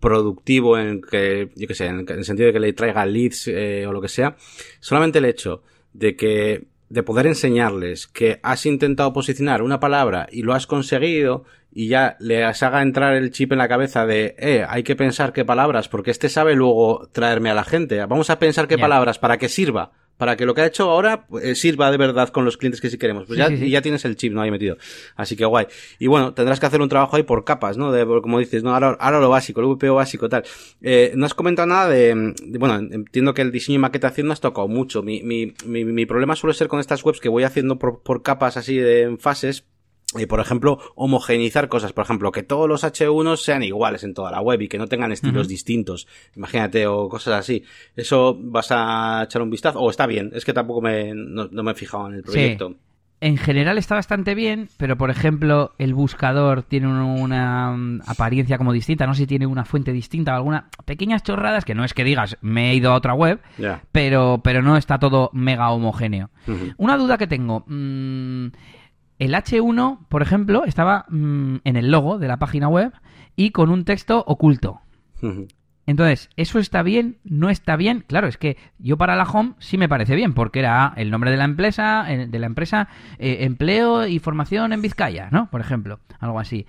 productivo 0.00 0.78
en 0.78 1.00
que, 1.00 1.50
yo 1.56 1.66
qué 1.66 1.74
sé, 1.74 1.86
en 1.86 2.06
el 2.08 2.24
sentido 2.24 2.48
de 2.48 2.52
que 2.52 2.60
le 2.60 2.72
traiga 2.72 3.04
leads 3.06 3.48
eh, 3.48 3.86
o 3.86 3.92
lo 3.92 4.00
que 4.00 4.08
sea, 4.08 4.36
solamente 4.80 5.18
el 5.18 5.24
hecho 5.24 5.62
de 5.92 6.16
que 6.16 6.66
de 6.88 7.02
poder 7.02 7.26
enseñarles 7.26 8.06
que 8.06 8.40
has 8.42 8.64
intentado 8.64 9.12
posicionar 9.12 9.62
una 9.62 9.80
palabra 9.80 10.26
y 10.32 10.42
lo 10.42 10.54
has 10.54 10.66
conseguido 10.66 11.44
y 11.70 11.88
ya 11.88 12.16
les 12.18 12.62
haga 12.62 12.82
entrar 12.82 13.14
el 13.14 13.30
chip 13.30 13.52
en 13.52 13.58
la 13.58 13.68
cabeza 13.68 14.06
de, 14.06 14.34
eh, 14.38 14.64
hay 14.66 14.82
que 14.82 14.96
pensar 14.96 15.32
qué 15.32 15.44
palabras, 15.44 15.88
porque 15.88 16.10
este 16.10 16.28
sabe 16.28 16.54
luego 16.54 17.08
traerme 17.12 17.50
a 17.50 17.54
la 17.54 17.64
gente. 17.64 18.04
Vamos 18.06 18.30
a 18.30 18.38
pensar 18.38 18.68
qué 18.68 18.78
palabras 18.78 19.18
para 19.18 19.36
que 19.36 19.48
sirva. 19.48 19.92
Para 20.18 20.36
que 20.36 20.44
lo 20.44 20.52
que 20.52 20.60
ha 20.60 20.66
hecho 20.66 20.90
ahora 20.90 21.26
eh, 21.42 21.54
sirva 21.54 21.90
de 21.90 21.96
verdad 21.96 22.28
con 22.28 22.44
los 22.44 22.56
clientes 22.58 22.80
que 22.80 22.90
sí 22.90 22.98
queremos. 22.98 23.24
Pues 23.26 23.36
Sí, 23.36 23.42
ya, 23.42 23.48
sí, 23.48 23.56
sí. 23.56 23.64
y 23.66 23.70
ya 23.70 23.80
tienes 23.80 24.04
el 24.04 24.16
chip, 24.16 24.32
¿no? 24.34 24.42
Ahí 24.42 24.50
metido. 24.50 24.76
Así 25.16 25.36
que 25.36 25.44
guay. 25.46 25.66
Y 25.98 26.08
bueno, 26.08 26.34
tendrás 26.34 26.60
que 26.60 26.66
hacer 26.66 26.82
un 26.82 26.88
trabajo 26.88 27.16
ahí 27.16 27.22
por 27.22 27.44
capas, 27.44 27.76
¿no? 27.78 27.90
De, 27.92 28.04
como 28.20 28.38
dices, 28.38 28.62
¿no? 28.62 28.74
Ahora, 28.74 28.96
ahora 29.00 29.20
lo 29.20 29.30
básico, 29.30 29.60
el 29.60 29.66
VPO 29.68 29.94
básico, 29.94 30.28
tal. 30.28 30.42
Eh, 30.82 31.12
no 31.16 31.24
has 31.24 31.34
comentado 31.34 31.66
nada 31.66 31.88
de, 31.88 32.34
de- 32.42 32.58
bueno, 32.58 32.76
entiendo 32.76 33.32
que 33.32 33.42
el 33.42 33.52
diseño 33.52 33.76
y 33.76 33.78
maquetación 33.78 34.26
no 34.26 34.32
has 34.32 34.40
tocado 34.40 34.68
mucho. 34.68 35.02
Mi, 35.02 35.22
mi, 35.22 35.54
mi, 35.64 35.84
mi 35.84 36.04
problema 36.04 36.34
suele 36.36 36.52
ser 36.54 36.68
con 36.68 36.80
estas 36.80 37.04
webs 37.04 37.20
que 37.20 37.28
voy 37.28 37.44
haciendo 37.44 37.78
por, 37.78 38.02
por 38.02 38.22
capas 38.22 38.56
así 38.56 38.76
de 38.76 39.02
en 39.02 39.18
fases. 39.18 39.64
Y 40.16 40.24
por 40.26 40.40
ejemplo, 40.40 40.78
homogeneizar 40.94 41.68
cosas. 41.68 41.92
Por 41.92 42.04
ejemplo, 42.04 42.32
que 42.32 42.42
todos 42.42 42.66
los 42.68 42.82
H1 42.82 43.36
sean 43.36 43.62
iguales 43.62 44.04
en 44.04 44.14
toda 44.14 44.30
la 44.30 44.40
web 44.40 44.62
y 44.62 44.68
que 44.68 44.78
no 44.78 44.86
tengan 44.86 45.12
estilos 45.12 45.48
distintos. 45.48 46.06
Imagínate, 46.34 46.86
o 46.86 47.08
cosas 47.10 47.34
así. 47.40 47.62
¿Eso 47.94 48.34
vas 48.40 48.68
a 48.70 49.22
echar 49.24 49.42
un 49.42 49.50
vistazo? 49.50 49.80
O 49.80 49.90
está 49.90 50.06
bien, 50.06 50.30
es 50.34 50.44
que 50.46 50.54
tampoco 50.54 50.80
me, 50.80 51.12
no, 51.14 51.48
no 51.50 51.62
me 51.62 51.72
he 51.72 51.74
fijado 51.74 52.08
en 52.08 52.14
el 52.14 52.22
proyecto. 52.22 52.74
En 53.20 53.36
general 53.36 53.78
está 53.78 53.96
bastante 53.96 54.36
bien, 54.36 54.68
pero 54.76 54.96
por 54.96 55.10
ejemplo 55.10 55.72
el 55.78 55.92
buscador 55.92 56.62
tiene 56.62 56.86
un- 56.86 57.20
una 57.20 57.72
mm, 57.72 58.02
apariencia 58.06 58.58
como 58.58 58.72
distinta, 58.72 59.08
no 59.08 59.14
sé 59.14 59.22
si 59.22 59.26
tiene 59.26 59.44
una 59.44 59.64
fuente 59.64 59.92
distinta 59.92 60.32
o 60.32 60.36
alguna 60.36 60.68
pequeñas 60.84 61.24
chorradas 61.24 61.64
que 61.64 61.74
no 61.74 61.84
es 61.84 61.94
que 61.94 62.04
digas 62.04 62.36
me 62.42 62.70
he 62.70 62.74
ido 62.76 62.92
a 62.92 62.94
otra 62.94 63.14
web, 63.14 63.40
pero, 63.90 64.40
pero 64.44 64.62
no 64.62 64.76
está 64.76 65.00
todo 65.00 65.30
mega 65.32 65.68
homogéneo. 65.70 66.30
Una 66.76 66.96
duda 66.96 67.18
que 67.18 67.26
tengo. 67.26 67.64
mm, 67.66 68.46
el 69.18 69.34
H1, 69.34 70.06
por 70.08 70.22
ejemplo, 70.22 70.64
estaba 70.64 71.06
mm, 71.08 71.56
en 71.64 71.76
el 71.76 71.90
logo 71.90 72.18
de 72.18 72.28
la 72.28 72.38
página 72.38 72.68
web 72.68 72.92
y 73.36 73.50
con 73.50 73.70
un 73.70 73.84
texto 73.84 74.24
oculto. 74.26 74.80
Entonces, 75.86 76.28
¿eso 76.36 76.58
está 76.58 76.82
bien? 76.82 77.16
¿No 77.24 77.50
está 77.50 77.76
bien? 77.76 78.04
Claro, 78.06 78.28
es 78.28 78.36
que 78.36 78.56
yo 78.78 78.98
para 78.98 79.16
la 79.16 79.24
home 79.24 79.54
sí 79.58 79.78
me 79.78 79.88
parece 79.88 80.14
bien, 80.14 80.34
porque 80.34 80.58
era 80.58 80.92
el 80.96 81.10
nombre 81.10 81.30
de 81.30 81.38
la 81.38 81.44
empresa, 81.44 82.04
eh, 82.12 82.26
de 82.26 82.38
la 82.38 82.46
empresa, 82.46 82.88
eh, 83.18 83.38
empleo 83.40 84.06
y 84.06 84.18
formación 84.18 84.72
en 84.72 84.82
Vizcaya, 84.82 85.28
¿no? 85.32 85.48
Por 85.50 85.60
ejemplo, 85.60 85.98
algo 86.20 86.38
así. 86.38 86.66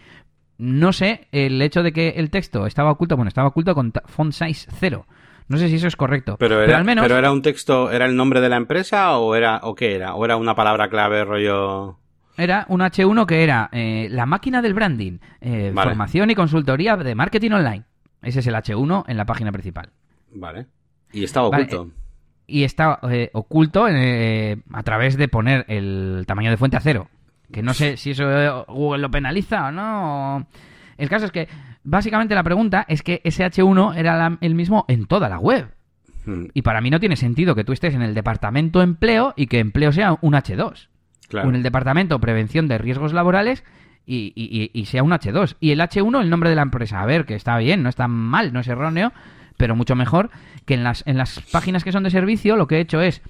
No 0.57 0.93
sé, 0.93 1.27
el 1.31 1.61
hecho 1.61 1.83
de 1.83 1.91
que 1.91 2.09
el 2.17 2.29
texto 2.29 2.65
estaba 2.65 2.91
oculto, 2.91 3.15
bueno, 3.15 3.27
estaba 3.27 3.49
oculto 3.49 3.75
con 3.75 3.93
font 4.05 4.31
size 4.31 4.69
0. 4.79 5.05
No 5.49 5.57
sé 5.57 5.67
si 5.67 5.75
eso 5.75 5.87
es 5.87 5.95
correcto. 5.95 6.37
Pero 6.39 6.61
era, 6.61 6.77
al 6.77 6.85
menos 6.85 7.03
pero 7.03 7.17
era 7.17 7.31
un 7.31 7.41
texto, 7.41 7.91
¿era 7.91 8.05
el 8.05 8.15
nombre 8.15 8.39
de 8.39 8.49
la 8.49 8.57
empresa 8.57 9.17
o 9.17 9.35
era, 9.35 9.59
o 9.63 9.75
qué 9.75 9.95
era? 9.95 10.15
¿O 10.15 10.23
era 10.23 10.37
una 10.37 10.55
palabra 10.55 10.89
clave 10.89 11.25
rollo? 11.25 11.97
Era 12.37 12.65
un 12.69 12.81
H1 12.81 13.25
que 13.25 13.43
era 13.43 13.69
eh, 13.71 14.07
la 14.11 14.25
máquina 14.25 14.61
del 14.61 14.73
branding, 14.73 15.19
eh, 15.41 15.71
Vale. 15.73 15.89
formación 15.91 16.29
y 16.31 16.35
consultoría 16.35 16.95
de 16.97 17.15
marketing 17.15 17.51
online. 17.51 17.83
Ese 18.21 18.39
es 18.39 18.47
el 18.47 18.55
H1 18.55 19.05
en 19.07 19.17
la 19.17 19.25
página 19.25 19.51
principal. 19.51 19.89
Vale. 20.33 20.67
Y 21.11 21.23
estaba 21.23 21.49
Vale, 21.49 21.63
oculto. 21.63 21.91
y 22.47 22.63
está 22.63 22.99
eh, 23.09 23.29
oculto 23.33 23.87
eh, 23.89 24.57
a 24.73 24.83
través 24.83 25.17
de 25.17 25.27
poner 25.27 25.65
el 25.67 26.23
tamaño 26.27 26.49
de 26.51 26.57
fuente 26.57 26.77
a 26.77 26.81
cero. 26.81 27.07
Que 27.51 27.63
no 27.63 27.73
sé 27.73 27.97
si 27.97 28.11
eso 28.11 28.23
eh, 28.29 28.63
Google 28.67 29.01
lo 29.01 29.09
penaliza 29.11 29.67
o 29.67 29.71
no. 29.71 30.47
El 30.97 31.09
caso 31.09 31.25
es 31.25 31.31
que, 31.31 31.47
básicamente 31.83 32.35
la 32.35 32.43
pregunta 32.43 32.85
es 32.87 33.01
que 33.03 33.21
ese 33.23 33.45
H1 33.45 33.95
era 33.97 34.17
la- 34.17 34.37
el 34.41 34.53
mismo 34.53 34.85
en 34.87 35.05
toda 35.07 35.29
la 35.29 35.39
web. 35.39 35.71
Mm, 36.25 36.47
Y 36.53 36.61
para 36.61 36.81
mí 36.81 36.89
no 36.89 36.99
tiene 36.99 37.15
sentido 37.15 37.55
que 37.55 37.63
tú 37.63 37.71
estés 37.71 37.95
en 37.95 38.01
el 38.01 38.13
departamento 38.13 38.81
empleo 38.81 39.33
y 39.37 39.47
que 39.47 39.59
empleo 39.59 39.91
sea 39.93 40.17
un 40.21 40.33
H2. 40.33 40.89
Claro. 41.29 41.49
El 41.51 41.63
departamento 41.63 42.19
prevención 42.19 42.67
de 42.67 42.77
riesgos 42.77 43.13
laborales 43.13 43.63
y, 44.05 44.33
y- 44.35 44.71
y- 44.73 44.85
sea 44.85 45.03
un 45.03 45.11
H2. 45.11 45.55
Y 45.59 45.71
el 45.71 45.79
H1, 45.79 46.21
el 46.21 46.29
nombre 46.29 46.49
de 46.49 46.55
la 46.55 46.63
empresa. 46.63 47.01
A 47.01 47.05
ver, 47.05 47.25
que 47.25 47.35
está 47.35 47.57
bien, 47.57 47.83
no 47.83 47.89
está 47.89 48.07
mal, 48.07 48.51
no 48.51 48.59
es 48.59 48.67
erróneo, 48.67 49.13
pero 49.57 49.75
mucho 49.75 49.95
mejor 49.95 50.31
que 50.65 50.73
en 50.73 50.83
las, 50.83 51.03
en 51.05 51.17
las 51.17 51.39
páginas 51.51 51.83
que 51.83 51.91
son 51.91 52.03
de 52.03 52.09
servicio 52.09 52.55
lo 52.55 52.67
que 52.67 52.77
he 52.77 52.79
hecho 52.81 53.01
es, 53.01 53.21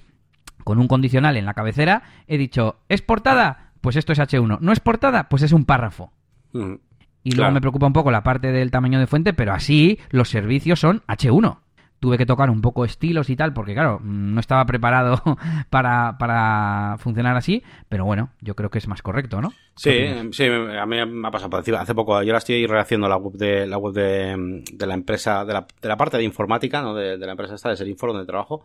con 0.64 0.78
un 0.78 0.88
condicional 0.88 1.36
en 1.36 1.44
la 1.44 1.54
cabecera, 1.54 2.02
he 2.26 2.38
dicho, 2.38 2.80
¿es 2.88 3.02
portada? 3.02 3.72
Pues 3.80 3.96
esto 3.96 4.12
es 4.12 4.18
H1. 4.18 4.58
¿No 4.60 4.72
es 4.72 4.80
portada? 4.80 5.28
Pues 5.28 5.42
es 5.42 5.52
un 5.52 5.64
párrafo. 5.64 6.12
Mm, 6.52 6.74
Y 7.22 7.30
Claro. 7.32 7.42
luego 7.42 7.54
me 7.54 7.60
preocupa 7.60 7.86
un 7.86 7.92
poco 7.92 8.10
la 8.10 8.22
parte 8.22 8.50
del 8.52 8.70
tamaño 8.70 8.98
de 8.98 9.06
fuente, 9.06 9.34
pero 9.34 9.52
así 9.52 9.98
los 10.10 10.30
servicios 10.30 10.80
son 10.80 11.02
H1. 11.06 11.58
Tuve 12.00 12.18
que 12.18 12.26
tocar 12.26 12.50
un 12.50 12.62
poco 12.62 12.84
estilos 12.84 13.30
y 13.30 13.36
tal, 13.36 13.52
porque 13.52 13.74
claro, 13.74 14.00
no 14.02 14.40
estaba 14.40 14.64
preparado 14.64 15.22
para, 15.70 16.16
para 16.18 16.96
funcionar 16.98 17.36
así, 17.36 17.62
pero 17.88 18.04
bueno, 18.04 18.30
yo 18.40 18.56
creo 18.56 18.70
que 18.70 18.78
es 18.78 18.88
más 18.88 19.02
correcto, 19.02 19.40
¿no? 19.40 19.52
Sí, 19.76 20.06
sí, 20.32 20.44
a 20.46 20.86
mí 20.86 21.06
me 21.06 21.28
ha 21.28 21.30
pasado 21.30 21.50
por 21.50 21.60
encima. 21.60 21.80
Hace 21.80 21.94
poco, 21.94 22.22
yo 22.22 22.32
la 22.32 22.38
estoy 22.38 22.66
rehaciendo 22.66 23.08
la 23.08 23.16
web 23.16 23.34
de 23.34 23.66
la 23.66 23.78
web 23.78 23.94
de, 23.94 24.62
de 24.72 24.86
la 24.86 24.94
empresa, 24.94 25.44
de 25.44 25.52
la, 25.52 25.66
de 25.80 25.88
la 25.88 25.96
parte 25.96 26.16
de 26.16 26.24
informática, 26.24 26.82
¿no? 26.82 26.94
De, 26.94 27.18
de 27.18 27.26
la 27.26 27.32
empresa 27.32 27.54
esta, 27.54 27.70
de 27.70 27.76
Serinfo, 27.76 28.06
donde 28.06 28.26
trabajo. 28.26 28.64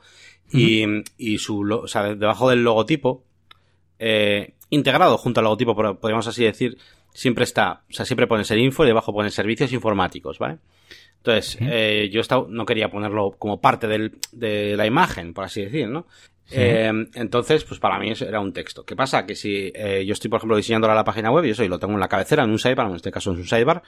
Y, 0.52 0.86
y 1.18 1.38
su, 1.38 1.62
o 1.62 1.88
sea, 1.88 2.16
debajo 2.16 2.50
del 2.50 2.64
logotipo, 2.64 3.24
eh, 4.00 4.56
integrado 4.76 5.18
junto 5.18 5.40
al 5.40 5.46
logotipo, 5.46 5.76
podríamos 5.76 6.28
así 6.28 6.44
decir, 6.44 6.78
siempre 7.14 7.44
está, 7.46 7.82
o 7.90 7.94
sea, 7.94 8.06
siempre 8.06 8.28
pone 8.28 8.44
Serinfo 8.44 8.84
y 8.84 8.88
debajo 8.88 9.14
pone 9.14 9.32
servicios 9.32 9.72
informáticos, 9.74 10.38
¿vale? 10.38 10.58
Entonces, 11.18 11.52
Sí. 11.54 11.66
eh, 11.68 12.10
yo 12.12 12.22
estaba, 12.22 12.46
no 12.48 12.66
quería 12.66 12.90
ponerlo 12.90 13.32
como 13.40 13.60
parte 13.60 13.88
del, 13.88 14.12
de 14.32 14.76
la 14.78 14.86
imagen, 14.86 15.34
por 15.34 15.46
así 15.46 15.64
decir, 15.64 15.88
¿no? 15.90 16.06
Sí. 16.48 16.58
Eh, 16.60 16.92
entonces, 17.16 17.64
pues 17.64 17.80
para 17.80 17.98
mí 17.98 18.12
eso 18.12 18.24
era 18.28 18.40
un 18.40 18.54
texto. 18.54 18.86
¿Qué 18.86 18.96
pasa? 18.96 19.26
Que 19.26 19.34
si 19.34 19.72
eh, 19.74 20.06
yo 20.06 20.14
estoy, 20.14 20.30
por 20.30 20.38
ejemplo, 20.38 20.56
diseñando 20.56 20.88
la 20.88 21.04
página 21.04 21.32
web 21.32 21.44
y 21.46 21.50
eso 21.50 21.64
y 21.64 21.68
lo 21.68 21.80
tengo 21.80 21.94
en 21.96 22.00
la 22.00 22.08
cabecera, 22.08 22.44
en 22.44 22.52
un 22.52 22.60
sidebar, 22.60 22.88
en 22.88 22.96
este 22.98 23.10
caso 23.10 23.32
en 23.32 23.38
un 23.38 23.48
sidebar, 23.48 23.82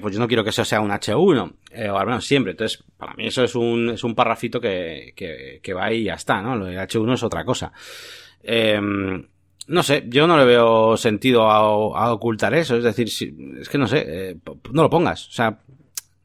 pues 0.00 0.12
yo 0.12 0.18
no 0.18 0.26
quiero 0.26 0.42
que 0.42 0.50
eso 0.50 0.64
sea 0.64 0.80
un 0.80 0.90
H1, 0.90 1.52
eh, 1.70 1.88
o 1.90 1.96
al 1.96 2.06
menos 2.06 2.24
siempre. 2.26 2.50
Entonces, 2.50 2.82
para 2.96 3.14
mí 3.14 3.28
eso 3.28 3.44
es 3.44 3.54
un, 3.54 3.90
es 3.90 4.02
un 4.02 4.16
parrafito 4.16 4.60
que, 4.60 5.12
que, 5.14 5.60
que 5.62 5.72
va 5.72 5.84
ahí 5.84 5.98
y 6.00 6.04
ya 6.06 6.14
está, 6.14 6.42
¿no? 6.42 6.56
Lo 6.56 6.64
de 6.66 6.76
H1 6.80 7.14
es 7.14 7.22
otra 7.22 7.44
cosa. 7.44 7.72
Eh, 8.42 8.80
no 9.66 9.82
sé, 9.82 10.04
yo 10.08 10.26
no 10.26 10.36
le 10.36 10.44
veo 10.44 10.96
sentido 10.96 11.50
a, 11.50 11.56
a 11.58 12.12
ocultar 12.12 12.54
eso. 12.54 12.76
Es 12.76 12.84
decir, 12.84 13.08
si, 13.08 13.34
es 13.60 13.68
que 13.68 13.78
no 13.78 13.86
sé, 13.86 14.04
eh, 14.06 14.36
no 14.72 14.82
lo 14.82 14.90
pongas. 14.90 15.28
O 15.28 15.32
sea, 15.32 15.58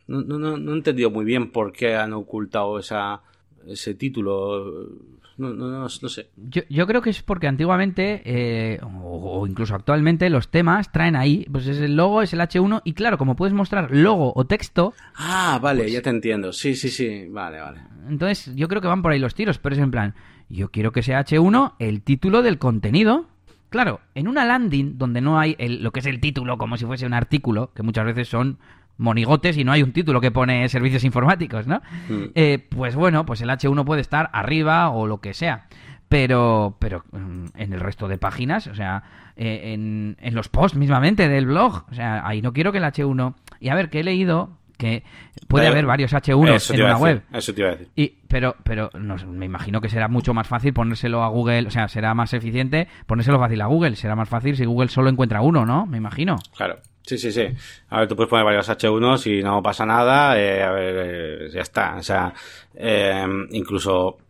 no, 0.07 0.21
no, 0.21 0.57
no, 0.57 0.73
he 0.73 0.75
entendido 0.75 1.09
muy 1.11 1.23
bien 1.25 1.51
por 1.51 1.71
qué 1.71 1.95
han 1.95 2.13
ocultado 2.13 2.79
esa, 2.79 3.21
ese 3.67 3.93
título. 3.93 4.89
No, 5.37 5.53
no, 5.53 5.67
no, 5.69 5.79
no 5.83 5.89
sé. 6.09 6.29
Yo, 6.35 6.63
yo 6.69 6.85
creo 6.85 7.01
que 7.01 7.11
es 7.11 7.21
porque 7.21 7.47
antiguamente, 7.47 8.21
eh, 8.25 8.79
o, 8.83 9.39
o 9.39 9.47
incluso 9.47 9.73
actualmente, 9.73 10.29
los 10.29 10.49
temas 10.49 10.91
traen 10.91 11.15
ahí, 11.15 11.45
pues 11.49 11.65
es 11.65 11.79
el 11.79 11.95
logo, 11.95 12.21
es 12.21 12.33
el 12.33 12.41
H1, 12.41 12.81
y 12.83 12.91
claro, 12.91 13.17
como 13.17 13.37
puedes 13.37 13.53
mostrar 13.53 13.89
logo 13.95 14.33
o 14.35 14.45
texto, 14.45 14.93
Ah, 15.15 15.57
vale, 15.61 15.89
ya 15.89 16.01
te 16.01 16.09
entiendo. 16.09 16.51
Sí, 16.51 16.75
sí, 16.75 16.89
sí. 16.89 17.27
Vale, 17.29 17.61
vale. 17.61 17.79
entonces 18.09 18.53
yo 18.53 18.67
creo 18.67 18.81
que 18.81 18.89
van 18.89 19.01
por 19.01 19.13
ahí 19.13 19.19
los 19.19 19.33
tiros, 19.33 19.59
pero 19.59 19.75
es 19.75 19.81
en 19.81 19.91
plan, 19.91 20.13
yo 20.49 20.69
quiero 20.71 20.91
que 20.91 21.03
sea 21.03 21.23
H1 21.23 21.73
el 21.79 22.01
título 22.01 22.41
del 22.41 22.57
contenido. 22.57 23.25
Claro, 23.69 23.99
en 24.15 24.27
una 24.27 24.45
landing 24.45 24.97
donde 24.97 25.21
no 25.21 25.39
hay 25.39 25.55
el- 25.59 25.83
lo 25.83 25.91
que 25.91 25.99
es 25.99 26.05
el 26.07 26.19
título 26.19 26.57
como 26.57 26.75
si 26.77 26.85
fuese 26.85 27.05
un 27.05 27.13
artículo, 27.13 27.71
que 27.75 27.83
muchas 27.83 28.05
veces 28.05 28.27
son 28.27 28.57
monigotes 28.97 29.57
y 29.57 29.63
no 29.63 29.71
hay 29.71 29.83
un 29.83 29.93
título 29.93 30.19
que 30.19 30.31
pone 30.31 30.67
servicios 30.69 31.03
informáticos, 31.03 31.67
¿no? 31.67 31.81
Mm. 32.09 32.23
Eh, 32.35 32.67
pues 32.69 32.95
bueno, 32.95 33.25
pues 33.25 33.41
el 33.41 33.49
H1 33.49 33.85
puede 33.85 34.01
estar 34.01 34.29
arriba 34.33 34.89
o 34.89 35.07
lo 35.07 35.21
que 35.21 35.33
sea. 35.33 35.67
Pero, 36.09 36.75
pero 36.79 37.03
mm, 37.11 37.45
en 37.55 37.73
el 37.73 37.79
resto 37.79 38.07
de 38.07 38.17
páginas, 38.17 38.65
o 38.67 38.73
sea, 38.73 39.03
eh, 39.35 39.73
en, 39.73 40.17
en 40.19 40.33
los 40.35 40.49
posts 40.49 40.75
mismamente 40.77 41.29
del 41.29 41.45
blog, 41.45 41.85
o 41.91 41.93
sea, 41.93 42.27
ahí 42.27 42.41
no 42.41 42.51
quiero 42.51 42.71
que 42.71 42.79
el 42.79 42.83
H1... 42.83 43.35
Y 43.59 43.69
a 43.69 43.75
ver, 43.75 43.89
que 43.91 43.99
he 43.99 44.03
leído 44.03 44.49
que 44.79 45.03
puede 45.47 45.67
haber 45.67 45.85
varios 45.85 46.13
H1 46.13 46.55
Eso 46.55 46.73
en 46.73 46.81
una 46.81 46.97
web. 46.97 47.21
Eso 47.31 47.53
te 47.53 47.61
iba 47.61 47.69
a 47.69 47.73
decir. 47.73 47.89
Y, 47.95 48.13
pero, 48.27 48.55
pero 48.63 48.89
no 48.97 49.15
me 49.27 49.45
imagino 49.45 49.81
que 49.81 49.89
será 49.89 50.07
mucho 50.07 50.33
más 50.33 50.47
fácil 50.47 50.73
ponérselo 50.73 51.21
a 51.21 51.27
Google, 51.27 51.67
o 51.67 51.69
sea, 51.69 51.87
será 51.87 52.15
más 52.15 52.33
eficiente 52.33 52.87
ponérselo 53.05 53.37
fácil 53.37 53.61
a 53.61 53.67
Google, 53.67 53.95
será 53.95 54.15
más 54.15 54.29
fácil 54.29 54.55
si 54.55 54.65
Google 54.65 54.89
solo 54.89 55.09
encuentra 55.09 55.41
uno, 55.41 55.65
¿no? 55.65 55.85
Me 55.85 55.97
imagino. 55.97 56.37
Claro. 56.55 56.77
Sí, 57.03 57.17
sí, 57.17 57.31
sí. 57.31 57.43
A 57.89 57.99
ver, 57.99 58.07
tú 58.07 58.15
puedes 58.15 58.29
poner 58.29 58.45
varios 58.45 58.69
H1s 58.69 59.39
y 59.39 59.43
no 59.43 59.61
pasa 59.63 59.85
nada. 59.85 60.39
eh, 60.39 60.61
a 60.63 60.71
ver, 60.71 60.95
eh, 60.97 61.49
ya 61.51 61.61
está. 61.61 61.95
O 61.97 62.03
sea, 62.03 62.33
eh, 62.75 63.25
incluso. 63.51 64.17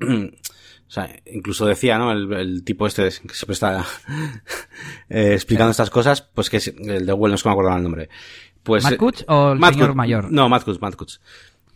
O 0.89 0.91
sea, 0.91 1.07
incluso 1.27 1.67
decía, 1.67 1.99
¿no? 1.99 2.11
El, 2.11 2.33
el 2.33 2.63
tipo 2.63 2.87
este 2.87 3.03
que 3.03 3.11
siempre 3.35 3.53
está 3.53 3.85
eh, 5.09 5.33
explicando 5.33 5.69
estas 5.69 5.91
cosas, 5.91 6.23
pues 6.23 6.49
que 6.49 6.57
es 6.57 6.67
el 6.67 7.05
de 7.05 7.13
Google, 7.13 7.29
no 7.29 7.35
es 7.35 7.43
que 7.43 7.49
me 7.49 7.53
acuerdo 7.53 7.77
el 7.77 7.83
nombre. 7.83 8.09
Pues, 8.63 8.83
¿Matt 8.83 8.93
eh, 8.93 9.25
o 9.27 9.51
el 9.53 9.59
Matt 9.59 9.73
señor 9.73 9.95
mayor? 9.95 10.31
No, 10.31 10.49
Matt 10.49 10.63
Cutts. 10.63 11.21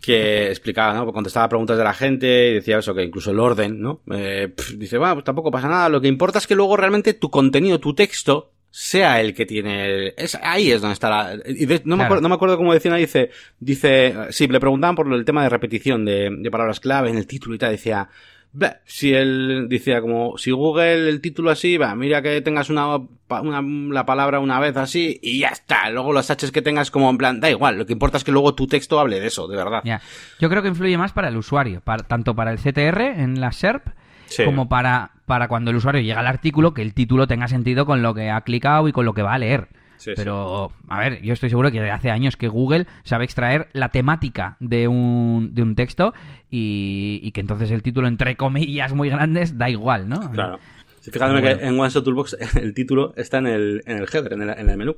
Que 0.01 0.47
explicaba, 0.49 0.93
¿no? 0.93 1.11
Contestaba 1.13 1.47
preguntas 1.47 1.77
de 1.77 1.83
la 1.83 1.93
gente 1.93 2.49
y 2.49 2.53
decía 2.55 2.79
eso, 2.79 2.93
que 2.93 3.03
incluso 3.03 3.31
el 3.31 3.39
orden, 3.39 3.79
¿no? 3.81 4.01
Eh, 4.11 4.53
dice, 4.75 4.97
bueno, 4.97 5.13
pues 5.15 5.23
tampoco 5.23 5.49
pasa 5.49 5.69
nada. 5.69 5.87
Lo 5.87 6.01
que 6.01 6.09
importa 6.09 6.39
es 6.39 6.47
que 6.47 6.55
luego 6.55 6.75
realmente 6.75 7.13
tu 7.13 7.29
contenido, 7.29 7.79
tu 7.79 7.93
texto, 7.95 8.51
sea 8.69 9.21
el 9.21 9.33
que 9.33 9.45
tiene 9.45 9.85
el- 9.85 10.13
es, 10.17 10.35
ahí 10.41 10.71
es 10.71 10.81
donde 10.81 10.93
está 10.93 11.09
la, 11.09 11.35
y 11.45 11.65
de- 11.67 11.83
no, 11.85 11.95
me 11.95 12.03
acuerdo, 12.05 12.21
no 12.23 12.29
me 12.29 12.35
acuerdo 12.35 12.57
cómo 12.57 12.73
decía, 12.73 12.93
dice, 12.95 13.29
dice, 13.59 14.15
sí, 14.31 14.47
le 14.47 14.59
preguntaban 14.59 14.95
por 14.95 15.13
el 15.13 15.23
tema 15.23 15.43
de 15.43 15.49
repetición 15.49 16.03
de, 16.03 16.29
de 16.37 16.51
palabras 16.51 16.79
clave 16.79 17.09
en 17.11 17.17
el 17.17 17.27
título 17.27 17.55
y 17.55 17.59
tal, 17.59 17.71
decía, 17.71 18.09
"Bah, 18.53 18.77
si 18.85 19.13
él 19.13 19.67
decía 19.67 19.99
como, 19.99 20.37
si 20.37 20.51
Google 20.51 21.09
el 21.09 21.21
título 21.21 21.49
así, 21.49 21.77
va, 21.77 21.95
mira 21.95 22.21
que 22.21 22.39
tengas 22.41 22.69
una, 22.69 22.97
una, 22.97 23.61
la 23.93 24.05
palabra 24.05 24.39
una 24.39 24.59
vez 24.59 24.77
así 24.77 25.19
y 25.21 25.39
ya 25.39 25.49
está, 25.49 25.89
luego 25.89 26.13
los 26.13 26.29
H's 26.29 26.51
que 26.51 26.61
tengas 26.61 26.91
como 26.91 27.09
en 27.09 27.17
plan, 27.17 27.39
da 27.39 27.49
igual, 27.49 27.77
lo 27.77 27.85
que 27.85 27.93
importa 27.93 28.17
es 28.17 28.23
que 28.23 28.31
luego 28.31 28.53
tu 28.53 28.67
texto 28.67 28.99
hable 28.99 29.19
de 29.19 29.27
eso, 29.27 29.47
de 29.47 29.57
verdad. 29.57 29.81
Ya. 29.83 30.01
Yo 30.39 30.49
creo 30.49 30.61
que 30.61 30.67
influye 30.69 30.97
más 30.97 31.11
para 31.13 31.29
el 31.29 31.37
usuario, 31.37 31.81
para, 31.81 32.03
tanto 32.03 32.35
para 32.35 32.51
el 32.51 32.59
CTR 32.59 33.01
en 33.19 33.41
la 33.41 33.51
SERP 33.51 33.87
Sí. 34.25 34.45
como 34.45 34.69
para, 34.69 35.11
para 35.25 35.47
cuando 35.47 35.69
el 35.71 35.77
usuario 35.77 36.01
llega 36.01 36.19
al 36.21 36.27
artículo 36.27 36.73
que 36.73 36.81
el 36.81 36.93
título 36.93 37.27
tenga 37.27 37.47
sentido 37.47 37.85
con 37.85 38.01
lo 38.01 38.13
que 38.13 38.31
ha 38.31 38.41
clicado 38.41 38.87
y 38.87 38.91
con 38.91 39.05
lo 39.05 39.13
que 39.13 39.21
va 39.21 39.33
a 39.33 39.37
leer. 39.37 39.67
Sí, 39.97 40.11
sí. 40.11 40.13
Pero, 40.15 40.71
a 40.87 40.99
ver, 40.99 41.21
yo 41.21 41.33
estoy 41.33 41.49
seguro 41.49 41.71
que 41.71 41.79
hace 41.89 42.11
años 42.11 42.35
que 42.37 42.47
Google 42.47 42.87
sabe 43.03 43.23
extraer 43.25 43.69
la 43.73 43.89
temática 43.89 44.57
de 44.59 44.87
un, 44.87 45.51
de 45.53 45.61
un 45.61 45.75
texto 45.75 46.13
y, 46.49 47.19
y 47.23 47.31
que 47.31 47.41
entonces 47.41 47.71
el 47.71 47.81
título, 47.83 48.07
entre 48.07 48.35
comillas 48.35 48.93
muy 48.93 49.09
grandes, 49.09 49.57
da 49.57 49.69
igual, 49.69 50.09
¿no? 50.09 50.31
Claro. 50.31 50.59
Fíjate 51.01 51.31
Bueno. 51.33 51.59
que 51.59 51.65
en 51.65 51.79
OneShot 51.79 52.03
Toolbox 52.03 52.37
el 52.61 52.73
título 52.73 53.13
está 53.17 53.37
en 53.39 53.47
el, 53.47 53.83
en 53.85 53.97
el 53.97 54.07
header, 54.11 54.33
en 54.33 54.41
el, 54.43 54.49
en 54.49 54.69
el 54.69 54.77
menú. 54.77 54.95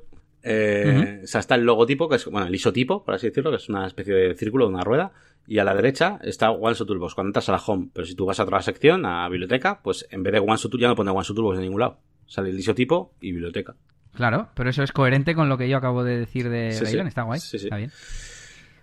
Eh, 0.47 1.21
O 1.23 1.27
sea, 1.27 1.39
está 1.39 1.55
el 1.55 1.63
logotipo, 1.63 2.07
que 2.07 2.17
es, 2.17 2.25
bueno, 2.25 2.45
el 2.45 2.53
isotipo, 2.53 3.03
por 3.03 3.15
así 3.15 3.27
decirlo, 3.27 3.49
que 3.49 3.57
es 3.57 3.67
una 3.69 3.87
especie 3.87 4.13
de 4.13 4.35
círculo, 4.35 4.67
una 4.67 4.83
rueda. 4.83 5.11
Y 5.47 5.57
a 5.59 5.63
la 5.63 5.73
derecha 5.75 6.19
está 6.23 6.51
OneShot 6.51 6.87
Toolbox, 6.87 7.15
cuando 7.15 7.29
entras 7.29 7.49
a 7.49 7.53
la 7.53 7.57
home. 7.65 7.89
Pero 7.93 8.05
si 8.05 8.15
tú 8.15 8.25
vas 8.27 8.39
a 8.39 8.43
otra 8.43 8.61
sección, 8.61 9.05
a 9.05 9.27
biblioteca, 9.29 9.79
pues 9.83 10.07
en 10.11 10.21
vez 10.23 10.33
de 10.33 10.39
OneShot 10.39 10.69
Toolbox 10.71 10.81
ya 10.81 10.87
no 10.89 10.95
pone 10.95 11.09
OneShot 11.11 11.35
Toolbox 11.35 11.57
en 11.57 11.63
ningún 11.63 11.79
lado. 11.79 11.97
Sale 12.27 12.49
el 12.49 12.59
isotipo 12.59 13.13
y 13.21 13.31
biblioteca. 13.31 13.75
Claro, 14.15 14.49
pero 14.55 14.69
eso 14.69 14.81
es 14.83 14.91
coherente 14.91 15.35
con 15.35 15.49
lo 15.49 15.57
que 15.57 15.69
yo 15.69 15.77
acabo 15.77 16.03
de 16.03 16.17
decir 16.17 16.49
de 16.49 16.71
Sí, 16.71 16.97
está 16.97 17.23
guay, 17.23 17.39
Sí, 17.39 17.59
sí. 17.59 17.65
está 17.65 17.77
bien. 17.77 17.91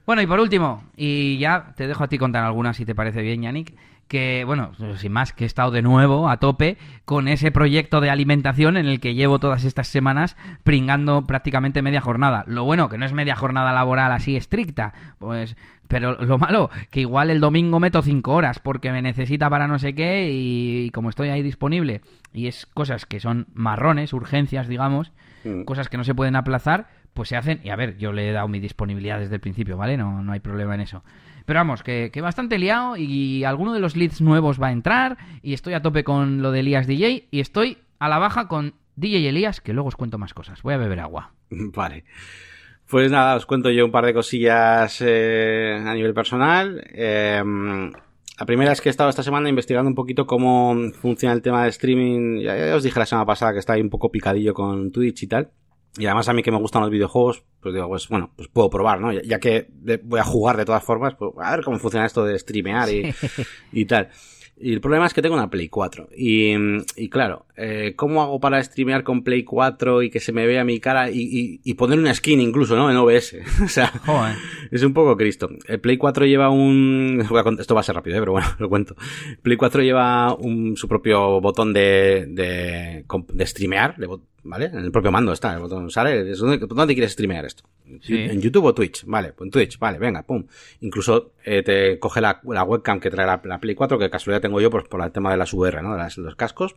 Bueno, 0.06 0.20
y 0.22 0.26
por 0.26 0.40
último, 0.40 0.84
y 0.96 1.38
ya 1.38 1.72
te 1.76 1.86
dejo 1.86 2.04
a 2.04 2.08
ti 2.08 2.18
contar 2.18 2.44
algunas 2.44 2.76
si 2.76 2.84
te 2.84 2.94
parece 2.94 3.22
bien, 3.22 3.42
Yannick, 3.42 3.74
que, 4.12 4.44
bueno, 4.44 4.72
sin 4.98 5.10
más, 5.10 5.32
que 5.32 5.44
he 5.44 5.46
estado 5.46 5.70
de 5.70 5.80
nuevo 5.80 6.28
a 6.28 6.36
tope 6.36 6.76
con 7.06 7.28
ese 7.28 7.50
proyecto 7.50 8.02
de 8.02 8.10
alimentación 8.10 8.76
en 8.76 8.84
el 8.84 9.00
que 9.00 9.14
llevo 9.14 9.38
todas 9.38 9.64
estas 9.64 9.88
semanas 9.88 10.36
pringando 10.64 11.26
prácticamente 11.26 11.80
media 11.80 12.02
jornada. 12.02 12.44
Lo 12.46 12.64
bueno, 12.64 12.90
que 12.90 12.98
no 12.98 13.06
es 13.06 13.14
media 13.14 13.36
jornada 13.36 13.72
laboral 13.72 14.12
así 14.12 14.36
estricta, 14.36 14.92
pues, 15.18 15.56
pero 15.88 16.12
lo 16.22 16.36
malo, 16.36 16.68
que 16.90 17.00
igual 17.00 17.30
el 17.30 17.40
domingo 17.40 17.80
meto 17.80 18.02
cinco 18.02 18.34
horas 18.34 18.58
porque 18.58 18.92
me 18.92 19.00
necesita 19.00 19.48
para 19.48 19.66
no 19.66 19.78
sé 19.78 19.94
qué 19.94 20.28
y, 20.30 20.90
como 20.90 21.08
estoy 21.08 21.30
ahí 21.30 21.40
disponible 21.40 22.02
y 22.34 22.48
es 22.48 22.66
cosas 22.66 23.06
que 23.06 23.18
son 23.18 23.46
marrones, 23.54 24.12
urgencias, 24.12 24.68
digamos, 24.68 25.10
Mm. 25.44 25.64
cosas 25.64 25.88
que 25.88 25.96
no 25.96 26.04
se 26.04 26.14
pueden 26.14 26.36
aplazar, 26.36 26.86
pues 27.14 27.28
se 27.30 27.36
hacen. 27.36 27.60
Y 27.64 27.70
a 27.70 27.76
ver, 27.76 27.96
yo 27.98 28.12
le 28.12 28.28
he 28.28 28.32
dado 28.32 28.46
mi 28.46 28.60
disponibilidad 28.60 29.18
desde 29.18 29.34
el 29.34 29.40
principio, 29.40 29.76
¿vale? 29.76 29.96
No, 29.96 30.22
no 30.22 30.32
hay 30.32 30.38
problema 30.38 30.76
en 30.76 30.82
eso. 30.82 31.02
Pero 31.44 31.60
vamos, 31.60 31.82
que, 31.82 32.10
que 32.12 32.20
bastante 32.20 32.58
liado 32.58 32.96
y 32.96 33.44
alguno 33.44 33.72
de 33.72 33.80
los 33.80 33.96
leads 33.96 34.20
nuevos 34.20 34.60
va 34.60 34.68
a 34.68 34.72
entrar 34.72 35.18
y 35.42 35.52
estoy 35.54 35.74
a 35.74 35.82
tope 35.82 36.04
con 36.04 36.42
lo 36.42 36.50
de 36.50 36.60
Elías 36.60 36.86
DJ 36.86 37.28
y 37.30 37.40
estoy 37.40 37.78
a 37.98 38.08
la 38.08 38.18
baja 38.18 38.48
con 38.48 38.74
DJ 38.96 39.28
Elías, 39.28 39.60
que 39.60 39.72
luego 39.72 39.88
os 39.88 39.96
cuento 39.96 40.18
más 40.18 40.34
cosas. 40.34 40.62
Voy 40.62 40.74
a 40.74 40.78
beber 40.78 41.00
agua. 41.00 41.32
Vale. 41.50 42.04
Pues 42.88 43.10
nada, 43.10 43.36
os 43.36 43.46
cuento 43.46 43.70
yo 43.70 43.86
un 43.86 43.90
par 43.92 44.04
de 44.04 44.12
cosillas 44.12 45.02
eh, 45.04 45.82
a 45.82 45.94
nivel 45.94 46.12
personal. 46.12 46.84
Eh, 46.92 47.42
La 48.38 48.46
primera 48.46 48.72
es 48.72 48.80
que 48.80 48.88
he 48.88 48.90
estado 48.90 49.08
esta 49.08 49.22
semana 49.22 49.48
investigando 49.48 49.88
un 49.88 49.94
poquito 49.94 50.26
cómo 50.26 50.74
funciona 51.00 51.32
el 51.32 51.42
tema 51.42 51.62
de 51.62 51.70
streaming. 51.70 52.40
Ya, 52.40 52.74
os 52.74 52.82
dije 52.82 52.98
la 52.98 53.06
semana 53.06 53.24
pasada 53.24 53.52
que 53.52 53.60
está 53.60 53.74
ahí 53.74 53.80
un 53.80 53.88
poco 53.88 54.10
picadillo 54.10 54.52
con 54.52 54.90
Twitch 54.90 55.22
y 55.22 55.26
tal. 55.26 55.50
Y 55.98 56.06
además 56.06 56.28
a 56.28 56.32
mí 56.32 56.42
que 56.42 56.50
me 56.50 56.58
gustan 56.58 56.82
los 56.82 56.90
videojuegos, 56.90 57.44
pues 57.60 57.74
digo, 57.74 57.88
pues 57.88 58.08
bueno, 58.08 58.32
pues 58.34 58.48
puedo 58.48 58.70
probar, 58.70 59.00
¿no? 59.00 59.12
Ya, 59.12 59.38
que 59.38 59.68
voy 60.02 60.20
a 60.20 60.24
jugar 60.24 60.56
de 60.56 60.64
todas 60.64 60.82
formas, 60.82 61.14
pues 61.14 61.32
a 61.38 61.54
ver 61.54 61.64
cómo 61.64 61.78
funciona 61.78 62.06
esto 62.06 62.24
de 62.24 62.38
streamear 62.38 62.88
y, 62.88 63.14
y 63.72 63.84
tal. 63.84 64.08
Y 64.62 64.72
el 64.72 64.80
problema 64.80 65.06
es 65.06 65.12
que 65.12 65.22
tengo 65.22 65.34
una 65.34 65.50
Play 65.50 65.68
4. 65.68 66.10
Y, 66.16 66.54
y 66.96 67.08
claro, 67.08 67.46
eh, 67.56 67.94
¿cómo 67.96 68.22
hago 68.22 68.38
para 68.38 68.62
streamear 68.62 69.02
con 69.02 69.24
Play 69.24 69.42
4 69.42 70.02
y 70.02 70.10
que 70.10 70.20
se 70.20 70.30
me 70.30 70.46
vea 70.46 70.62
mi 70.62 70.78
cara 70.78 71.10
y, 71.10 71.60
y, 71.64 71.74
poner 71.74 71.98
una 71.98 72.14
skin 72.14 72.40
incluso, 72.40 72.76
¿no? 72.76 72.88
En 72.88 72.96
OBS. 72.96 73.38
o 73.64 73.68
sea, 73.68 73.92
es 74.70 74.84
un 74.84 74.94
poco 74.94 75.16
Cristo. 75.16 75.48
El 75.66 75.80
Play 75.80 75.96
4 75.96 76.26
lleva 76.26 76.50
un... 76.50 77.26
Esto 77.58 77.74
va 77.74 77.80
a 77.80 77.84
ser 77.84 77.96
rápido, 77.96 78.16
¿eh? 78.16 78.20
pero 78.20 78.32
bueno, 78.32 78.46
lo 78.60 78.68
cuento. 78.68 78.94
Play 79.42 79.56
4 79.56 79.82
lleva 79.82 80.32
un, 80.34 80.76
su 80.76 80.86
propio 80.86 81.40
botón 81.40 81.72
de, 81.72 82.26
de, 82.28 83.04
de 83.32 83.46
streamear, 83.46 83.96
de, 83.96 84.06
¿vale? 84.44 84.66
En 84.66 84.78
el 84.78 84.92
propio 84.92 85.10
mando 85.10 85.32
está, 85.32 85.54
el 85.54 85.60
botón 85.60 85.90
sale. 85.90 86.34
¿Dónde, 86.34 86.94
quieres 86.94 87.12
streamear 87.12 87.44
esto? 87.44 87.64
¿En 87.86 88.40
YouTube 88.40 88.64
o 88.64 88.74
Twitch? 88.74 89.04
Vale, 89.06 89.32
pues 89.32 89.46
en 89.46 89.50
Twitch, 89.50 89.78
vale, 89.78 89.98
venga, 89.98 90.22
pum. 90.22 90.44
Incluso 90.80 91.32
eh, 91.44 91.62
te 91.62 91.98
coge 91.98 92.20
la, 92.20 92.40
la, 92.44 92.64
webcam 92.64 93.00
que 93.00 93.10
trae 93.10 93.26
la, 93.26 93.60
Play 93.60 93.74
4, 93.74 93.98
que 93.98 94.10
casualidad 94.10 94.40
tengo 94.40 94.60
yo 94.60 94.70
pues, 94.70 94.84
por 94.88 95.02
el 95.02 95.12
tema 95.12 95.30
de 95.30 95.36
las 95.36 95.52
VR, 95.52 95.82
¿no? 95.82 95.96
De 95.96 96.08
los 96.16 96.36
cascos. 96.36 96.76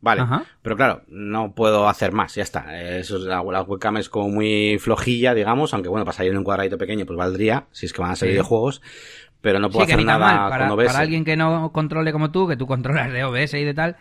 Vale, 0.00 0.24
pero 0.62 0.76
claro, 0.76 1.02
no 1.06 1.54
puedo 1.54 1.88
hacer 1.88 2.10
más, 2.10 2.34
ya 2.34 2.42
está. 2.42 2.76
Eso, 2.98 3.18
la, 3.18 3.40
la, 3.40 3.62
webcam 3.62 3.98
es 3.98 4.08
como 4.08 4.30
muy 4.30 4.76
flojilla, 4.80 5.32
digamos, 5.32 5.72
aunque 5.74 5.88
bueno, 5.88 6.04
para 6.04 6.16
salir 6.16 6.32
en 6.32 6.38
un 6.38 6.44
cuadradito 6.44 6.76
pequeño, 6.76 7.06
pues 7.06 7.16
valdría, 7.16 7.66
si 7.70 7.86
es 7.86 7.92
que 7.92 8.02
van 8.02 8.10
a 8.10 8.16
salir 8.16 8.34
de 8.34 8.42
juegos, 8.42 8.82
pero 9.42 9.58
no 9.58 9.70
puedo 9.70 9.84
hacer 9.84 10.04
nada 10.04 10.48
para, 10.48 10.66
con 10.66 10.78
OBS. 10.78 10.86
Para 10.86 10.98
alguien 11.00 11.24
que 11.24 11.36
no 11.36 11.70
controle 11.72 12.12
como 12.12 12.30
tú, 12.30 12.48
que 12.48 12.56
tú 12.56 12.66
controlas 12.66 13.12
de 13.12 13.24
OBS 13.24 13.54
y 13.54 13.64
de 13.64 13.74
tal, 13.74 13.96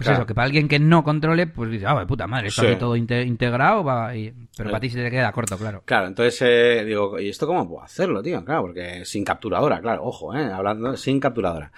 pues 0.00 0.16
eso, 0.16 0.24
que 0.24 0.34
para 0.34 0.46
alguien 0.46 0.66
que 0.66 0.78
no 0.78 1.04
controle, 1.04 1.46
pues 1.46 1.70
dice, 1.70 1.84
ah, 1.86 2.06
puta 2.06 2.26
madre, 2.26 2.48
está 2.48 2.78
todo 2.78 2.96
integrado, 2.96 3.84
va, 3.84 4.12
pero 4.56 4.70
para 4.70 4.80
ti 4.80 4.88
se 4.88 5.04
te 5.04 5.10
queda 5.10 5.30
corto, 5.30 5.58
claro. 5.58 5.82
Claro, 5.84 6.06
entonces 6.06 6.40
eh, 6.40 6.84
digo, 6.86 7.20
¿y 7.20 7.28
esto 7.28 7.46
cómo 7.46 7.68
puedo 7.68 7.82
hacerlo, 7.82 8.22
tío? 8.22 8.42
Claro, 8.42 8.62
porque 8.62 9.04
sin 9.04 9.22
capturadora, 9.24 9.78
claro, 9.78 10.04
ojo, 10.04 10.34
eh, 10.34 10.50
hablando 10.50 10.96
sin 10.96 11.20
capturadora. 11.20 11.70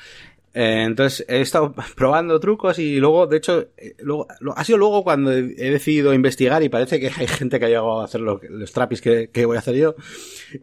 Eh, 0.55 0.83
entonces 0.87 1.25
he 1.29 1.41
estado 1.41 1.75
probando 1.97 2.39
trucos 2.39 2.79
y 2.79 2.99
luego, 2.99 3.27
de 3.27 3.39
hecho, 3.39 3.69
eh, 3.77 3.97
luego, 4.01 4.27
ha 4.55 4.65
sido 4.65 4.79
luego 4.79 5.03
cuando 5.03 5.33
he, 5.33 5.43
decidido 5.43 6.13
investigar 6.13 6.63
y 6.63 6.69
parece 6.69 7.01
que 7.01 7.11
hay 7.17 7.27
gente 7.27 7.59
que 7.59 7.65
ha 7.65 7.69
llegado 7.69 8.01
a 8.01 8.05
hacer 8.05 8.21
los 8.21 8.73
trapis 8.73 9.01
que, 9.01 9.31
que, 9.31 9.47
voy 9.47 9.57
a 9.57 9.61
hacer 9.61 9.77
yo. 9.77 9.95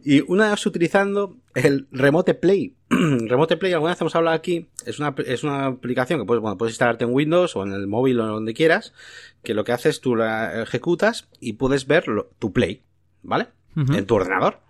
Y 0.04 0.22
una 0.30 0.50
vez 0.50 0.64
utilizando 0.64 1.36
el 1.54 1.88
Remote 1.90 2.34
Play. 2.34 2.76
Remote 2.90 3.56
Play, 3.56 3.72
alguna 3.72 3.92
vez 3.92 4.00
hemos 4.00 4.14
hablado 4.14 4.36
aquí, 4.36 4.68
es 4.86 5.00
una, 5.00 5.14
es 5.26 5.42
una 5.42 5.66
aplicación 5.66 6.20
que 6.20 6.26
puedes, 6.26 6.40
bueno, 6.40 6.56
puedes 6.56 6.74
instalarte 6.74 7.04
en 7.04 7.12
Windows 7.12 7.56
o 7.56 7.64
en 7.64 7.72
el 7.72 7.86
móvil 7.86 8.20
o 8.20 8.26
donde 8.26 8.54
quieras, 8.54 8.92
que 9.42 9.54
lo 9.54 9.64
que 9.64 9.72
haces 9.72 10.00
tú 10.00 10.14
la 10.14 10.62
ejecutas 10.62 11.28
y 11.40 11.54
puedes 11.54 11.86
ver 11.86 12.04
tu 12.38 12.52
Play, 12.52 12.82
¿vale? 13.22 13.48
En 13.76 14.04
tu 14.04 14.16
ordenador. 14.16 14.60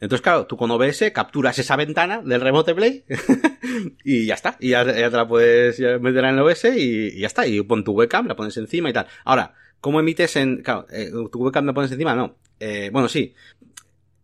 Entonces, 0.00 0.22
claro, 0.22 0.46
tú 0.46 0.56
con 0.56 0.70
OBS 0.70 1.10
capturas 1.12 1.58
esa 1.58 1.76
ventana 1.76 2.20
del 2.22 2.40
Remote 2.40 2.74
Play 2.74 3.04
y 4.04 4.26
ya 4.26 4.34
está. 4.34 4.56
Y 4.60 4.70
ya, 4.70 4.84
te 4.84 5.10
la 5.10 5.26
puedes 5.26 5.78
meter 6.00 6.24
en 6.24 6.34
el 6.34 6.40
OBS 6.40 6.64
y, 6.76 7.18
ya 7.18 7.26
está. 7.26 7.46
Y 7.46 7.62
pon 7.62 7.82
tu 7.82 7.92
webcam, 7.92 8.26
la 8.26 8.36
pones 8.36 8.56
encima 8.58 8.90
y 8.90 8.92
tal. 8.92 9.06
Ahora, 9.24 9.54
¿cómo 9.80 10.00
emites 10.00 10.36
en... 10.36 10.62
Claro, 10.62 10.86
eh, 10.90 11.10
tu 11.32 11.38
webcam 11.38 11.64
la 11.64 11.72
pones 11.72 11.90
encima? 11.92 12.14
No. 12.14 12.36
Eh, 12.60 12.90
bueno, 12.92 13.08
sí. 13.08 13.34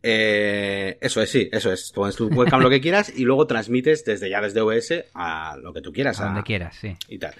Eh, 0.02 0.98
eso 1.00 1.22
es, 1.22 1.30
sí, 1.30 1.48
eso 1.50 1.72
es. 1.72 1.90
Pones 1.92 2.16
tu 2.16 2.28
webcam 2.28 2.60
lo 2.60 2.68
que 2.68 2.80
quieras 2.82 3.12
y 3.16 3.24
luego 3.24 3.46
transmites 3.46 4.04
desde 4.04 4.28
ya 4.28 4.42
desde 4.42 4.60
OBS 4.60 5.04
a 5.14 5.56
lo 5.56 5.72
que 5.72 5.80
tú 5.80 5.92
quieras. 5.92 6.20
A, 6.20 6.26
donde 6.26 6.42
quieras, 6.42 6.76
sí. 6.76 6.94
Y 7.08 7.18
tal. 7.18 7.34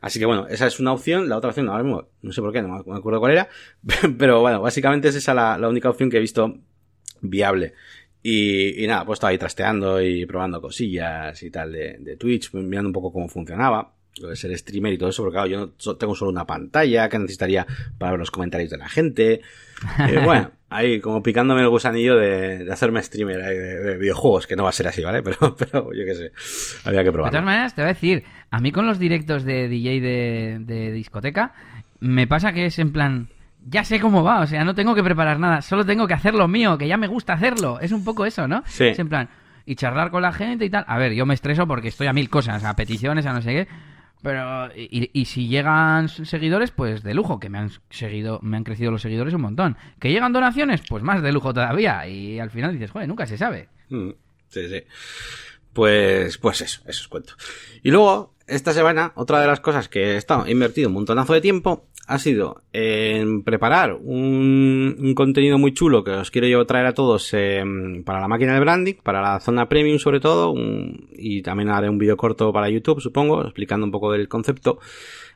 Así 0.00 0.18
que 0.18 0.26
bueno, 0.26 0.46
esa 0.48 0.66
es 0.66 0.80
una 0.80 0.92
opción. 0.92 1.28
La 1.28 1.36
otra 1.36 1.50
opción, 1.50 1.68
ahora 1.68 1.84
mismo, 1.84 2.08
no 2.22 2.32
sé 2.32 2.40
por 2.40 2.52
qué, 2.52 2.62
no 2.62 2.82
me 2.84 2.96
acuerdo 2.96 3.20
cuál 3.20 3.32
era. 3.32 3.48
Pero 4.18 4.40
bueno, 4.40 4.60
básicamente 4.60 5.08
es 5.08 5.14
esa 5.14 5.34
la, 5.34 5.56
la 5.56 5.68
única 5.68 5.88
opción 5.88 6.10
que 6.10 6.16
he 6.16 6.20
visto 6.20 6.58
viable. 7.20 7.74
Y, 8.22 8.82
y, 8.82 8.86
nada, 8.88 9.04
pues 9.04 9.18
estaba 9.18 9.30
ahí 9.30 9.38
trasteando 9.38 10.02
y 10.02 10.26
probando 10.26 10.60
cosillas 10.60 11.40
y 11.42 11.50
tal 11.50 11.72
de, 11.72 11.96
de, 12.00 12.16
Twitch, 12.16 12.52
mirando 12.54 12.88
un 12.88 12.92
poco 12.92 13.12
cómo 13.12 13.28
funcionaba, 13.28 13.92
lo 14.20 14.28
de 14.28 14.36
ser 14.36 14.56
streamer 14.58 14.92
y 14.92 14.98
todo 14.98 15.10
eso, 15.10 15.22
porque 15.22 15.34
claro, 15.34 15.48
yo 15.48 15.58
no 15.58 15.96
tengo 15.96 16.14
solo 16.16 16.32
una 16.32 16.46
pantalla 16.46 17.08
que 17.08 17.18
necesitaría 17.18 17.66
para 17.98 18.12
ver 18.12 18.18
los 18.18 18.30
comentarios 18.32 18.70
de 18.70 18.78
la 18.78 18.88
gente. 18.88 19.42
Eh, 20.08 20.20
bueno, 20.24 20.50
ahí 20.70 21.00
como 21.00 21.22
picándome 21.22 21.60
el 21.60 21.68
gusanillo 21.68 22.16
de, 22.16 22.64
de 22.64 22.72
hacerme 22.72 23.02
streamer 23.02 23.42
de, 23.42 23.96
videojuegos, 23.98 24.46
que 24.46 24.56
no 24.56 24.64
va 24.64 24.70
a 24.70 24.72
ser 24.72 24.88
así, 24.88 25.02
¿vale? 25.02 25.22
Pero, 25.26 25.54
pero 25.56 25.92
yo 25.92 26.04
qué 26.04 26.14
sé, 26.14 26.32
había 26.84 27.04
que 27.04 27.12
probar. 27.12 27.30
De 27.30 27.36
todas 27.36 27.44
maneras, 27.44 27.74
te 27.74 27.82
voy 27.82 27.90
a 27.90 27.94
decir, 27.94 28.24
a 28.50 28.60
mí 28.60 28.72
con 28.72 28.86
los 28.86 28.98
directos 28.98 29.44
de 29.44 29.68
DJ 29.68 30.00
de, 30.00 30.58
de 30.60 30.92
discoteca, 30.92 31.54
me 32.00 32.26
pasa 32.26 32.52
que 32.52 32.66
es 32.66 32.78
en 32.78 32.92
plan 32.92 33.28
ya 33.68 33.84
sé 33.84 34.00
cómo 34.00 34.22
va, 34.22 34.40
o 34.40 34.46
sea, 34.46 34.64
no 34.64 34.74
tengo 34.74 34.94
que 34.94 35.02
preparar 35.02 35.38
nada, 35.38 35.60
solo 35.60 35.84
tengo 35.84 36.06
que 36.06 36.14
hacer 36.14 36.34
lo 36.34 36.48
mío, 36.48 36.78
que 36.78 36.86
ya 36.88 36.96
me 36.96 37.08
gusta 37.08 37.32
hacerlo. 37.32 37.80
Es 37.80 37.92
un 37.92 38.04
poco 38.04 38.24
eso, 38.24 38.46
¿no? 38.46 38.62
Sí. 38.66 38.84
Es 38.84 38.98
en 38.98 39.08
plan, 39.08 39.28
y 39.64 39.74
charlar 39.74 40.10
con 40.10 40.22
la 40.22 40.32
gente 40.32 40.64
y 40.64 40.70
tal. 40.70 40.84
A 40.86 40.96
ver, 40.96 41.12
yo 41.12 41.26
me 41.26 41.34
estreso 41.34 41.66
porque 41.66 41.88
estoy 41.88 42.06
a 42.06 42.12
mil 42.12 42.30
cosas, 42.30 42.64
a 42.64 42.76
peticiones, 42.76 43.26
a 43.26 43.32
no 43.32 43.42
sé 43.42 43.50
qué. 43.50 43.68
Pero, 44.22 44.74
y, 44.74 45.10
y, 45.12 45.24
si 45.26 45.46
llegan 45.46 46.08
seguidores, 46.08 46.70
pues 46.70 47.02
de 47.02 47.14
lujo, 47.14 47.38
que 47.38 47.48
me 47.48 47.58
han 47.58 47.70
seguido, 47.90 48.40
me 48.42 48.56
han 48.56 48.64
crecido 48.64 48.90
los 48.90 49.02
seguidores 49.02 49.34
un 49.34 49.42
montón. 49.42 49.76
Que 50.00 50.10
llegan 50.10 50.32
donaciones, 50.32 50.82
pues 50.88 51.02
más 51.02 51.22
de 51.22 51.32
lujo 51.32 51.52
todavía. 51.52 52.08
Y 52.08 52.38
al 52.40 52.50
final 52.50 52.72
dices, 52.72 52.90
joder, 52.90 53.08
nunca 53.08 53.26
se 53.26 53.36
sabe. 53.36 53.68
Mm, 53.90 54.10
sí, 54.48 54.68
sí. 54.68 54.82
Pues, 55.72 56.38
pues 56.38 56.60
eso, 56.62 56.80
eso 56.86 57.02
os 57.02 57.08
cuento. 57.08 57.34
Y 57.82 57.90
luego, 57.90 58.35
esta 58.46 58.72
semana, 58.72 59.12
otra 59.16 59.40
de 59.40 59.46
las 59.46 59.60
cosas 59.60 59.88
que 59.88 60.12
he 60.12 60.16
estado 60.16 60.48
invertido 60.48 60.88
un 60.88 60.94
montonazo 60.94 61.32
de 61.32 61.40
tiempo 61.40 61.86
ha 62.06 62.18
sido 62.18 62.62
en 62.72 63.42
preparar 63.42 63.98
un, 64.00 65.12
contenido 65.16 65.58
muy 65.58 65.74
chulo 65.74 66.04
que 66.04 66.12
os 66.12 66.30
quiero 66.30 66.46
yo 66.46 66.64
traer 66.64 66.86
a 66.86 66.94
todos 66.94 67.34
eh, 67.34 67.64
para 68.04 68.20
la 68.20 68.28
máquina 68.28 68.54
de 68.54 68.60
branding, 68.60 68.94
para 69.02 69.20
la 69.20 69.40
zona 69.40 69.68
premium 69.68 69.98
sobre 69.98 70.20
todo, 70.20 70.54
y 71.12 71.42
también 71.42 71.70
haré 71.70 71.88
un 71.88 71.98
vídeo 71.98 72.16
corto 72.16 72.52
para 72.52 72.70
YouTube, 72.70 73.00
supongo, 73.00 73.42
explicando 73.42 73.84
un 73.84 73.90
poco 73.90 74.12
del 74.12 74.28
concepto 74.28 74.78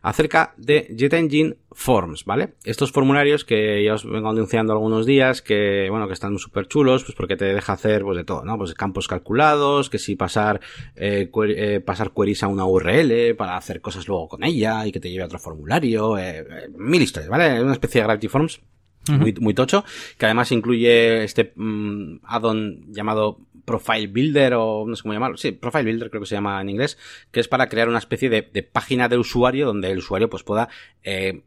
acerca 0.02 0.54
de 0.56 0.92
Jet 0.96 1.12
Engine 1.12 1.56
Forms, 1.72 2.24
¿vale? 2.24 2.54
Estos 2.64 2.90
formularios 2.92 3.44
que 3.44 3.84
ya 3.84 3.94
os 3.94 4.04
vengo 4.04 4.28
anunciando 4.28 4.72
algunos 4.72 5.06
días, 5.06 5.42
que, 5.42 5.88
bueno, 5.90 6.06
que 6.06 6.14
están 6.14 6.38
súper 6.38 6.66
chulos, 6.66 7.04
pues 7.04 7.14
porque 7.16 7.36
te 7.36 7.46
deja 7.46 7.72
hacer, 7.72 8.02
pues 8.02 8.16
de 8.16 8.24
todo, 8.24 8.44
¿no? 8.44 8.56
Pues 8.58 8.74
campos 8.74 9.08
calculados, 9.08 9.90
que 9.90 9.98
si 9.98 10.16
pasar, 10.16 10.60
eh, 10.96 11.30
eh, 11.48 11.80
pasar 11.80 12.12
queries 12.12 12.42
a 12.42 12.48
una 12.48 12.64
URL 12.64 13.34
para 13.36 13.56
hacer 13.56 13.80
cosas 13.80 14.08
luego 14.08 14.28
con 14.28 14.44
ella 14.44 14.86
y 14.86 14.92
que 14.92 15.00
te 15.00 15.10
lleve 15.10 15.22
a 15.22 15.26
otro 15.26 15.38
formulario, 15.38 16.18
eh, 16.18 16.38
eh 16.48 16.68
mil 16.76 17.02
historias, 17.02 17.30
¿vale? 17.30 17.62
Una 17.62 17.72
especie 17.72 18.00
de 18.00 18.06
Gravity 18.06 18.28
Forms 18.28 18.60
muy, 19.08 19.34
muy 19.40 19.54
tocho, 19.54 19.84
que 20.18 20.26
además 20.26 20.52
incluye 20.52 21.24
este 21.24 21.52
mm, 21.54 22.20
add-on 22.24 22.92
llamado 22.92 23.38
Profile 23.64 24.06
Builder 24.06 24.54
o 24.54 24.84
no 24.86 24.96
sé 24.96 25.02
cómo 25.02 25.14
llamarlo, 25.14 25.36
sí, 25.36 25.52
Profile 25.52 25.84
Builder 25.84 26.10
creo 26.10 26.22
que 26.22 26.28
se 26.28 26.34
llama 26.34 26.60
en 26.60 26.68
inglés, 26.68 26.98
que 27.30 27.40
es 27.40 27.48
para 27.48 27.68
crear 27.68 27.88
una 27.88 27.98
especie 27.98 28.28
de, 28.28 28.42
de 28.42 28.62
página 28.62 29.08
de 29.08 29.16
usuario 29.16 29.66
donde 29.66 29.90
el 29.90 29.98
usuario 29.98 30.28
pues 30.28 30.42
pueda 30.42 30.68
eh, 31.02 31.42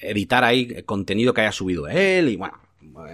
editar 0.00 0.44
ahí 0.44 0.82
contenido 0.84 1.34
que 1.34 1.42
haya 1.42 1.52
subido 1.52 1.88
él 1.88 2.28
y 2.28 2.36
bueno, 2.36 2.58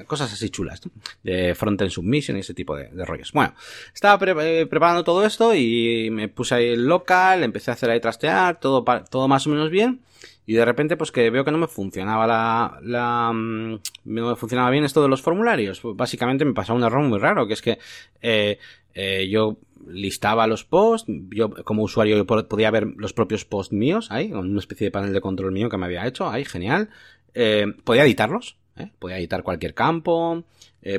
cosas 0.07 0.33
así 0.33 0.51
chulas, 0.51 0.81
de 1.23 1.55
Frontend 1.55 1.91
Submission 1.91 2.37
y 2.37 2.41
ese 2.41 2.55
tipo 2.55 2.77
de, 2.77 2.89
de 2.89 3.05
rollos. 3.05 3.33
Bueno, 3.33 3.55
estaba 3.95 4.19
eh, 4.43 4.67
preparando 4.67 5.05
todo 5.05 5.25
esto 5.25 5.55
y 5.55 6.09
me 6.11 6.29
puse 6.29 6.55
ahí 6.55 6.69
el 6.69 6.87
local, 6.87 7.43
empecé 7.43 7.71
a 7.71 7.75
hacer 7.75 7.91
ahí 7.91 8.01
trastear, 8.01 8.61
todo, 8.61 8.85
todo 9.11 9.29
más 9.29 9.47
o 9.47 9.51
menos 9.51 9.71
bien. 9.71 10.01
Y 10.45 10.55
de 10.55 10.65
repente, 10.65 10.97
pues 10.97 11.13
que 11.13 11.31
veo 11.31 11.45
que 11.45 11.53
no 11.53 11.59
me 11.59 11.69
funcionaba 11.69 12.27
la, 12.27 12.79
la, 12.83 13.33
mm, 13.33 13.81
no 14.07 14.29
me 14.31 14.37
funcionaba 14.37 14.71
bien 14.71 14.85
esto 14.85 15.03
de 15.03 15.09
los 15.09 15.23
formularios. 15.23 15.81
Pues, 15.81 15.97
básicamente 15.97 16.45
me 16.45 16.53
pasaba 16.53 16.79
un 16.79 16.85
error 16.85 17.03
muy 17.03 17.19
raro, 17.19 17.47
que 17.47 17.55
es 17.55 17.63
que, 17.63 17.79
eh, 18.21 18.59
eh, 18.95 19.29
yo 19.31 19.59
listaba 19.87 20.47
los 20.47 20.65
posts, 20.65 21.11
yo 21.31 21.51
como 21.51 21.83
usuario 21.83 22.17
yo 22.17 22.27
podía 22.27 22.71
ver 22.71 22.87
los 22.97 23.13
propios 23.13 23.45
posts 23.45 23.73
míos 23.73 24.09
ahí, 24.11 24.33
una 24.33 24.61
especie 24.61 24.87
de 24.87 24.91
panel 24.91 25.13
de 25.13 25.21
control 25.21 25.53
mío 25.53 25.69
que 25.69 25.77
me 25.77 25.87
había 25.87 26.07
hecho 26.07 26.29
ahí, 26.29 26.45
genial. 26.45 26.91
Eh, 27.35 27.67
podía 27.85 28.05
editarlos, 28.05 28.59
¿eh? 28.77 28.91
podía 28.99 29.19
editar 29.19 29.43
cualquier 29.43 29.75
campo, 29.75 30.45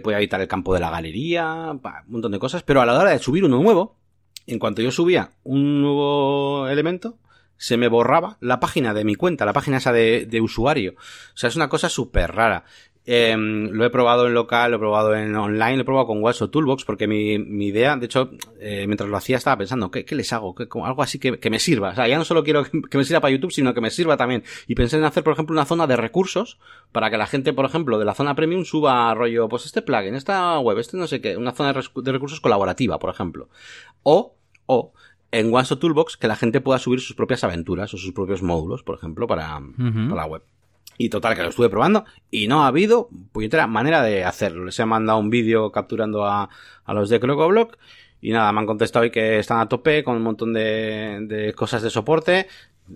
podía 0.02 0.20
editar 0.20 0.40
el 0.40 0.48
campo 0.48 0.74
de 0.74 0.80
la 0.80 0.90
galería, 0.90 1.72
un 1.72 1.82
montón 2.08 2.32
de 2.32 2.40
cosas, 2.40 2.64
pero 2.64 2.82
a 2.82 2.86
la 2.86 2.98
hora 2.98 3.12
de 3.12 3.20
subir 3.20 3.44
uno 3.44 3.62
nuevo, 3.62 3.98
en 4.48 4.60
cuanto 4.60 4.82
yo 4.82 4.92
subía 4.92 5.32
un 5.44 5.82
nuevo 5.82 6.68
elemento, 6.68 7.18
se 7.64 7.78
me 7.78 7.88
borraba 7.88 8.36
la 8.42 8.60
página 8.60 8.94
de 8.94 9.06
mi 9.06 9.16
cuenta, 9.16 9.46
la 9.46 9.54
página 9.54 9.78
esa 9.78 9.94
de, 9.94 10.26
de 10.26 10.42
usuario. 10.42 10.96
O 10.98 11.38
sea, 11.38 11.48
es 11.48 11.56
una 11.56 11.70
cosa 11.70 11.88
súper 11.88 12.30
rara. 12.36 12.66
Eh, 13.06 13.38
lo 13.38 13.86
he 13.86 13.90
probado 13.90 14.28
en 14.28 14.34
local, 14.34 14.72
lo 14.72 14.76
he 14.76 14.80
probado 14.82 15.16
en 15.16 15.34
online, 15.34 15.78
lo 15.78 15.84
he 15.84 15.86
probado 15.86 16.08
con 16.08 16.22
WhatsApp 16.22 16.52
Toolbox, 16.52 16.84
porque 16.84 17.08
mi, 17.08 17.36
idea, 17.66 17.96
de 17.96 18.08
hecho, 18.08 18.32
eh, 18.60 18.86
mientras 18.86 19.10
lo 19.10 19.16
hacía 19.16 19.38
estaba 19.38 19.60
pensando, 19.60 19.90
¿qué, 19.90 20.04
qué 20.04 20.14
les 20.14 20.34
hago? 20.34 20.54
¿Qué, 20.54 20.68
algo 20.84 21.02
así 21.02 21.20
que, 21.20 21.40
que, 21.40 21.50
me 21.50 21.60
sirva. 21.60 21.92
O 21.92 21.96
sea, 21.96 22.06
ya 22.06 22.18
no 22.18 22.26
solo 22.26 22.44
quiero 22.44 22.66
que, 22.90 22.98
me 22.98 23.06
sirva 23.06 23.22
para 23.22 23.32
YouTube, 23.32 23.54
sino 23.54 23.74
que 23.74 23.80
me 23.80 23.92
sirva 23.92 24.18
también. 24.18 24.44
Y 24.68 24.76
pensé 24.76 24.98
en 24.98 25.06
hacer, 25.06 25.24
por 25.24 25.32
ejemplo, 25.32 25.54
una 25.54 25.64
zona 25.64 25.88
de 25.88 25.96
recursos 25.96 26.60
para 26.92 27.10
que 27.10 27.16
la 27.16 27.28
gente, 27.28 27.54
por 27.54 27.64
ejemplo, 27.64 27.98
de 27.98 28.04
la 28.04 28.14
zona 28.14 28.36
premium 28.36 28.66
suba 28.66 29.14
rollo, 29.14 29.48
pues 29.48 29.66
este 29.66 29.82
plugin, 29.82 30.16
esta 30.16 30.60
web, 30.60 30.80
este 30.80 30.98
no 30.98 31.08
sé 31.08 31.22
qué, 31.22 31.38
una 31.38 31.54
zona 31.54 31.72
de, 31.72 31.82
de 31.96 32.12
recursos 32.12 32.42
colaborativa, 32.42 33.00
por 33.00 33.10
ejemplo. 33.10 33.48
O 34.04 34.36
o 34.66 34.94
en 35.34 35.54
OneShot 35.54 35.80
Toolbox 35.80 36.16
que 36.16 36.28
la 36.28 36.36
gente 36.36 36.62
pueda 36.62 36.80
subir 36.80 37.02
sus 37.02 37.16
propias 37.16 37.44
aventuras 37.44 37.94
o 37.94 37.98
sus 37.98 38.14
propios 38.14 38.44
módulos, 38.44 38.84
por 38.84 38.96
ejemplo, 38.96 39.26
para, 39.28 39.60
para 39.78 40.16
la 40.16 40.26
web. 40.26 40.44
Y 40.98 41.10
total, 41.10 41.36
que 41.36 41.42
lo 41.42 41.50
estuve 41.50 41.70
probando 41.70 42.06
y 42.30 42.48
no 42.48 42.64
ha 42.64 42.68
habido 42.68 43.10
puñetera 43.32 43.66
manera 43.66 44.04
de 44.04 44.24
hacerlo. 44.24 44.64
Les 44.64 44.80
he 44.80 44.86
mandado 44.86 45.18
un 45.18 45.32
vídeo 45.32 45.72
capturando 45.72 46.24
a, 46.24 46.50
a 46.86 46.94
los 46.94 47.10
de 47.10 47.20
Crocoblock 47.20 47.78
y 48.22 48.32
nada, 48.32 48.52
me 48.52 48.60
han 48.60 48.68
contestado 48.68 49.04
hoy 49.04 49.10
que 49.10 49.40
están 49.40 49.60
a 49.60 49.68
tope 49.68 50.04
con 50.04 50.16
un 50.16 50.22
montón 50.22 50.54
de, 50.54 51.26
de 51.28 51.54
cosas 51.54 51.82
de 51.82 51.90
soporte, 51.90 52.48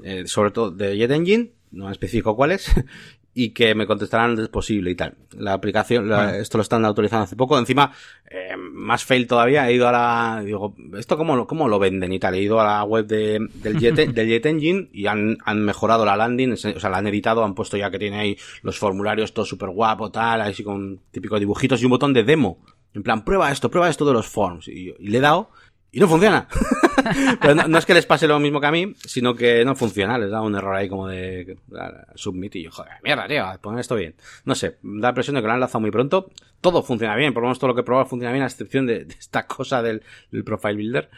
eh, 0.03 0.27
sobre 0.27 0.51
todo 0.51 0.69
de 0.69 0.95
Jet 0.95 1.11
Engine, 1.11 1.53
no 1.71 1.89
específico 1.89 2.35
cuáles, 2.35 2.71
y 3.39 3.51
que 3.51 3.75
me 3.75 3.85
contestarán 3.85 4.31
antes 4.31 4.49
posible 4.49 4.89
y 4.89 4.95
tal. 4.95 5.13
La 5.37 5.53
aplicación, 5.53 6.09
la, 6.09 6.23
Bueno. 6.23 6.39
esto 6.39 6.57
lo 6.57 6.63
están 6.63 6.83
autorizando 6.85 7.25
hace 7.25 7.35
poco. 7.35 7.55
Encima, 7.59 7.93
eh, 8.31 8.57
más 8.57 9.05
fail 9.05 9.27
todavía, 9.27 9.69
he 9.69 9.75
ido 9.75 9.87
a 9.87 9.91
la, 9.91 10.41
digo, 10.43 10.73
¿esto 10.97 11.17
cómo 11.17 11.35
lo, 11.35 11.45
cómo 11.45 11.67
lo 11.67 11.77
venden 11.77 12.11
y 12.11 12.17
tal? 12.17 12.33
He 12.33 12.41
ido 12.41 12.59
a 12.59 12.63
la 12.63 12.83
web 12.83 13.05
de, 13.05 13.47
del, 13.53 13.77
Jet, 13.77 13.95
del 14.15 14.27
Jet 14.27 14.47
Engine 14.47 14.89
y 14.91 15.05
han, 15.05 15.37
han 15.45 15.63
mejorado 15.63 16.03
la 16.03 16.17
landing, 16.17 16.53
o 16.53 16.57
sea, 16.57 16.89
la 16.89 16.97
han 16.97 17.05
editado, 17.05 17.43
han 17.43 17.53
puesto 17.53 17.77
ya 17.77 17.91
que 17.91 17.99
tiene 17.99 18.17
ahí 18.17 18.37
los 18.63 18.79
formularios 18.79 19.35
todo 19.35 19.45
súper 19.45 19.69
guapo, 19.69 20.09
tal, 20.09 20.41
así 20.41 20.63
con 20.63 21.01
típicos 21.11 21.39
dibujitos 21.39 21.79
y 21.79 21.85
un 21.85 21.91
botón 21.91 22.13
de 22.13 22.23
demo. 22.23 22.65
En 22.95 23.03
plan, 23.03 23.23
prueba 23.23 23.51
esto, 23.51 23.69
prueba 23.69 23.87
esto 23.87 24.03
de 24.05 24.13
los 24.13 24.25
forms. 24.25 24.67
Y, 24.67 24.95
y 24.97 25.09
le 25.09 25.19
he 25.19 25.21
dado 25.21 25.51
y 25.97 25.99
no 25.99 26.07
funciona. 26.07 26.47
Pero 27.41 27.55
no, 27.55 27.75
es 27.79 27.85
que 27.87 27.95
les 27.95 28.05
pase 28.05 28.27
lo 28.27 28.39
mismo 28.39 28.61
que 28.61 28.67
a 28.67 28.71
mí, 28.71 28.93
sino 29.03 29.33
que 29.33 29.65
no 29.65 29.75
funciona. 29.75 30.19
Les 30.19 30.29
da 30.29 30.41
un 30.41 30.53
error 30.53 30.75
ahí 30.75 30.87
como 30.87 31.07
de 31.07 31.57
ah, 31.75 32.05
submit 32.13 32.55
y 32.55 32.65
yo, 32.65 32.71
joder, 32.71 32.93
mierda, 33.03 33.27
tío, 33.27 33.43
poner 33.61 33.79
esto 33.79 33.95
bien. 33.95 34.13
No 34.45 34.53
sé, 34.53 34.77
da 34.83 35.07
la 35.07 35.09
impresión 35.09 35.33
de 35.33 35.41
que 35.41 35.47
lo 35.47 35.53
han 35.53 35.59
lanzado 35.59 35.79
muy 35.79 35.89
pronto. 35.89 36.29
Todo 36.61 36.83
funciona 36.83 37.15
bien, 37.15 37.33
por 37.33 37.41
lo 37.41 37.47
menos 37.47 37.57
todo 37.57 37.69
lo 37.69 37.73
que 37.73 37.81
he 37.81 37.83
probado 37.83 38.05
funciona 38.05 38.31
bien, 38.31 38.43
a 38.43 38.45
excepción 38.45 38.85
de, 38.85 39.07
esta 39.17 39.47
cosa 39.47 39.81
del, 39.81 40.03
del 40.29 40.43
profile 40.43 40.75
builder. 40.75 41.09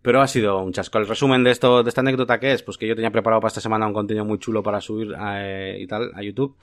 Pero 0.00 0.22
ha 0.22 0.26
sido 0.26 0.62
un 0.62 0.72
chasco. 0.72 0.96
El 0.96 1.06
resumen 1.06 1.44
de 1.44 1.50
esto, 1.50 1.82
de 1.82 1.90
esta 1.90 2.00
anécdota 2.00 2.40
que 2.40 2.54
es, 2.54 2.62
pues 2.62 2.78
que 2.78 2.86
yo 2.86 2.94
tenía 2.94 3.10
preparado 3.10 3.42
para 3.42 3.48
esta 3.48 3.60
semana 3.60 3.86
un 3.86 3.92
contenido 3.92 4.24
muy 4.24 4.38
chulo 4.38 4.62
para 4.62 4.80
subir 4.80 5.14
eh, 5.14 5.76
y 5.78 5.86
tal 5.86 6.10
a 6.14 6.22
YouTube 6.22 6.56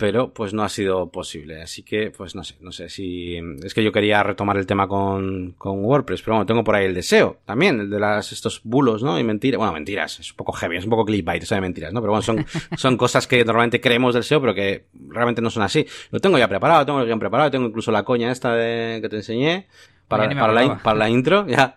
pero 0.00 0.32
pues 0.32 0.54
no 0.54 0.62
ha 0.62 0.70
sido 0.70 1.10
posible. 1.10 1.60
Así 1.60 1.82
que, 1.82 2.10
pues 2.10 2.34
no 2.34 2.42
sé, 2.42 2.54
no 2.60 2.72
sé 2.72 2.88
si... 2.88 3.36
Es 3.62 3.74
que 3.74 3.84
yo 3.84 3.92
quería 3.92 4.22
retomar 4.22 4.56
el 4.56 4.64
tema 4.64 4.88
con, 4.88 5.52
con 5.58 5.84
WordPress, 5.84 6.22
pero 6.22 6.36
bueno, 6.36 6.46
tengo 6.46 6.64
por 6.64 6.74
ahí 6.74 6.86
el 6.86 6.94
deseo 6.94 7.40
también, 7.44 7.80
el 7.80 7.90
de 7.90 8.00
las, 8.00 8.32
estos 8.32 8.62
bulos, 8.64 9.02
¿no? 9.02 9.18
Y 9.18 9.24
mentiras, 9.24 9.58
bueno, 9.58 9.74
mentiras, 9.74 10.18
es 10.18 10.30
un 10.30 10.38
poco 10.38 10.52
heavy, 10.52 10.78
es 10.78 10.84
un 10.84 10.90
poco 10.90 11.04
clickbait, 11.04 11.42
eso 11.42 11.54
de 11.54 11.60
mentiras, 11.60 11.92
¿no? 11.92 12.00
Pero 12.00 12.12
bueno, 12.12 12.22
son, 12.22 12.46
son 12.78 12.96
cosas 12.96 13.26
que 13.26 13.44
normalmente 13.44 13.78
creemos 13.78 14.14
del 14.14 14.24
SEO, 14.24 14.40
pero 14.40 14.54
que 14.54 14.86
realmente 15.08 15.42
no 15.42 15.50
son 15.50 15.64
así. 15.64 15.86
Lo 16.10 16.18
tengo 16.18 16.38
ya 16.38 16.48
preparado, 16.48 16.86
tengo 16.86 17.00
el 17.00 17.06
guion 17.06 17.18
preparado, 17.18 17.50
tengo 17.50 17.66
incluso 17.66 17.92
la 17.92 18.02
coña 18.02 18.32
esta 18.32 18.54
de, 18.54 19.00
que 19.02 19.08
te 19.10 19.16
enseñé 19.16 19.66
para, 20.08 20.30
para, 20.30 20.54
la, 20.54 20.78
para 20.78 20.98
la 20.98 21.10
intro, 21.10 21.46
ya. 21.46 21.76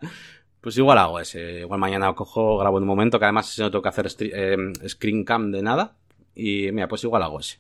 Pues 0.62 0.78
igual 0.78 0.98
hago 0.98 1.20
ese. 1.20 1.60
Igual 1.60 1.82
mañana 1.82 2.14
cojo, 2.14 2.58
grabo 2.58 2.78
en 2.78 2.84
un 2.84 2.88
momento, 2.88 3.20
que 3.20 3.26
además 3.26 3.60
no 3.60 3.70
tengo 3.70 3.82
que 3.82 3.90
hacer 3.90 4.08
eh, 4.20 4.56
screen 4.88 5.26
cam 5.26 5.52
de 5.52 5.62
nada. 5.62 5.98
Y 6.36 6.72
mira, 6.72 6.88
pues 6.88 7.04
igual 7.04 7.22
hago 7.24 7.42
ese. 7.42 7.60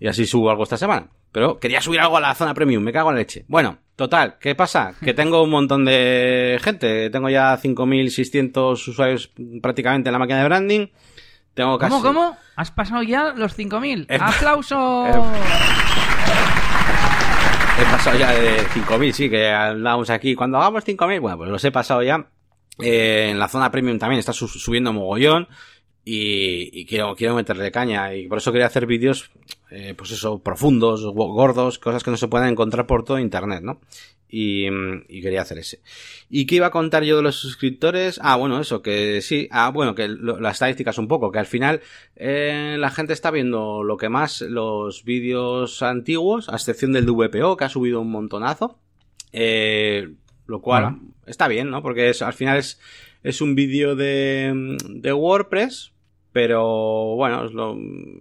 Y 0.00 0.08
así 0.08 0.26
subo 0.26 0.50
algo 0.50 0.62
esta 0.64 0.76
semana. 0.78 1.06
Pero 1.30 1.60
quería 1.60 1.80
subir 1.80 2.00
algo 2.00 2.16
a 2.16 2.20
la 2.20 2.34
zona 2.34 2.54
premium, 2.54 2.82
me 2.82 2.92
cago 2.92 3.10
en 3.10 3.14
la 3.16 3.20
leche. 3.20 3.44
Bueno, 3.46 3.78
total, 3.94 4.38
¿qué 4.40 4.54
pasa? 4.56 4.94
Que 5.04 5.14
tengo 5.14 5.42
un 5.44 5.50
montón 5.50 5.84
de 5.84 6.58
gente. 6.62 7.10
Tengo 7.10 7.28
ya 7.28 7.56
5.600 7.56 8.72
usuarios 8.88 9.30
prácticamente 9.62 10.08
en 10.08 10.12
la 10.14 10.18
máquina 10.18 10.38
de 10.40 10.44
branding. 10.46 10.86
Tengo 11.54 11.78
casi... 11.78 11.90
¿Cómo, 11.92 12.02
cómo? 12.02 12.36
¿Has 12.56 12.70
pasado 12.70 13.02
ya 13.02 13.32
los 13.36 13.56
5.000? 13.58 14.06
Eh, 14.08 14.18
¡Aplauso! 14.20 15.06
He 17.78 17.84
pasado 17.84 18.18
ya 18.18 18.30
de 18.32 18.58
5.000, 18.66 19.12
sí, 19.12 19.30
que 19.30 19.48
andamos 19.50 20.10
aquí. 20.10 20.34
Cuando 20.34 20.58
hagamos 20.58 20.84
5.000, 20.86 21.20
bueno, 21.20 21.38
pues 21.38 21.50
los 21.50 21.64
he 21.64 21.70
pasado 21.70 22.02
ya. 22.02 22.26
Eh, 22.78 23.28
en 23.30 23.38
la 23.38 23.48
zona 23.48 23.70
premium 23.70 23.98
también 23.98 24.18
está 24.18 24.32
su- 24.32 24.48
subiendo 24.48 24.92
mogollón. 24.92 25.48
Y, 26.04 26.70
y 26.72 26.86
quiero, 26.86 27.14
quiero 27.14 27.34
meterle 27.34 27.70
caña. 27.70 28.14
Y 28.14 28.26
por 28.28 28.38
eso 28.38 28.52
quería 28.52 28.66
hacer 28.66 28.86
vídeos, 28.86 29.30
eh, 29.70 29.94
pues 29.96 30.10
eso, 30.12 30.42
profundos, 30.42 31.04
go- 31.04 31.32
gordos, 31.32 31.78
cosas 31.78 32.02
que 32.02 32.10
no 32.10 32.16
se 32.16 32.28
pueden 32.28 32.48
encontrar 32.48 32.86
por 32.86 33.04
todo 33.04 33.18
internet, 33.18 33.62
¿no? 33.62 33.80
Y, 34.32 34.66
y 35.08 35.20
quería 35.22 35.42
hacer 35.42 35.58
ese. 35.58 35.80
¿Y 36.30 36.46
qué 36.46 36.54
iba 36.56 36.66
a 36.68 36.70
contar 36.70 37.02
yo 37.02 37.16
de 37.16 37.22
los 37.22 37.34
suscriptores? 37.36 38.20
Ah, 38.22 38.36
bueno, 38.36 38.60
eso, 38.60 38.80
que 38.80 39.20
sí. 39.22 39.48
Ah, 39.50 39.70
bueno, 39.70 39.94
que 39.96 40.06
lo- 40.08 40.38
las 40.40 40.54
estadísticas 40.54 40.98
un 40.98 41.08
poco, 41.08 41.32
que 41.32 41.40
al 41.40 41.46
final 41.46 41.80
eh, 42.16 42.76
la 42.78 42.90
gente 42.90 43.12
está 43.12 43.30
viendo 43.32 43.82
lo 43.82 43.96
que 43.96 44.08
más 44.08 44.40
los 44.42 45.04
vídeos 45.04 45.82
antiguos, 45.82 46.48
a 46.48 46.54
excepción 46.54 46.92
del 46.92 47.06
VPO, 47.10 47.56
que 47.56 47.64
ha 47.64 47.68
subido 47.68 48.00
un 48.00 48.10
montonazo. 48.12 48.78
Eh, 49.32 50.08
lo 50.46 50.60
cual 50.60 50.96
está 51.26 51.46
bien, 51.46 51.70
¿no? 51.70 51.82
Porque 51.82 52.10
es, 52.10 52.22
al 52.22 52.32
final 52.32 52.58
es, 52.58 52.80
es 53.22 53.40
un 53.40 53.54
vídeo 53.54 53.96
de, 53.96 54.76
de 54.88 55.12
WordPress, 55.12 55.92
pero 56.32 57.16
bueno, 57.16 57.44
es 57.44 57.52
lo- 57.52 57.76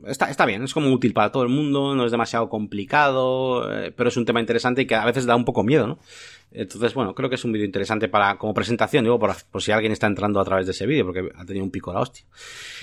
está, 0.08 0.30
está 0.30 0.45
bien, 0.45 0.64
es 0.64 0.74
como 0.74 0.91
útil 0.91 1.14
para 1.14 1.32
todo 1.32 1.43
el 1.43 1.50
mundo, 1.50 1.95
no 1.95 2.06
es 2.06 2.12
demasiado 2.12 2.50
complicado, 2.50 3.72
eh, 3.72 3.91
pero 3.95 4.10
es 4.10 4.18
un 4.18 4.26
tema 4.26 4.39
interesante 4.39 4.82
y 4.82 4.88
que 4.88 4.95
a 4.95 5.06
veces 5.06 5.26
da 5.26 5.36
un 5.36 5.45
poco 5.45 5.64
miedo, 5.64 5.88
¿no? 5.88 6.00
Entonces, 6.52 6.95
bueno, 6.95 7.14
creo 7.14 7.30
que 7.30 7.36
es 7.36 7.45
un 7.45 7.52
vídeo 7.52 7.66
interesante 7.68 8.08
para 8.08 8.39
como 8.39 8.56
presentación, 8.56 9.04
digo, 9.04 9.20
por, 9.20 9.36
por 9.52 9.62
si 9.62 9.72
alguien 9.72 9.91
está 9.91 10.08
entrando 10.08 10.39
a 10.39 10.43
través 10.45 10.66
de 10.66 10.72
ese 10.72 10.88
vídeo, 10.88 11.06
porque 11.06 11.30
ha 11.36 11.45
tenido 11.45 11.64
un 11.64 11.70
pico 11.70 11.93
la 11.93 12.00
hostia. 12.00 12.26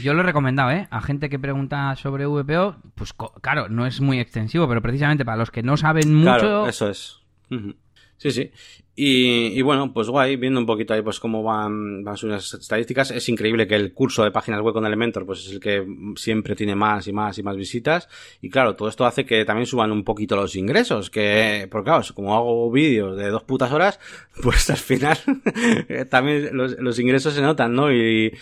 Yo 0.01 0.15
lo 0.15 0.21
he 0.21 0.23
recomendado, 0.23 0.71
¿eh? 0.71 0.87
A 0.93 1.01
gente 1.01 1.29
que 1.29 1.41
pregunta 1.41 1.97
sobre 1.97 2.27
VPO, 2.27 2.77
pues 2.95 3.13
claro, 3.41 3.69
no 3.69 3.85
es 3.85 4.01
muy 4.01 4.21
extensivo, 4.21 4.69
pero 4.69 4.81
precisamente 4.83 5.25
para 5.25 5.37
los 5.39 5.51
que 5.51 5.65
no 5.65 5.77
saben 5.77 6.15
mucho... 6.15 6.31
Claro, 6.39 6.69
eso 6.69 6.89
es. 6.89 7.19
Sí, 8.19 8.31
sí. 8.31 8.51
Y, 8.99 9.49
y 9.49 9.61
bueno, 9.61 9.93
pues 9.93 10.09
guay, 10.09 10.37
viendo 10.37 10.59
un 10.59 10.65
poquito 10.65 10.95
ahí 10.95 11.03
pues 11.03 11.21
cómo 11.21 11.43
van, 11.43 12.03
van 12.03 12.17
sus 12.17 12.55
estadísticas. 12.55 13.11
Es 13.11 13.29
increíble 13.29 13.67
que 13.67 13.75
el 13.75 13.93
curso 13.93 14.25
de 14.25 14.31
páginas 14.31 14.63
web 14.63 14.73
con 14.73 14.87
Elementor 14.87 15.27
pues 15.27 15.41
es 15.45 15.53
el 15.53 15.61
que 15.61 15.87
siempre 16.17 16.57
tiene 16.57 16.75
más 16.75 17.07
y 17.07 17.13
más 17.13 17.37
y 17.37 17.43
más 17.43 17.57
visitas. 17.57 18.09
Y 18.41 18.49
claro, 18.49 18.75
todo 18.75 18.89
esto 18.89 19.05
hace 19.05 19.27
que 19.27 19.45
también 19.45 19.67
suban 19.67 19.93
un 19.93 20.03
poquito 20.03 20.35
los 20.35 20.57
ingresos. 20.57 21.11
Que, 21.11 21.69
porque 21.71 21.91
claro, 21.91 22.05
como 22.15 22.35
hago 22.35 22.71
vídeos 22.71 23.19
de 23.19 23.29
dos 23.29 23.43
putas 23.43 23.71
horas, 23.71 24.01
pues 24.43 24.71
al 24.71 24.79
final 24.79 25.19
también 26.11 26.57
los, 26.57 26.79
los 26.79 26.99
ingresos 26.99 27.35
se 27.35 27.43
notan, 27.43 27.75
¿no? 27.75 27.93
Y, 27.93 28.33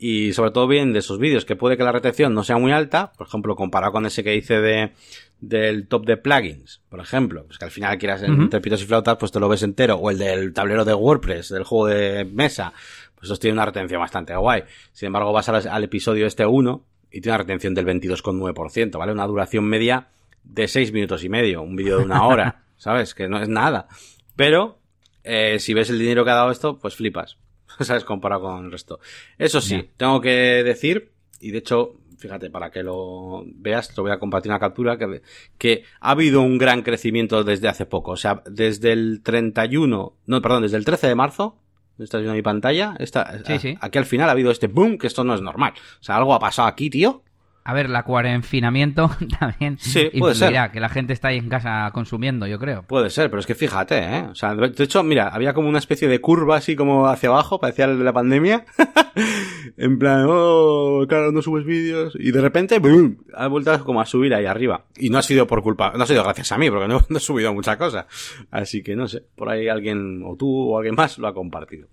y 0.00 0.32
sobre 0.32 0.50
todo 0.50 0.66
bien 0.66 0.94
de 0.94 1.00
esos 1.00 1.18
vídeos, 1.18 1.44
que 1.44 1.56
puede 1.56 1.76
que 1.76 1.84
la 1.84 1.92
retención 1.92 2.32
no 2.32 2.42
sea 2.42 2.56
muy 2.56 2.72
alta, 2.72 3.12
por 3.12 3.26
ejemplo, 3.26 3.54
comparado 3.54 3.92
con 3.92 4.06
ese 4.06 4.24
que 4.24 4.34
hice 4.34 4.58
de 4.60 4.92
del 5.40 5.88
top 5.88 6.06
de 6.06 6.16
plugins, 6.16 6.80
por 6.88 7.00
ejemplo, 7.00 7.44
pues 7.46 7.58
que 7.58 7.64
al 7.64 7.70
final 7.70 7.98
quieras 7.98 8.22
pitos 8.62 8.82
y 8.82 8.86
flautas, 8.86 9.16
pues 9.16 9.32
te 9.32 9.40
lo 9.40 9.48
ves 9.48 9.62
entero, 9.62 9.96
o 9.96 10.10
el 10.10 10.18
del 10.18 10.52
tablero 10.52 10.84
de 10.84 10.94
WordPress, 10.94 11.48
del 11.48 11.64
juego 11.64 11.86
de 11.86 12.24
mesa, 12.24 12.72
pues 13.14 13.24
esos 13.24 13.40
tiene 13.40 13.54
una 13.54 13.66
retención 13.66 14.00
bastante 14.00 14.34
guay. 14.36 14.64
Sin 14.92 15.06
embargo, 15.08 15.32
vas 15.32 15.48
al, 15.48 15.66
al 15.66 15.84
episodio 15.84 16.26
este 16.26 16.44
1 16.46 16.84
y 17.10 17.20
tiene 17.20 17.34
una 17.34 17.42
retención 17.42 17.74
del 17.74 17.86
22,9%, 17.86 18.98
¿vale? 18.98 19.12
Una 19.12 19.26
duración 19.26 19.64
media 19.64 20.08
de 20.44 20.68
6 20.68 20.92
minutos 20.92 21.24
y 21.24 21.28
medio, 21.28 21.62
un 21.62 21.76
vídeo 21.76 21.98
de 21.98 22.04
una 22.04 22.26
hora, 22.26 22.62
¿sabes? 22.76 23.14
Que 23.14 23.28
no 23.28 23.40
es 23.40 23.48
nada. 23.48 23.88
Pero, 24.36 24.78
eh, 25.24 25.58
si 25.58 25.74
ves 25.74 25.90
el 25.90 25.98
dinero 25.98 26.24
que 26.24 26.30
ha 26.30 26.34
dado 26.34 26.50
esto, 26.50 26.78
pues 26.78 26.94
flipas. 26.94 27.36
¿Sabes? 27.80 28.04
Comparado 28.04 28.42
con 28.42 28.64
el 28.64 28.72
resto. 28.72 29.00
Eso 29.38 29.60
sí, 29.60 29.90
tengo 29.96 30.20
que 30.20 30.62
decir, 30.64 31.10
y 31.40 31.50
de 31.50 31.58
hecho, 31.58 31.96
fíjate, 32.18 32.50
para 32.50 32.70
que 32.70 32.82
lo 32.82 33.44
veas, 33.46 33.94
te 33.94 34.00
voy 34.00 34.10
a 34.10 34.18
compartir 34.18 34.50
una 34.52 34.58
captura 34.60 34.98
que, 34.98 35.22
que 35.58 35.84
ha 36.00 36.10
habido 36.10 36.42
un 36.42 36.58
gran 36.58 36.82
crecimiento 36.82 37.42
desde 37.44 37.68
hace 37.68 37.86
poco. 37.86 38.10
O 38.12 38.16
sea, 38.16 38.42
desde 38.48 38.92
el 38.92 39.22
31, 39.22 40.12
no, 40.26 40.42
perdón, 40.42 40.62
desde 40.62 40.76
el 40.76 40.84
13 40.84 41.06
de 41.08 41.14
marzo, 41.14 41.56
estás 41.98 42.20
viendo 42.20 42.34
mi 42.34 42.42
pantalla, 42.42 42.94
esta, 42.98 43.42
Sí, 43.44 43.52
a- 43.52 43.58
sí. 43.58 43.78
aquí 43.80 43.98
al 43.98 44.06
final 44.06 44.28
ha 44.28 44.32
habido 44.32 44.50
este 44.50 44.66
boom, 44.68 44.98
que 44.98 45.06
esto 45.06 45.24
no 45.24 45.34
es 45.34 45.40
normal. 45.42 45.72
O 46.00 46.02
sea, 46.02 46.16
algo 46.16 46.34
ha 46.34 46.38
pasado 46.38 46.68
aquí, 46.68 46.88
tío. 46.90 47.22
A 47.62 47.74
ver, 47.74 47.90
la 47.90 48.02
cuarenfinamiento 48.04 49.10
también 49.38 49.78
Sí, 49.78 50.10
puede 50.18 50.34
ser. 50.34 50.70
que 50.72 50.80
la 50.80 50.88
gente 50.88 51.12
está 51.12 51.28
ahí 51.28 51.36
en 51.38 51.48
casa 51.48 51.90
consumiendo, 51.92 52.46
yo 52.46 52.58
creo. 52.58 52.82
Puede 52.84 53.10
ser, 53.10 53.28
pero 53.30 53.40
es 53.40 53.46
que 53.46 53.54
fíjate, 53.54 53.98
¿eh? 53.98 54.22
O 54.30 54.34
sea, 54.34 54.54
de 54.54 54.82
hecho, 54.84 55.02
mira, 55.02 55.28
había 55.28 55.52
como 55.52 55.68
una 55.68 55.78
especie 55.78 56.08
de 56.08 56.20
curva 56.20 56.56
así 56.56 56.74
como 56.74 57.06
hacia 57.06 57.28
abajo, 57.28 57.60
parecía 57.60 57.86
la 57.86 58.12
pandemia. 58.12 58.64
en 59.76 59.98
plan, 59.98 60.24
oh, 60.28 61.04
claro, 61.08 61.32
no 61.32 61.42
subes 61.42 61.64
vídeos. 61.64 62.16
Y 62.18 62.30
de 62.32 62.40
repente, 62.40 62.78
¡boom! 62.78 63.18
Ha 63.34 63.46
vuelto 63.46 63.84
como 63.84 64.00
a 64.00 64.06
subir 64.06 64.34
ahí 64.34 64.46
arriba. 64.46 64.84
Y 64.96 65.10
no 65.10 65.18
ha 65.18 65.22
sido 65.22 65.46
por 65.46 65.62
culpa, 65.62 65.92
no 65.96 66.02
ha 66.04 66.06
sido 66.06 66.22
gracias 66.24 66.52
a 66.52 66.58
mí, 66.58 66.70
porque 66.70 66.88
no, 66.88 67.00
no 67.08 67.16
he 67.16 67.20
subido 67.20 67.52
mucha 67.54 67.76
cosa. 67.76 68.06
Así 68.50 68.82
que 68.82 68.96
no 68.96 69.06
sé, 69.08 69.22
por 69.36 69.48
ahí 69.48 69.68
alguien, 69.68 70.22
o 70.24 70.36
tú 70.36 70.72
o 70.72 70.78
alguien 70.78 70.94
más, 70.94 71.18
lo 71.18 71.28
ha 71.28 71.34
compartido. 71.34 71.88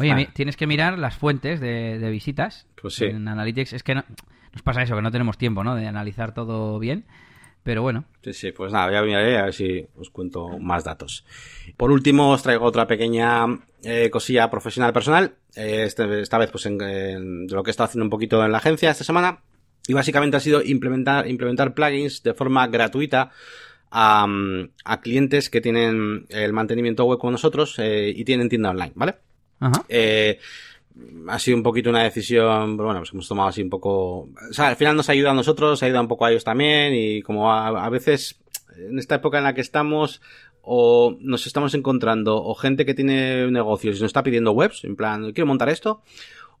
Oye, 0.00 0.10
Ah. 0.10 0.30
tienes 0.32 0.56
que 0.56 0.66
mirar 0.66 0.98
las 0.98 1.16
fuentes 1.18 1.60
de, 1.60 1.98
de 1.98 2.10
visitas 2.10 2.66
Pues 2.80 2.94
sí. 2.94 3.04
en 3.04 3.28
Analytics. 3.28 3.74
Es 3.74 3.82
que 3.82 3.94
no- 3.96 4.04
nos 4.52 4.62
pasa 4.62 4.82
eso, 4.82 4.94
que 4.96 5.02
no 5.02 5.10
tenemos 5.12 5.38
tiempo, 5.38 5.64
¿no? 5.64 5.74
De 5.74 5.86
analizar 5.86 6.34
todo 6.34 6.78
bien. 6.78 7.04
Pero 7.64 7.82
bueno, 7.82 8.04
Sí, 8.24 8.32
sí, 8.32 8.50
pues 8.50 8.72
nada, 8.72 8.90
ya 8.90 9.02
miraré 9.02 9.38
a 9.38 9.44
ver 9.44 9.54
si 9.54 9.86
os 9.96 10.10
cuento 10.10 10.58
más 10.58 10.82
datos. 10.82 11.24
Por 11.76 11.92
último, 11.92 12.30
os 12.32 12.42
traigo 12.42 12.64
otra 12.64 12.88
pequeña 12.88 13.44
eh, 13.84 14.10
cosilla 14.10 14.50
profesional 14.50 14.92
personal. 14.92 15.34
Eh, 15.54 15.84
este- 15.86 16.20
esta 16.22 16.38
vez, 16.38 16.50
pues, 16.50 16.66
en, 16.66 16.80
en- 16.82 17.46
de 17.46 17.54
lo 17.54 17.62
que 17.62 17.70
he 17.70 17.72
estado 17.72 17.84
haciendo 17.86 18.04
un 18.04 18.10
poquito 18.10 18.44
en 18.44 18.50
la 18.50 18.58
agencia 18.58 18.90
esta 18.90 19.04
semana. 19.04 19.38
Y 19.86 19.92
básicamente 19.92 20.36
ha 20.36 20.40
sido 20.40 20.60
implementar, 20.62 21.28
implementar 21.28 21.72
plugins 21.72 22.22
de 22.24 22.34
forma 22.34 22.66
gratuita 22.66 23.30
a, 23.92 24.26
a 24.84 25.00
clientes 25.00 25.48
que 25.48 25.60
tienen 25.60 26.26
el 26.30 26.52
mantenimiento 26.52 27.04
web 27.04 27.18
con 27.20 27.30
nosotros 27.32 27.78
eh, 27.78 28.12
y 28.14 28.24
tienen 28.24 28.48
tienda 28.48 28.70
online, 28.70 28.92
¿vale? 28.96 29.14
Eh, 29.88 30.38
ha 31.28 31.38
sido 31.38 31.56
un 31.56 31.62
poquito 31.62 31.90
una 31.90 32.02
decisión, 32.02 32.76
bueno, 32.76 33.00
pues 33.00 33.12
hemos 33.12 33.28
tomado 33.28 33.48
así 33.48 33.62
un 33.62 33.70
poco... 33.70 34.28
O 34.50 34.52
sea, 34.52 34.68
al 34.68 34.76
final 34.76 34.96
nos 34.96 35.08
ayuda 35.08 35.30
a 35.30 35.34
nosotros, 35.34 35.82
ayuda 35.82 36.00
un 36.00 36.08
poco 36.08 36.26
a 36.26 36.30
ellos 36.30 36.44
también 36.44 36.94
y 36.94 37.22
como 37.22 37.52
a, 37.52 37.88
veces 37.88 38.40
en 38.76 38.98
esta 38.98 39.16
época 39.16 39.38
en 39.38 39.44
la 39.44 39.54
que 39.54 39.60
estamos 39.60 40.20
o 40.60 41.16
nos 41.20 41.46
estamos 41.46 41.74
encontrando 41.74 42.42
o 42.42 42.54
gente 42.54 42.86
que 42.86 42.94
tiene 42.94 43.50
negocios 43.50 43.98
y 43.98 44.00
nos 44.00 44.08
está 44.08 44.22
pidiendo 44.22 44.52
webs, 44.52 44.84
en 44.84 44.96
plan, 44.96 45.32
quiero 45.32 45.46
montar 45.46 45.68
esto, 45.68 46.02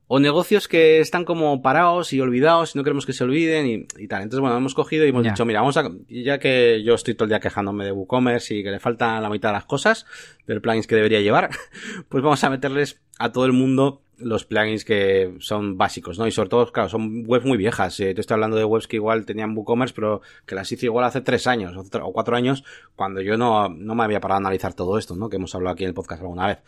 o 0.08 0.18
negocios 0.18 0.68
que 0.68 1.00
están 1.00 1.24
como 1.24 1.62
parados 1.62 2.12
y 2.12 2.20
olvidados 2.20 2.74
y 2.74 2.78
no 2.78 2.84
queremos 2.84 3.06
que 3.06 3.12
se 3.12 3.24
olviden 3.24 3.86
y, 3.98 4.08
tal. 4.08 4.22
Entonces, 4.22 4.40
bueno, 4.40 4.56
hemos 4.56 4.74
cogido 4.74 5.06
y 5.06 5.08
hemos 5.08 5.22
dicho, 5.22 5.44
mira, 5.44 5.60
vamos 5.60 5.76
a, 5.76 5.90
ya 6.08 6.38
que 6.38 6.82
yo 6.84 6.94
estoy 6.94 7.14
todo 7.14 7.24
el 7.24 7.30
día 7.30 7.40
quejándome 7.40 7.84
de 7.84 7.92
WooCommerce 7.92 8.56
y 8.56 8.62
que 8.62 8.70
le 8.70 8.80
falta 8.80 9.20
la 9.20 9.30
mitad 9.30 9.50
de 9.50 9.54
las 9.54 9.64
cosas 9.64 10.04
del 10.46 10.60
plugins 10.60 10.86
que 10.86 10.96
debería 10.96 11.20
llevar, 11.20 11.50
pues 12.08 12.22
vamos 12.22 12.42
a 12.44 12.50
meterles 12.50 13.00
a 13.18 13.32
todo 13.32 13.46
el 13.46 13.52
mundo 13.52 14.02
los 14.22 14.44
plugins 14.44 14.84
que 14.84 15.34
son 15.40 15.76
básicos, 15.76 16.18
¿no? 16.18 16.26
Y 16.26 16.32
sobre 16.32 16.48
todo, 16.48 16.72
claro, 16.72 16.88
son 16.88 17.24
webs 17.26 17.44
muy 17.44 17.58
viejas. 17.58 17.98
Eh, 18.00 18.14
te 18.14 18.20
estoy 18.20 18.34
hablando 18.34 18.56
de 18.56 18.64
webs 18.64 18.86
que 18.86 18.96
igual 18.96 19.24
tenían 19.24 19.56
WooCommerce, 19.56 19.94
pero 19.94 20.22
que 20.46 20.54
las 20.54 20.70
hice 20.70 20.86
igual 20.86 21.04
hace 21.04 21.20
tres 21.20 21.46
años 21.46 21.74
o 21.76 22.12
cuatro 22.12 22.36
años, 22.36 22.64
cuando 22.96 23.20
yo 23.20 23.36
no, 23.36 23.68
no 23.68 23.94
me 23.94 24.04
había 24.04 24.20
parado 24.20 24.36
a 24.36 24.40
analizar 24.40 24.74
todo 24.74 24.98
esto, 24.98 25.16
¿no? 25.16 25.28
Que 25.28 25.36
hemos 25.36 25.54
hablado 25.54 25.74
aquí 25.74 25.84
en 25.84 25.88
el 25.88 25.94
podcast 25.94 26.22
alguna 26.22 26.46
vez. 26.46 26.58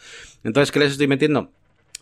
Entonces, 0.44 0.72
¿qué 0.72 0.78
les 0.80 0.92
estoy 0.92 1.09
metiendo? 1.09 1.50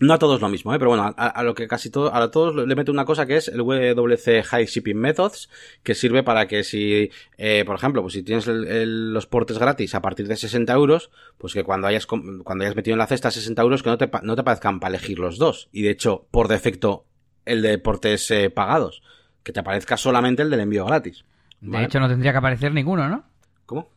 No 0.03 0.15
a 0.15 0.19
todos 0.19 0.41
lo 0.41 0.49
mismo, 0.49 0.75
¿eh? 0.75 0.81
pero 0.81 0.91
bueno, 0.91 1.15
a, 1.17 1.43
lo 1.45 1.55
que 1.55 1.69
casi 1.69 1.89
todo, 1.89 2.13
a 2.13 2.29
todos 2.29 2.57
le 2.57 2.75
meto 2.75 2.91
una 2.91 3.05
cosa 3.05 3.25
que 3.25 3.37
es 3.37 3.47
el 3.47 3.59
WC 3.59 4.43
High 4.43 4.67
Shipping 4.67 4.99
Methods, 4.99 5.49
que 5.85 5.95
sirve 5.95 6.25
para 6.25 6.49
que 6.49 6.65
si, 6.65 7.09
eh, 7.39 7.63
por 7.65 7.77
ejemplo, 7.77 8.03
pues 8.03 8.15
si 8.15 8.25
tienes 8.25 8.49
los 8.49 9.29
portes 9.29 9.59
gratis 9.59 9.95
a 9.95 10.03
partir 10.03 10.27
de 10.27 10.35
60 10.35 10.73
euros, 10.73 11.13
pues 11.39 11.53
que 11.53 11.63
cuando 11.63 11.87
hayas, 11.87 12.07
cuando 12.07 12.65
hayas 12.65 12.75
metido 12.75 12.97
en 12.97 12.99
la 12.99 13.07
cesta 13.07 13.31
60 13.31 13.63
euros 13.63 13.85
que 13.85 13.91
no 13.91 13.97
te, 13.97 14.11
no 14.25 14.35
te 14.35 14.43
parezcan 14.43 14.81
para 14.81 14.97
elegir 14.97 15.21
los 15.21 15.39
dos. 15.39 15.69
Y 15.71 15.83
de 15.83 15.91
hecho, 15.91 16.27
por 16.33 16.49
defecto, 16.49 17.05
el 17.45 17.63
de 17.63 17.79
portes 17.79 18.29
eh, 18.33 18.51
pagados, 18.51 19.05
que 19.45 19.53
te 19.53 19.61
aparezca 19.61 19.97
solamente 19.97 20.43
el 20.43 20.51
del 20.51 20.61
envío 20.61 20.85
gratis. 20.85 21.25
De 21.61 21.85
hecho, 21.85 22.01
no 22.01 22.09
tendría 22.09 22.33
que 22.33 22.39
aparecer 22.39 22.75
ninguno, 22.75 23.09
¿no? 23.09 23.23
¿Cómo? 23.67 23.89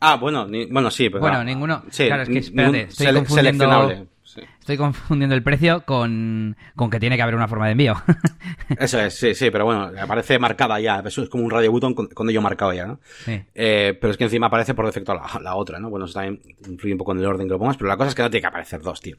Ah, 0.00 0.16
bueno, 0.16 0.46
bueno, 0.70 0.90
sí, 0.90 1.08
pero. 1.08 1.20
Bueno, 1.20 1.42
ninguno. 1.42 1.82
claro, 1.96 2.24
es 2.24 2.28
que 2.28 2.38
espérate, 2.40 2.82
estoy 2.82 3.14
confundiendo. 3.14 4.06
Estoy 4.58 4.76
confundiendo 4.76 5.34
el 5.34 5.42
precio 5.42 5.84
con, 5.84 6.56
que 6.90 7.00
tiene 7.00 7.16
que 7.16 7.22
haber 7.22 7.34
una 7.34 7.48
forma 7.48 7.66
de 7.66 7.72
envío. 7.72 7.94
Eso 8.78 9.00
es, 9.00 9.14
sí, 9.14 9.34
sí, 9.34 9.50
pero 9.50 9.64
bueno, 9.64 9.90
aparece 10.00 10.38
marcada 10.38 10.80
ya. 10.80 11.02
Eso 11.04 11.22
es 11.22 11.28
como 11.28 11.44
un 11.44 11.50
radio 11.50 11.70
button 11.70 11.94
con, 11.94 12.30
ello 12.30 12.42
marcado 12.42 12.72
ya, 12.72 12.86
¿no? 12.86 13.00
Eh, 13.54 13.96
pero 14.00 14.10
es 14.10 14.16
que 14.16 14.24
encima 14.24 14.48
aparece 14.48 14.74
por 14.74 14.86
defecto 14.86 15.14
la, 15.14 15.54
otra, 15.54 15.78
¿no? 15.78 15.90
Bueno, 15.90 16.06
eso 16.06 16.14
también 16.14 16.40
influye 16.66 16.94
un 16.94 16.98
poco 16.98 17.12
en 17.12 17.18
el 17.18 17.26
orden 17.26 17.46
que 17.46 17.52
lo 17.52 17.58
pongas, 17.58 17.76
pero 17.76 17.88
la 17.88 17.96
cosa 17.96 18.10
es 18.10 18.14
que 18.14 18.22
no 18.22 18.30
tiene 18.30 18.42
que 18.42 18.48
aparecer 18.48 18.80
dos, 18.80 19.00
tío. 19.00 19.16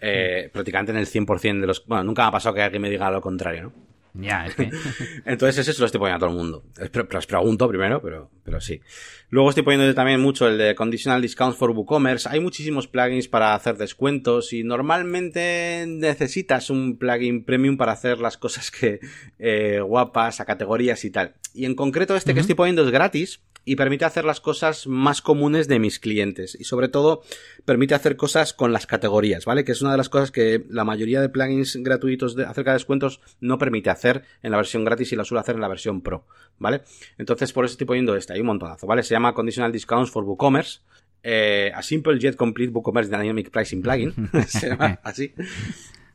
Eh, 0.00 0.50
prácticamente 0.52 0.92
en 0.92 0.98
el 0.98 1.06
100% 1.06 1.60
de 1.60 1.66
los... 1.66 1.86
Bueno, 1.86 2.04
nunca 2.04 2.22
me 2.22 2.28
ha 2.28 2.32
pasado 2.32 2.54
que 2.54 2.62
alguien 2.62 2.82
me 2.82 2.90
diga 2.90 3.10
lo 3.10 3.20
contrario, 3.20 3.64
¿no? 3.64 3.89
Ya, 4.14 4.46
es 4.46 4.54
que... 4.54 4.70
Entonces 5.24 5.58
ese 5.58 5.72
se 5.72 5.80
lo 5.80 5.86
estoy 5.86 5.98
poniendo 5.98 6.16
a 6.16 6.28
todo 6.28 6.30
el 6.30 6.42
mundo. 6.42 6.64
Pero 6.90 7.18
os 7.18 7.26
pregunto 7.26 7.68
primero, 7.68 8.02
pero, 8.02 8.30
pero 8.44 8.60
sí. 8.60 8.80
Luego 9.28 9.50
estoy 9.50 9.62
poniendo 9.62 9.94
también 9.94 10.20
mucho 10.20 10.48
el 10.48 10.58
de 10.58 10.74
Conditional 10.74 11.22
Discounts 11.22 11.56
for 11.56 11.70
WooCommerce. 11.70 12.28
Hay 12.28 12.40
muchísimos 12.40 12.88
plugins 12.88 13.28
para 13.28 13.54
hacer 13.54 13.76
descuentos 13.76 14.52
y 14.52 14.64
normalmente 14.64 15.84
necesitas 15.86 16.70
un 16.70 16.98
plugin 16.98 17.44
premium 17.44 17.76
para 17.76 17.92
hacer 17.92 18.18
las 18.18 18.36
cosas 18.36 18.70
que 18.70 19.00
eh, 19.38 19.80
guapas, 19.80 20.40
a 20.40 20.44
categorías 20.44 21.04
y 21.04 21.10
tal. 21.10 21.34
Y 21.54 21.64
en 21.64 21.74
concreto 21.74 22.16
este 22.16 22.34
que 22.34 22.40
estoy 22.40 22.54
poniendo 22.54 22.84
es 22.84 22.90
gratis 22.90 23.40
y 23.64 23.76
permite 23.76 24.04
hacer 24.04 24.24
las 24.24 24.40
cosas 24.40 24.86
más 24.86 25.22
comunes 25.22 25.68
de 25.68 25.78
mis 25.78 25.98
clientes 25.98 26.56
y 26.58 26.64
sobre 26.64 26.88
todo 26.88 27.22
permite 27.64 27.94
hacer 27.94 28.16
cosas 28.16 28.52
con 28.52 28.72
las 28.72 28.86
categorías, 28.86 29.44
¿vale? 29.44 29.64
Que 29.64 29.72
es 29.72 29.82
una 29.82 29.92
de 29.92 29.98
las 29.98 30.08
cosas 30.08 30.30
que 30.30 30.64
la 30.68 30.84
mayoría 30.84 31.20
de 31.20 31.28
plugins 31.28 31.76
gratuitos 31.76 32.34
de, 32.34 32.44
acerca 32.44 32.70
de 32.70 32.76
descuentos 32.76 33.20
no 33.40 33.58
permite 33.58 33.90
hacer 33.90 34.24
en 34.42 34.50
la 34.50 34.56
versión 34.56 34.84
gratis 34.84 35.12
y 35.12 35.16
la 35.16 35.24
suele 35.24 35.40
hacer 35.40 35.54
en 35.56 35.60
la 35.60 35.68
versión 35.68 36.00
pro, 36.00 36.26
¿vale? 36.58 36.82
Entonces 37.18 37.52
por 37.52 37.64
eso 37.64 37.72
estoy 37.72 37.86
poniendo 37.86 38.16
este, 38.16 38.32
hay 38.32 38.40
un 38.40 38.46
montonazo, 38.46 38.86
¿vale? 38.86 39.02
Se 39.02 39.14
llama 39.14 39.34
Conditional 39.34 39.72
Discounts 39.72 40.10
for 40.10 40.24
WooCommerce. 40.24 40.80
Eh, 41.22 41.70
a 41.74 41.82
Simple 41.82 42.18
Yet 42.18 42.34
Complete 42.34 42.72
WooCommerce 42.72 43.10
Dynamic 43.10 43.50
Pricing 43.50 43.82
Plugin, 43.82 44.14
se 44.48 44.70
llama 44.70 45.00
así. 45.02 45.34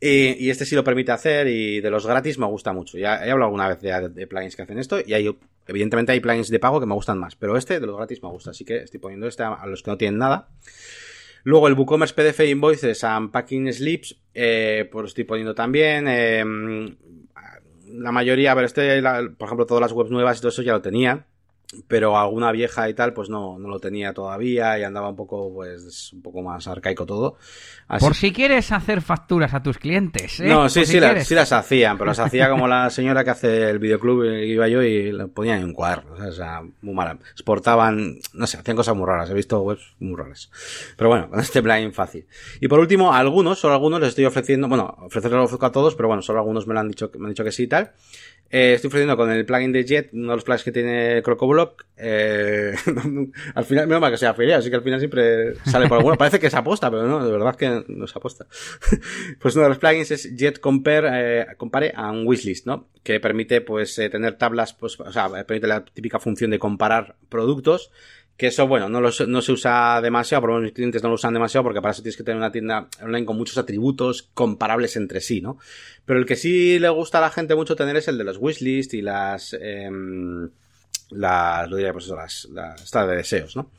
Y, 0.00 0.50
este 0.50 0.64
sí 0.64 0.74
lo 0.74 0.84
permite 0.84 1.12
hacer 1.12 1.46
y 1.48 1.80
de 1.80 1.90
los 1.90 2.06
gratis 2.06 2.38
me 2.38 2.46
gusta 2.46 2.72
mucho. 2.72 2.98
Ya 2.98 3.24
he 3.24 3.30
hablado 3.30 3.46
alguna 3.46 3.68
vez 3.68 3.80
de, 3.80 4.26
plugins 4.26 4.56
que 4.56 4.62
hacen 4.62 4.78
esto 4.78 4.98
y 5.04 5.14
hay, 5.14 5.34
evidentemente 5.66 6.12
hay 6.12 6.20
plugins 6.20 6.48
de 6.48 6.58
pago 6.58 6.80
que 6.80 6.86
me 6.86 6.94
gustan 6.94 7.18
más, 7.18 7.36
pero 7.36 7.56
este 7.56 7.80
de 7.80 7.86
los 7.86 7.96
gratis 7.96 8.22
me 8.22 8.28
gusta, 8.28 8.50
así 8.50 8.64
que 8.64 8.78
estoy 8.78 9.00
poniendo 9.00 9.26
este 9.26 9.42
a, 9.42 9.66
los 9.66 9.82
que 9.82 9.90
no 9.90 9.96
tienen 9.96 10.18
nada. 10.18 10.48
Luego 11.44 11.68
el 11.68 11.74
WooCommerce 11.74 12.14
PDF 12.14 12.40
Invoices 12.40 13.04
and 13.04 13.30
Packing 13.30 13.72
Slips, 13.72 14.16
eh, 14.34 14.88
pues 14.90 15.06
estoy 15.06 15.24
poniendo 15.24 15.54
también. 15.54 16.06
Eh, 16.08 16.44
la 17.88 18.10
mayoría, 18.10 18.52
ver, 18.54 18.64
este, 18.64 19.00
por 19.38 19.46
ejemplo, 19.46 19.64
todas 19.64 19.80
las 19.80 19.92
webs 19.92 20.10
nuevas 20.10 20.38
y 20.38 20.40
todo 20.40 20.48
eso 20.48 20.62
ya 20.62 20.72
lo 20.72 20.82
tenía 20.82 21.24
pero 21.88 22.18
alguna 22.18 22.52
vieja 22.52 22.88
y 22.88 22.94
tal, 22.94 23.12
pues 23.12 23.28
no, 23.28 23.58
no 23.58 23.68
lo 23.68 23.80
tenía 23.80 24.12
todavía 24.12 24.78
y 24.78 24.84
andaba 24.84 25.10
un 25.10 25.16
poco, 25.16 25.52
pues, 25.52 26.12
un 26.12 26.22
poco 26.22 26.42
más 26.42 26.66
arcaico 26.68 27.06
todo. 27.06 27.36
Por 28.00 28.14
si 28.14 28.32
quieres 28.32 28.72
hacer 28.72 29.02
facturas 29.02 29.54
a 29.54 29.62
tus 29.62 29.78
clientes, 29.78 30.40
¿eh? 30.40 30.48
No, 30.48 30.68
sí, 30.68 30.84
sí, 30.86 30.98
sí, 31.24 31.34
las 31.34 31.52
hacían, 31.52 31.98
pero 31.98 32.08
las 32.08 32.18
hacía 32.18 32.48
como 32.48 32.68
la 32.68 32.90
señora 32.90 33.24
que 33.24 33.30
hace 33.30 33.70
el 33.70 33.78
videoclub, 33.78 34.24
iba 34.24 34.68
yo 34.68 34.82
y 34.82 35.12
lo 35.12 35.28
ponían 35.28 35.58
en 35.58 35.64
un 35.66 35.72
cuaderno, 35.72 36.12
o 36.12 36.32
sea, 36.32 36.62
muy 36.82 36.94
mala. 36.94 37.18
Exportaban, 37.32 38.18
no 38.32 38.46
sé, 38.46 38.58
hacían 38.58 38.76
cosas 38.76 38.96
muy 38.96 39.06
raras, 39.06 39.30
he 39.30 39.34
visto 39.34 39.60
webs 39.60 39.94
muy 39.98 40.16
raras. 40.16 40.50
Pero 40.96 41.10
bueno, 41.10 41.28
con 41.28 41.40
este 41.40 41.62
plugin 41.62 41.92
fácil. 41.92 42.26
Y 42.60 42.68
por 42.68 42.80
último, 42.80 43.12
algunos, 43.12 43.58
solo 43.58 43.74
algunos 43.74 44.00
les 44.00 44.10
estoy 44.10 44.24
ofreciendo, 44.24 44.68
bueno, 44.68 44.96
ofrecerlo 45.00 45.48
a 45.60 45.72
todos, 45.72 45.94
pero 45.94 46.08
bueno, 46.08 46.22
solo 46.22 46.40
algunos 46.40 46.66
me 46.66 46.74
lo 46.74 46.80
han 46.80 46.88
dicho, 46.88 47.10
me 47.18 47.26
han 47.26 47.30
dicho 47.30 47.44
que 47.44 47.52
sí 47.52 47.64
y 47.64 47.68
tal. 47.68 47.92
Eh, 48.50 48.74
estoy 48.74 48.88
ofreciendo 48.88 49.16
con 49.16 49.30
el 49.30 49.44
plugin 49.44 49.72
de 49.72 49.84
Jet, 49.84 50.10
uno 50.12 50.30
de 50.30 50.36
los 50.36 50.44
plugins 50.44 50.64
que 50.64 50.72
tiene 50.72 51.22
CrocoBlock. 51.22 51.84
Eh, 51.96 52.74
al 53.54 53.64
final, 53.64 53.86
menos 53.86 54.00
mal 54.00 54.12
que 54.12 54.18
sea 54.18 54.30
afiliado, 54.30 54.60
así 54.60 54.70
que 54.70 54.76
al 54.76 54.82
final 54.82 54.98
siempre 55.00 55.54
sale 55.64 55.88
por 55.88 55.98
alguno. 55.98 56.16
Parece 56.16 56.38
que 56.38 56.46
es 56.46 56.54
aposta, 56.54 56.90
pero 56.90 57.06
no, 57.06 57.24
de 57.24 57.32
verdad 57.32 57.56
que 57.56 57.84
no 57.88 58.04
es 58.04 58.14
aposta. 58.14 58.46
pues 59.40 59.54
uno 59.56 59.64
de 59.64 59.68
los 59.70 59.78
plugins 59.78 60.10
es 60.10 60.36
Jet 60.36 60.60
Compare, 60.60 61.08
eh, 61.42 61.46
Compare 61.56 61.92
a 61.96 62.10
un 62.10 62.26
wishlist, 62.26 62.66
¿no? 62.66 62.88
Que 63.02 63.20
permite, 63.20 63.60
pues, 63.60 63.98
eh, 63.98 64.08
tener 64.08 64.36
tablas, 64.38 64.74
pues, 64.74 64.98
o 65.00 65.12
sea, 65.12 65.28
permite 65.44 65.66
la 65.66 65.84
típica 65.84 66.18
función 66.18 66.50
de 66.50 66.58
comparar 66.58 67.16
productos 67.28 67.90
que 68.36 68.48
eso, 68.48 68.66
bueno, 68.66 68.88
no, 68.88 69.00
no 69.00 69.42
se 69.42 69.52
usa 69.52 70.00
demasiado, 70.02 70.42
por 70.42 70.50
lo 70.50 70.56
menos 70.56 70.66
mis 70.66 70.74
clientes 70.74 71.02
no 71.02 71.08
lo 71.08 71.14
usan 71.14 71.32
demasiado 71.32 71.64
porque 71.64 71.80
para 71.80 71.92
eso 71.92 72.02
tienes 72.02 72.16
que 72.16 72.22
tener 72.22 72.36
una 72.36 72.52
tienda 72.52 72.88
online 73.02 73.24
con 73.24 73.36
muchos 73.36 73.56
atributos 73.56 74.28
comparables 74.34 74.96
entre 74.96 75.20
sí, 75.20 75.40
¿no? 75.40 75.58
Pero 76.04 76.18
el 76.18 76.26
que 76.26 76.36
sí 76.36 76.78
le 76.78 76.88
gusta 76.90 77.18
a 77.18 77.22
la 77.22 77.30
gente 77.30 77.54
mucho 77.54 77.76
tener 77.76 77.96
es 77.96 78.08
el 78.08 78.18
de 78.18 78.24
los 78.24 78.36
wishlist 78.38 78.92
y 78.92 79.00
las, 79.00 79.56
eh, 79.58 79.90
las, 81.10 81.70
lo 81.70 81.76
diría, 81.76 81.92
pues 81.92 82.04
eso, 82.04 82.16
las, 82.16 82.46
las, 82.52 82.90
de 82.90 83.16
deseos, 83.16 83.56
¿no? 83.56 83.70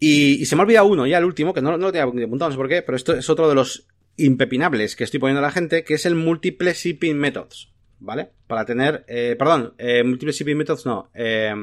Y, 0.00 0.44
se 0.46 0.56
me 0.56 0.62
ha 0.62 0.64
olvidado 0.64 0.86
uno, 0.86 1.06
ya 1.06 1.18
el 1.18 1.24
último, 1.24 1.54
que 1.54 1.62
no, 1.62 1.70
no 1.72 1.86
lo 1.86 1.92
tenía 1.92 2.02
apuntado, 2.02 2.48
no 2.48 2.50
sé 2.50 2.56
por 2.56 2.68
qué, 2.68 2.82
pero 2.82 2.96
esto 2.96 3.14
es 3.14 3.30
otro 3.30 3.48
de 3.48 3.54
los 3.54 3.86
impepinables 4.16 4.96
que 4.96 5.04
estoy 5.04 5.20
poniendo 5.20 5.38
a 5.38 5.42
la 5.42 5.52
gente, 5.52 5.84
que 5.84 5.94
es 5.94 6.04
el 6.04 6.16
Multiple 6.16 6.72
Shipping 6.74 7.16
Methods, 7.16 7.68
¿vale? 8.00 8.30
Para 8.48 8.64
tener, 8.64 9.04
eh, 9.06 9.36
perdón, 9.38 9.74
eh, 9.78 10.02
Multiple 10.02 10.32
Shipping 10.32 10.56
Methods 10.56 10.84
no, 10.84 11.08
eh, 11.14 11.54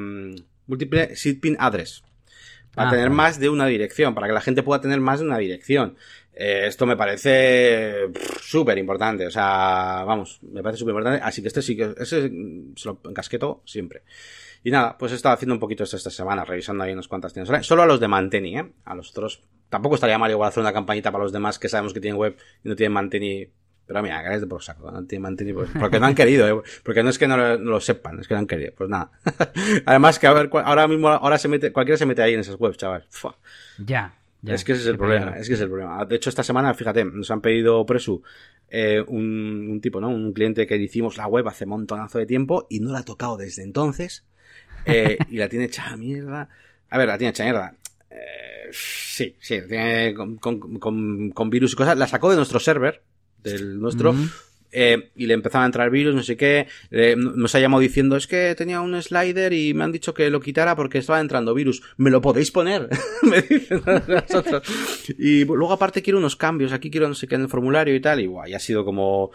múltiple 0.70 1.15
shipping 1.15 1.57
address. 1.59 2.03
Para 2.74 2.91
tener 2.91 3.09
más 3.09 3.39
de 3.39 3.49
una 3.49 3.65
dirección, 3.65 4.13
para 4.13 4.28
que 4.28 4.34
la 4.34 4.41
gente 4.41 4.63
pueda 4.63 4.80
tener 4.80 5.01
más 5.01 5.20
de 5.20 5.26
una 5.26 5.38
dirección. 5.38 5.97
Eh, 6.34 6.67
esto 6.67 6.86
me 6.86 6.95
parece 6.95 8.09
súper 8.39 8.78
importante, 8.78 9.28
o 9.28 9.32
sea, 9.32 10.03
vamos, 10.05 10.39
me 10.41 10.63
parece 10.63 10.80
súper 10.80 10.93
importante. 10.93 11.22
Así 11.22 11.41
que 11.41 11.49
este 11.49 11.61
sí 11.61 11.76
que, 11.76 11.93
ese 11.97 12.32
se 12.76 12.88
lo 12.88 13.01
encasqueto 13.03 13.61
siempre. 13.65 14.03
Y 14.63 14.72
nada, 14.72 14.97
pues 14.97 15.11
he 15.11 15.15
estado 15.15 15.36
haciendo 15.36 15.55
un 15.55 15.59
poquito 15.59 15.84
esto 15.84 15.97
esta 15.97 16.09
semana, 16.09 16.45
revisando 16.45 16.84
ahí 16.84 16.93
unas 16.93 17.07
cuantas 17.07 17.34
tiendas. 17.34 17.65
Solo 17.65 17.82
a 17.82 17.86
los 17.86 17.99
de 17.99 18.07
Manteni, 18.07 18.57
¿eh? 18.57 18.72
A 18.86 18.95
los 18.95 19.09
otros. 19.11 19.43
Tampoco 19.70 19.95
estaría 19.95 20.17
mal 20.17 20.32
igual 20.32 20.49
hacer 20.49 20.61
una 20.61 20.74
campañita 20.74 21.11
para 21.11 21.24
los 21.24 21.34
demás 21.34 21.59
que 21.59 21.70
sabemos 21.70 21.93
que 21.93 21.99
tienen 21.99 22.20
web 22.20 22.38
y 22.63 22.70
no 22.70 22.76
tienen 22.76 22.93
Manteni 22.93 23.49
pero 23.89 24.03
mira, 24.03 24.23
que 24.23 24.35
es 24.35 24.41
de 24.41 24.45
por 24.45 24.61
saco, 24.61 24.93
porque 25.79 25.99
no 25.99 26.05
han 26.05 26.13
querido, 26.13 26.47
¿eh? 26.47 26.61
porque 26.83 27.01
no 27.01 27.09
es 27.09 27.17
que 27.17 27.27
no 27.27 27.57
lo, 27.57 27.81
sepan, 27.81 28.19
es 28.19 28.27
que 28.27 28.35
no 28.35 28.41
han 28.41 28.45
querido, 28.45 28.71
pues 28.77 28.87
nada. 28.87 29.09
Además 29.87 30.19
que 30.19 30.27
a 30.27 30.33
ver, 30.33 30.47
ahora 30.63 30.87
mismo, 30.87 31.09
ahora 31.09 31.39
se 31.39 31.47
mete, 31.47 31.71
cualquiera 31.71 31.97
se 31.97 32.05
mete 32.05 32.21
ahí 32.21 32.35
en 32.35 32.41
esas 32.41 32.59
webs, 32.59 32.77
chaval. 32.77 33.07
Ya, 33.79 34.13
ya. 34.43 34.53
Es 34.53 34.63
que 34.63 34.73
ese 34.73 34.83
es 34.83 34.87
el 34.89 34.97
problema, 34.99 35.31
es 35.39 35.47
que 35.47 35.55
es 35.55 35.61
el 35.61 35.69
problema. 35.69 36.05
De 36.05 36.17
hecho, 36.17 36.29
esta 36.29 36.43
semana, 36.43 36.75
fíjate, 36.75 37.03
nos 37.03 37.31
han 37.31 37.41
pedido 37.41 37.83
Presu, 37.83 38.21
eh, 38.69 39.03
un, 39.07 39.69
un, 39.71 39.81
tipo, 39.81 39.99
¿no? 39.99 40.09
Un 40.09 40.33
cliente 40.33 40.67
que 40.67 40.77
hicimos 40.77 41.17
la 41.17 41.25
web 41.25 41.47
hace 41.47 41.65
montonazo 41.65 42.19
de 42.19 42.27
tiempo 42.27 42.67
y 42.69 42.81
no 42.81 42.91
la 42.91 42.99
ha 42.99 43.03
tocado 43.03 43.37
desde 43.37 43.63
entonces, 43.63 44.23
eh, 44.85 45.17
y 45.31 45.37
la 45.37 45.49
tiene 45.49 45.65
hecha 45.65 45.97
mierda. 45.97 46.47
A 46.91 46.97
ver, 46.99 47.07
la 47.07 47.17
tiene 47.17 47.31
hecha 47.31 47.43
mierda. 47.43 47.73
Eh, 48.11 48.69
sí, 48.71 49.35
sí, 49.39 49.61
tiene 49.67 50.13
con, 50.13 50.37
con, 50.37 50.77
con, 50.77 51.31
con 51.31 51.49
virus 51.49 51.73
y 51.73 51.75
cosas. 51.75 51.97
La 51.97 52.05
sacó 52.05 52.29
de 52.29 52.35
nuestro 52.35 52.59
server, 52.59 53.01
del 53.43 53.79
nuestro. 53.79 54.15
eh, 54.71 55.09
y 55.15 55.25
le 55.25 55.33
empezaba 55.33 55.63
a 55.63 55.67
entrar 55.67 55.89
virus, 55.89 56.15
no 56.15 56.23
sé 56.23 56.37
qué, 56.37 56.67
eh, 56.91 57.15
nos 57.17 57.55
ha 57.55 57.59
llamado 57.59 57.81
diciendo, 57.81 58.15
es 58.15 58.27
que 58.27 58.53
tenía 58.55 58.81
un 58.81 59.01
slider 59.01 59.53
y 59.53 59.73
me 59.73 59.83
han 59.83 59.91
dicho 59.91 60.13
que 60.13 60.29
lo 60.29 60.39
quitara 60.39 60.75
porque 60.75 60.99
estaba 60.99 61.19
entrando 61.19 61.53
virus. 61.53 61.81
¿Me 61.97 62.09
lo 62.09 62.21
podéis 62.21 62.51
poner? 62.51 62.89
me 63.23 63.41
dicen 63.41 63.81
nosotros. 64.07 64.63
Y 65.17 65.45
luego 65.45 65.73
aparte 65.73 66.01
quiero 66.01 66.19
unos 66.19 66.35
cambios, 66.35 66.71
aquí 66.71 66.91
quiero 66.91 67.07
no 67.07 67.15
sé 67.15 67.27
qué 67.27 67.35
en 67.35 67.41
el 67.41 67.49
formulario 67.49 67.95
y 67.95 67.99
tal, 67.99 68.19
y 68.19 68.27
guay, 68.27 68.53
ha 68.53 68.59
sido 68.59 68.85
como 68.85 69.31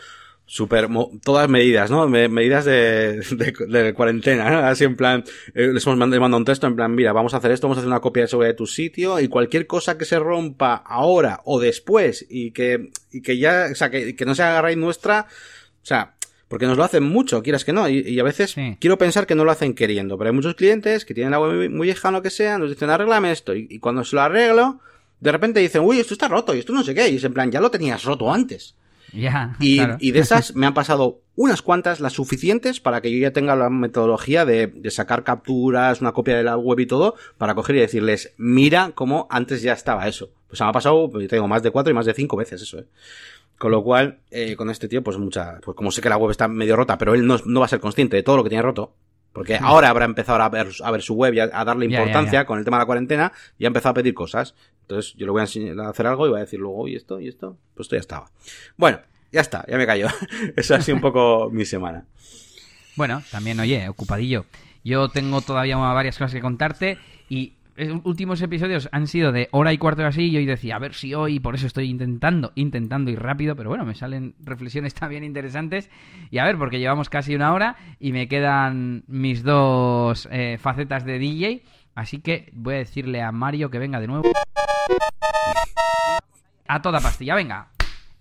super 0.47 0.88
todas 1.22 1.49
medidas, 1.49 1.90
¿no? 1.90 2.07
medidas 2.07 2.64
de, 2.64 3.20
de, 3.20 3.95
cuarentena, 3.95 4.51
¿no? 4.51 4.59
Así 4.59 4.84
en 4.84 4.97
plan, 4.97 5.24
eh, 5.55 5.70
les 5.72 5.86
hemos 5.86 5.99
mandado, 5.99 6.36
un 6.36 6.45
texto 6.45 6.66
en 6.66 6.76
plan, 6.76 6.95
mira, 6.95 7.12
vamos 7.12 7.32
a 7.34 7.38
hacer 7.38 7.51
esto, 7.51 7.66
vamos 7.66 7.78
a 7.78 7.80
hacer 7.80 7.88
una 7.88 8.01
copia 8.01 8.24
de 8.24 8.28
seguridad 8.28 8.51
de 8.51 8.57
tu 8.57 8.66
sitio 8.66 9.20
y 9.20 9.28
cualquier 9.28 9.66
cosa 9.66 9.97
que 9.97 10.05
se 10.05 10.18
rompa 10.18 10.74
ahora 10.74 11.40
o 11.45 11.61
después 11.61 12.26
y 12.28 12.51
que, 12.51 12.90
y 13.11 13.22
que 13.22 13.38
ya, 13.38 13.68
o 13.72 13.74
sea, 13.74 13.90
que, 13.90 14.14
que 14.14 14.26
no 14.26 14.34
sea 14.34 14.61
raíz 14.61 14.76
nuestra, 14.76 15.26
o 15.82 15.86
sea, 15.86 16.14
porque 16.49 16.66
nos 16.66 16.76
lo 16.76 16.84
hacen 16.84 17.05
mucho, 17.05 17.42
quieras 17.42 17.64
que 17.64 17.72
no, 17.72 17.88
y, 17.88 18.20
a 18.20 18.22
veces 18.22 18.55
quiero 18.78 18.99
pensar 18.99 19.26
que 19.26 19.34
no 19.34 19.45
lo 19.45 19.51
hacen 19.51 19.74
queriendo, 19.74 20.18
pero 20.18 20.28
hay 20.28 20.36
muchos 20.36 20.55
clientes 20.55 21.07
que 21.07 21.14
tienen 21.14 21.30
la 21.30 21.40
web 21.40 21.70
muy 21.70 21.86
vieja 21.86 22.11
o 22.11 22.12
lo 22.12 22.22
que 22.22 22.30
sea, 22.30 22.59
nos 22.59 22.68
dicen, 22.68 22.90
arréglame 22.90 23.32
esto, 23.32 23.55
y, 23.55 23.66
y 23.70 23.78
cuando 23.78 24.05
se 24.05 24.14
lo 24.14 24.22
arreglo, 24.22 24.78
de 25.20 25.32
repente 25.32 25.61
dicen, 25.61 25.82
uy, 25.82 26.01
esto 26.01 26.12
está 26.12 26.28
roto, 26.28 26.55
y 26.55 26.59
esto 26.59 26.74
no 26.74 26.84
sé 26.84 26.95
qué, 26.95 27.09
y 27.09 27.16
es 27.16 27.24
en 27.24 27.32
plan, 27.32 27.51
ya 27.51 27.61
lo 27.61 27.70
tenías 27.70 28.05
roto 28.05 28.30
antes 28.30 28.76
y, 29.60 30.10
de 30.10 30.18
esas 30.18 30.54
me 30.54 30.66
han 30.66 30.74
pasado 30.74 31.20
unas 31.36 31.62
cuantas, 31.62 32.00
las 32.00 32.12
suficientes 32.12 32.80
para 32.80 33.00
que 33.00 33.12
yo 33.12 33.18
ya 33.18 33.32
tenga 33.32 33.56
la 33.56 33.70
metodología 33.70 34.44
de, 34.44 34.72
sacar 34.90 35.24
capturas, 35.24 36.00
una 36.00 36.12
copia 36.12 36.36
de 36.36 36.44
la 36.44 36.56
web 36.56 36.80
y 36.80 36.86
todo, 36.86 37.14
para 37.38 37.54
coger 37.54 37.76
y 37.76 37.80
decirles, 37.80 38.34
mira 38.36 38.92
cómo 38.94 39.26
antes 39.30 39.62
ya 39.62 39.72
estaba 39.72 40.06
eso. 40.08 40.30
Pues 40.48 40.60
me 40.60 40.66
ha 40.66 40.72
pasado, 40.72 41.10
yo 41.18 41.28
tengo 41.28 41.48
más 41.48 41.62
de 41.62 41.70
cuatro 41.70 41.90
y 41.90 41.94
más 41.94 42.06
de 42.06 42.14
cinco 42.14 42.36
veces 42.36 42.62
eso, 42.62 42.78
¿eh? 42.78 42.86
Con 43.58 43.70
lo 43.70 43.84
cual, 43.84 44.18
eh, 44.30 44.56
con 44.56 44.68
este 44.68 44.88
tío, 44.88 45.02
pues 45.02 45.16
mucha, 45.16 45.60
pues 45.62 45.76
como 45.76 45.92
sé 45.92 46.02
que 46.02 46.08
la 46.08 46.16
web 46.16 46.32
está 46.32 46.48
medio 46.48 46.74
rota, 46.74 46.98
pero 46.98 47.14
él 47.14 47.24
no, 47.24 47.38
no 47.44 47.60
va 47.60 47.66
a 47.66 47.68
ser 47.68 47.80
consciente 47.80 48.16
de 48.16 48.24
todo 48.24 48.36
lo 48.36 48.42
que 48.42 48.50
tiene 48.50 48.62
roto, 48.62 48.94
porque 49.35 49.59
ahora 49.61 49.91
habrá 49.91 50.05
empezado 50.05 50.41
a 50.41 50.49
ver, 50.49 50.68
a 50.82 50.91
ver 50.93 51.03
su 51.03 51.14
web 51.14 51.35
y 51.35 51.41
a, 51.41 51.49
darle 51.49 51.87
importancia 51.87 52.47
con 52.47 52.61
el 52.61 52.64
tema 52.64 52.76
de 52.78 52.82
la 52.82 52.87
cuarentena 52.87 53.32
y 53.59 53.64
ha 53.64 53.66
empezado 53.66 53.91
a 53.91 53.95
pedir 53.95 54.14
cosas. 54.14 54.55
Entonces 54.82 55.12
yo 55.14 55.26
le 55.26 55.32
voy 55.32 55.41
a 55.41 55.43
enseñar 55.43 55.78
a 55.80 55.91
hacer 55.91 56.07
algo 56.07 56.24
y 56.26 56.30
voy 56.30 56.39
a 56.39 56.45
decir 56.45 56.61
luego, 56.61 56.87
y 56.87 56.95
esto, 56.95 57.20
y 57.20 57.26
esto, 57.26 57.59
pues 57.74 57.87
esto 57.87 57.97
ya 57.97 58.01
estaba. 58.01 58.30
Bueno, 58.76 59.01
ya 59.32 59.41
está, 59.41 59.64
ya 59.68 59.76
me 59.76 59.87
callo. 59.87 60.07
Eso 60.57 60.76
ha 60.76 60.80
sido 60.80 60.95
un 60.95 61.01
poco 61.01 61.51
mi 61.51 61.64
semana. 61.64 62.07
Bueno, 62.95 63.24
también, 63.32 63.59
oye, 63.59 63.89
ocupadillo. 63.89 64.47
Yo 64.85 65.09
tengo 65.09 65.41
todavía 65.41 65.76
varias 65.78 66.16
cosas 66.16 66.32
que 66.32 66.41
contarte 66.41 66.99
y 67.28 67.55
últimos 68.05 68.41
episodios 68.41 68.89
han 68.93 69.07
sido 69.07 69.33
de 69.33 69.49
hora 69.51 69.72
y 69.72 69.79
cuarto 69.79 70.05
así, 70.07 70.25
y 70.25 70.31
yo 70.33 70.41
decía, 70.41 70.77
a 70.77 70.79
ver 70.79 70.95
si 70.95 71.14
hoy, 71.14 71.41
por 71.41 71.55
eso 71.55 71.66
estoy 71.66 71.91
intentando, 71.91 72.53
intentando 72.55 73.11
ir 73.11 73.20
rápido, 73.20 73.57
pero 73.57 73.70
bueno, 73.70 73.85
me 73.85 73.95
salen 73.95 74.35
reflexiones 74.41 74.95
también 74.95 75.25
interesantes. 75.25 75.91
Y 76.31 76.39
a 76.39 76.45
ver, 76.45 76.57
porque 76.57 76.79
llevamos 76.79 77.09
casi 77.09 77.35
una 77.35 77.53
hora 77.53 77.77
y 77.99 78.12
me 78.12 78.29
quedan 78.29 79.05
mis 79.07 79.43
dos 79.43 80.29
eh, 80.31 80.59
facetas 80.61 81.05
de 81.05 81.18
DJ, 81.18 81.62
así 81.95 82.20
que 82.20 82.51
voy 82.53 82.75
a 82.75 82.79
decirle 82.79 83.22
a 83.22 83.33
Mario 83.33 83.70
que 83.70 83.79
venga 83.79 84.01
de 84.01 84.07
nuevo. 84.07 84.31
A 86.66 86.83
toda 86.83 87.01
pastilla, 87.01 87.35
venga. 87.35 87.68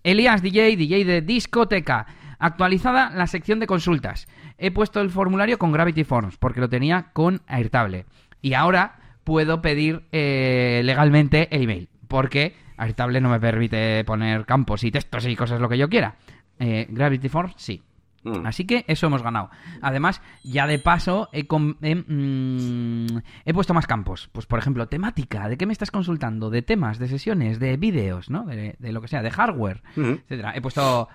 Elías 0.03 0.41
DJ, 0.41 0.75
DJ 0.75 1.05
de 1.05 1.21
discoteca. 1.21 2.07
Actualizada 2.39 3.09
la 3.11 3.27
sección 3.27 3.61
de 3.61 3.67
consultas. 3.67 4.27
He 4.57 4.71
puesto 4.71 4.99
el 4.99 5.09
formulario 5.09 5.57
con 5.57 5.71
Gravity 5.71 6.03
Forms 6.03 6.37
porque 6.37 6.59
lo 6.59 6.67
tenía 6.67 7.11
con 7.13 7.41
Airtable. 7.47 8.05
Y 8.41 8.53
ahora 8.53 8.97
puedo 9.23 9.61
pedir 9.61 10.03
eh, 10.11 10.81
legalmente 10.83 11.47
el 11.55 11.63
email, 11.63 11.89
porque 12.07 12.55
Airtable 12.77 13.21
no 13.21 13.29
me 13.29 13.39
permite 13.39 14.03
poner 14.03 14.45
campos 14.45 14.83
y 14.83 14.91
textos 14.91 15.25
y 15.25 15.35
cosas 15.35 15.61
lo 15.61 15.69
que 15.69 15.77
yo 15.77 15.89
quiera. 15.89 16.15
Eh, 16.59 16.87
Gravity 16.89 17.29
Forms 17.29 17.53
sí. 17.57 17.83
Mm. 18.23 18.45
Así 18.45 18.65
que 18.65 18.85
eso 18.87 19.07
hemos 19.07 19.21
ganado. 19.21 19.49
Además, 19.81 20.21
ya 20.43 20.65
de 20.65 20.79
paso 20.79 21.29
he, 21.33 21.43
mm, 21.43 23.17
he, 23.45 23.53
puesto 23.53 23.73
más 23.73 23.85
campos. 23.85 24.29
Pues, 24.31 24.45
por 24.45 24.59
ejemplo, 24.59 24.87
temática. 24.87 25.49
¿De 25.49 25.57
qué 25.57 25.65
me 25.65 25.73
estás 25.73 25.91
consultando? 25.91 26.49
De 26.49 26.61
temas, 26.61 26.99
de 26.99 27.09
sesiones, 27.09 27.59
de 27.59 27.75
vídeos, 27.75 28.29
¿no? 28.29 28.45
De, 28.45 28.77
lo 28.79 29.01
que 29.01 29.09
sea, 29.09 29.21
de 29.21 29.31
hardware, 29.31 29.83
etcétera. 29.95 30.53
He 30.55 30.61
puesto 30.61 31.09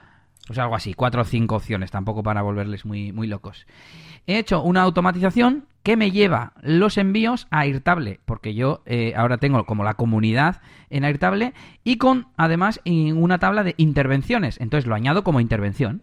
pues 0.49 0.59
algo 0.59 0.75
así, 0.75 0.95
cuatro 0.95 1.21
o 1.21 1.25
cinco 1.27 1.57
opciones, 1.57 1.91
tampoco 1.91 2.23
para 2.23 2.41
volverles 2.41 2.87
muy, 2.87 3.13
muy 3.13 3.27
locos. 3.27 3.67
He 4.27 4.39
hecho 4.39 4.63
una 4.63 4.81
automatización 4.81 5.67
que 5.83 5.99
me 5.99 6.11
lleva 6.11 6.55
los 6.63 6.97
envíos 6.97 7.47
a 7.51 7.61
Airtable, 7.61 8.21
porque 8.25 8.55
yo 8.55 8.83
eh, 8.87 9.13
ahora 9.15 9.37
tengo 9.37 9.67
como 9.67 9.85
la 9.85 9.95
comunidad 9.95 10.63
en 10.89 11.05
Airtable 11.05 11.53
y 11.85 11.99
con 11.99 12.29
además 12.39 12.81
una 12.87 13.39
tabla 13.39 13.63
de 13.63 13.75
intervenciones. 13.77 14.59
Entonces 14.59 14.89
lo 14.89 14.95
añado 14.95 15.23
como 15.23 15.41
intervención. 15.41 16.03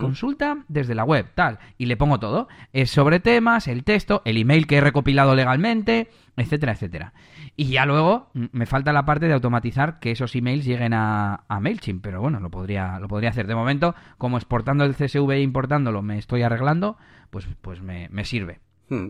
Consulta 0.00 0.64
desde 0.66 0.96
la 0.96 1.04
web, 1.04 1.30
tal. 1.36 1.60
Y 1.78 1.86
le 1.86 1.96
pongo 1.96 2.18
todo. 2.18 2.48
Es 2.72 2.90
sobre 2.90 3.20
temas, 3.20 3.68
el 3.68 3.84
texto, 3.84 4.20
el 4.24 4.36
email 4.36 4.66
que 4.66 4.78
he 4.78 4.80
recopilado 4.80 5.36
legalmente, 5.36 6.10
etcétera, 6.36 6.72
etcétera. 6.72 7.12
Y 7.58 7.68
ya 7.68 7.86
luego 7.86 8.30
me 8.34 8.66
falta 8.66 8.92
la 8.92 9.06
parte 9.06 9.26
de 9.26 9.32
automatizar 9.32 9.98
que 9.98 10.10
esos 10.10 10.36
emails 10.36 10.66
lleguen 10.66 10.92
a, 10.92 11.46
MailChimp, 11.48 12.02
pero 12.02 12.20
bueno, 12.20 12.38
lo 12.38 12.50
podría, 12.50 12.98
lo 13.00 13.08
podría 13.08 13.30
hacer. 13.30 13.46
De 13.46 13.54
momento, 13.54 13.94
como 14.18 14.36
exportando 14.36 14.84
el 14.84 14.94
CSV 14.94 15.30
e 15.30 15.40
importándolo 15.40 16.02
me 16.02 16.18
estoy 16.18 16.42
arreglando, 16.42 16.98
pues, 17.30 17.48
pues 17.62 17.80
me, 17.80 18.24
sirve. 18.24 18.60
Hmm. 18.90 19.08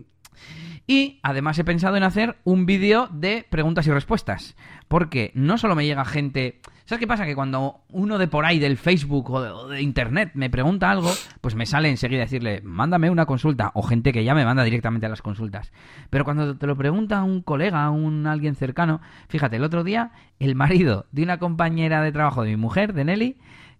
Y 0.87 1.19
además 1.21 1.59
he 1.59 1.65
pensado 1.65 1.97
en 1.97 2.03
hacer 2.03 2.37
un 2.45 2.65
vídeo 2.65 3.09
de 3.11 3.45
preguntas 3.49 3.85
y 3.87 3.91
respuestas. 3.91 4.55
Porque 4.87 5.31
no 5.35 5.57
solo 5.57 5.75
me 5.75 5.85
llega 5.85 6.05
gente. 6.05 6.61
¿Sabes 6.85 7.01
qué 7.01 7.07
pasa? 7.07 7.25
Que 7.25 7.35
cuando 7.35 7.81
uno 7.89 8.17
de 8.17 8.29
por 8.29 8.45
ahí 8.45 8.59
del 8.59 8.77
Facebook 8.77 9.29
o 9.29 9.67
de, 9.67 9.81
Internet 9.81 10.31
me 10.33 10.49
pregunta 10.49 10.89
algo, 10.89 11.11
pues 11.41 11.55
me 11.55 11.65
sale 11.65 11.89
enseguida 11.89 12.21
decirle, 12.21 12.61
mándame 12.63 13.09
una 13.09 13.25
consulta. 13.25 13.71
O 13.73 13.83
gente 13.83 14.13
que 14.13 14.23
ya 14.23 14.33
me 14.33 14.45
manda 14.45 14.63
directamente 14.63 15.05
a 15.05 15.09
las 15.09 15.21
consultas. 15.21 15.73
Pero 16.09 16.23
cuando 16.23 16.55
te 16.55 16.67
lo 16.67 16.77
pregunta 16.77 17.21
un 17.23 17.41
colega, 17.41 17.89
un 17.89 18.25
alguien 18.25 18.55
cercano, 18.55 19.01
fíjate, 19.27 19.57
el 19.57 19.65
otro 19.65 19.83
día, 19.83 20.11
el 20.39 20.55
marido 20.55 21.05
de 21.11 21.23
una 21.23 21.37
compañera 21.37 22.01
de 22.01 22.13
trabajo 22.13 22.43
de 22.43 22.51
mi 22.51 22.55
mujer, 22.57 22.93
de 22.93 23.03
Nelly, 23.03 23.37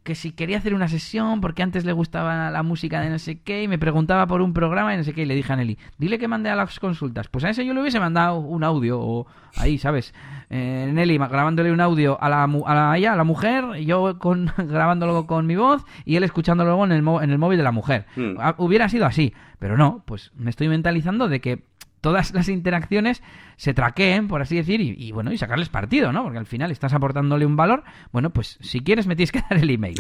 que 0.08 0.16
si 0.16 0.32
quería 0.32 0.58
hacer 0.60 0.74
una 0.74 0.88
sesión 0.88 1.42
porque 1.42 1.62
antes 1.64 1.84
le 1.84 1.92
gustaba 1.92 2.50
la 2.50 2.64
música 2.64 3.02
de 3.02 3.10
no 3.10 3.20
sé 3.20 3.42
qué 3.42 3.64
y 3.64 3.68
me 3.68 3.78
preguntaba 3.78 4.26
por 4.26 4.42
un 4.42 4.54
programa 4.54 4.94
y 4.94 4.98
no 4.98 5.04
sé 5.04 5.12
qué 5.14 5.24
y 5.24 5.26
le 5.26 5.36
dije 5.36 5.52
a 5.52 5.58
Nelly, 5.58 5.78
dile 5.98 6.18
que 6.18 6.30
mande 6.30 6.50
a 6.50 6.56
las 6.56 6.80
consultas. 6.80 7.28
Pues 7.28 7.44
a 7.44 7.50
ese 7.50 7.66
yo 7.66 7.74
le 7.74 7.82
hubiese 7.82 8.00
mandado 8.00 8.40
un 8.40 8.64
audio 8.64 9.02
o 9.02 9.28
ahí, 9.58 9.78
¿sabes? 9.78 10.14
Eh, 10.50 10.90
Nelly 10.94 11.18
grabándole 11.18 11.74
un 11.74 11.82
audio 11.82 12.18
a 12.22 12.30
la, 12.30 12.46
a 12.46 12.74
la, 12.74 12.92
a 12.94 13.16
la 13.18 13.24
mujer, 13.26 13.66
yo 13.82 14.18
con, 14.18 14.50
grabándolo 14.58 15.28
con 15.28 15.46
mi 15.46 15.58
voz 15.58 15.84
y 16.06 16.16
él 16.16 16.24
escuchándolo 16.24 16.70
luego 16.70 16.86
en 16.86 16.94
el, 16.94 17.24
en 17.24 17.30
el 17.30 17.38
móvil 17.38 17.58
de 17.58 17.66
la 17.66 17.74
mujer. 17.74 18.06
Hmm. 18.16 18.36
Ah, 18.40 18.56
hubiera 18.60 18.88
sido 18.88 19.06
así, 19.06 19.34
pero 19.60 19.76
no, 19.76 20.04
pues 20.06 20.32
me 20.38 20.52
estoy 20.52 20.70
mentalizando 20.70 21.28
de 21.28 21.42
que 21.42 21.64
todas 22.08 22.34
las 22.34 22.48
interacciones 22.48 23.22
se 23.58 23.74
traqueen, 23.74 24.30
por 24.30 24.42
así 24.42 24.56
decir, 24.56 24.80
y, 24.80 25.12
bueno, 25.12 25.34
y 25.34 25.38
sacarles 25.38 25.68
partido, 25.68 26.14
¿no? 26.14 26.24
Porque 26.24 26.38
al 26.38 26.46
final 26.46 26.72
estás 26.72 26.94
aportándole 26.94 27.46
un 27.46 27.58
valor. 27.58 27.84
Bueno, 28.14 28.30
pues 28.30 28.58
si 28.62 28.80
quieres 28.80 29.08
me 29.08 29.18
tienes 29.18 29.34
que 29.34 29.42
dar 29.50 29.60
el 29.60 29.70
email. 29.70 30.00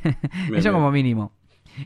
Eso 0.56 0.72
como 0.72 0.90
mínimo. 0.90 1.32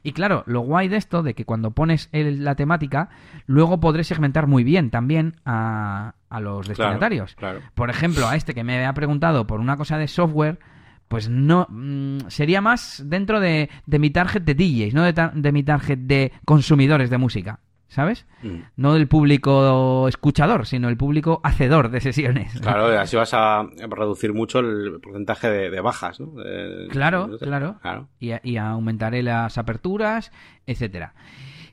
Y 0.04 0.12
claro, 0.12 0.44
lo 0.46 0.60
guay 0.60 0.86
de 0.86 0.98
esto, 0.98 1.24
de 1.24 1.34
que 1.34 1.44
cuando 1.44 1.72
pones 1.72 2.08
la 2.12 2.54
temática, 2.54 3.08
luego 3.46 3.80
podré 3.80 4.04
segmentar 4.04 4.46
muy 4.46 4.62
bien 4.62 4.90
también 4.90 5.34
a, 5.44 6.14
los 6.40 6.68
destinatarios. 6.68 7.36
Por 7.74 7.90
ejemplo, 7.90 8.28
a 8.28 8.36
este 8.36 8.54
que 8.54 8.62
me 8.62 8.86
ha 8.86 8.94
preguntado 8.94 9.48
por 9.48 9.58
una 9.58 9.76
cosa 9.76 9.98
de 9.98 10.06
software, 10.06 10.60
pues 11.08 11.28
no 11.28 11.66
mm, 11.68 12.28
sería 12.28 12.60
más 12.60 13.02
dentro 13.06 13.40
de, 13.40 13.68
mi 13.86 14.10
target 14.10 14.42
de 14.42 14.54
DJs, 14.54 14.94
no 14.94 15.02
de, 15.02 15.30
de 15.34 15.52
mi 15.52 15.62
target 15.64 15.98
de 15.98 16.32
consumidores 16.44 17.10
de 17.10 17.18
música. 17.18 17.60
¿Sabes? 17.88 18.26
Mm. 18.42 18.60
No 18.76 18.94
del 18.94 19.08
público 19.08 20.08
escuchador, 20.08 20.66
sino 20.66 20.88
el 20.88 20.96
público 20.96 21.40
hacedor 21.44 21.90
de 21.90 22.00
sesiones. 22.00 22.60
Claro, 22.66 22.86
así 22.98 23.16
vas 23.16 23.32
a 23.32 23.64
reducir 23.88 24.32
mucho 24.32 24.58
el 24.58 24.98
porcentaje 25.00 25.48
de, 25.48 25.80
bajas, 25.80 26.18
¿no? 26.18 26.32
claro, 26.90 27.38
claro, 27.38 28.08
Y, 28.18 28.32
y, 28.42 28.56
aumentaré 28.56 29.22
las 29.22 29.56
aperturas, 29.56 30.32
etcétera. 30.66 31.14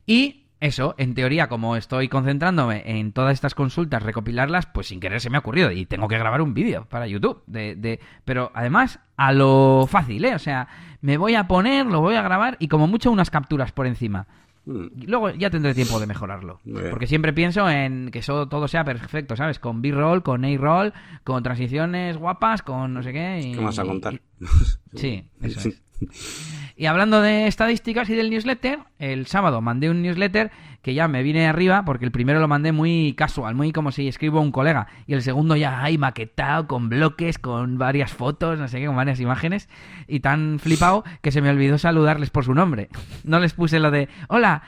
Y 0.05 0.43
eso, 0.63 0.95
en 0.97 1.13
teoría, 1.13 1.49
como 1.49 1.75
estoy 1.75 2.07
concentrándome 2.07 2.83
en 2.85 3.11
todas 3.11 3.33
estas 3.33 3.53
consultas, 3.53 4.01
recopilarlas, 4.01 4.65
pues 4.67 4.87
sin 4.87 4.99
querer 4.99 5.19
se 5.19 5.29
me 5.29 5.35
ha 5.35 5.41
ocurrido 5.41 5.71
y 5.71 5.85
tengo 5.85 6.07
que 6.07 6.17
grabar 6.17 6.41
un 6.41 6.53
vídeo 6.53 6.85
para 6.85 7.05
YouTube. 7.05 7.43
De, 7.47 7.75
de, 7.75 7.99
pero 8.23 8.49
además, 8.53 8.99
a 9.17 9.33
lo 9.33 9.87
fácil, 9.89 10.23
¿eh? 10.23 10.35
O 10.35 10.39
sea, 10.39 10.69
me 11.01 11.17
voy 11.17 11.35
a 11.35 11.47
poner, 11.47 11.85
lo 11.87 11.99
voy 11.99 12.15
a 12.15 12.21
grabar 12.21 12.55
y 12.59 12.69
como 12.69 12.87
mucho 12.87 13.11
unas 13.11 13.29
capturas 13.29 13.73
por 13.73 13.87
encima. 13.87 14.27
Mm. 14.65 14.87
Luego 15.07 15.29
ya 15.31 15.49
tendré 15.49 15.73
tiempo 15.73 15.99
de 15.99 16.07
mejorarlo. 16.07 16.59
Porque 16.89 17.07
siempre 17.07 17.33
pienso 17.33 17.69
en 17.69 18.09
que 18.11 18.19
eso, 18.19 18.47
todo 18.47 18.67
sea 18.67 18.83
perfecto, 18.83 19.35
¿sabes? 19.35 19.59
Con 19.59 19.81
B-roll, 19.81 20.23
con 20.23 20.45
A-roll, 20.45 20.93
con 21.23 21.43
transiciones 21.43 22.17
guapas, 22.17 22.61
con 22.61 22.93
no 22.93 23.03
sé 23.03 23.11
qué. 23.11 23.51
¿Qué 23.55 23.63
vas 23.63 23.79
a 23.79 23.83
contar? 23.83 24.21
sí, 24.95 25.29
eso 25.41 25.69
es. 25.69 25.82
Y 26.75 26.87
hablando 26.87 27.21
de 27.21 27.45
estadísticas 27.47 28.09
y 28.09 28.15
del 28.15 28.31
newsletter, 28.31 28.79
el 28.97 29.27
sábado 29.27 29.61
mandé 29.61 29.91
un 29.91 30.01
newsletter 30.01 30.51
que 30.81 30.93
ya 30.95 31.07
me 31.07 31.21
vine 31.21 31.47
arriba 31.47 31.85
porque 31.85 32.03
el 32.03 32.11
primero 32.11 32.39
lo 32.39 32.47
mandé 32.47 32.71
muy 32.71 33.13
casual, 33.15 33.53
muy 33.53 33.71
como 33.71 33.91
si 33.91 34.07
escribo 34.07 34.39
a 34.39 34.41
un 34.41 34.51
colega. 34.51 34.87
Y 35.05 35.13
el 35.13 35.21
segundo 35.21 35.55
ya 35.55 35.83
hay 35.83 35.99
maquetado 35.99 36.67
con 36.67 36.89
bloques, 36.89 37.37
con 37.37 37.77
varias 37.77 38.11
fotos, 38.11 38.57
no 38.57 38.67
sé 38.67 38.79
qué, 38.79 38.87
con 38.87 38.95
varias 38.95 39.19
imágenes. 39.19 39.69
Y 40.07 40.21
tan 40.21 40.57
flipado 40.59 41.03
que 41.21 41.31
se 41.31 41.41
me 41.41 41.49
olvidó 41.49 41.77
saludarles 41.77 42.31
por 42.31 42.43
su 42.43 42.53
nombre. 42.53 42.89
No 43.23 43.39
les 43.39 43.53
puse 43.53 43.79
lo 43.79 43.89
de, 43.89 44.09
hola, 44.27 44.63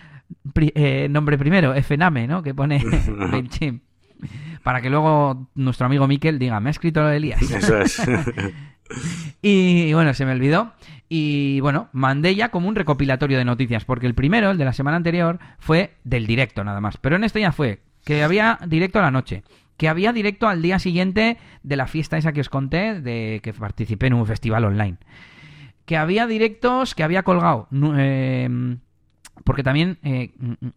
eh, 0.56 1.08
nombre 1.10 1.38
primero, 1.38 1.74
FNAME, 1.74 2.28
¿no? 2.28 2.42
Que 2.42 2.54
pone 2.54 2.82
MailChimp. 3.10 3.84
Para 4.64 4.82
que 4.82 4.90
luego 4.90 5.50
nuestro 5.56 5.88
amigo 5.88 6.08
Miquel 6.08 6.40
diga, 6.40 6.60
me 6.60 6.70
ha 6.70 6.72
escrito 6.72 7.08
Elías. 7.10 7.42
Eso 7.42 7.78
es. 7.80 8.02
y 9.42 9.94
bueno, 9.94 10.14
se 10.14 10.26
me 10.26 10.32
olvidó. 10.32 10.72
Y 11.08 11.60
bueno, 11.60 11.90
mandé 11.92 12.36
ya 12.36 12.50
como 12.50 12.68
un 12.68 12.76
recopilatorio 12.76 13.38
de 13.38 13.46
noticias, 13.46 13.86
porque 13.86 14.08
el 14.08 14.16
primero, 14.16 14.52
el 14.52 14.58
de 14.58 14.66
la 14.66 14.74
semana 14.74 14.98
anterior, 14.98 15.40
fue 15.60 15.96
del 16.04 16.26
directo 16.26 16.64
nada 16.64 16.82
más. 16.82 16.98
Pero 16.98 17.16
en 17.16 17.24
este 17.24 17.42
ya 17.42 17.52
fue 17.52 17.82
que 18.04 18.24
había 18.24 18.60
directo 18.68 19.00
a 19.00 19.04
la 19.04 19.12
noche, 19.12 19.44
que 19.78 19.90
había 19.90 20.14
directo 20.14 20.48
al 20.48 20.62
día 20.62 20.80
siguiente 20.80 21.38
de 21.64 21.76
la 21.76 21.88
fiesta 21.88 22.18
esa 22.18 22.34
que 22.34 22.42
os 22.42 22.50
conté, 22.50 23.02
de 23.02 23.40
que 23.44 23.54
participé 23.54 24.08
en 24.08 24.14
un 24.14 24.26
festival 24.26 24.66
online. 24.66 24.98
Que 25.86 25.98
había 25.98 26.26
directos 26.26 26.96
que 26.96 27.04
había 27.04 27.24
colgado. 27.24 27.68
Eh, 27.72 28.78
porque 29.44 29.64
también, 29.64 30.00
eh, 30.02 30.32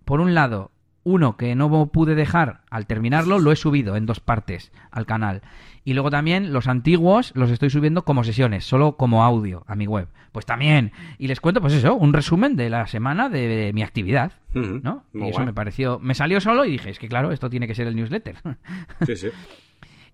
por 0.05 0.21
un 0.21 0.35
lado, 0.35 0.73
uno 1.05 1.37
que 1.37 1.55
no 1.55 1.87
pude 1.87 2.15
dejar 2.15 2.61
al 2.71 2.87
terminarlo, 2.87 3.39
lo 3.39 3.53
he 3.53 3.57
subido 3.57 3.97
en 3.97 4.07
dos 4.07 4.21
partes 4.21 4.73
al 4.91 5.07
canal. 5.07 5.43
Y 5.85 5.95
luego 5.95 6.11
también 6.11 6.53
los 6.53 6.67
antiguos 6.67 7.33
los 7.35 7.51
estoy 7.51 7.71
subiendo 7.71 8.05
como 8.05 8.25
sesiones, 8.25 8.65
solo 8.65 8.97
como 8.97 9.25
audio 9.25 9.65
a 9.67 9.75
mi 9.75 9.87
web. 9.87 10.09
Pues 10.33 10.45
también. 10.45 10.93
Y 11.19 11.29
les 11.29 11.41
cuento, 11.41 11.61
pues 11.61 11.73
eso, 11.73 11.95
un 11.95 12.13
resumen 12.13 12.57
de 12.57 12.69
la 12.69 12.87
semana 12.87 13.29
de, 13.29 13.71
mi 13.75 13.83
actividad. 13.83 14.33
¿No? 14.53 15.05
y 15.15 15.29
eso 15.29 15.45
me 15.45 15.55
pareció. 15.55 15.99
Me 15.99 16.15
salió 16.15 16.41
solo 16.41 16.65
y 16.65 16.73
dije, 16.73 16.91
es 16.91 16.99
que 16.99 17.09
claro, 17.09 17.33
esto 17.33 17.49
tiene 17.49 17.67
que 17.67 17.75
ser 17.75 17.87
el 17.87 17.97
newsletter. 17.97 18.37
Sí, 19.07 19.17
sí. 19.17 19.29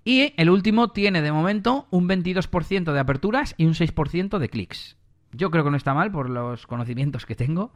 y 0.04 0.34
el 0.36 0.50
último 0.50 0.88
tiene 0.88 1.22
de 1.22 1.32
momento 1.32 1.86
un 1.90 2.08
22% 2.08 2.92
de 2.92 3.00
aperturas 3.00 3.54
y 3.56 3.64
un 3.64 3.74
6% 3.74 4.38
de 4.38 4.48
clics. 4.48 4.96
Yo 5.32 5.50
creo 5.50 5.64
que 5.64 5.70
no 5.70 5.76
está 5.76 5.94
mal 5.94 6.12
por 6.12 6.30
los 6.30 6.66
conocimientos 6.66 7.26
que 7.26 7.34
tengo, 7.34 7.72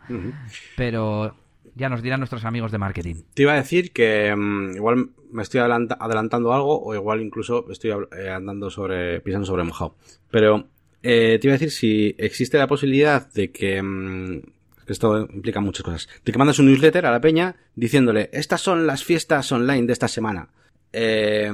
pero 0.76 1.34
ya 1.78 1.88
nos 1.88 2.02
dirán 2.02 2.20
nuestros 2.20 2.44
amigos 2.44 2.72
de 2.72 2.78
marketing. 2.78 3.22
Te 3.34 3.42
iba 3.42 3.52
a 3.52 3.56
decir 3.56 3.92
que 3.92 4.34
mm, 4.36 4.76
igual 4.76 5.10
me 5.30 5.42
estoy 5.42 5.60
adelantando 5.60 6.52
algo 6.52 6.82
o 6.82 6.94
igual 6.94 7.22
incluso 7.22 7.70
estoy 7.70 7.92
eh, 8.16 8.28
andando 8.28 8.68
sobre, 8.68 9.20
pisando 9.20 9.46
sobre 9.46 9.64
mojado. 9.64 9.96
Pero 10.30 10.66
eh, 11.02 11.38
te 11.40 11.46
iba 11.46 11.52
a 11.54 11.58
decir 11.58 11.70
si 11.70 12.14
existe 12.18 12.58
la 12.58 12.66
posibilidad 12.66 13.32
de 13.32 13.50
que... 13.50 13.82
Mm, 13.82 14.42
esto 14.86 15.28
implica 15.30 15.60
muchas 15.60 15.82
cosas. 15.82 16.08
De 16.24 16.32
que 16.32 16.38
mandas 16.38 16.58
un 16.58 16.66
newsletter 16.66 17.04
a 17.04 17.10
la 17.10 17.20
peña 17.20 17.56
diciéndole, 17.74 18.30
estas 18.32 18.62
son 18.62 18.86
las 18.86 19.04
fiestas 19.04 19.52
online 19.52 19.86
de 19.86 19.92
esta 19.92 20.08
semana. 20.08 20.48
Eh, 20.94 21.52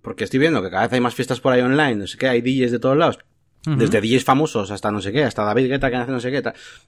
porque 0.00 0.24
estoy 0.24 0.40
viendo 0.40 0.62
que 0.62 0.70
cada 0.70 0.84
vez 0.84 0.92
hay 0.94 1.00
más 1.00 1.14
fiestas 1.14 1.40
por 1.40 1.52
ahí 1.52 1.60
online, 1.60 1.96
no 1.96 2.06
sé 2.06 2.18
qué, 2.18 2.28
hay 2.28 2.40
DJs 2.40 2.72
de 2.72 2.78
todos 2.78 2.96
lados. 2.96 3.18
Desde 3.64 4.00
DJs 4.00 4.24
famosos 4.24 4.72
hasta 4.72 4.90
no 4.90 5.00
sé 5.00 5.12
qué, 5.12 5.22
hasta 5.22 5.44
David 5.44 5.68
Guetta 5.68 5.88
que 5.88 5.96
hace 5.96 6.10
no 6.10 6.18
sé 6.18 6.32
qué, 6.32 6.42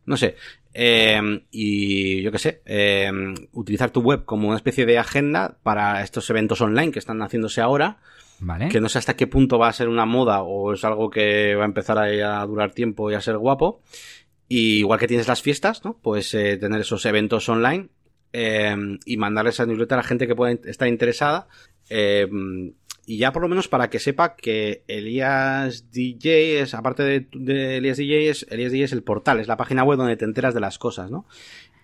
no 0.07 0.17
sé. 0.17 0.35
Eh, 0.73 1.45
y 1.53 2.21
yo 2.21 2.33
qué 2.33 2.39
sé, 2.39 2.63
eh, 2.67 3.13
utilizar 3.53 3.91
tu 3.91 4.01
web 4.01 4.25
como 4.25 4.49
una 4.49 4.57
especie 4.57 4.85
de 4.85 4.99
agenda 4.99 5.57
para 5.63 6.03
estos 6.03 6.29
eventos 6.31 6.61
online 6.61 6.91
que 6.91 6.99
están 6.99 7.23
haciéndose 7.23 7.61
ahora. 7.61 7.99
Vale. 8.41 8.69
Que 8.69 8.81
no 8.81 8.89
sé 8.89 8.99
hasta 8.99 9.15
qué 9.15 9.29
punto 9.29 9.59
va 9.59 9.69
a 9.69 9.73
ser 9.73 9.89
una 9.89 10.05
moda 10.05 10.43
o 10.43 10.73
es 10.73 10.85
algo 10.85 11.09
que 11.09 11.55
va 11.55 11.63
a 11.63 11.67
empezar 11.67 11.97
a, 11.97 12.43
a 12.43 12.47
durar 12.47 12.73
tiempo 12.73 13.09
y 13.09 13.15
a 13.15 13.21
ser 13.21 13.39
guapo. 13.39 13.81
Y 14.49 14.79
igual 14.79 14.99
que 14.99 15.09
tienes 15.09 15.29
las 15.29 15.43
fiestas, 15.43 15.85
¿no? 15.85 15.99
Pues 16.03 16.35
eh, 16.35 16.57
tener 16.57 16.81
esos 16.81 17.07
eventos 17.07 17.49
online 17.49 17.89
eh, 18.33 18.77
y 19.05 19.17
mandarles 19.17 19.61
a 19.61 19.67
newsletter 19.67 19.95
a 19.95 20.03
la 20.03 20.09
gente 20.09 20.27
que 20.27 20.35
pueda 20.35 20.53
estar 20.65 20.89
interesada. 20.89 21.49
Y 23.07 23.19
ya 23.19 23.33
por 23.33 23.43
lo 23.43 23.49
menos 23.49 23.69
para 23.69 23.91
que 23.91 23.99
sepa 23.99 24.35
que 24.35 24.83
Elías 24.89 25.91
DJ 25.91 26.63
es, 26.63 26.75
aparte 26.75 27.03
de, 27.03 27.27
de 27.33 27.77
Elías 27.77 27.99
DJ, 27.99 28.31
es, 28.31 28.47
Elías 28.51 28.73
DJ 28.73 28.85
es 28.85 28.93
el 28.93 29.03
portal, 29.03 29.41
es 29.41 29.49
la 29.49 29.57
página 29.57 29.85
web 29.85 29.99
donde 29.99 30.17
te 30.17 30.25
enteras 30.25 30.55
de 30.55 30.61
las 30.61 30.79
cosas, 30.79 31.11
¿no? 31.11 31.27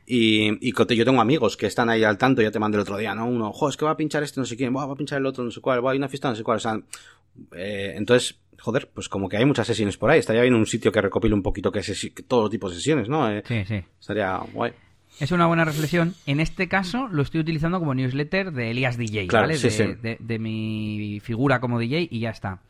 Y, 0.07 0.67
y 0.67 0.73
yo 0.73 1.05
tengo 1.05 1.21
amigos 1.21 1.57
que 1.57 1.67
están 1.67 1.89
ahí 1.89 2.03
al 2.03 2.19
tanto, 2.19 2.43
ya 2.43 2.51
te 2.51 2.59
mandé 2.59 2.77
el 2.77 2.83
otro 2.83 2.97
día, 2.97 3.15
¿no? 3.15 3.27
Uno, 3.27 3.53
jo, 3.53 3.69
es 3.69 3.77
que 3.77 3.85
va 3.85 3.93
a 3.93 3.97
pinchar 3.97 4.23
este 4.23 4.41
no 4.41 4.47
sé 4.47 4.57
quién, 4.57 4.75
va 4.75 4.83
a 4.83 4.95
pinchar 4.97 5.19
el 5.19 5.27
otro 5.27 5.45
no 5.45 5.51
sé 5.51 5.61
cuál, 5.61 5.85
va 5.85 5.93
a 5.93 5.95
una 5.95 6.09
fiesta 6.09 6.29
no 6.31 6.35
sé 6.35 6.43
cuál, 6.43 6.57
o 6.57 6.61
sea, 6.61 6.81
eh, 7.55 7.95
entonces, 7.97 8.41
joder, 8.59 8.91
pues 8.93 9.09
como 9.09 9.29
que 9.29 9.37
hay 9.37 9.45
muchas 9.45 9.67
sesiones 9.67 9.97
por 9.99 10.11
ahí, 10.11 10.19
estaría 10.19 10.43
bien 10.43 10.55
un 10.55 10.67
sitio 10.67 10.91
que 10.91 11.01
recopile 11.01 11.35
un 11.35 11.43
poquito 11.43 11.71
que, 11.71 11.81
que 11.81 12.23
todos 12.23 12.51
tipos 12.51 12.73
de 12.73 12.79
sesiones, 12.79 13.09
¿no? 13.09 13.31
Eh, 13.31 13.45
sí, 13.47 13.65
sí. 13.67 13.85
Estaría 14.01 14.39
guay. 14.53 14.73
Es 15.21 15.33
una 15.33 15.47
buena 15.47 15.67
reflexión. 15.67 16.15
En 16.25 16.41
este 16.41 16.67
caso 16.67 17.07
lo 17.09 17.21
estoy 17.21 17.43
utilizando 17.43 17.79
como 17.79 17.95
newsletter 17.95 18.53
de 18.53 18.71
Elías 18.71 18.97
DJ, 18.97 19.29
¿vale? 19.31 19.59
de, 19.59 20.39
mi 20.39 21.21
figura 21.23 21.61
como 21.61 21.79
DJ 21.79 22.09
y 22.11 22.21
ya 22.21 22.31
está. 22.31 22.61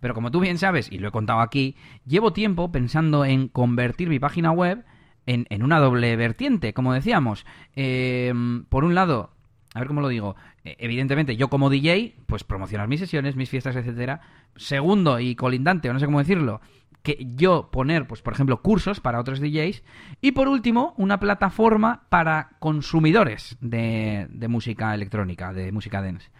Pero 0.00 0.14
como 0.14 0.30
tú 0.30 0.40
bien 0.40 0.56
sabes, 0.56 0.90
y 0.90 0.98
lo 0.98 1.08
he 1.08 1.12
contado 1.12 1.40
aquí, 1.40 1.76
llevo 2.06 2.32
tiempo 2.32 2.72
pensando 2.72 3.26
en 3.26 3.48
convertir 3.48 4.08
mi 4.08 4.18
página 4.18 4.52
web 4.52 4.84
en, 5.26 5.46
en 5.50 5.62
una 5.62 5.80
doble 5.80 6.16
vertiente, 6.16 6.72
como 6.72 6.94
decíamos. 6.94 7.44
Em, 7.76 8.64
por 8.64 8.84
un 8.84 8.94
lado, 8.94 9.32
a 9.74 9.80
ver 9.80 9.88
cómo 9.88 10.00
lo 10.00 10.08
digo, 10.08 10.34
e, 10.64 10.76
evidentemente 10.78 11.36
yo 11.36 11.48
como 11.48 11.68
DJ, 11.68 12.14
pues 12.26 12.42
promocionar 12.42 12.88
mis 12.88 13.00
sesiones, 13.00 13.36
mis 13.36 13.50
fiestas, 13.50 13.76
etcétera. 13.76 14.22
Segundo 14.56 15.20
y 15.20 15.34
colindante, 15.34 15.90
o 15.90 15.92
no 15.92 15.98
sé 15.98 16.06
cómo 16.06 16.20
decirlo, 16.20 16.62
que 17.02 17.16
yo 17.36 17.70
poner, 17.70 18.06
pues 18.06 18.22
por 18.22 18.32
ejemplo, 18.32 18.60
cursos 18.62 19.00
para 19.00 19.20
otros 19.20 19.40
DJs. 19.40 19.82
Y 20.20 20.32
por 20.32 20.48
último, 20.48 20.94
una 20.96 21.20
plataforma 21.20 22.02
para 22.08 22.50
consumidores 22.58 23.56
de, 23.60 24.26
de 24.30 24.48
música 24.48 24.94
electrónica, 24.94 25.52
de 25.52 25.72
música 25.72 26.02
dance. 26.02 26.30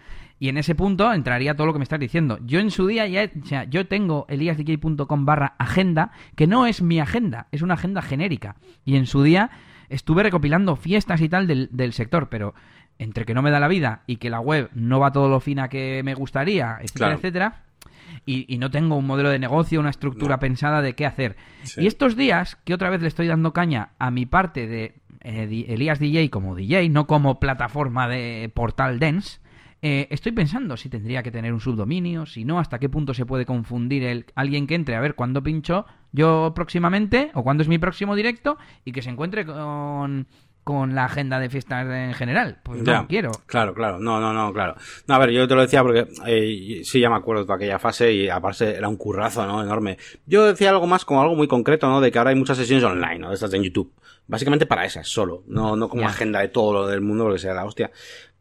Y 0.41 0.49
en 0.49 0.57
ese 0.57 0.75
punto 0.75 1.13
entraría 1.13 1.55
todo 1.55 1.67
lo 1.67 1.73
que 1.73 1.81
me 1.81 1.85
estás 1.85 1.99
diciendo. 1.99 2.39
Yo 2.45 2.61
en 2.61 2.71
su 2.71 2.87
día 2.87 3.07
ya, 3.07 3.31
o 3.43 3.47
sea, 3.47 3.65
yo 3.65 3.87
tengo 3.87 4.25
eliasdj.com 4.29 5.25
barra 5.25 5.55
agenda, 5.59 6.13
que 6.37 6.47
no 6.47 6.67
es 6.67 6.81
mi 6.81 7.01
agenda, 7.01 7.49
es 7.51 7.63
una 7.63 7.75
agenda 7.75 8.03
genérica. 8.03 8.57
Y 8.85 8.97
en 8.97 9.07
su 9.07 9.23
día 9.23 9.51
estuve 9.89 10.23
recopilando 10.23 10.77
fiestas 10.77 11.21
y 11.23 11.29
tal 11.29 11.47
del, 11.47 11.69
del 11.73 11.93
sector, 11.93 12.29
pero 12.29 12.55
entre 12.99 13.25
que 13.25 13.35
no 13.35 13.43
me 13.43 13.51
da 13.51 13.61
la 13.61 13.69
vida 13.69 14.03
y 14.07 14.17
que 14.17 14.31
la 14.31 14.41
web 14.41 14.71
no 14.75 15.01
va 15.01 15.13
todo 15.13 15.29
lo 15.29 15.41
fina 15.41 15.69
que 15.69 16.03
me 16.05 16.15
gustaría, 16.15 16.79
etcétera, 16.81 17.15
etcétera, 17.15 17.63
y, 18.27 18.59
no 18.59 18.71
tengo 18.71 18.97
un 18.97 19.07
modelo 19.07 19.31
de 19.31 19.39
negocio, 19.39 19.81
una 19.81 19.91
estructura 19.91 20.39
pensada 20.39 20.83
de 20.83 20.95
qué 20.95 21.07
hacer. 21.07 21.37
Y 21.77 21.87
estos 21.87 22.17
días, 22.17 22.57
que 22.65 22.75
otra 22.75 22.91
vez 22.91 23.01
le 23.01 23.09
estoy 23.09 23.27
dando 23.27 23.53
caña 23.53 23.91
a 23.99 24.11
mi 24.11 24.27
parte 24.27 24.67
de 24.67 24.95
eh, 25.21 25.67
Elías 25.69 25.99
DJ 25.99 26.31
como 26.31 26.55
DJ, 26.55 26.89
no 26.89 27.07
como 27.07 27.41
plataforma 27.41 28.09
de 28.09 28.51
portal 28.55 28.99
Dance, 28.99 29.41
eh, 29.81 30.09
estoy 30.11 30.33
pensando 30.33 30.77
si 30.77 30.89
tendría 30.89 31.23
que 31.23 31.31
tener 31.31 31.53
un 31.53 31.61
subdominio, 31.61 32.27
si 32.27 32.45
no, 32.45 32.59
hasta 32.59 32.81
qué 32.81 32.89
punto 32.89 33.15
se 33.15 33.27
puede 33.27 33.47
confundir 33.47 34.03
el 34.03 34.27
alguien 34.35 34.67
que 34.67 34.75
entre 34.75 34.97
a 34.97 35.01
ver 35.01 35.15
cuándo 35.15 35.43
pincho 35.43 35.87
yo 36.11 36.53
próximamente 36.55 37.31
o 37.35 37.45
cuándo 37.45 37.63
es 37.63 37.69
mi 37.69 37.79
próximo 37.79 38.17
directo 38.17 38.59
y 38.85 38.91
que 38.91 39.03
se 39.03 39.11
encuentre 39.11 39.47
con 39.47 40.27
con 40.69 40.95
la 40.95 41.07
agenda 41.07 41.41
de 41.41 41.49
fiestas 41.49 41.87
en 41.87 42.13
general. 42.13 42.59
Pues 42.63 42.83
no 42.83 43.07
quiero. 43.09 43.31
Claro, 43.47 43.73
claro. 43.73 43.99
No, 43.99 44.21
no, 44.21 44.35
no, 44.35 44.53
claro. 44.53 44.75
No, 45.07 45.15
a 45.15 45.19
ver, 45.19 45.31
yo 45.31 45.49
te 45.49 45.55
lo 45.55 45.63
decía 45.63 45.83
porque 45.83 46.07
eh, 46.27 46.83
sí, 46.85 47.01
ya 47.01 47.09
me 47.09 47.17
acuerdo 47.17 47.47
de 47.47 47.55
aquella 47.55 47.79
fase 47.79 48.13
y 48.13 48.29
aparte 48.29 48.77
era 48.77 48.87
un 48.87 48.99
currazo, 48.99 49.47
¿no? 49.47 49.63
Enorme. 49.63 49.97
Yo 50.27 50.45
decía 50.45 50.69
algo 50.69 50.87
más 50.87 51.07
como 51.07 51.23
algo 51.23 51.35
muy 51.35 51.49
concreto, 51.49 51.89
¿no? 51.89 52.03
De 52.03 52.13
que 52.13 52.19
ahora 52.19 52.33
hay 52.33 52.37
muchas 52.37 52.59
sesiones 52.59 52.85
online, 52.85 53.19
¿no? 53.19 53.29
De 53.31 53.37
estas 53.37 53.55
en 53.55 53.63
YouTube. 53.63 53.95
Básicamente 54.27 54.67
para 54.67 54.85
esas, 54.85 55.09
solo. 55.09 55.43
No, 55.47 55.75
no 55.75 55.89
como 55.89 56.07
agenda 56.07 56.41
de 56.41 56.49
todo 56.49 56.75
lo 56.75 56.87
del 56.87 57.01
mundo, 57.01 57.25
porque 57.25 57.39
sea 57.39 57.55
la 57.55 57.65
hostia. 57.65 57.91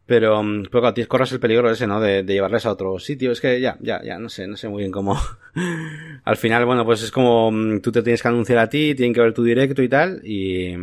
Pero, 0.04 0.42
mm, 0.42 0.64
pero 0.64 0.80
claro, 0.82 0.92
tienes, 0.92 1.08
corres 1.08 1.32
el 1.32 1.40
peligro 1.40 1.70
ese, 1.70 1.86
¿no? 1.86 1.98
De, 1.98 2.24
de, 2.24 2.34
llevarles 2.34 2.66
a 2.66 2.72
otro 2.72 2.98
sitio. 2.98 3.32
Es 3.32 3.40
que 3.40 3.58
ya, 3.58 3.78
ya, 3.80 4.02
ya, 4.04 4.18
no 4.18 4.28
sé, 4.28 4.46
no 4.46 4.58
sé 4.58 4.68
muy 4.68 4.80
bien 4.80 4.92
cómo. 4.92 5.18
Al 6.24 6.36
final, 6.36 6.66
bueno, 6.66 6.84
pues 6.84 7.02
es 7.02 7.10
como 7.10 7.50
mm, 7.50 7.80
tú 7.80 7.90
te 7.90 8.02
tienes 8.02 8.20
que 8.20 8.28
anunciar 8.28 8.58
a 8.58 8.68
ti, 8.68 8.94
tienen 8.94 9.14
que 9.14 9.22
ver 9.22 9.32
tu 9.32 9.42
directo 9.42 9.82
y 9.82 9.88
tal, 9.88 10.20
y, 10.26 10.74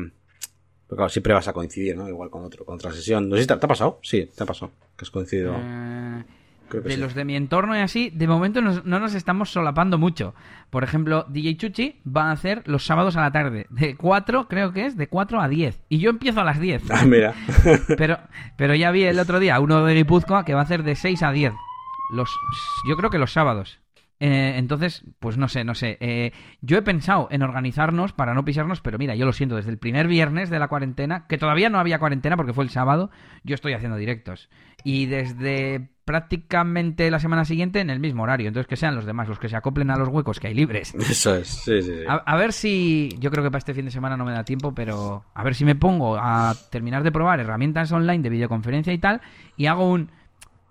pero 0.88 0.98
claro, 0.98 1.10
siempre 1.10 1.34
vas 1.34 1.48
a 1.48 1.54
coincidir, 1.54 1.98
¿no? 1.98 2.08
Igual 2.08 2.30
con 2.30 2.44
otro, 2.44 2.64
con 2.66 2.76
otra 2.76 2.92
sesión. 2.92 3.28
No 3.28 3.36
sé 3.36 3.44
si 3.44 3.48
te, 3.48 3.54
ha 3.54 3.60
pasado. 3.60 4.00
Sí, 4.04 4.30
te 4.36 4.44
ha 4.44 4.46
pasado. 4.46 4.72
Que 4.96 5.04
has 5.04 5.12
coincidido. 5.12 5.56
Eh, 5.58 6.24
de 6.72 6.98
los 6.98 7.14
de 7.14 7.26
mi 7.26 7.36
entorno 7.36 7.76
y 7.76 7.80
así, 7.80 8.10
de 8.10 8.28
momento 8.28 8.62
no 8.62 9.00
nos 9.00 9.14
estamos 9.14 9.52
solapando 9.52 9.98
mucho. 9.98 10.34
Por 10.70 10.84
ejemplo, 10.84 11.26
DJ 11.30 11.58
Chuchi 11.58 12.02
va 12.06 12.30
a 12.30 12.32
hacer 12.32 12.64
los 12.66 12.86
sábados 12.86 13.16
a 13.16 13.22
la 13.22 13.32
tarde. 13.32 13.68
De 13.70 13.96
4, 13.96 14.48
creo 14.48 14.74
que 14.74 14.86
es, 14.86 14.98
de 14.98 15.08
4 15.08 15.42
a 15.42 15.48
10. 15.48 15.80
Y 15.90 16.00
yo 16.00 16.10
empiezo 16.10 16.42
a 16.42 16.44
las 16.44 16.60
10. 16.60 16.84
Ah, 16.90 17.06
mira. 17.06 17.34
pero, 17.98 18.20
pero 18.58 18.76
ya 18.76 18.92
vi 18.92 19.04
el 19.04 19.20
otro 19.20 19.40
día 19.40 19.60
uno 19.60 19.86
de 19.86 19.94
Guipúzcoa 19.94 20.44
que 20.44 20.54
va 20.54 20.62
a 20.62 20.64
hacer 20.64 20.84
de 20.84 20.96
6 20.96 21.24
a 21.24 21.32
10. 21.32 21.54
Los, 22.12 22.30
yo 22.88 22.96
creo 22.98 23.10
que 23.10 23.18
los 23.18 23.32
sábados. 23.32 23.80
Eh, 24.20 24.53
entonces, 24.57 25.03
pues 25.20 25.38
no 25.38 25.47
sé, 25.47 25.63
no 25.63 25.76
sé. 25.76 25.97
Eh, 25.99 26.32
yo 26.61 26.78
he 26.78 26.82
pensado 26.82 27.28
en 27.32 27.41
organizarnos 27.41 28.13
para 28.13 28.34
no 28.34 28.45
pisarnos, 28.45 28.82
pero 28.82 28.97
mira, 28.97 29.16
yo 29.16 29.26
lo 29.26 29.34
siento, 29.34 29.55
desde 29.55 29.72
el 29.72 29.78
primer 29.78 30.07
viernes 30.07 30.49
de 30.49 30.59
la 30.59 30.68
cuarentena, 30.68 31.28
que 31.28 31.38
todavía 31.38 31.70
no 31.70 31.80
había 31.80 31.99
cuarentena 31.99 32.38
porque 32.38 32.53
fue 32.53 32.63
el 32.63 32.70
sábado, 32.70 33.11
yo 33.43 33.55
estoy 33.55 33.74
haciendo 33.74 33.97
directos. 33.97 34.49
Y 34.84 35.07
desde 35.07 35.89
prácticamente 36.05 37.09
la 37.09 37.20
semana 37.20 37.45
siguiente 37.45 37.80
en 37.80 37.89
el 37.89 37.99
mismo 37.99 38.24
horario. 38.24 38.47
Entonces 38.47 38.68
que 38.68 38.76
sean 38.76 38.95
los 38.95 39.05
demás 39.05 39.28
los 39.28 39.39
que 39.39 39.49
se 39.49 39.55
acoplen 39.55 39.89
a 39.89 39.97
los 39.97 40.07
huecos 40.07 40.39
que 40.39 40.47
hay 40.47 40.53
libres. 40.53 40.93
Eso 40.99 41.36
es, 41.36 41.47
sí, 41.47 41.82
sí, 41.82 41.91
sí. 41.91 42.03
A, 42.07 42.13
a 42.13 42.38
ver 42.38 42.53
si, 42.53 43.09
yo 43.20 43.32
creo 43.32 43.43
que 43.43 43.49
para 43.49 43.57
este 43.57 43.74
fin 43.74 43.86
de 43.86 43.91
semana 43.91 44.16
no 44.16 44.24
me 44.24 44.32
da 44.32 44.45
tiempo, 44.45 44.74
pero 44.74 45.26
a 45.34 45.43
ver 45.43 45.55
si 45.55 45.66
me 45.66 45.76
pongo 45.76 46.16
a 46.18 46.55
terminar 46.70 47.03
de 47.03 47.11
probar 47.11 47.39
herramientas 47.39 47.91
online 47.91 48.22
de 48.22 48.30
videoconferencia 48.30 48.93
y 48.93 48.99
tal, 48.99 49.22
y 49.57 49.66
hago 49.66 49.89
un, 49.89 50.11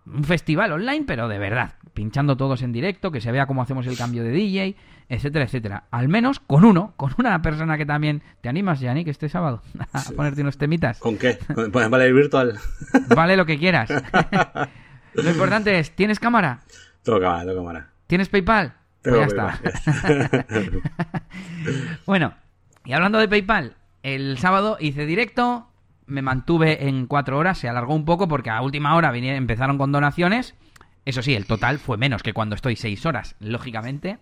un 0.06 0.24
festival 0.24 0.72
online, 0.72 1.04
pero 1.06 1.28
de 1.28 1.38
verdad, 1.38 1.74
pinchando 1.94 2.36
todos 2.36 2.62
en 2.62 2.72
directo, 2.72 3.10
que 3.10 3.20
se 3.20 3.32
vea 3.32 3.46
cómo 3.46 3.62
hacemos 3.62 3.86
el 3.86 3.96
cambio 3.96 4.22
de 4.22 4.30
DJ, 4.30 4.76
etcétera, 5.08 5.44
etcétera. 5.44 5.84
Al 5.90 6.08
menos 6.08 6.40
con 6.40 6.64
uno, 6.64 6.92
con 6.96 7.12
una 7.18 7.40
persona 7.42 7.76
que 7.78 7.86
también... 7.86 8.22
¿Te 8.40 8.48
animas, 8.48 8.80
Yannick, 8.80 9.08
este 9.08 9.28
sábado 9.28 9.62
a 9.92 10.02
ponerte 10.16 10.42
unos 10.42 10.58
temitas? 10.58 10.98
¿Con 10.98 11.16
qué? 11.16 11.38
Pues 11.72 11.88
vale 11.88 12.12
virtual. 12.12 12.58
Vale 13.14 13.36
lo 13.36 13.46
que 13.46 13.58
quieras. 13.58 13.90
Lo 15.14 15.30
importante 15.30 15.78
es, 15.78 15.92
¿tienes 15.92 16.18
cámara? 16.18 16.60
Tengo 17.04 17.20
cámara, 17.20 17.44
tengo 17.44 17.56
cámara. 17.58 17.90
¿Tienes 18.08 18.28
PayPal? 18.28 18.74
Tengo 19.00 19.18
Pues 19.18 19.32
ya 19.32 19.46
está. 19.46 20.80
bueno, 22.04 22.34
y 22.84 22.92
hablando 22.94 23.18
de 23.18 23.28
PayPal, 23.28 23.76
el 24.02 24.38
sábado 24.38 24.76
hice 24.80 25.06
directo, 25.06 25.68
me 26.06 26.22
mantuve 26.22 26.88
en 26.88 27.06
cuatro 27.06 27.38
horas, 27.38 27.58
se 27.58 27.68
alargó 27.68 27.94
un 27.94 28.04
poco 28.04 28.28
porque 28.28 28.50
a 28.50 28.60
última 28.62 28.94
hora 28.94 29.10
vinieron, 29.10 29.38
empezaron 29.38 29.78
con 29.78 29.92
donaciones. 29.92 30.54
Eso 31.04 31.22
sí, 31.22 31.34
el 31.34 31.46
total 31.46 31.78
fue 31.78 31.96
menos 31.96 32.22
que 32.22 32.32
cuando 32.32 32.54
estoy 32.54 32.76
seis 32.76 33.04
horas, 33.06 33.36
lógicamente. 33.38 34.18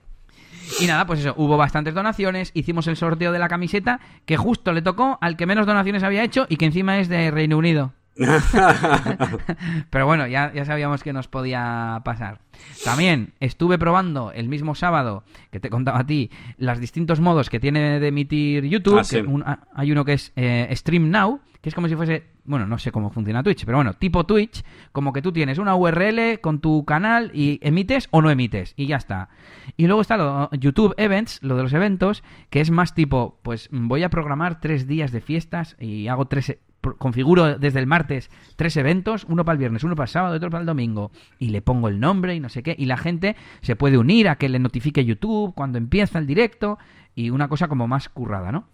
Y 0.80 0.86
nada, 0.86 1.06
pues 1.06 1.20
eso, 1.20 1.34
hubo 1.36 1.56
bastantes 1.56 1.94
donaciones, 1.94 2.50
hicimos 2.54 2.86
el 2.86 2.96
sorteo 2.96 3.32
de 3.32 3.38
la 3.38 3.48
camiseta, 3.48 4.00
que 4.26 4.36
justo 4.36 4.72
le 4.72 4.82
tocó 4.82 5.18
al 5.20 5.36
que 5.36 5.46
menos 5.46 5.66
donaciones 5.66 6.02
había 6.02 6.24
hecho 6.24 6.46
y 6.48 6.56
que 6.56 6.66
encima 6.66 6.98
es 6.98 7.08
de 7.08 7.30
Reino 7.30 7.58
Unido. 7.58 7.92
Pero 9.90 10.06
bueno, 10.06 10.26
ya, 10.26 10.52
ya 10.54 10.64
sabíamos 10.64 11.02
que 11.02 11.12
nos 11.12 11.28
podía 11.28 12.00
pasar. 12.04 12.40
También 12.84 13.32
estuve 13.40 13.78
probando 13.78 14.32
el 14.32 14.48
mismo 14.48 14.74
sábado 14.74 15.24
que 15.50 15.60
te 15.60 15.70
contaba 15.70 16.00
a 16.00 16.06
ti 16.06 16.30
los 16.58 16.78
distintos 16.78 17.20
modos 17.20 17.50
que 17.50 17.60
tiene 17.60 18.00
de 18.00 18.08
emitir 18.08 18.64
YouTube. 18.64 18.98
Ah, 18.98 19.04
sí. 19.04 19.16
que 19.16 19.22
un- 19.26 19.42
ah, 19.46 19.60
hay 19.74 19.92
uno 19.92 20.04
que 20.04 20.14
es 20.14 20.32
eh, 20.36 20.68
Stream 20.76 21.10
Now, 21.10 21.40
que 21.60 21.68
es 21.68 21.74
como 21.74 21.88
si 21.88 21.94
fuese, 21.94 22.24
bueno, 22.44 22.66
no 22.66 22.76
sé 22.78 22.90
cómo 22.90 23.10
funciona 23.10 23.42
Twitch, 23.42 23.64
pero 23.64 23.78
bueno, 23.78 23.94
tipo 23.94 24.24
Twitch, 24.26 24.64
como 24.90 25.12
que 25.12 25.22
tú 25.22 25.32
tienes 25.32 25.58
una 25.58 25.76
URL 25.76 26.40
con 26.40 26.60
tu 26.60 26.84
canal 26.84 27.30
y 27.34 27.60
emites 27.62 28.08
o 28.10 28.20
no 28.20 28.30
emites 28.30 28.74
y 28.76 28.86
ya 28.86 28.96
está. 28.96 29.28
Y 29.76 29.86
luego 29.86 30.00
está 30.02 30.16
lo, 30.16 30.50
YouTube 30.52 30.94
Events, 30.96 31.38
lo 31.42 31.56
de 31.56 31.62
los 31.62 31.72
eventos, 31.72 32.24
que 32.50 32.60
es 32.60 32.70
más 32.72 32.94
tipo, 32.94 33.38
pues 33.42 33.68
voy 33.70 34.02
a 34.02 34.10
programar 34.10 34.60
tres 34.60 34.86
días 34.88 35.12
de 35.12 35.20
fiestas 35.20 35.76
y 35.78 36.08
hago 36.08 36.26
tres, 36.26 36.58
configuro 36.98 37.58
desde 37.58 37.78
el 37.78 37.86
martes 37.86 38.30
tres 38.56 38.76
eventos, 38.76 39.24
uno 39.28 39.44
para 39.44 39.54
el 39.54 39.58
viernes, 39.58 39.84
uno 39.84 39.94
para 39.94 40.04
el 40.04 40.10
sábado, 40.10 40.36
otro 40.36 40.50
para 40.50 40.60
el 40.60 40.66
domingo, 40.66 41.10
y 41.38 41.48
le 41.48 41.62
pongo 41.62 41.88
el 41.88 42.00
nombre 42.00 42.34
y 42.34 42.40
no 42.40 42.48
sé 42.48 42.62
qué, 42.62 42.74
y 42.78 42.86
la 42.86 42.96
gente 42.96 43.36
se 43.60 43.76
puede 43.76 43.98
unir 43.98 44.28
a 44.28 44.36
que 44.36 44.48
le 44.48 44.58
notifique 44.58 45.04
YouTube 45.04 45.54
cuando 45.54 45.78
empieza 45.78 46.18
el 46.18 46.26
directo 46.26 46.78
y 47.14 47.30
una 47.30 47.48
cosa 47.48 47.68
como 47.68 47.88
más 47.88 48.08
currada, 48.08 48.52
¿no? 48.52 48.68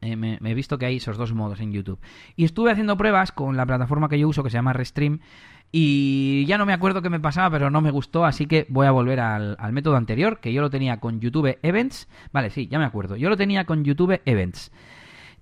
Eh, 0.00 0.14
me, 0.14 0.38
me 0.40 0.52
he 0.52 0.54
visto 0.54 0.78
que 0.78 0.86
hay 0.86 0.96
esos 0.96 1.16
dos 1.16 1.32
modos 1.32 1.60
en 1.60 1.72
YouTube. 1.72 1.98
Y 2.36 2.44
estuve 2.44 2.70
haciendo 2.70 2.96
pruebas 2.96 3.32
con 3.32 3.56
la 3.56 3.66
plataforma 3.66 4.08
que 4.08 4.18
yo 4.18 4.28
uso, 4.28 4.44
que 4.44 4.50
se 4.50 4.56
llama 4.56 4.72
Restream, 4.72 5.20
y 5.70 6.46
ya 6.46 6.56
no 6.56 6.64
me 6.64 6.72
acuerdo 6.72 7.02
qué 7.02 7.10
me 7.10 7.20
pasaba, 7.20 7.50
pero 7.50 7.70
no 7.70 7.80
me 7.80 7.90
gustó, 7.90 8.24
así 8.24 8.46
que 8.46 8.66
voy 8.70 8.86
a 8.86 8.90
volver 8.90 9.20
al, 9.20 9.56
al 9.58 9.72
método 9.72 9.96
anterior, 9.96 10.40
que 10.40 10.52
yo 10.52 10.62
lo 10.62 10.70
tenía 10.70 10.98
con 10.98 11.20
YouTube 11.20 11.58
Events. 11.62 12.08
Vale, 12.32 12.50
sí, 12.50 12.68
ya 12.68 12.78
me 12.78 12.86
acuerdo. 12.86 13.16
Yo 13.16 13.28
lo 13.28 13.36
tenía 13.36 13.64
con 13.64 13.84
YouTube 13.84 14.20
Events. 14.24 14.72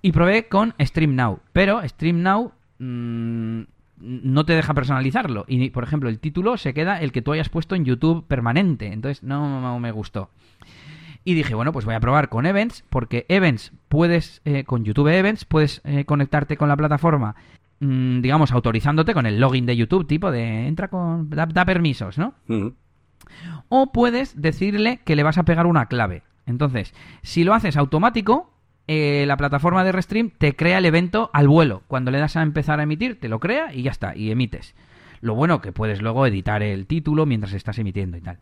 Y 0.01 0.11
probé 0.11 0.47
con 0.47 0.73
Stream 0.79 1.15
Now, 1.15 1.39
pero 1.53 1.81
Stream 1.87 2.21
Now 2.21 2.51
mm, 2.79 3.61
no 3.99 4.45
te 4.45 4.53
deja 4.53 4.73
personalizarlo. 4.73 5.45
Y, 5.47 5.69
por 5.71 5.83
ejemplo, 5.83 6.09
el 6.09 6.19
título 6.19 6.57
se 6.57 6.73
queda 6.73 7.01
el 7.01 7.11
que 7.11 7.21
tú 7.21 7.33
hayas 7.33 7.49
puesto 7.49 7.75
en 7.75 7.85
YouTube 7.85 8.25
permanente. 8.27 8.87
Entonces 8.87 9.23
no, 9.23 9.61
no 9.61 9.79
me 9.79 9.91
gustó. 9.91 10.29
Y 11.27 11.33
dije, 11.33 11.55
bueno, 11.55 11.73
pues 11.73 11.83
voy 11.83 11.93
a 11.93 11.99
probar 11.99 12.29
con 12.29 12.45
Events, 12.45 12.85
porque 12.89 13.25
Events 13.27 13.73
puedes, 13.89 14.41
eh, 14.45 14.63
con 14.63 14.85
YouTube 14.85 15.09
Events, 15.09 15.43
puedes 15.43 15.81
eh, 15.83 16.05
conectarte 16.05 16.55
con 16.55 16.69
la 16.69 16.77
plataforma, 16.77 17.35
mm, 17.81 18.21
digamos, 18.21 18.53
autorizándote 18.53 19.13
con 19.13 19.25
el 19.25 19.37
login 19.37 19.65
de 19.65 19.75
YouTube, 19.75 20.07
tipo 20.07 20.31
de 20.31 20.67
entra 20.67 20.87
con, 20.87 21.29
da, 21.29 21.45
da 21.45 21.65
permisos, 21.65 22.17
¿no? 22.17 22.33
O 23.67 23.91
puedes 23.91 24.41
decirle 24.41 25.01
que 25.03 25.17
le 25.17 25.23
vas 25.23 25.37
a 25.37 25.43
pegar 25.43 25.65
una 25.65 25.87
clave. 25.87 26.23
Entonces, 26.45 26.93
si 27.23 27.43
lo 27.43 27.53
haces 27.53 27.75
automático, 27.75 28.49
eh, 28.87 29.25
la 29.27 29.37
plataforma 29.37 29.83
de 29.83 29.91
Restream 29.91 30.31
te 30.37 30.55
crea 30.55 30.77
el 30.77 30.85
evento 30.85 31.29
al 31.33 31.47
vuelo. 31.47 31.83
Cuando 31.87 32.11
le 32.11 32.19
das 32.19 32.37
a 32.37 32.41
empezar 32.41 32.79
a 32.79 32.83
emitir, 32.83 33.19
te 33.19 33.27
lo 33.27 33.39
crea 33.39 33.73
y 33.73 33.83
ya 33.83 33.91
está, 33.91 34.15
y 34.15 34.31
emites. 34.31 34.75
Lo 35.21 35.35
bueno 35.35 35.61
que 35.61 35.71
puedes 35.71 36.01
luego 36.01 36.25
editar 36.25 36.63
el 36.63 36.87
título 36.87 37.25
mientras 37.25 37.53
estás 37.53 37.79
emitiendo 37.79 38.17
y 38.17 38.21
tal. 38.21 38.39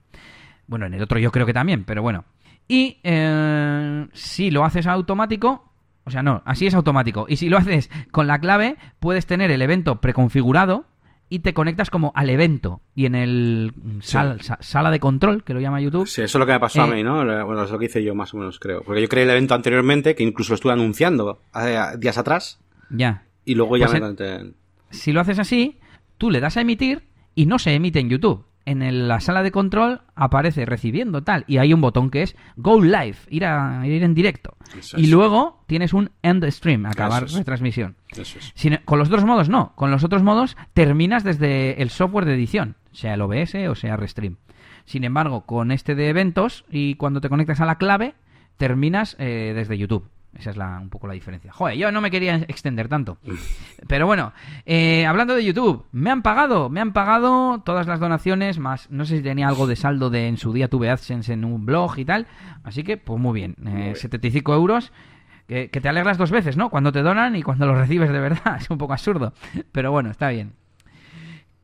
Bueno, 0.67 0.85
en 0.85 0.93
el 0.93 1.01
otro 1.01 1.19
yo 1.19 1.31
creo 1.31 1.45
que 1.45 1.53
también, 1.53 1.83
pero 1.83 2.01
bueno. 2.01 2.25
Y 2.67 2.99
eh, 3.03 4.07
si 4.13 4.51
lo 4.51 4.65
haces 4.65 4.87
automático, 4.87 5.71
o 6.03 6.11
sea, 6.11 6.21
no, 6.21 6.41
así 6.45 6.67
es 6.67 6.73
automático. 6.73 7.25
Y 7.27 7.37
si 7.37 7.49
lo 7.49 7.57
haces 7.57 7.89
con 8.11 8.27
la 8.27 8.39
clave, 8.39 8.77
puedes 8.99 9.25
tener 9.25 9.51
el 9.51 9.61
evento 9.61 10.01
preconfigurado 10.01 10.85
y 11.29 11.39
te 11.39 11.53
conectas 11.53 11.89
como 11.89 12.11
al 12.15 12.29
evento. 12.29 12.81
Y 12.95 13.05
en 13.05 13.15
el 13.15 13.73
sal- 14.01 14.41
sa- 14.41 14.57
sala 14.61 14.91
de 14.91 14.99
control, 14.99 15.43
que 15.43 15.53
lo 15.53 15.59
llama 15.59 15.81
YouTube, 15.81 16.07
Sí, 16.07 16.21
eso 16.21 16.37
es 16.37 16.39
lo 16.39 16.45
que 16.45 16.51
me 16.53 16.59
pasó 16.59 16.83
a 16.83 16.87
Eh, 16.87 16.95
mí, 16.95 17.03
¿no? 17.03 17.15
Bueno, 17.45 17.63
es 17.63 17.71
lo 17.71 17.79
que 17.79 17.85
hice 17.85 18.03
yo 18.03 18.13
más 18.15 18.33
o 18.33 18.37
menos, 18.37 18.59
creo. 18.59 18.81
Porque 18.83 19.01
yo 19.01 19.09
creé 19.09 19.23
el 19.23 19.29
evento 19.31 19.53
anteriormente, 19.55 20.15
que 20.15 20.23
incluso 20.23 20.51
lo 20.51 20.55
estuve 20.55 20.73
anunciando 20.73 21.39
hace 21.51 21.97
días 21.97 22.17
atrás, 22.17 22.59
ya. 22.89 23.23
y 23.43 23.55
luego 23.55 23.77
ya 23.77 23.87
Pues 23.87 24.01
me 24.01 24.07
en-. 24.07 24.55
Si 24.91 25.11
lo 25.11 25.19
haces 25.21 25.39
así, 25.39 25.79
tú 26.17 26.29
le 26.29 26.39
das 26.39 26.57
a 26.57 26.61
emitir 26.61 27.03
y 27.33 27.47
no 27.47 27.59
se 27.59 27.73
emite 27.73 27.99
en 27.99 28.09
YouTube. 28.09 28.45
En 28.65 28.81
el- 28.81 29.07
la 29.07 29.19
sala 29.19 29.43
de 29.43 29.51
control 29.51 30.01
aparece 30.15 30.65
recibiendo 30.65 31.21
tal 31.23 31.43
y 31.47 31.57
hay 31.59 31.71
un 31.71 31.81
botón 31.81 32.09
que 32.09 32.23
es 32.23 32.35
Go 32.55 32.81
Live, 32.81 33.15
ir, 33.29 33.45
a, 33.45 33.85
ir 33.85 34.01
en 34.03 34.15
directo. 34.15 34.57
Eso 34.77 34.97
Y 34.99 35.03
es. 35.03 35.11
luego 35.11 35.63
tienes 35.67 35.93
un 35.93 36.09
End 36.23 36.43
Stream, 36.49 36.85
acabar 36.87 37.23
Eso 37.25 37.33
es. 37.33 37.37
retransmisión. 37.39 37.95
Eso 38.09 38.39
es. 38.39 38.51
Sin- 38.55 38.79
con 38.85 38.97
los 38.97 39.09
otros 39.09 39.23
modos 39.23 39.49
no. 39.49 39.73
Con 39.75 39.91
los 39.91 40.03
otros 40.03 40.23
modos 40.23 40.57
terminas 40.73 41.23
desde 41.23 41.79
el 41.81 41.91
software 41.91 42.25
de 42.25 42.33
edición, 42.33 42.75
sea 42.91 43.13
el 43.13 43.21
OBS 43.21 43.67
o 43.69 43.75
sea 43.75 43.97
Restream. 43.97 44.37
Sin 44.85 45.03
embargo, 45.03 45.45
con 45.45 45.71
este 45.71 45.93
de 45.93 46.09
eventos 46.09 46.65
y 46.71 46.95
cuando 46.95 47.21
te 47.21 47.29
conectas 47.29 47.61
a 47.61 47.65
la 47.65 47.77
clave, 47.77 48.15
terminas 48.57 49.15
eh, 49.19 49.53
desde 49.55 49.77
YouTube. 49.77 50.09
Esa 50.37 50.49
es 50.49 50.57
la, 50.57 50.79
un 50.79 50.89
poco 50.89 51.07
la 51.07 51.13
diferencia. 51.13 51.51
Joder, 51.51 51.77
yo 51.77 51.91
no 51.91 52.01
me 52.01 52.11
quería 52.11 52.35
extender 52.35 52.87
tanto. 52.87 53.17
Pero 53.87 54.05
bueno, 54.05 54.33
eh, 54.65 55.05
hablando 55.05 55.35
de 55.35 55.43
YouTube, 55.43 55.85
me 55.91 56.09
han 56.09 56.21
pagado, 56.21 56.69
me 56.69 56.81
han 56.81 56.93
pagado 56.93 57.61
todas 57.61 57.87
las 57.87 57.99
donaciones, 57.99 58.59
más 58.59 58.89
no 58.91 59.05
sé 59.05 59.17
si 59.17 59.23
tenía 59.23 59.47
algo 59.47 59.67
de 59.67 59.75
saldo 59.75 60.09
de 60.09 60.27
en 60.27 60.37
su 60.37 60.53
día 60.53 60.67
tuve 60.67 60.89
AdSense 60.89 61.33
en 61.33 61.45
un 61.45 61.65
blog 61.65 61.97
y 61.97 62.05
tal. 62.05 62.27
Así 62.63 62.83
que, 62.83 62.97
pues 62.97 63.19
muy 63.19 63.33
bien, 63.33 63.55
eh, 63.65 63.75
bien. 63.75 63.95
75 63.95 64.53
euros. 64.53 64.91
Que, 65.47 65.69
que 65.69 65.79
te 65.79 65.87
alegras 65.87 66.17
dos 66.17 66.31
veces, 66.31 66.57
¿no? 66.57 66.71
Cuando 66.71 66.91
te 66.91 67.03
donan 67.03 67.35
y 67.35 67.43
cuando 67.43 67.67
lo 67.67 67.75
recibes 67.75 68.11
de 68.11 68.19
verdad. 68.19 68.57
Es 68.59 68.69
un 68.71 68.79
poco 68.79 68.93
absurdo. 68.93 69.33
Pero 69.71 69.91
bueno, 69.91 70.09
está 70.09 70.29
bien. 70.29 70.53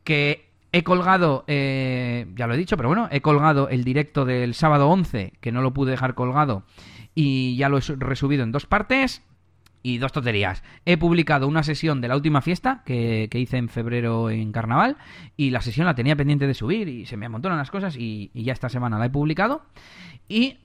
Que 0.03 0.51
he 0.71 0.83
colgado, 0.83 1.43
eh, 1.47 2.27
ya 2.35 2.47
lo 2.47 2.53
he 2.53 2.57
dicho, 2.57 2.77
pero 2.77 2.89
bueno, 2.89 3.07
he 3.11 3.21
colgado 3.21 3.69
el 3.69 3.83
directo 3.83 4.25
del 4.25 4.53
sábado 4.53 4.89
11, 4.89 5.33
que 5.41 5.51
no 5.51 5.61
lo 5.61 5.73
pude 5.73 5.91
dejar 5.91 6.15
colgado, 6.15 6.63
y 7.15 7.55
ya 7.57 7.69
lo 7.69 7.77
he 7.77 7.81
su- 7.81 7.95
resubido 7.95 8.43
en 8.43 8.51
dos 8.51 8.65
partes. 8.65 9.23
Y 9.83 9.97
dos 9.97 10.11
tonterías. 10.11 10.61
He 10.85 10.95
publicado 10.97 11.47
una 11.47 11.63
sesión 11.63 12.01
de 12.01 12.07
la 12.07 12.15
última 12.15 12.41
fiesta 12.41 12.83
que, 12.85 13.29
que 13.31 13.39
hice 13.39 13.57
en 13.57 13.67
febrero 13.67 14.29
en 14.29 14.51
carnaval. 14.51 14.97
Y 15.37 15.49
la 15.49 15.61
sesión 15.61 15.87
la 15.87 15.95
tenía 15.95 16.15
pendiente 16.15 16.45
de 16.45 16.53
subir 16.53 16.87
y 16.87 17.07
se 17.07 17.17
me 17.17 17.25
amontonan 17.25 17.57
las 17.57 17.71
cosas. 17.71 17.97
Y, 17.97 18.29
y 18.35 18.43
ya 18.43 18.53
esta 18.53 18.69
semana 18.69 18.99
la 18.99 19.05
he 19.07 19.09
publicado. 19.09 19.63
Y 20.29 20.57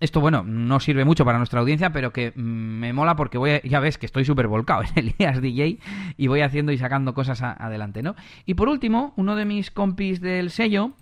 esto, 0.00 0.22
bueno, 0.22 0.42
no 0.42 0.80
sirve 0.80 1.04
mucho 1.04 1.26
para 1.26 1.36
nuestra 1.36 1.60
audiencia, 1.60 1.92
pero 1.92 2.14
que 2.14 2.32
mm, 2.34 2.40
me 2.40 2.94
mola 2.94 3.14
porque 3.14 3.36
voy 3.36 3.60
ya 3.64 3.78
ves 3.78 3.98
que 3.98 4.06
estoy 4.06 4.24
súper 4.24 4.48
volcado 4.48 4.84
en 4.96 5.06
el 5.08 5.14
IAS 5.18 5.42
DJ 5.42 5.78
y 6.16 6.26
voy 6.28 6.40
haciendo 6.40 6.72
y 6.72 6.78
sacando 6.78 7.12
cosas 7.12 7.42
adelante, 7.42 8.02
¿no? 8.02 8.16
Y 8.46 8.54
por 8.54 8.70
último, 8.70 9.12
uno 9.16 9.36
de 9.36 9.44
mis 9.44 9.70
compis 9.70 10.22
del 10.22 10.48
sello, 10.50 10.92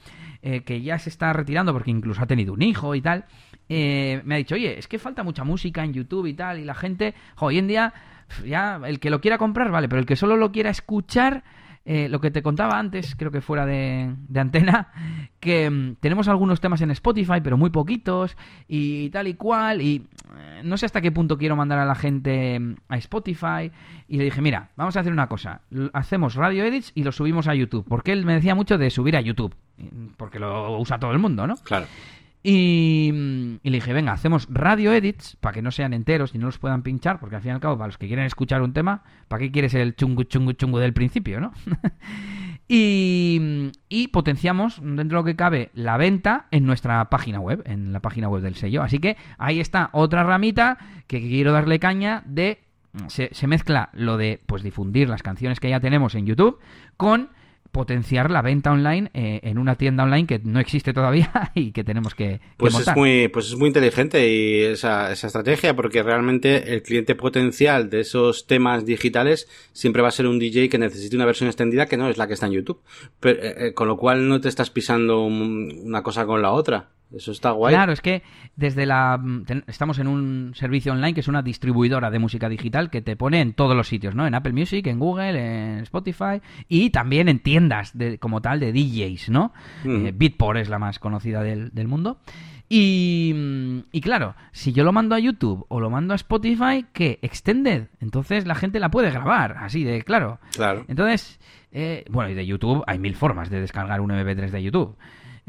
eh, 0.43 0.63
que 0.65 0.83
ya 0.83 0.99
se 0.99 1.09
está 1.09 1.33
retirando 1.33 1.73
porque 1.73 1.93
incluso 1.93 2.21
ha 2.21 2.27
tenido 2.27 2.53
un 2.53 2.63
hijo 2.63 2.97
y 2.97 3.01
tal, 3.01 3.27
eh, 3.73 4.21
me 4.25 4.35
ha 4.35 4.39
dicho, 4.39 4.57
oye, 4.57 4.77
es 4.81 4.89
que 4.89 4.99
falta 4.99 5.23
mucha 5.23 5.45
música 5.45 5.85
en 5.85 5.93
YouTube 5.93 6.27
y 6.27 6.35
tal, 6.35 6.59
y 6.59 6.65
la 6.65 6.75
gente, 6.75 7.15
hoy 7.39 7.57
en 7.57 7.69
día, 7.69 7.95
ya 8.45 8.81
el 8.85 8.99
que 8.99 9.11
lo 9.11 9.21
quiera 9.21 9.39
comprar, 9.39 9.71
vale, 9.71 9.89
pero 9.89 10.01
el 10.01 10.07
que 10.07 10.17
solo 10.17 10.37
lo 10.37 10.51
quiera 10.51 10.71
escuchar, 10.71 11.45
eh, 11.85 12.09
lo 12.09 12.21
que 12.21 12.33
te 12.33 12.43
contaba 12.43 12.81
antes, 12.81 13.15
creo 13.15 13.31
que 13.31 13.41
fuera 13.41 13.67
de, 13.67 14.13
antena, 14.35 14.89
que 15.39 15.71
mm, 15.71 15.95
tenemos 16.01 16.27
algunos 16.27 16.61
temas 16.61 16.81
en 16.81 16.91
Spotify, 16.91 17.41
pero 17.45 17.57
muy 17.57 17.71
poquitos, 17.71 18.37
y 18.67 19.09
tal 19.11 19.29
y 19.29 19.35
cual, 19.35 19.83
y 19.83 20.05
eh, 20.37 20.63
no 20.65 20.77
sé 20.77 20.87
hasta 20.87 21.01
qué 21.01 21.13
punto 21.13 21.39
quiero 21.39 21.55
mandar 21.55 21.79
a 21.79 21.85
la 21.85 21.95
gente 21.95 22.59
mm, 22.59 22.75
a 22.89 22.97
Spotify, 22.97 23.71
y 24.09 24.19
le 24.19 24.25
dije, 24.25 24.43
mira, 24.43 24.71
vamos 24.75 24.97
a 24.97 25.01
hacer 25.01 25.13
una 25.13 25.29
cosa, 25.29 25.61
hacemos 25.93 26.35
radio 26.35 26.65
edits 26.65 26.91
y 26.97 27.05
lo 27.05 27.13
subimos 27.13 27.47
a 27.47 27.55
YouTube, 27.55 27.87
porque 27.89 28.11
él 28.11 28.27
me 28.27 28.35
decía 28.35 28.57
mucho 28.57 28.79
de 28.79 28.91
subir 28.91 29.17
a 29.17 29.21
YouTube, 29.21 29.55
porque 30.17 30.41
lo 30.41 30.77
usa 30.77 30.99
todo 30.99 31.13
el 31.13 31.21
mundo, 31.21 31.47
¿no? 31.47 31.55
Claro. 31.59 31.87
Y, 32.43 33.11
mm, 33.13 33.55
y 33.63 33.71
le 33.71 33.77
dije, 33.77 33.93
venga, 33.93 34.13
hacemos 34.13 34.49
radio 34.51 34.93
edits 34.93 35.37
para 35.37 35.55
que 35.55 35.63
no 35.63 35.71
sean 35.71 35.93
enteros 35.93 36.35
y 36.35 36.39
no 36.39 36.47
los 36.47 36.59
puedan 36.59 36.83
pinchar, 36.83 37.21
porque 37.21 37.37
al 37.37 37.43
fin 37.43 37.51
y 37.51 37.55
al 37.55 37.61
cabo, 37.61 37.77
para 37.77 37.89
los 37.89 37.99
que 37.99 38.07
quieren 38.07 38.25
escuchar 38.25 38.63
un 38.63 38.73
tema, 38.73 39.03
¿para 39.29 39.41
qué 39.41 39.51
quieres 39.51 39.75
el 39.75 39.95
chungu 39.95 40.25
chungu 40.25 40.53
chungu 40.53 40.79
del 40.79 40.93
principio, 40.93 41.41
no? 41.41 41.53
Y, 42.73 43.73
y 43.89 44.09
potenciamos, 44.09 44.81
dentro 44.81 45.05
de 45.19 45.23
lo 45.23 45.25
que 45.25 45.35
cabe, 45.35 45.71
la 45.75 45.97
venta 45.97 46.47
en 46.53 46.67
nuestra 46.67 47.11
página 47.11 47.41
web, 47.41 47.65
en 47.67 47.93
la 47.93 47.99
página 47.99 48.29
web 48.29 48.45
del 48.45 48.55
sello. 48.55 48.85
Así 48.85 49.01
que 49.01 49.17
ahí 49.39 49.59
está 49.59 49.91
otra 49.93 50.23
ramita 50.23 50.79
que 51.09 51.21
quiero 51.21 51.51
darle 51.51 51.81
caña 51.81 52.23
de... 52.27 52.61
Se, 53.09 53.31
se 53.33 53.49
mezcla 53.49 53.91
lo 53.93 54.17
de 54.17 54.39
pues 54.47 54.63
difundir 54.63 55.09
las 55.09 55.25
canciones 55.25 55.59
que 55.59 55.69
ya 55.69 55.81
tenemos 55.81 56.15
en 56.15 56.27
YouTube 56.27 56.61
con 56.97 57.31
potenciar 57.73 58.31
la 58.31 58.43
venta 58.43 58.73
online 58.73 59.11
eh, 59.15 59.41
en 59.43 59.59
una 59.59 59.77
tienda 59.77 60.05
online 60.05 60.27
que 60.27 60.41
no 60.43 60.61
existe 60.61 60.93
todavía 60.93 61.51
y 61.55 61.73
que 61.73 61.85
tenemos 61.85 62.15
que, 62.15 62.39
que 62.39 62.41
Pues 62.57 62.73
montar. 62.75 62.95
es 62.95 62.99
muy, 62.99 63.29
pues 63.29 63.47
es 63.47 63.57
muy 63.57 63.69
inteligente 63.69 64.29
y 64.29 64.61
esa, 64.63 65.13
esa 65.13 65.27
estrategia, 65.29 65.75
porque 65.77 66.03
realmente 66.03 66.73
el 66.75 66.83
cliente 66.83 67.15
potencial 67.15 67.91
de 67.91 68.01
esos 68.01 68.47
temas 68.47 68.85
digitales 68.85 69.49
siempre 69.73 70.03
va 70.03 70.09
a 70.09 70.13
ser 70.13 70.27
un 70.27 70.39
DJ 70.39 70.69
que 70.69 70.79
necesite 70.79 71.17
una 71.17 71.27
versión 71.27 71.49
extendida 71.49 71.87
que 71.87 71.97
no 71.97 72.09
es 72.09 72.19
la 72.19 72.27
que 72.27 72.35
está 72.35 72.47
en 72.47 72.53
YouTube. 72.53 72.81
Pero, 73.21 73.43
eh, 73.43 73.55
eh, 73.69 73.73
con 73.75 73.89
lo 73.89 73.97
cual 73.97 74.29
no 74.29 74.41
te 74.41 74.49
estás 74.49 74.71
pisando 74.71 75.21
un- 75.25 75.81
una 75.85 76.03
cosa 76.03 76.27
con 76.27 76.43
la 76.43 76.53
otra. 76.53 76.89
Eso 77.15 77.33
está 77.33 77.51
guay. 77.51 77.75
Claro, 77.75 77.93
es 77.93 78.01
que 78.01 78.23
desde 78.57 78.87
la 78.87 79.21
ten- 79.47 79.65
estamos 79.67 79.99
en 79.99 80.07
un 80.07 80.53
servicio 80.55 80.93
online 80.93 81.13
que 81.15 81.21
es 81.21 81.29
una 81.29 81.43
distribuidora 81.43 82.11
de 82.11 82.19
música 82.19 82.49
digital 82.49 82.89
que 82.91 83.03
te 83.03 83.17
pone 83.17 83.41
en 83.41 83.53
todos 83.55 83.77
los 83.77 83.89
sitios, 83.89 84.15
¿no? 84.15 84.27
En 84.27 84.35
Apple 84.35 84.53
Music, 84.53 84.87
en 84.87 84.99
Google, 84.99 85.31
en 85.39 85.79
Spotify 85.81 86.41
y 86.69 86.91
también 86.91 87.29
en 87.29 87.41
tiendas 87.41 87.97
de, 87.99 88.19
como 88.19 88.41
tal 88.41 88.61
de 88.61 88.73
DJs, 88.73 89.31
¿no? 89.31 89.53
Eh, 89.85 90.13
Beatport 90.15 90.59
es 90.61 90.69
la 90.69 90.79
más 90.79 90.99
conocida 90.99 91.43
del, 91.43 91.71
del 91.73 91.89
mundo. 91.89 92.19
Y, 92.73 93.33
mm, 93.35 93.79
y 93.91 94.01
claro, 94.01 94.37
si 94.53 94.73
yo 94.73 94.85
lo 94.85 94.93
mando 94.93 95.17
a 95.17 95.19
YouTube 95.19 95.67
o 95.69 95.81
lo 95.81 95.91
mando 95.91 96.13
a 96.13 96.17
Spotify, 96.17 96.87
¿qué? 96.93 97.19
Extended. 97.23 97.89
Entonces 98.01 98.47
la 98.47 98.55
gente 98.55 98.79
la 98.79 98.91
puede 98.93 99.11
grabar, 99.11 99.57
así 99.59 99.83
de 99.83 100.03
claro. 100.03 100.39
Claro. 100.55 100.85
Entonces, 100.87 101.41
eh, 101.73 102.05
bueno, 102.11 102.31
y 102.31 102.35
de 102.35 102.47
YouTube 102.47 102.85
hay 102.87 103.01
mil 103.01 103.17
formas 103.17 103.51
de 103.51 103.61
descargar 103.61 104.01
un 104.01 104.11
MP3 104.13 104.51
de 104.51 104.63
YouTube. 104.63 104.97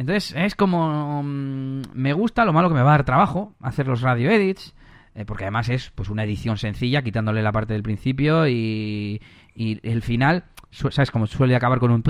Entonces, 0.01 0.33
es 0.35 0.55
como... 0.55 1.21
mm, 1.23 1.81
me 1.93 2.13
gusta, 2.13 2.43
lo 2.43 2.53
malo 2.53 2.69
que 2.69 2.75
me 2.75 2.81
va 2.81 2.89
a 2.89 2.97
dar 2.97 3.05
trabajo 3.05 3.53
hacer 3.61 3.87
los 3.87 4.01
radio 4.01 4.31
edits, 4.31 4.73
eh, 5.13 5.25
porque 5.25 5.43
además 5.43 5.69
es 5.69 5.91
pues 5.91 6.09
una 6.09 6.23
edición 6.23 6.57
sencilla, 6.57 7.03
quitándole 7.03 7.43
la 7.43 7.51
parte 7.51 7.73
del 7.73 7.83
principio 7.83 8.47
y, 8.47 9.21
y 9.53 9.79
el 9.87 10.01
final, 10.01 10.45
¿sabes? 10.72 11.11
Como 11.11 11.27
suele 11.27 11.56
acabar 11.56 11.80
con 11.80 11.91
un... 11.91 12.02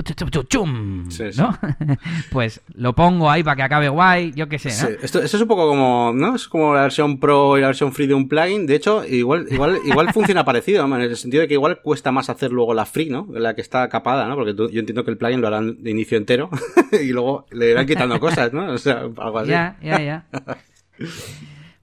chum, 0.48 1.10
Sí, 1.10 1.32
sí. 1.32 1.40
¿no? 1.40 1.58
pues 2.30 2.60
lo 2.74 2.94
pongo 2.94 3.30
ahí 3.30 3.42
para 3.42 3.56
que 3.56 3.62
acabe 3.62 3.88
guay, 3.88 4.32
yo 4.34 4.48
qué 4.48 4.58
sé, 4.58 4.70
Sí, 4.70 4.84
¿no? 4.84 4.88
esto, 5.02 5.20
esto 5.20 5.36
es 5.36 5.42
un 5.42 5.48
poco 5.48 5.66
como, 5.68 6.12
¿no? 6.14 6.36
Es 6.36 6.46
como 6.48 6.74
la 6.74 6.82
versión 6.82 7.18
pro 7.18 7.58
y 7.58 7.60
la 7.60 7.66
versión 7.68 7.92
free 7.92 8.06
de 8.06 8.14
un 8.14 8.28
plugin. 8.28 8.66
De 8.66 8.74
hecho, 8.76 9.04
igual, 9.04 9.46
igual, 9.50 9.80
igual 9.84 10.10
funciona 10.14 10.44
parecido, 10.44 10.86
¿no? 10.86 10.96
en 10.96 11.02
el 11.02 11.16
sentido 11.16 11.40
de 11.42 11.48
que 11.48 11.54
igual 11.54 11.80
cuesta 11.82 12.12
más 12.12 12.30
hacer 12.30 12.52
luego 12.52 12.72
la 12.74 12.86
free, 12.86 13.10
¿no? 13.10 13.26
La 13.32 13.54
que 13.54 13.60
está 13.62 13.88
capada, 13.88 14.26
¿no? 14.28 14.36
Porque 14.36 14.54
tú- 14.54 14.70
yo 14.70 14.80
entiendo 14.80 15.04
que 15.04 15.10
el 15.10 15.16
plugin 15.18 15.40
lo 15.40 15.48
harán 15.48 15.82
de 15.82 15.90
inicio 15.90 16.16
entero 16.16 16.48
y 17.02 17.12
luego 17.12 17.46
le 17.50 17.70
irán 17.72 17.86
quitando 17.86 18.18
cosas, 18.20 18.52
¿no? 18.52 18.72
O 18.72 18.78
sea, 18.78 19.00
algo 19.18 19.38
así. 19.38 19.50
Ya, 19.50 19.76
ya, 19.82 20.00
ya. 20.00 20.24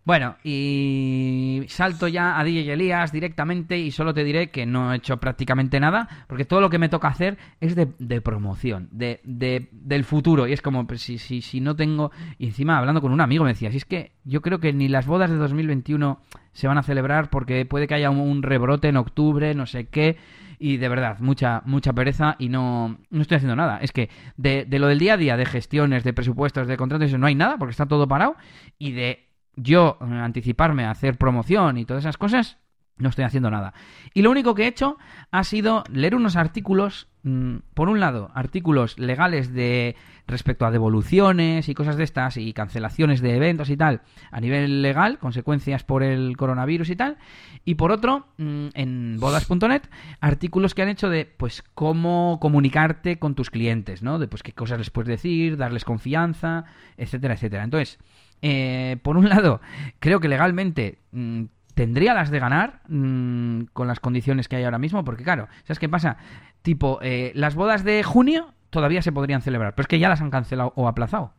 Bueno, 0.10 0.38
y 0.44 1.65
salto 1.68 2.07
ya 2.07 2.40
a 2.40 2.44
DJ 2.44 2.73
Elías 2.73 3.11
directamente 3.11 3.77
y 3.77 3.91
solo 3.91 4.11
te 4.11 4.23
diré 4.23 4.49
que 4.49 4.65
no 4.65 4.91
he 4.91 4.95
hecho 4.95 5.18
prácticamente 5.18 5.80
nada, 5.80 6.26
porque 6.27 6.45
todo 6.45 6.61
lo 6.61 6.72
que 6.72 6.80
me 6.80 6.90
toca 6.90 7.10
hacer 7.10 7.38
es 7.61 7.76
de, 7.76 7.90
de 7.99 8.19
promoción, 8.19 8.90
de, 8.91 9.19
de- 9.23 9.69
del 9.72 10.03
futuro. 10.06 10.48
Y 10.48 10.53
es 10.53 10.64
como, 10.64 10.88
pues, 10.88 11.02
si, 11.02 11.19
si, 11.19 11.44
si 11.44 11.61
no 11.61 11.76
tengo... 11.76 12.10
Y 12.40 12.48
encima, 12.48 12.80
hablando 12.80 13.02
con 13.02 13.11
un 13.11 13.22
amigo, 13.22 13.44
me 13.44 13.52
decía, 13.52 13.69
si 13.69 13.77
es 13.77 13.86
que 13.86 14.14
yo 14.23 14.41
creo 14.41 14.60
que 14.60 14.73
ni 14.73 14.88
las 14.88 15.06
bodas 15.06 15.30
de 15.30 15.36
2021 15.36 16.19
se 16.53 16.68
van 16.68 16.80
a 16.80 16.84
celebrar 16.84 17.30
porque 17.30 17.64
puede 17.68 17.86
que 17.86 17.94
haya 17.94 18.10
un, 18.10 18.18
un 18.19 18.41
rebrote 18.41 18.88
en 18.88 18.98
octubre, 18.98 19.53
no 19.53 19.68
sé 19.68 19.90
qué. 19.90 20.18
Y 20.57 20.77
de 20.77 20.90
verdad, 20.90 21.19
mucha, 21.19 21.61
mucha 21.65 21.94
pereza 21.94 22.36
y 22.40 22.49
no, 22.49 22.98
no 23.11 23.22
estoy 23.22 23.36
haciendo 23.36 23.56
nada. 23.56 23.77
Es 23.80 23.91
que 23.91 24.10
de, 24.38 24.65
de 24.65 24.80
lo 24.80 24.88
del 24.88 24.98
día 24.98 25.14
a 25.14 25.18
día, 25.18 25.38
de 25.38 25.45
gestiones, 25.45 26.03
de 26.03 26.14
presupuestos, 26.14 26.68
de 26.68 26.77
contratos, 26.77 27.14
no 27.14 27.27
hay 27.27 27.36
nada 27.36 27.57
porque 27.60 27.73
está 27.73 27.86
todo 27.86 28.07
parado. 28.07 28.38
Y 28.80 28.94
de 28.94 29.29
yo 29.61 29.98
eh, 30.02 30.06
anticiparme 30.06 30.86
a 30.86 30.91
hacer 30.91 31.18
promoción 31.18 31.77
y 31.77 31.86
todas 31.86 32.03
esas 32.03 32.18
cosas, 32.18 32.57
no 32.99 33.10
estoy 33.10 33.26
haciendo 33.26 33.49
nada. 33.49 33.73
Y 34.14 34.22
lo 34.22 34.30
único 34.30 34.53
que 34.53 34.64
he 34.64 34.68
hecho 34.68 34.98
ha 35.31 35.44
sido 35.44 35.84
leer 35.91 36.15
unos 36.15 36.36
artículos, 36.36 37.07
mm, 37.23 37.57
por 37.73 37.90
un 37.90 37.99
lado, 37.99 38.30
artículos 38.34 38.99
legales 38.99 39.53
de 39.53 39.95
respecto 40.27 40.65
a 40.65 40.72
devoluciones 40.72 41.69
y 41.69 41.73
cosas 41.73 41.98
de 41.98 42.03
estas 42.03 42.38
y 42.38 42.53
cancelaciones 42.53 43.22
de 43.22 43.36
eventos 43.36 43.69
y 43.69 43.77
tal 43.77 44.02
a 44.31 44.40
nivel 44.40 44.81
legal, 44.81 45.18
consecuencias 45.18 45.84
por 45.84 46.03
el 46.03 46.38
coronavirus 46.38 46.90
y 46.90 46.95
tal, 46.95 47.18
y 47.65 47.76
por 47.76 47.91
otro, 47.91 48.27
mm, 48.38 48.68
en 48.73 49.18
bodas.net, 49.19 49.84
artículos 50.19 50.76
que 50.76 50.81
han 50.84 50.90
hecho 50.90 51.10
de 51.10 51.26
pues 51.26 51.64
cómo 51.73 52.38
comunicarte 52.41 53.18
con 53.18 53.34
tus 53.34 53.49
clientes, 53.49 54.03
¿no? 54.03 54.19
De 54.19 54.27
pues 54.27 54.44
qué 54.44 54.52
cosas 54.52 54.77
les 54.77 54.90
puedes 54.90 55.07
decir, 55.07 55.57
darles 55.57 55.86
confianza, 55.86 56.65
etcétera, 56.98 57.34
etcétera. 57.36 57.64
Entonces, 57.64 57.98
eh, 58.41 58.98
por 59.03 59.18
un 59.18 59.30
lado, 59.30 59.61
creo 59.99 60.20
que 60.20 60.28
legalmente 60.28 60.99
mm, 61.11 61.45
tendría 61.74 62.14
las 62.14 62.30
de 62.30 62.40
ganar 62.40 62.82
mm, 62.88 63.64
con 63.74 63.88
las 63.88 63.99
condiciones 63.99 64.48
que 64.48 64.57
hay 64.57 64.64
ahora 64.64 64.80
mismo, 64.80 65.03
porque 65.03 65.24
claro, 65.24 65.48
¿sabes 65.64 65.80
qué 65.80 65.90
pasa? 65.90 66.18
Tipo, 66.61 66.99
eh, 67.02 67.32
las 67.36 67.56
bodas 67.56 67.84
de 67.84 68.03
junio 68.03 68.53
todavía 68.70 69.02
se 69.02 69.11
podrían 69.11 69.41
celebrar, 69.41 69.76
pero 69.76 69.84
es 69.84 69.88
que 69.88 69.99
ya 69.99 70.10
las 70.10 70.22
han 70.22 70.30
cancelado 70.30 70.74
o 70.76 70.88
aplazado. 70.88 71.34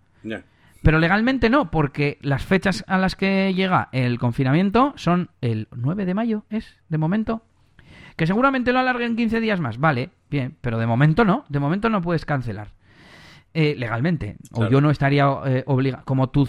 Pero 0.82 0.98
legalmente 0.98 1.51
no, 1.51 1.70
porque 1.70 2.18
las 2.22 2.44
fechas 2.44 2.85
a 2.86 2.97
las 2.97 3.16
que 3.16 3.52
llega 3.55 3.89
el 3.93 4.18
confinamiento 4.18 4.94
son 4.97 5.31
el 5.40 5.68
9 5.77 6.06
de 6.06 6.14
mayo, 6.14 6.44
es, 6.48 6.78
de 6.89 6.98
momento. 6.98 7.43
Que 8.16 8.27
seguramente 8.27 8.72
lo 8.72 8.78
alarguen 8.78 9.16
15 9.16 9.40
días 9.40 9.60
más, 9.60 9.78
vale, 9.78 10.10
bien, 10.31 10.56
pero 10.60 10.78
de 10.78 10.86
momento 10.86 11.24
no, 11.24 11.44
de 11.48 11.60
momento 11.60 11.90
no 11.90 12.01
puedes 12.01 12.24
cancelar. 12.24 12.72
Eh, 13.52 13.74
legalmente. 13.77 14.36
O 14.52 14.68
yo 14.68 14.81
no 14.81 14.90
estaría 14.90 15.28
obligado. 15.28 16.05
Como 16.05 16.28
tu, 16.31 16.47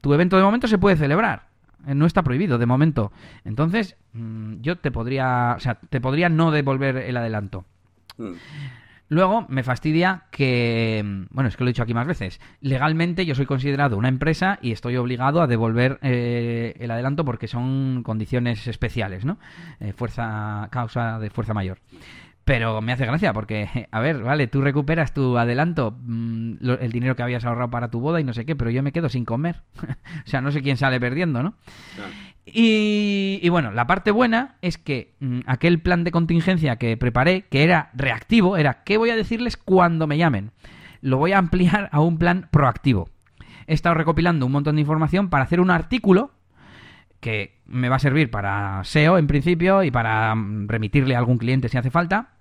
tu 0.00 0.14
evento 0.14 0.36
de 0.36 0.42
momento 0.42 0.66
se 0.66 0.78
puede 0.78 0.96
celebrar. 0.96 1.46
eh, 1.86 1.94
No 1.94 2.04
está 2.06 2.22
prohibido 2.22 2.58
de 2.58 2.66
momento. 2.66 3.12
Entonces, 3.44 3.96
mm, 4.12 4.60
yo 4.60 4.76
te 4.76 4.90
podría. 4.90 5.54
O 5.56 5.60
sea, 5.60 5.74
te 5.76 6.00
podría 6.00 6.28
no 6.28 6.50
devolver 6.50 6.96
el 6.96 7.16
adelanto. 7.16 7.64
Mm. 8.18 8.32
Luego 9.08 9.44
me 9.50 9.62
fastidia 9.62 10.22
que, 10.30 11.02
mm, 11.04 11.34
bueno, 11.34 11.48
es 11.48 11.56
que 11.56 11.64
lo 11.64 11.68
he 11.68 11.72
dicho 11.74 11.82
aquí 11.82 11.92
más 11.92 12.06
veces, 12.06 12.40
legalmente 12.62 13.26
yo 13.26 13.34
soy 13.34 13.44
considerado 13.44 13.98
una 13.98 14.08
empresa 14.08 14.58
y 14.62 14.72
estoy 14.72 14.96
obligado 14.96 15.42
a 15.42 15.46
devolver 15.46 15.98
eh, 16.00 16.74
el 16.80 16.90
adelanto 16.90 17.22
porque 17.24 17.46
son 17.46 18.02
condiciones 18.04 18.66
especiales, 18.66 19.26
¿no? 19.26 19.36
Eh, 19.80 19.92
fuerza, 19.92 20.66
causa 20.70 21.18
de 21.18 21.28
fuerza 21.28 21.52
mayor. 21.52 21.78
Pero 22.44 22.80
me 22.80 22.92
hace 22.92 23.06
gracia 23.06 23.32
porque, 23.32 23.88
a 23.90 24.00
ver, 24.00 24.22
vale, 24.22 24.46
tú 24.46 24.60
recuperas 24.60 25.14
tu 25.14 25.38
adelanto, 25.38 25.96
mm, 26.02 26.54
el 26.80 26.92
dinero 26.92 27.16
que 27.16 27.22
habías 27.22 27.44
ahorrado 27.44 27.70
para 27.70 27.90
tu 27.90 28.00
boda 28.00 28.20
y 28.20 28.24
no 28.24 28.34
sé 28.34 28.44
qué, 28.44 28.56
pero 28.56 28.70
yo 28.70 28.82
me 28.82 28.92
quedo 28.92 29.08
sin 29.08 29.24
comer. 29.24 29.62
o 29.82 30.26
sea, 30.28 30.40
no 30.40 30.50
sé 30.50 30.62
quién 30.62 30.76
sale 30.76 31.00
perdiendo, 31.00 31.42
¿no? 31.42 31.54
Claro. 31.94 32.10
Y, 32.44 33.38
y 33.40 33.48
bueno, 33.50 33.70
la 33.70 33.86
parte 33.86 34.10
buena 34.10 34.56
es 34.62 34.76
que 34.76 35.14
mm, 35.20 35.40
aquel 35.46 35.80
plan 35.80 36.02
de 36.02 36.10
contingencia 36.10 36.76
que 36.76 36.96
preparé, 36.96 37.42
que 37.42 37.62
era 37.62 37.90
reactivo, 37.94 38.56
era 38.56 38.82
¿qué 38.82 38.96
voy 38.96 39.10
a 39.10 39.16
decirles 39.16 39.56
cuando 39.56 40.06
me 40.06 40.18
llamen? 40.18 40.50
Lo 41.00 41.18
voy 41.18 41.32
a 41.32 41.38
ampliar 41.38 41.88
a 41.92 42.00
un 42.00 42.18
plan 42.18 42.48
proactivo. 42.50 43.08
He 43.66 43.74
estado 43.74 43.94
recopilando 43.94 44.46
un 44.46 44.52
montón 44.52 44.74
de 44.74 44.80
información 44.80 45.30
para 45.30 45.44
hacer 45.44 45.60
un 45.60 45.70
artículo 45.70 46.32
que 47.20 47.61
me 47.72 47.88
va 47.88 47.96
a 47.96 48.00
servir 48.00 48.30
para 48.30 48.84
SEO 48.84 49.18
en 49.18 49.26
principio 49.26 49.82
y 49.82 49.90
para 49.90 50.34
mm, 50.34 50.68
remitirle 50.68 51.16
a 51.16 51.18
algún 51.18 51.38
cliente 51.38 51.68
si 51.68 51.78
hace 51.78 51.90
falta. 51.90 52.34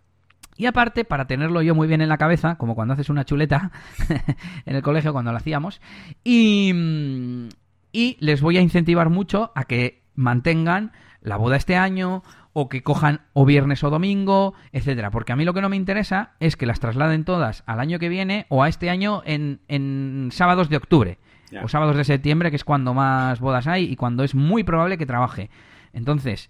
Y 0.58 0.66
aparte, 0.66 1.06
para 1.06 1.26
tenerlo 1.26 1.62
yo 1.62 1.74
muy 1.74 1.88
bien 1.88 2.02
en 2.02 2.10
la 2.10 2.18
cabeza, 2.18 2.58
como 2.58 2.76
cuando 2.76 2.94
haces 2.94 3.10
una 3.10 3.26
chuleta 3.26 3.72
en 4.66 4.76
el 4.76 4.84
colegio 4.84 5.14
cuando 5.14 5.32
lo 5.32 5.38
hacíamos. 5.38 5.82
Y, 6.24 6.72
mm, 6.74 7.50
y 7.94 8.18
les 8.20 8.42
voy 8.42 8.58
a 8.58 8.62
incentivar 8.62 9.10
mucho 9.10 9.52
a 9.56 9.64
que 9.64 10.04
mantengan 10.14 10.92
la 11.22 11.38
boda 11.38 11.56
este 11.56 11.78
año 11.78 12.24
o 12.54 12.68
que 12.68 12.84
cojan 12.84 13.22
o 13.32 13.46
viernes 13.46 13.84
o 13.84 13.90
domingo, 13.90 14.54
etcétera. 14.74 15.10
Porque 15.10 15.32
a 15.32 15.36
mí 15.38 15.46
lo 15.46 15.54
que 15.54 15.62
no 15.62 15.70
me 15.70 15.78
interesa 15.78 16.34
es 16.42 16.58
que 16.58 16.66
las 16.66 16.82
trasladen 16.82 17.24
todas 17.24 17.64
al 17.66 17.80
año 17.80 17.98
que 17.98 18.10
viene 18.10 18.46
o 18.50 18.64
a 18.64 18.68
este 18.68 18.90
año 18.90 19.22
en, 19.26 19.62
en 19.70 20.30
sábados 20.32 20.70
de 20.70 20.78
octubre 20.78 21.18
O 21.64 21.68
sábados 21.68 21.96
de 21.98 22.04
septiembre, 22.04 22.50
que 22.50 22.56
es 22.56 22.64
cuando 22.64 22.94
más 22.94 23.40
bodas 23.40 23.68
hay 23.68 23.84
y 23.86 23.96
cuando 23.96 24.24
es 24.24 24.36
muy 24.36 24.64
probable 24.64 24.98
que 24.98 25.06
trabaje. 25.06 25.50
Entonces, 25.94 26.50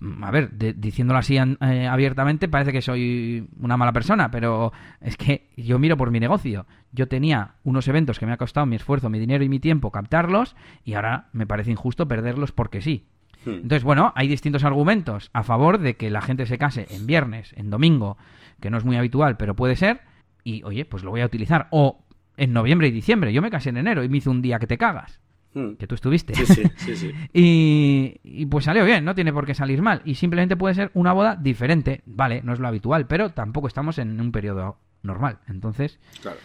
mm, 0.00 0.24
a 0.24 0.30
ver, 0.30 0.50
de- 0.50 0.72
diciéndolo 0.74 1.18
así 1.18 1.36
eh, 1.38 1.86
abiertamente, 1.86 2.48
parece 2.48 2.72
que 2.72 2.82
soy 2.82 3.48
una 3.60 3.76
mala 3.76 3.92
persona, 3.92 4.30
pero 4.30 4.72
es 5.00 5.16
que 5.16 5.48
yo 5.56 5.78
miro 5.78 5.96
por 5.96 6.10
mi 6.10 6.20
negocio. 6.20 6.66
Yo 6.92 7.08
tenía 7.08 7.54
unos 7.64 7.88
eventos 7.88 8.18
que 8.18 8.26
me 8.26 8.32
ha 8.32 8.36
costado 8.36 8.66
mi 8.66 8.76
esfuerzo, 8.76 9.08
mi 9.08 9.18
dinero 9.18 9.44
y 9.44 9.48
mi 9.48 9.58
tiempo 9.60 9.90
captarlos, 9.90 10.56
y 10.84 10.94
ahora 10.94 11.28
me 11.32 11.46
parece 11.46 11.70
injusto 11.70 12.06
perderlos 12.08 12.52
porque 12.52 12.80
sí. 12.82 13.06
Hmm. 13.44 13.50
Entonces, 13.50 13.82
bueno, 13.82 14.12
hay 14.14 14.28
distintos 14.28 14.62
argumentos 14.64 15.30
a 15.32 15.42
favor 15.42 15.78
de 15.78 15.96
que 15.96 16.10
la 16.10 16.20
gente 16.20 16.46
se 16.46 16.58
case 16.58 16.86
en 16.90 17.06
viernes, 17.06 17.54
en 17.56 17.70
domingo, 17.70 18.16
que 18.60 18.70
no 18.70 18.76
es 18.78 18.84
muy 18.84 18.96
habitual, 18.96 19.36
pero 19.36 19.56
puede 19.56 19.74
ser, 19.76 20.02
y 20.44 20.62
oye, 20.64 20.84
pues 20.84 21.02
lo 21.02 21.10
voy 21.10 21.22
a 21.22 21.26
utilizar. 21.26 21.66
O 21.70 22.04
en 22.42 22.52
noviembre 22.52 22.88
y 22.88 22.90
diciembre. 22.90 23.32
Yo 23.32 23.40
me 23.42 23.50
casé 23.50 23.68
en 23.70 23.76
enero 23.76 24.02
y 24.02 24.08
me 24.08 24.16
hice 24.18 24.30
un 24.30 24.42
día 24.42 24.58
que 24.58 24.66
te 24.66 24.76
cagas, 24.78 25.20
Mm. 25.54 25.74
que 25.74 25.86
tú 25.86 25.94
estuviste. 25.94 26.34
Sí, 26.34 26.46
sí, 26.46 26.62
sí, 26.76 26.96
sí. 26.96 27.10
Y, 27.34 28.20
y 28.24 28.46
pues 28.46 28.64
salió 28.64 28.84
bien, 28.86 29.04
no 29.04 29.14
tiene 29.14 29.32
por 29.34 29.44
qué 29.46 29.54
salir 29.54 29.82
mal. 29.82 30.00
Y 30.06 30.14
simplemente 30.14 30.56
puede 30.56 30.74
ser 30.74 30.90
una 30.94 31.12
boda 31.12 31.36
diferente. 31.36 32.02
Vale, 32.06 32.40
no 32.42 32.52
es 32.54 32.58
lo 32.58 32.68
habitual, 32.68 33.06
pero 33.06 33.30
tampoco 33.30 33.68
estamos 33.68 33.98
en 33.98 34.18
un 34.20 34.32
periodo 34.32 34.78
normal. 35.02 35.38
Entonces, 35.48 36.00
Claro. 36.22 36.38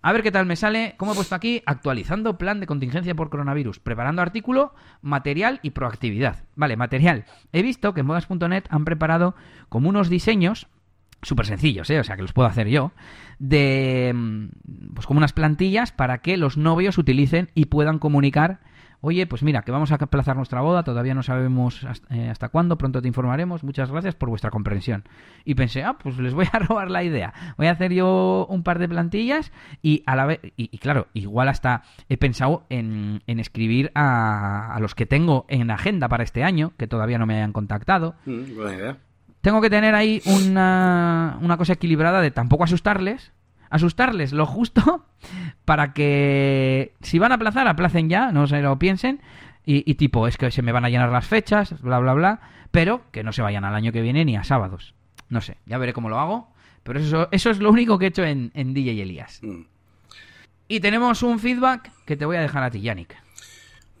a 0.00 0.12
ver 0.12 0.22
qué 0.22 0.32
tal 0.32 0.46
me 0.46 0.56
sale. 0.56 0.94
¿Cómo 0.96 1.12
he 1.12 1.14
puesto 1.14 1.34
aquí? 1.34 1.62
Actualizando 1.66 2.38
plan 2.38 2.58
de 2.58 2.66
contingencia 2.66 3.14
por 3.14 3.28
coronavirus. 3.28 3.80
Preparando 3.80 4.22
artículo, 4.22 4.74
material 5.02 5.60
y 5.62 5.70
proactividad. 5.70 6.44
Vale, 6.56 6.76
material. 6.78 7.26
He 7.52 7.62
visto 7.62 7.92
que 7.92 8.00
en 8.00 8.06
bodas.net 8.06 8.64
han 8.70 8.84
preparado 8.86 9.34
como 9.68 9.90
unos 9.90 10.08
diseños 10.08 10.68
súper 11.24 11.46
sencillos, 11.46 11.88
¿eh? 11.90 11.98
o 11.98 12.04
sea 12.04 12.16
que 12.16 12.22
los 12.22 12.32
puedo 12.32 12.48
hacer 12.48 12.68
yo, 12.68 12.92
de 13.38 14.12
mm, 14.14 14.94
pues 14.94 15.06
como 15.06 15.18
unas 15.18 15.32
plantillas 15.32 15.92
para 15.92 16.18
que 16.18 16.36
los 16.36 16.56
novios 16.56 16.98
utilicen 16.98 17.50
y 17.54 17.66
puedan 17.66 17.98
comunicar, 17.98 18.60
oye, 19.00 19.26
pues 19.26 19.42
mira, 19.42 19.62
que 19.62 19.72
vamos 19.72 19.92
a 19.92 19.96
aplazar 19.96 20.36
nuestra 20.36 20.62
boda, 20.62 20.82
todavía 20.82 21.14
no 21.14 21.22
sabemos 21.22 21.84
hasta, 21.84 22.14
eh, 22.14 22.30
hasta 22.30 22.48
cuándo, 22.48 22.78
pronto 22.78 23.02
te 23.02 23.08
informaremos, 23.08 23.62
muchas 23.62 23.90
gracias 23.90 24.14
por 24.14 24.30
vuestra 24.30 24.50
comprensión. 24.50 25.04
Y 25.44 25.54
pensé, 25.54 25.82
ah, 25.82 25.98
pues 26.02 26.18
les 26.18 26.32
voy 26.32 26.46
a 26.50 26.58
robar 26.60 26.90
la 26.90 27.04
idea, 27.04 27.34
voy 27.58 27.66
a 27.66 27.72
hacer 27.72 27.92
yo 27.92 28.46
un 28.48 28.62
par 28.62 28.78
de 28.78 28.88
plantillas 28.88 29.52
y 29.82 30.02
a 30.06 30.16
la 30.16 30.26
vez, 30.26 30.40
y, 30.56 30.70
y 30.72 30.78
claro, 30.78 31.08
igual 31.12 31.48
hasta 31.48 31.82
he 32.08 32.16
pensado 32.16 32.64
en, 32.70 33.22
en 33.26 33.40
escribir 33.40 33.90
a, 33.94 34.74
a 34.74 34.80
los 34.80 34.94
que 34.94 35.06
tengo 35.06 35.44
en 35.48 35.70
agenda 35.70 36.08
para 36.08 36.24
este 36.24 36.42
año, 36.42 36.72
que 36.78 36.86
todavía 36.86 37.18
no 37.18 37.26
me 37.26 37.36
hayan 37.36 37.52
contactado, 37.52 38.14
Mm, 38.24 38.54
buena 38.56 38.74
idea. 38.74 38.98
Tengo 39.44 39.60
que 39.60 39.68
tener 39.68 39.94
ahí 39.94 40.22
una, 40.24 41.36
una 41.42 41.58
cosa 41.58 41.74
equilibrada 41.74 42.22
de 42.22 42.30
tampoco 42.30 42.64
asustarles. 42.64 43.30
Asustarles 43.68 44.32
lo 44.32 44.46
justo 44.46 45.04
para 45.66 45.92
que 45.92 46.94
si 47.02 47.18
van 47.18 47.30
a 47.30 47.34
aplazar, 47.34 47.68
aplacen 47.68 48.08
ya, 48.08 48.32
no 48.32 48.46
se 48.46 48.62
lo 48.62 48.78
piensen. 48.78 49.20
Y, 49.66 49.88
y 49.90 49.96
tipo, 49.96 50.26
es 50.26 50.38
que 50.38 50.50
se 50.50 50.62
me 50.62 50.72
van 50.72 50.86
a 50.86 50.88
llenar 50.88 51.10
las 51.10 51.26
fechas, 51.26 51.78
bla, 51.82 51.98
bla, 51.98 52.14
bla. 52.14 52.40
Pero 52.70 53.02
que 53.10 53.22
no 53.22 53.32
se 53.32 53.42
vayan 53.42 53.66
al 53.66 53.74
año 53.74 53.92
que 53.92 54.00
viene 54.00 54.24
ni 54.24 54.34
a 54.34 54.44
sábados. 54.44 54.94
No 55.28 55.42
sé, 55.42 55.58
ya 55.66 55.76
veré 55.76 55.92
cómo 55.92 56.08
lo 56.08 56.18
hago. 56.18 56.48
Pero 56.82 56.98
eso, 56.98 57.28
eso 57.30 57.50
es 57.50 57.58
lo 57.58 57.70
único 57.70 57.98
que 57.98 58.06
he 58.06 58.08
hecho 58.08 58.24
en, 58.24 58.50
en 58.54 58.72
DJ 58.72 59.02
Elías. 59.02 59.40
Mm. 59.42 59.64
Y 60.68 60.80
tenemos 60.80 61.22
un 61.22 61.38
feedback 61.38 61.92
que 62.06 62.16
te 62.16 62.24
voy 62.24 62.36
a 62.36 62.40
dejar 62.40 62.62
a 62.62 62.70
ti, 62.70 62.80
Yannick. 62.80 63.14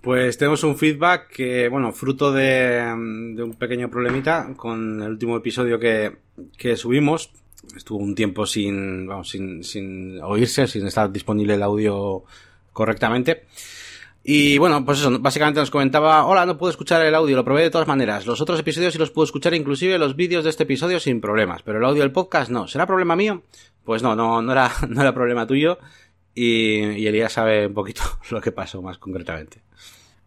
Pues 0.04 0.36
tenemos 0.36 0.62
un 0.64 0.76
feedback 0.76 1.28
que, 1.28 1.66
bueno, 1.70 1.90
fruto 1.90 2.30
de, 2.30 2.92
un 2.92 3.56
pequeño 3.58 3.88
problemita 3.88 4.52
con 4.54 5.02
el 5.02 5.08
último 5.08 5.34
episodio 5.38 5.78
que, 5.78 6.18
que 6.58 6.76
subimos. 6.76 7.30
Estuvo 7.74 7.98
un 8.00 8.14
tiempo 8.14 8.44
sin, 8.44 9.06
vamos, 9.06 9.30
sin, 9.30 9.64
sin 9.64 10.20
oírse, 10.20 10.66
sin 10.66 10.86
estar 10.86 11.10
disponible 11.10 11.54
el 11.54 11.62
audio 11.62 12.22
correctamente. 12.74 13.46
Y 14.22 14.58
bueno, 14.58 14.84
pues 14.84 15.00
eso, 15.00 15.18
básicamente 15.18 15.60
nos 15.60 15.70
comentaba, 15.70 16.26
hola, 16.26 16.44
no 16.44 16.58
puedo 16.58 16.70
escuchar 16.70 17.00
el 17.00 17.14
audio, 17.14 17.36
lo 17.36 17.44
probé 17.44 17.62
de 17.62 17.70
todas 17.70 17.88
maneras. 17.88 18.26
Los 18.26 18.42
otros 18.42 18.60
episodios 18.60 18.92
sí 18.92 18.98
los 18.98 19.10
puedo 19.10 19.24
escuchar, 19.24 19.54
inclusive 19.54 19.98
los 19.98 20.16
vídeos 20.16 20.44
de 20.44 20.50
este 20.50 20.64
episodio 20.64 21.00
sin 21.00 21.22
problemas, 21.22 21.62
pero 21.62 21.78
el 21.78 21.84
audio 21.84 22.02
del 22.02 22.12
podcast 22.12 22.50
no. 22.50 22.66
¿Será 22.68 22.86
problema 22.86 23.16
mío? 23.16 23.42
Pues 23.84 24.02
no, 24.02 24.14
no, 24.14 24.42
no 24.42 24.52
era, 24.52 24.70
no 24.88 25.00
era 25.00 25.14
problema 25.14 25.46
tuyo. 25.46 25.78
Y, 26.34 26.80
y 26.80 27.06
Elías 27.06 27.32
sabe 27.32 27.66
un 27.66 27.74
poquito 27.74 28.02
lo 28.30 28.40
que 28.40 28.52
pasó 28.52 28.82
más 28.82 28.98
concretamente. 28.98 29.62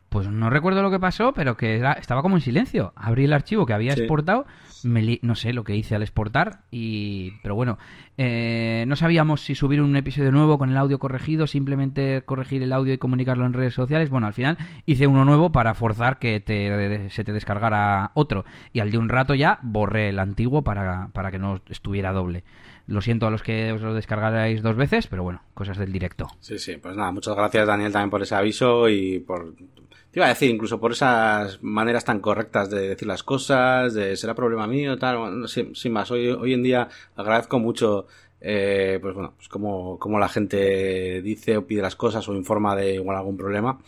Pues 0.10 0.30
no 0.30 0.50
recuerdo 0.50 0.82
lo 0.82 0.90
que 0.90 1.00
pasó, 1.02 1.34
pero 1.34 1.58
que 1.58 1.76
era- 1.78 1.92
estaba 1.94 2.22
como 2.22 2.38
en 2.38 2.42
silencio. 2.42 2.94
Abrí 2.96 3.26
el 3.26 3.34
archivo 3.34 3.66
que 3.66 3.74
había 3.74 3.92
Sí. 3.94 4.00
exportado, 4.00 4.46
me 4.84 5.02
li- 5.02 5.20
no 5.22 5.36
sé 5.36 5.52
lo 5.52 5.66
que 5.66 5.76
hice 5.76 5.96
al 5.96 6.02
exportar, 6.02 6.62
y 6.72 7.32
pero 7.44 7.56
bueno, 7.56 7.78
eh, 8.18 8.86
no 8.88 8.96
sabíamos 8.96 9.42
si 9.42 9.54
subir 9.54 9.82
un 9.82 9.94
episodio 9.98 10.32
nuevo 10.32 10.58
con 10.58 10.70
el 10.70 10.78
audio 10.78 10.98
corregido, 10.98 11.46
simplemente 11.46 12.22
corregir 12.24 12.64
el 12.64 12.72
audio 12.72 12.94
y 12.94 12.98
comunicarlo 12.98 13.46
en 13.46 13.52
redes 13.52 13.74
sociales. 13.74 14.10
Bueno, 14.10 14.28
al 14.28 14.34
final 14.34 14.58
hice 14.86 15.08
uno 15.08 15.26
nuevo 15.26 15.52
para 15.52 15.74
forzar 15.74 16.20
que 16.20 16.40
te, 16.40 17.10
se 17.10 17.26
te 17.26 17.34
descargara 17.34 18.12
otro, 18.14 18.46
y 18.72 18.80
al 18.80 18.92
de 18.92 18.98
un 19.00 19.10
rato 19.10 19.36
ya 19.36 19.60
borré 19.62 20.08
el 20.08 20.20
antiguo 20.20 20.62
para, 20.64 21.10
para 21.12 21.32
que 21.32 21.38
no 21.40 21.60
estuviera 21.68 22.14
doble. 22.14 22.46
Lo 22.88 23.02
siento 23.02 23.28
a 23.28 23.32
los 23.32 23.44
que 23.44 23.72
os 23.74 23.82
lo 23.82 23.94
descargarais 23.94 24.62
dos 24.62 24.76
veces, 24.76 25.08
pero 25.08 25.22
bueno, 25.24 25.44
cosas 25.54 25.78
del 25.78 25.92
directo. 25.92 26.28
Sí, 26.40 26.58
sí, 26.58 26.78
pues 26.78 26.96
nada, 26.96 27.12
muchas 27.12 27.36
gracias 27.36 27.68
Daniel 27.68 27.92
también 27.92 28.10
por 28.10 28.22
ese 28.22 28.34
aviso 28.36 28.88
y 28.90 29.20
por, 29.20 29.54
te 29.56 30.20
iba 30.20 30.26
a 30.26 30.30
decir, 30.30 30.50
incluso 30.50 30.80
por 30.80 30.94
esas 30.94 31.62
maneras 31.62 32.06
tan 32.06 32.22
correctas 32.22 32.70
de 32.70 32.90
decir 32.90 33.08
las 33.08 33.24
cosas, 33.24 33.94
de 33.94 34.16
será 34.16 34.34
problema 34.34 34.68
mío, 34.68 34.98
tal, 34.98 35.18
bueno, 35.18 35.36
no 35.36 35.48
sé, 35.48 35.70
sin 35.74 35.92
más, 35.92 36.10
hoy, 36.12 36.30
hoy 36.30 36.54
en 36.54 36.64
día 36.64 36.88
agradezco 37.18 37.60
mucho, 37.60 38.08
eh, 38.40 39.00
pues 39.02 39.14
bueno, 39.14 39.34
pues 39.36 39.50
como, 39.50 40.00
como 40.00 40.18
la 40.18 40.30
gente 40.30 41.22
dice 41.22 41.58
o 41.58 41.68
pide 41.68 41.82
las 41.82 41.96
cosas 41.98 42.28
o 42.30 42.36
informa 42.36 42.76
de 42.76 42.96
igual 42.96 43.18
algún 43.18 43.36
problema. 43.38 43.80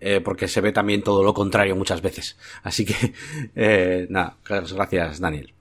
eh, 0.00 0.20
porque 0.20 0.48
se 0.48 0.60
ve 0.60 0.72
también 0.72 1.02
todo 1.02 1.22
lo 1.24 1.34
contrario 1.34 1.74
muchas 1.76 2.02
veces. 2.02 2.36
Así 2.62 2.84
que, 2.84 2.94
eh, 3.56 4.06
nada, 4.10 4.36
gracias 4.44 5.20
Daniel. 5.20 5.55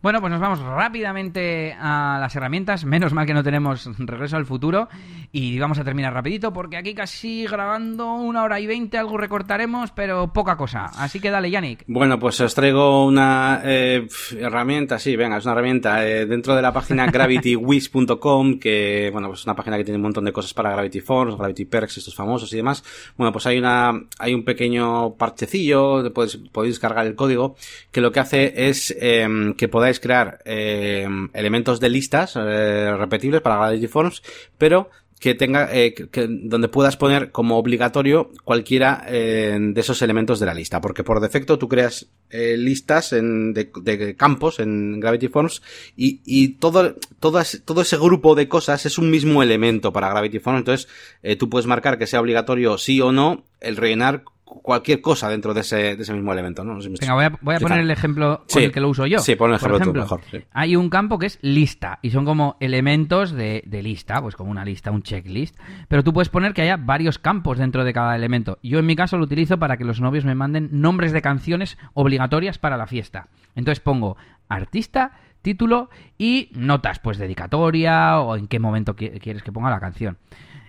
Bueno, 0.00 0.20
pues 0.20 0.30
nos 0.30 0.40
vamos 0.40 0.60
rápidamente 0.60 1.76
a 1.76 2.18
las 2.20 2.34
herramientas. 2.36 2.84
Menos 2.84 3.12
mal 3.12 3.26
que 3.26 3.34
no 3.34 3.42
tenemos 3.42 3.90
regreso 3.98 4.36
al 4.36 4.46
futuro. 4.46 4.88
Y 5.32 5.58
vamos 5.58 5.76
a 5.80 5.84
terminar 5.84 6.14
rapidito 6.14 6.52
porque 6.52 6.76
aquí 6.76 6.94
casi 6.94 7.44
grabando 7.46 8.14
una 8.14 8.44
hora 8.44 8.60
y 8.60 8.68
veinte 8.68 8.96
algo 8.96 9.18
recortaremos, 9.18 9.90
pero 9.90 10.32
poca 10.32 10.56
cosa. 10.56 10.84
Así 10.96 11.18
que 11.18 11.30
dale, 11.30 11.50
Yannick. 11.50 11.82
Bueno, 11.88 12.18
pues 12.18 12.40
os 12.40 12.54
traigo 12.54 13.04
una 13.04 13.60
eh, 13.64 14.06
herramienta, 14.38 15.00
sí, 15.00 15.16
venga, 15.16 15.38
es 15.38 15.44
una 15.44 15.54
herramienta 15.54 16.06
eh, 16.06 16.26
dentro 16.26 16.54
de 16.54 16.62
la 16.62 16.72
página 16.72 17.06
gravitywiz.com, 17.10 18.60
que, 18.60 19.10
bueno, 19.12 19.28
pues 19.28 19.40
es 19.40 19.46
una 19.46 19.56
página 19.56 19.76
que 19.78 19.84
tiene 19.84 19.96
un 19.96 20.02
montón 20.02 20.24
de 20.24 20.32
cosas 20.32 20.54
para 20.54 20.70
Gravity 20.70 21.00
Forms, 21.00 21.36
Gravity 21.36 21.64
Perks, 21.64 21.98
estos 21.98 22.14
famosos 22.14 22.52
y 22.52 22.56
demás. 22.56 22.84
Bueno, 23.16 23.32
pues 23.32 23.46
hay 23.46 23.58
una, 23.58 23.90
hay 24.18 24.32
un 24.32 24.44
pequeño 24.44 25.14
parchecillo, 25.14 26.12
podéis, 26.14 26.36
podéis 26.52 26.76
descargar 26.76 27.04
el 27.04 27.16
código, 27.16 27.56
que 27.90 28.00
lo 28.00 28.12
que 28.12 28.20
hace 28.20 28.68
es 28.68 28.96
em, 29.00 29.54
que 29.54 29.66
podáis 29.66 29.87
crear 30.00 30.38
em, 30.44 31.28
elementos 31.32 31.80
de 31.80 31.88
listas 31.88 32.34
eh, 32.36 32.94
repetibles 32.96 33.40
para 33.40 33.56
Gravity 33.56 33.88
Forms, 33.88 34.22
pero 34.58 34.90
que 35.18 35.34
tenga 35.34 35.68
eh, 35.72 35.94
donde 36.28 36.68
puedas 36.68 36.96
poner 36.96 37.30
como 37.30 37.58
obligatorio 37.58 38.30
cualquiera 38.44 39.04
eh, 39.08 39.56
de 39.60 39.80
esos 39.80 40.00
elementos 40.02 40.38
de 40.40 40.46
la 40.46 40.54
lista. 40.54 40.80
Porque 40.80 41.04
por 41.04 41.20
defecto 41.20 41.58
tú 41.58 41.68
creas 41.68 42.08
eh, 42.30 42.56
listas 42.56 43.12
en, 43.12 43.52
de, 43.52 44.14
campos 44.16 44.60
en 44.60 45.00
Gravity 45.00 45.28
Forms 45.28 45.62
y, 45.96 46.48
todo 46.54 46.94
todas, 47.20 47.62
todo 47.64 47.82
ese 47.82 47.96
grupo 47.96 48.34
de 48.34 48.48
cosas 48.48 48.86
es 48.86 48.98
un 48.98 49.10
mismo 49.10 49.42
elemento 49.42 49.92
para 49.92 50.10
Gravity 50.10 50.38
Forms. 50.38 50.60
Entonces 50.60 50.88
eh, 51.22 51.36
tú 51.36 51.50
puedes 51.50 51.66
marcar 51.66 51.98
que 51.98 52.06
sea 52.06 52.20
obligatorio 52.20 52.78
sí 52.78 53.00
o 53.00 53.12
no 53.12 53.44
el 53.60 53.76
rellenar 53.76 54.22
cualquier 54.62 55.00
cosa 55.00 55.28
dentro 55.28 55.52
de 55.54 55.60
ese, 55.60 55.96
de 55.96 56.02
ese 56.02 56.12
mismo 56.14 56.32
elemento 56.32 56.64
¿no? 56.64 56.74
No 56.74 56.80
sé 56.80 56.86
si 56.88 56.92
me 56.92 56.96
Venga, 57.00 57.14
voy 57.14 57.24
a, 57.24 57.38
voy 57.40 57.54
a 57.54 57.58
Sí, 57.58 57.64
poner 57.64 57.80
el 57.80 57.90
ejemplo 57.90 58.38
con 58.38 58.46
Sí. 58.48 58.64
el 58.64 58.72
que 58.72 58.80
lo 58.80 58.88
uso 58.88 59.06
yo. 59.06 59.18
Sí, 59.20 59.36
pon 59.36 59.52
el 59.52 59.58
Por 59.58 59.70
ejemplo 59.70 59.92
tú, 59.92 59.98
mejor, 60.00 60.20
sí. 60.30 60.38
Hay 60.52 60.76
un 60.76 60.88
campo 60.90 61.18
que 61.18 61.26
es 61.26 61.38
lista 61.42 61.98
y 62.02 62.10
son 62.10 62.24
como 62.24 62.56
elementos 62.60 63.32
de, 63.32 63.62
de 63.66 63.82
lista, 63.82 64.20
pues 64.22 64.36
como 64.36 64.50
una 64.50 64.64
lista, 64.64 64.90
un 64.90 65.02
checklist. 65.02 65.56
Pero 65.88 66.02
tú 66.04 66.12
puedes 66.12 66.28
poner 66.28 66.54
que 66.54 66.62
haya 66.62 66.76
varios 66.76 67.18
campos 67.18 67.58
dentro 67.58 67.84
de 67.84 67.92
cada 67.92 68.16
elemento. 68.16 68.58
Yo 68.62 68.78
en 68.78 68.86
mi 68.86 68.96
caso 68.96 69.18
lo 69.18 69.24
utilizo 69.24 69.58
para 69.58 69.76
que 69.76 69.84
los 69.84 70.00
novios 70.00 70.24
me 70.24 70.34
manden 70.34 70.68
nombres 70.72 71.12
de 71.12 71.22
canciones 71.22 71.76
obligatorias 71.94 72.58
para 72.58 72.76
la 72.76 72.86
fiesta. 72.86 73.28
Entonces 73.54 73.80
pongo 73.80 74.16
artista, 74.48 75.12
título 75.42 75.88
y 76.16 76.50
notas, 76.54 76.98
pues 76.98 77.18
dedicatoria 77.18 78.18
o 78.20 78.36
en 78.36 78.48
qué 78.48 78.58
momento 78.58 78.96
qui- 78.96 79.20
quieres 79.20 79.42
que 79.42 79.52
ponga 79.52 79.70
la 79.70 79.80
canción. 79.80 80.18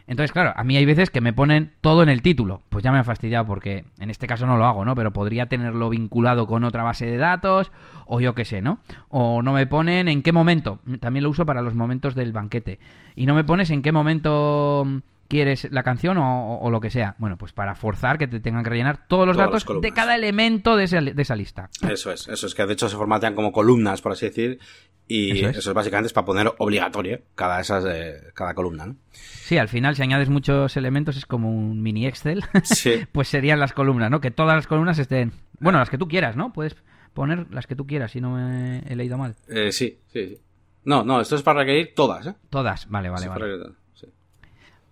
Entonces, 0.09 0.31
claro, 0.31 0.53
a 0.55 0.63
mí 0.63 0.75
hay 0.75 0.85
veces 0.85 1.11
que 1.11 1.21
me 1.21 1.33
ponen 1.33 1.71
todo 1.81 2.01
en 2.01 2.09
el 2.09 2.23
título. 2.23 2.63
Pues 2.69 2.83
ya 2.83 2.91
me 2.91 2.97
ha 2.97 3.03
fastidiado 3.03 3.45
porque 3.45 3.85
en 3.99 4.09
este 4.09 4.25
caso 4.25 4.47
no 4.47 4.57
lo 4.57 4.65
hago, 4.65 4.83
¿no? 4.83 4.95
Pero 4.95 5.13
podría 5.13 5.45
tenerlo 5.45 5.87
vinculado 5.87 6.47
con 6.47 6.63
otra 6.63 6.81
base 6.81 7.05
de 7.05 7.17
datos 7.17 7.71
o 8.07 8.19
yo 8.19 8.33
qué 8.33 8.43
sé, 8.43 8.63
¿no? 8.63 8.79
O 9.09 9.43
no 9.43 9.53
me 9.53 9.67
ponen 9.67 10.07
en 10.07 10.23
qué 10.23 10.31
momento. 10.31 10.79
También 10.99 11.25
lo 11.25 11.29
uso 11.29 11.45
para 11.45 11.61
los 11.61 11.75
momentos 11.75 12.15
del 12.15 12.33
banquete. 12.33 12.79
Y 13.15 13.27
no 13.27 13.35
me 13.35 13.43
pones 13.43 13.69
en 13.69 13.83
qué 13.83 13.91
momento 13.91 14.83
quieres 15.29 15.69
la 15.71 15.83
canción 15.83 16.17
o, 16.17 16.55
o- 16.55 16.59
o 16.59 16.69
lo 16.69 16.81
que 16.81 16.89
sea. 16.89 17.15
Bueno, 17.19 17.37
pues 17.37 17.53
para 17.53 17.75
forzar 17.75 18.17
que 18.17 18.27
te 18.27 18.41
tengan 18.41 18.63
que 18.65 18.69
rellenar 18.71 19.07
todos 19.07 19.25
los 19.25 19.37
Todas 19.37 19.63
datos 19.63 19.81
de 19.81 19.91
cada 19.93 20.15
elemento 20.15 20.75
de, 20.75 20.83
ese- 20.83 20.99
de 21.01 21.21
esa 21.21 21.35
lista. 21.37 21.69
Eso 21.89 22.11
es, 22.11 22.27
eso 22.27 22.47
es, 22.47 22.53
que 22.55 22.65
de 22.65 22.73
hecho 22.73 22.89
se 22.89 22.97
formatean 22.97 23.35
como 23.35 23.51
columnas, 23.53 24.01
por 24.01 24.11
así 24.11 24.25
decir, 24.25 24.59
y 25.07 25.39
Eso 25.45 25.49
eso 25.59 25.69
es. 25.71 25.73
básicamente 25.73 26.07
es 26.07 26.13
para 26.13 26.25
poner 26.25 26.51
obligatorio 26.57 27.21
cada 27.35 27.59
esas 27.61 27.83
de 27.83 28.31
cada 28.33 28.53
columna, 28.53 28.85
¿no? 28.87 28.95
Sí, 29.11 29.57
al 29.57 29.69
final 29.69 29.95
si 29.95 30.01
añades 30.03 30.29
muchos 30.29 30.75
elementos 30.77 31.15
es 31.17 31.25
como 31.25 31.49
un 31.49 31.81
mini 31.81 32.05
Excel. 32.05 32.43
Sí. 32.63 33.05
pues 33.11 33.27
serían 33.27 33.59
las 33.59 33.73
columnas, 33.73 34.11
¿no? 34.11 34.19
Que 34.21 34.29
todas 34.31 34.55
las 34.55 34.67
columnas 34.67 34.99
estén... 34.99 35.31
Bueno, 35.59 35.79
las 35.79 35.89
que 35.89 35.97
tú 35.97 36.07
quieras, 36.07 36.35
¿no? 36.35 36.53
Puedes 36.53 36.75
poner 37.13 37.47
las 37.51 37.65
que 37.67 37.75
tú 37.75 37.87
quieras 37.87 38.11
si 38.11 38.21
no 38.21 38.31
me 38.35 38.79
he 38.87 38.95
leído 38.95 39.17
mal. 39.17 39.35
Eh, 39.47 39.71
sí, 39.71 39.99
sí, 40.13 40.27
sí. 40.27 40.37
No, 40.85 41.03
no, 41.03 41.19
esto 41.21 41.35
es 41.35 41.41
para 41.41 41.59
requerir 41.61 41.93
todas, 41.95 42.27
¿eh? 42.27 42.35
Todas, 42.49 42.87
vale, 42.89 43.09
vale, 43.09 43.23
Sí, 43.23 43.27
vale. 43.29 43.39
para 43.39 43.51
requerir 43.51 43.63
todas, 43.75 43.77
sí. 43.95 44.07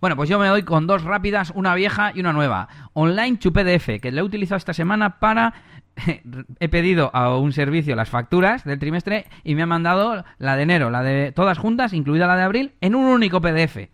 Bueno, 0.00 0.14
pues 0.14 0.28
yo 0.28 0.38
me 0.38 0.46
doy 0.46 0.62
con 0.62 0.86
dos 0.86 1.02
rápidas, 1.02 1.52
una 1.54 1.74
vieja 1.74 2.12
y 2.14 2.20
una 2.20 2.32
nueva. 2.32 2.68
Online 2.92 3.36
to 3.36 3.52
PDF, 3.52 4.00
que 4.00 4.12
le 4.12 4.20
he 4.20 4.22
utilizado 4.22 4.56
esta 4.56 4.74
semana 4.74 5.18
para... 5.18 5.54
He 6.60 6.68
pedido 6.68 7.10
a 7.12 7.36
un 7.36 7.52
servicio 7.52 7.96
las 7.96 8.08
facturas 8.08 8.64
del 8.64 8.78
trimestre 8.78 9.26
y 9.42 9.56
me 9.56 9.62
ha 9.62 9.66
mandado 9.66 10.24
la 10.38 10.56
de 10.56 10.62
enero, 10.62 10.90
la 10.90 11.02
de 11.02 11.32
todas 11.32 11.58
juntas, 11.58 11.92
incluida 11.92 12.28
la 12.28 12.36
de 12.36 12.42
abril, 12.44 12.72
en 12.80 12.94
un 12.94 13.06
único 13.06 13.40
PDF. 13.40 13.88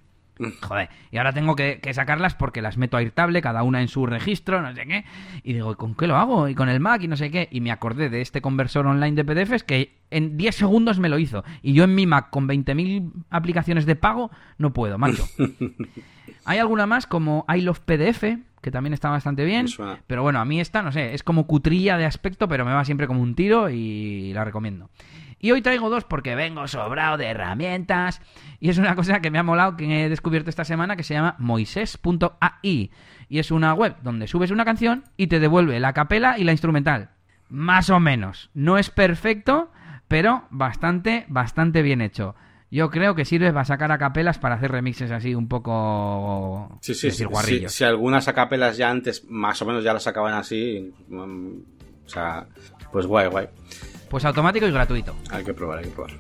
Joder, 0.63 0.89
y 1.13 1.19
ahora 1.19 1.33
tengo 1.33 1.55
que, 1.55 1.79
que 1.81 1.95
sacarlas 1.95 2.35
porque 2.35 2.61
las 2.61 2.77
meto 2.77 2.97
a 2.97 3.01
Airtable, 3.01 3.41
cada 3.41 3.63
una 3.63 3.81
en 3.81 3.89
su 3.89 4.05
registro, 4.07 4.61
no 4.63 4.75
sé 4.75 4.85
qué. 4.87 5.05
Y 5.43 5.53
digo, 5.53 5.77
¿con 5.77 5.95
qué 5.95 6.07
lo 6.07 6.17
hago? 6.17 6.49
Y 6.49 6.55
con 6.55 6.69
el 6.69 6.81
Mac 6.81 7.03
y 7.03 7.09
no 7.09 7.17
sé 7.17 7.31
qué. 7.31 7.49
Y 7.51 7.61
me 7.61 7.71
acordé 7.71 8.11
de 8.11 8.21
este 8.21 8.41
conversor 8.41 8.87
online 8.87 9.23
de 9.23 9.25
PDFs 9.25 9.63
que 9.63 9.97
en 10.11 10.37
10 10.37 10.55
segundos 10.55 10.99
me 10.99 11.09
lo 11.09 11.19
hizo. 11.19 11.45
Y 11.63 11.73
yo 11.73 11.85
en 11.85 11.95
mi 11.95 12.07
Mac 12.07 12.31
con 12.31 12.49
20.000 12.49 13.13
aplicaciones 13.31 13.87
de 13.87 13.97
pago 13.97 14.31
no 14.59 14.73
puedo, 14.73 14.99
macho. 14.99 15.25
Hay 16.45 16.59
alguna 16.59 16.87
más 16.87 17.07
como 17.07 17.47
I 17.53 17.61
Love 17.61 17.81
PDF, 17.81 18.25
que 18.61 18.71
también 18.71 18.93
está 18.93 19.11
bastante 19.11 19.45
bien. 19.45 19.67
Pero 20.07 20.23
bueno, 20.23 20.41
a 20.41 20.45
mí 20.45 20.61
esta, 20.61 20.83
no 20.83 20.93
sé, 20.93 21.15
es 21.15 21.23
como 21.23 21.47
cutrilla 21.47 21.97
de 21.97 22.07
aspecto, 22.07 22.49
pero 22.49 22.65
me 22.65 22.73
va 22.73 22.85
siempre 22.85 23.07
como 23.07 23.23
un 23.23 23.35
tiro 23.35 23.71
y 23.71 24.33
la 24.35 24.45
recomiendo. 24.45 24.91
Y 25.45 25.53
hoy 25.53 25.61
traigo 25.61 25.91
dos 25.91 26.05
porque 26.05 26.35
vengo 26.35 26.67
sobrado 26.69 27.19
de 27.19 27.27
herramientas. 27.27 28.23
Y 28.61 28.71
es 28.71 28.79
una 28.79 28.97
cosa 28.97 29.21
que 29.21 29.31
me 29.31 29.39
ha 29.39 29.43
molado 29.43 29.77
que 29.77 30.07
he 30.07 30.09
descubierto 30.09 30.49
esta 30.49 30.65
semana 30.65 30.97
que 30.97 31.03
se 31.03 31.13
llama 31.13 31.37
moises.ai. 31.39 32.91
Y 33.29 33.39
es 33.39 33.51
una 33.51 33.75
web 33.75 33.95
donde 34.03 34.27
subes 34.27 34.51
una 34.51 34.65
canción 34.65 35.05
y 35.19 35.27
te 35.27 35.41
devuelve 35.41 35.79
la 35.81 35.93
capela 35.93 36.39
y 36.39 36.45
la 36.45 36.53
instrumental. 36.53 37.11
Más 37.51 37.91
o 37.91 38.01
menos. 38.01 38.49
No 38.55 38.79
es 38.79 38.89
perfecto, 38.89 39.71
pero 40.09 40.45
bastante, 40.49 41.27
bastante 41.29 41.83
bien 41.83 42.01
hecho. 42.01 42.35
Yo 42.71 42.89
creo 42.89 43.15
que 43.15 43.27
sirve 43.27 43.53
para 43.53 43.67
sacar 43.67 43.93
a 43.93 43.99
capelas 43.99 44.39
para 44.39 44.55
hacer 44.55 44.73
remixes 44.73 45.11
así 45.11 45.35
un 45.35 45.49
poco... 45.49 46.79
Sí, 46.81 46.95
sí, 46.95 47.09
decir, 47.09 47.29
sí, 47.43 47.65
Si 47.69 47.85
algunas 47.85 48.29
acapelas 48.29 48.79
ya 48.79 48.89
antes, 48.89 49.27
más 49.29 49.61
o 49.61 49.67
menos 49.67 49.85
ya 49.85 49.93
las 49.93 50.05
sacaban 50.05 50.33
así. 50.33 50.91
mm, 51.07 51.59
O 52.07 52.09
sea, 52.09 52.47
pues 52.91 53.05
guay, 53.05 53.29
guay. 53.29 53.49
Pues 54.15 54.25
automático 54.27 54.65
y 54.65 54.71
gratuito. 54.71 55.13
Hay 55.29 55.43
que 55.43 55.53
probar, 55.53 55.81
hay 55.81 55.87
que 55.87 55.91
probar. 55.91 56.13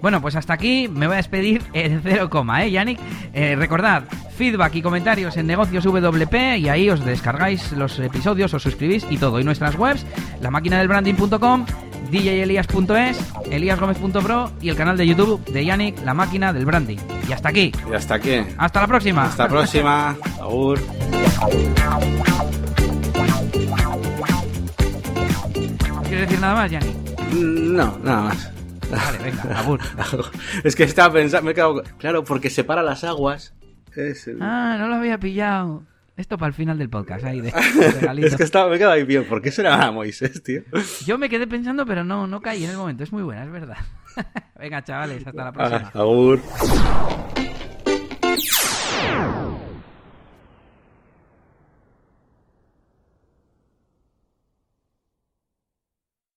Bueno, 0.00 0.22
pues 0.22 0.36
hasta 0.36 0.54
aquí 0.54 0.88
me 0.88 1.06
voy 1.06 1.12
a 1.12 1.16
despedir 1.18 1.62
en 1.74 2.00
cero 2.02 2.30
coma, 2.30 2.64
¿eh, 2.64 2.70
Yannick? 2.70 2.98
Eh, 3.34 3.56
recordad, 3.56 4.04
feedback 4.38 4.74
y 4.76 4.80
comentarios 4.80 5.36
en 5.36 5.46
negocios 5.46 5.84
WP 5.84 6.56
y 6.56 6.70
ahí 6.70 6.88
os 6.88 7.04
descargáis 7.04 7.72
los 7.72 7.98
episodios, 7.98 8.54
os 8.54 8.62
suscribís 8.62 9.06
y 9.10 9.18
todo. 9.18 9.38
Y 9.38 9.44
nuestras 9.44 9.76
webs, 9.76 10.06
la 10.40 10.50
máquina 10.50 10.78
del 10.78 10.88
branding.com, 10.88 11.66
djelias.es, 12.10 13.34
eliasgomez.pro 13.50 14.52
y 14.62 14.70
el 14.70 14.76
canal 14.76 14.96
de 14.96 15.08
YouTube 15.08 15.44
de 15.44 15.66
Yannick, 15.66 16.02
la 16.06 16.14
máquina 16.14 16.54
del 16.54 16.64
branding. 16.64 16.96
Y 17.28 17.32
hasta 17.32 17.50
aquí. 17.50 17.70
Y 17.86 17.94
hasta 17.94 18.14
aquí. 18.14 18.40
Hasta 18.56 18.80
la 18.80 18.86
próxima. 18.86 19.24
Hasta 19.24 19.42
la 19.42 19.48
próxima. 19.50 20.16
Agur. 20.40 20.80
¿Quieres 26.08 26.28
decir 26.28 26.40
nada 26.40 26.54
más, 26.54 26.70
Yannick? 26.70 26.96
Mm, 27.32 27.76
No, 27.76 27.98
nada 28.02 28.22
más. 28.22 28.52
Vale, 28.90 29.18
venga, 29.22 29.58
abur. 29.58 29.80
es 30.64 30.74
que 30.74 30.84
estaba 30.84 31.12
pensando, 31.12 31.44
me 31.44 31.52
he 31.52 31.54
quedado. 31.54 31.82
Claro, 31.98 32.24
porque 32.24 32.48
separa 32.50 32.82
las 32.82 33.04
aguas. 33.04 33.54
Es, 33.94 34.26
el- 34.28 34.38
Ah, 34.40 34.76
no 34.78 34.88
lo 34.88 34.94
había 34.96 35.18
pillado. 35.18 35.82
Esto 36.16 36.36
para 36.36 36.48
el 36.48 36.54
final 36.54 36.78
del 36.78 36.88
podcast, 36.90 37.24
ahí 37.24 37.40
de, 37.40 37.52
de 38.16 38.26
es 38.26 38.34
que 38.34 38.42
estaba, 38.42 38.68
me 38.68 38.74
he 38.74 38.78
quedado 38.78 38.94
ahí 38.94 39.04
bien. 39.04 39.24
¿Por 39.24 39.40
qué 39.40 39.52
será 39.52 39.90
Moisés, 39.92 40.42
tío? 40.42 40.62
Yo 41.06 41.16
me 41.16 41.28
quedé 41.28 41.46
pensando, 41.46 41.86
pero 41.86 42.02
no, 42.02 42.26
no 42.26 42.40
caí 42.40 42.64
en 42.64 42.70
el 42.70 42.76
momento. 42.76 43.04
Es 43.04 43.12
muy 43.12 43.22
buena, 43.22 43.44
es 43.44 43.50
verdad. 43.52 43.76
Venga, 44.58 44.82
chavales, 44.82 45.24
hasta 45.26 45.44
la 45.44 45.52
próxima. 45.52 45.90
Ah, 45.94 45.98
agur. 46.00 46.40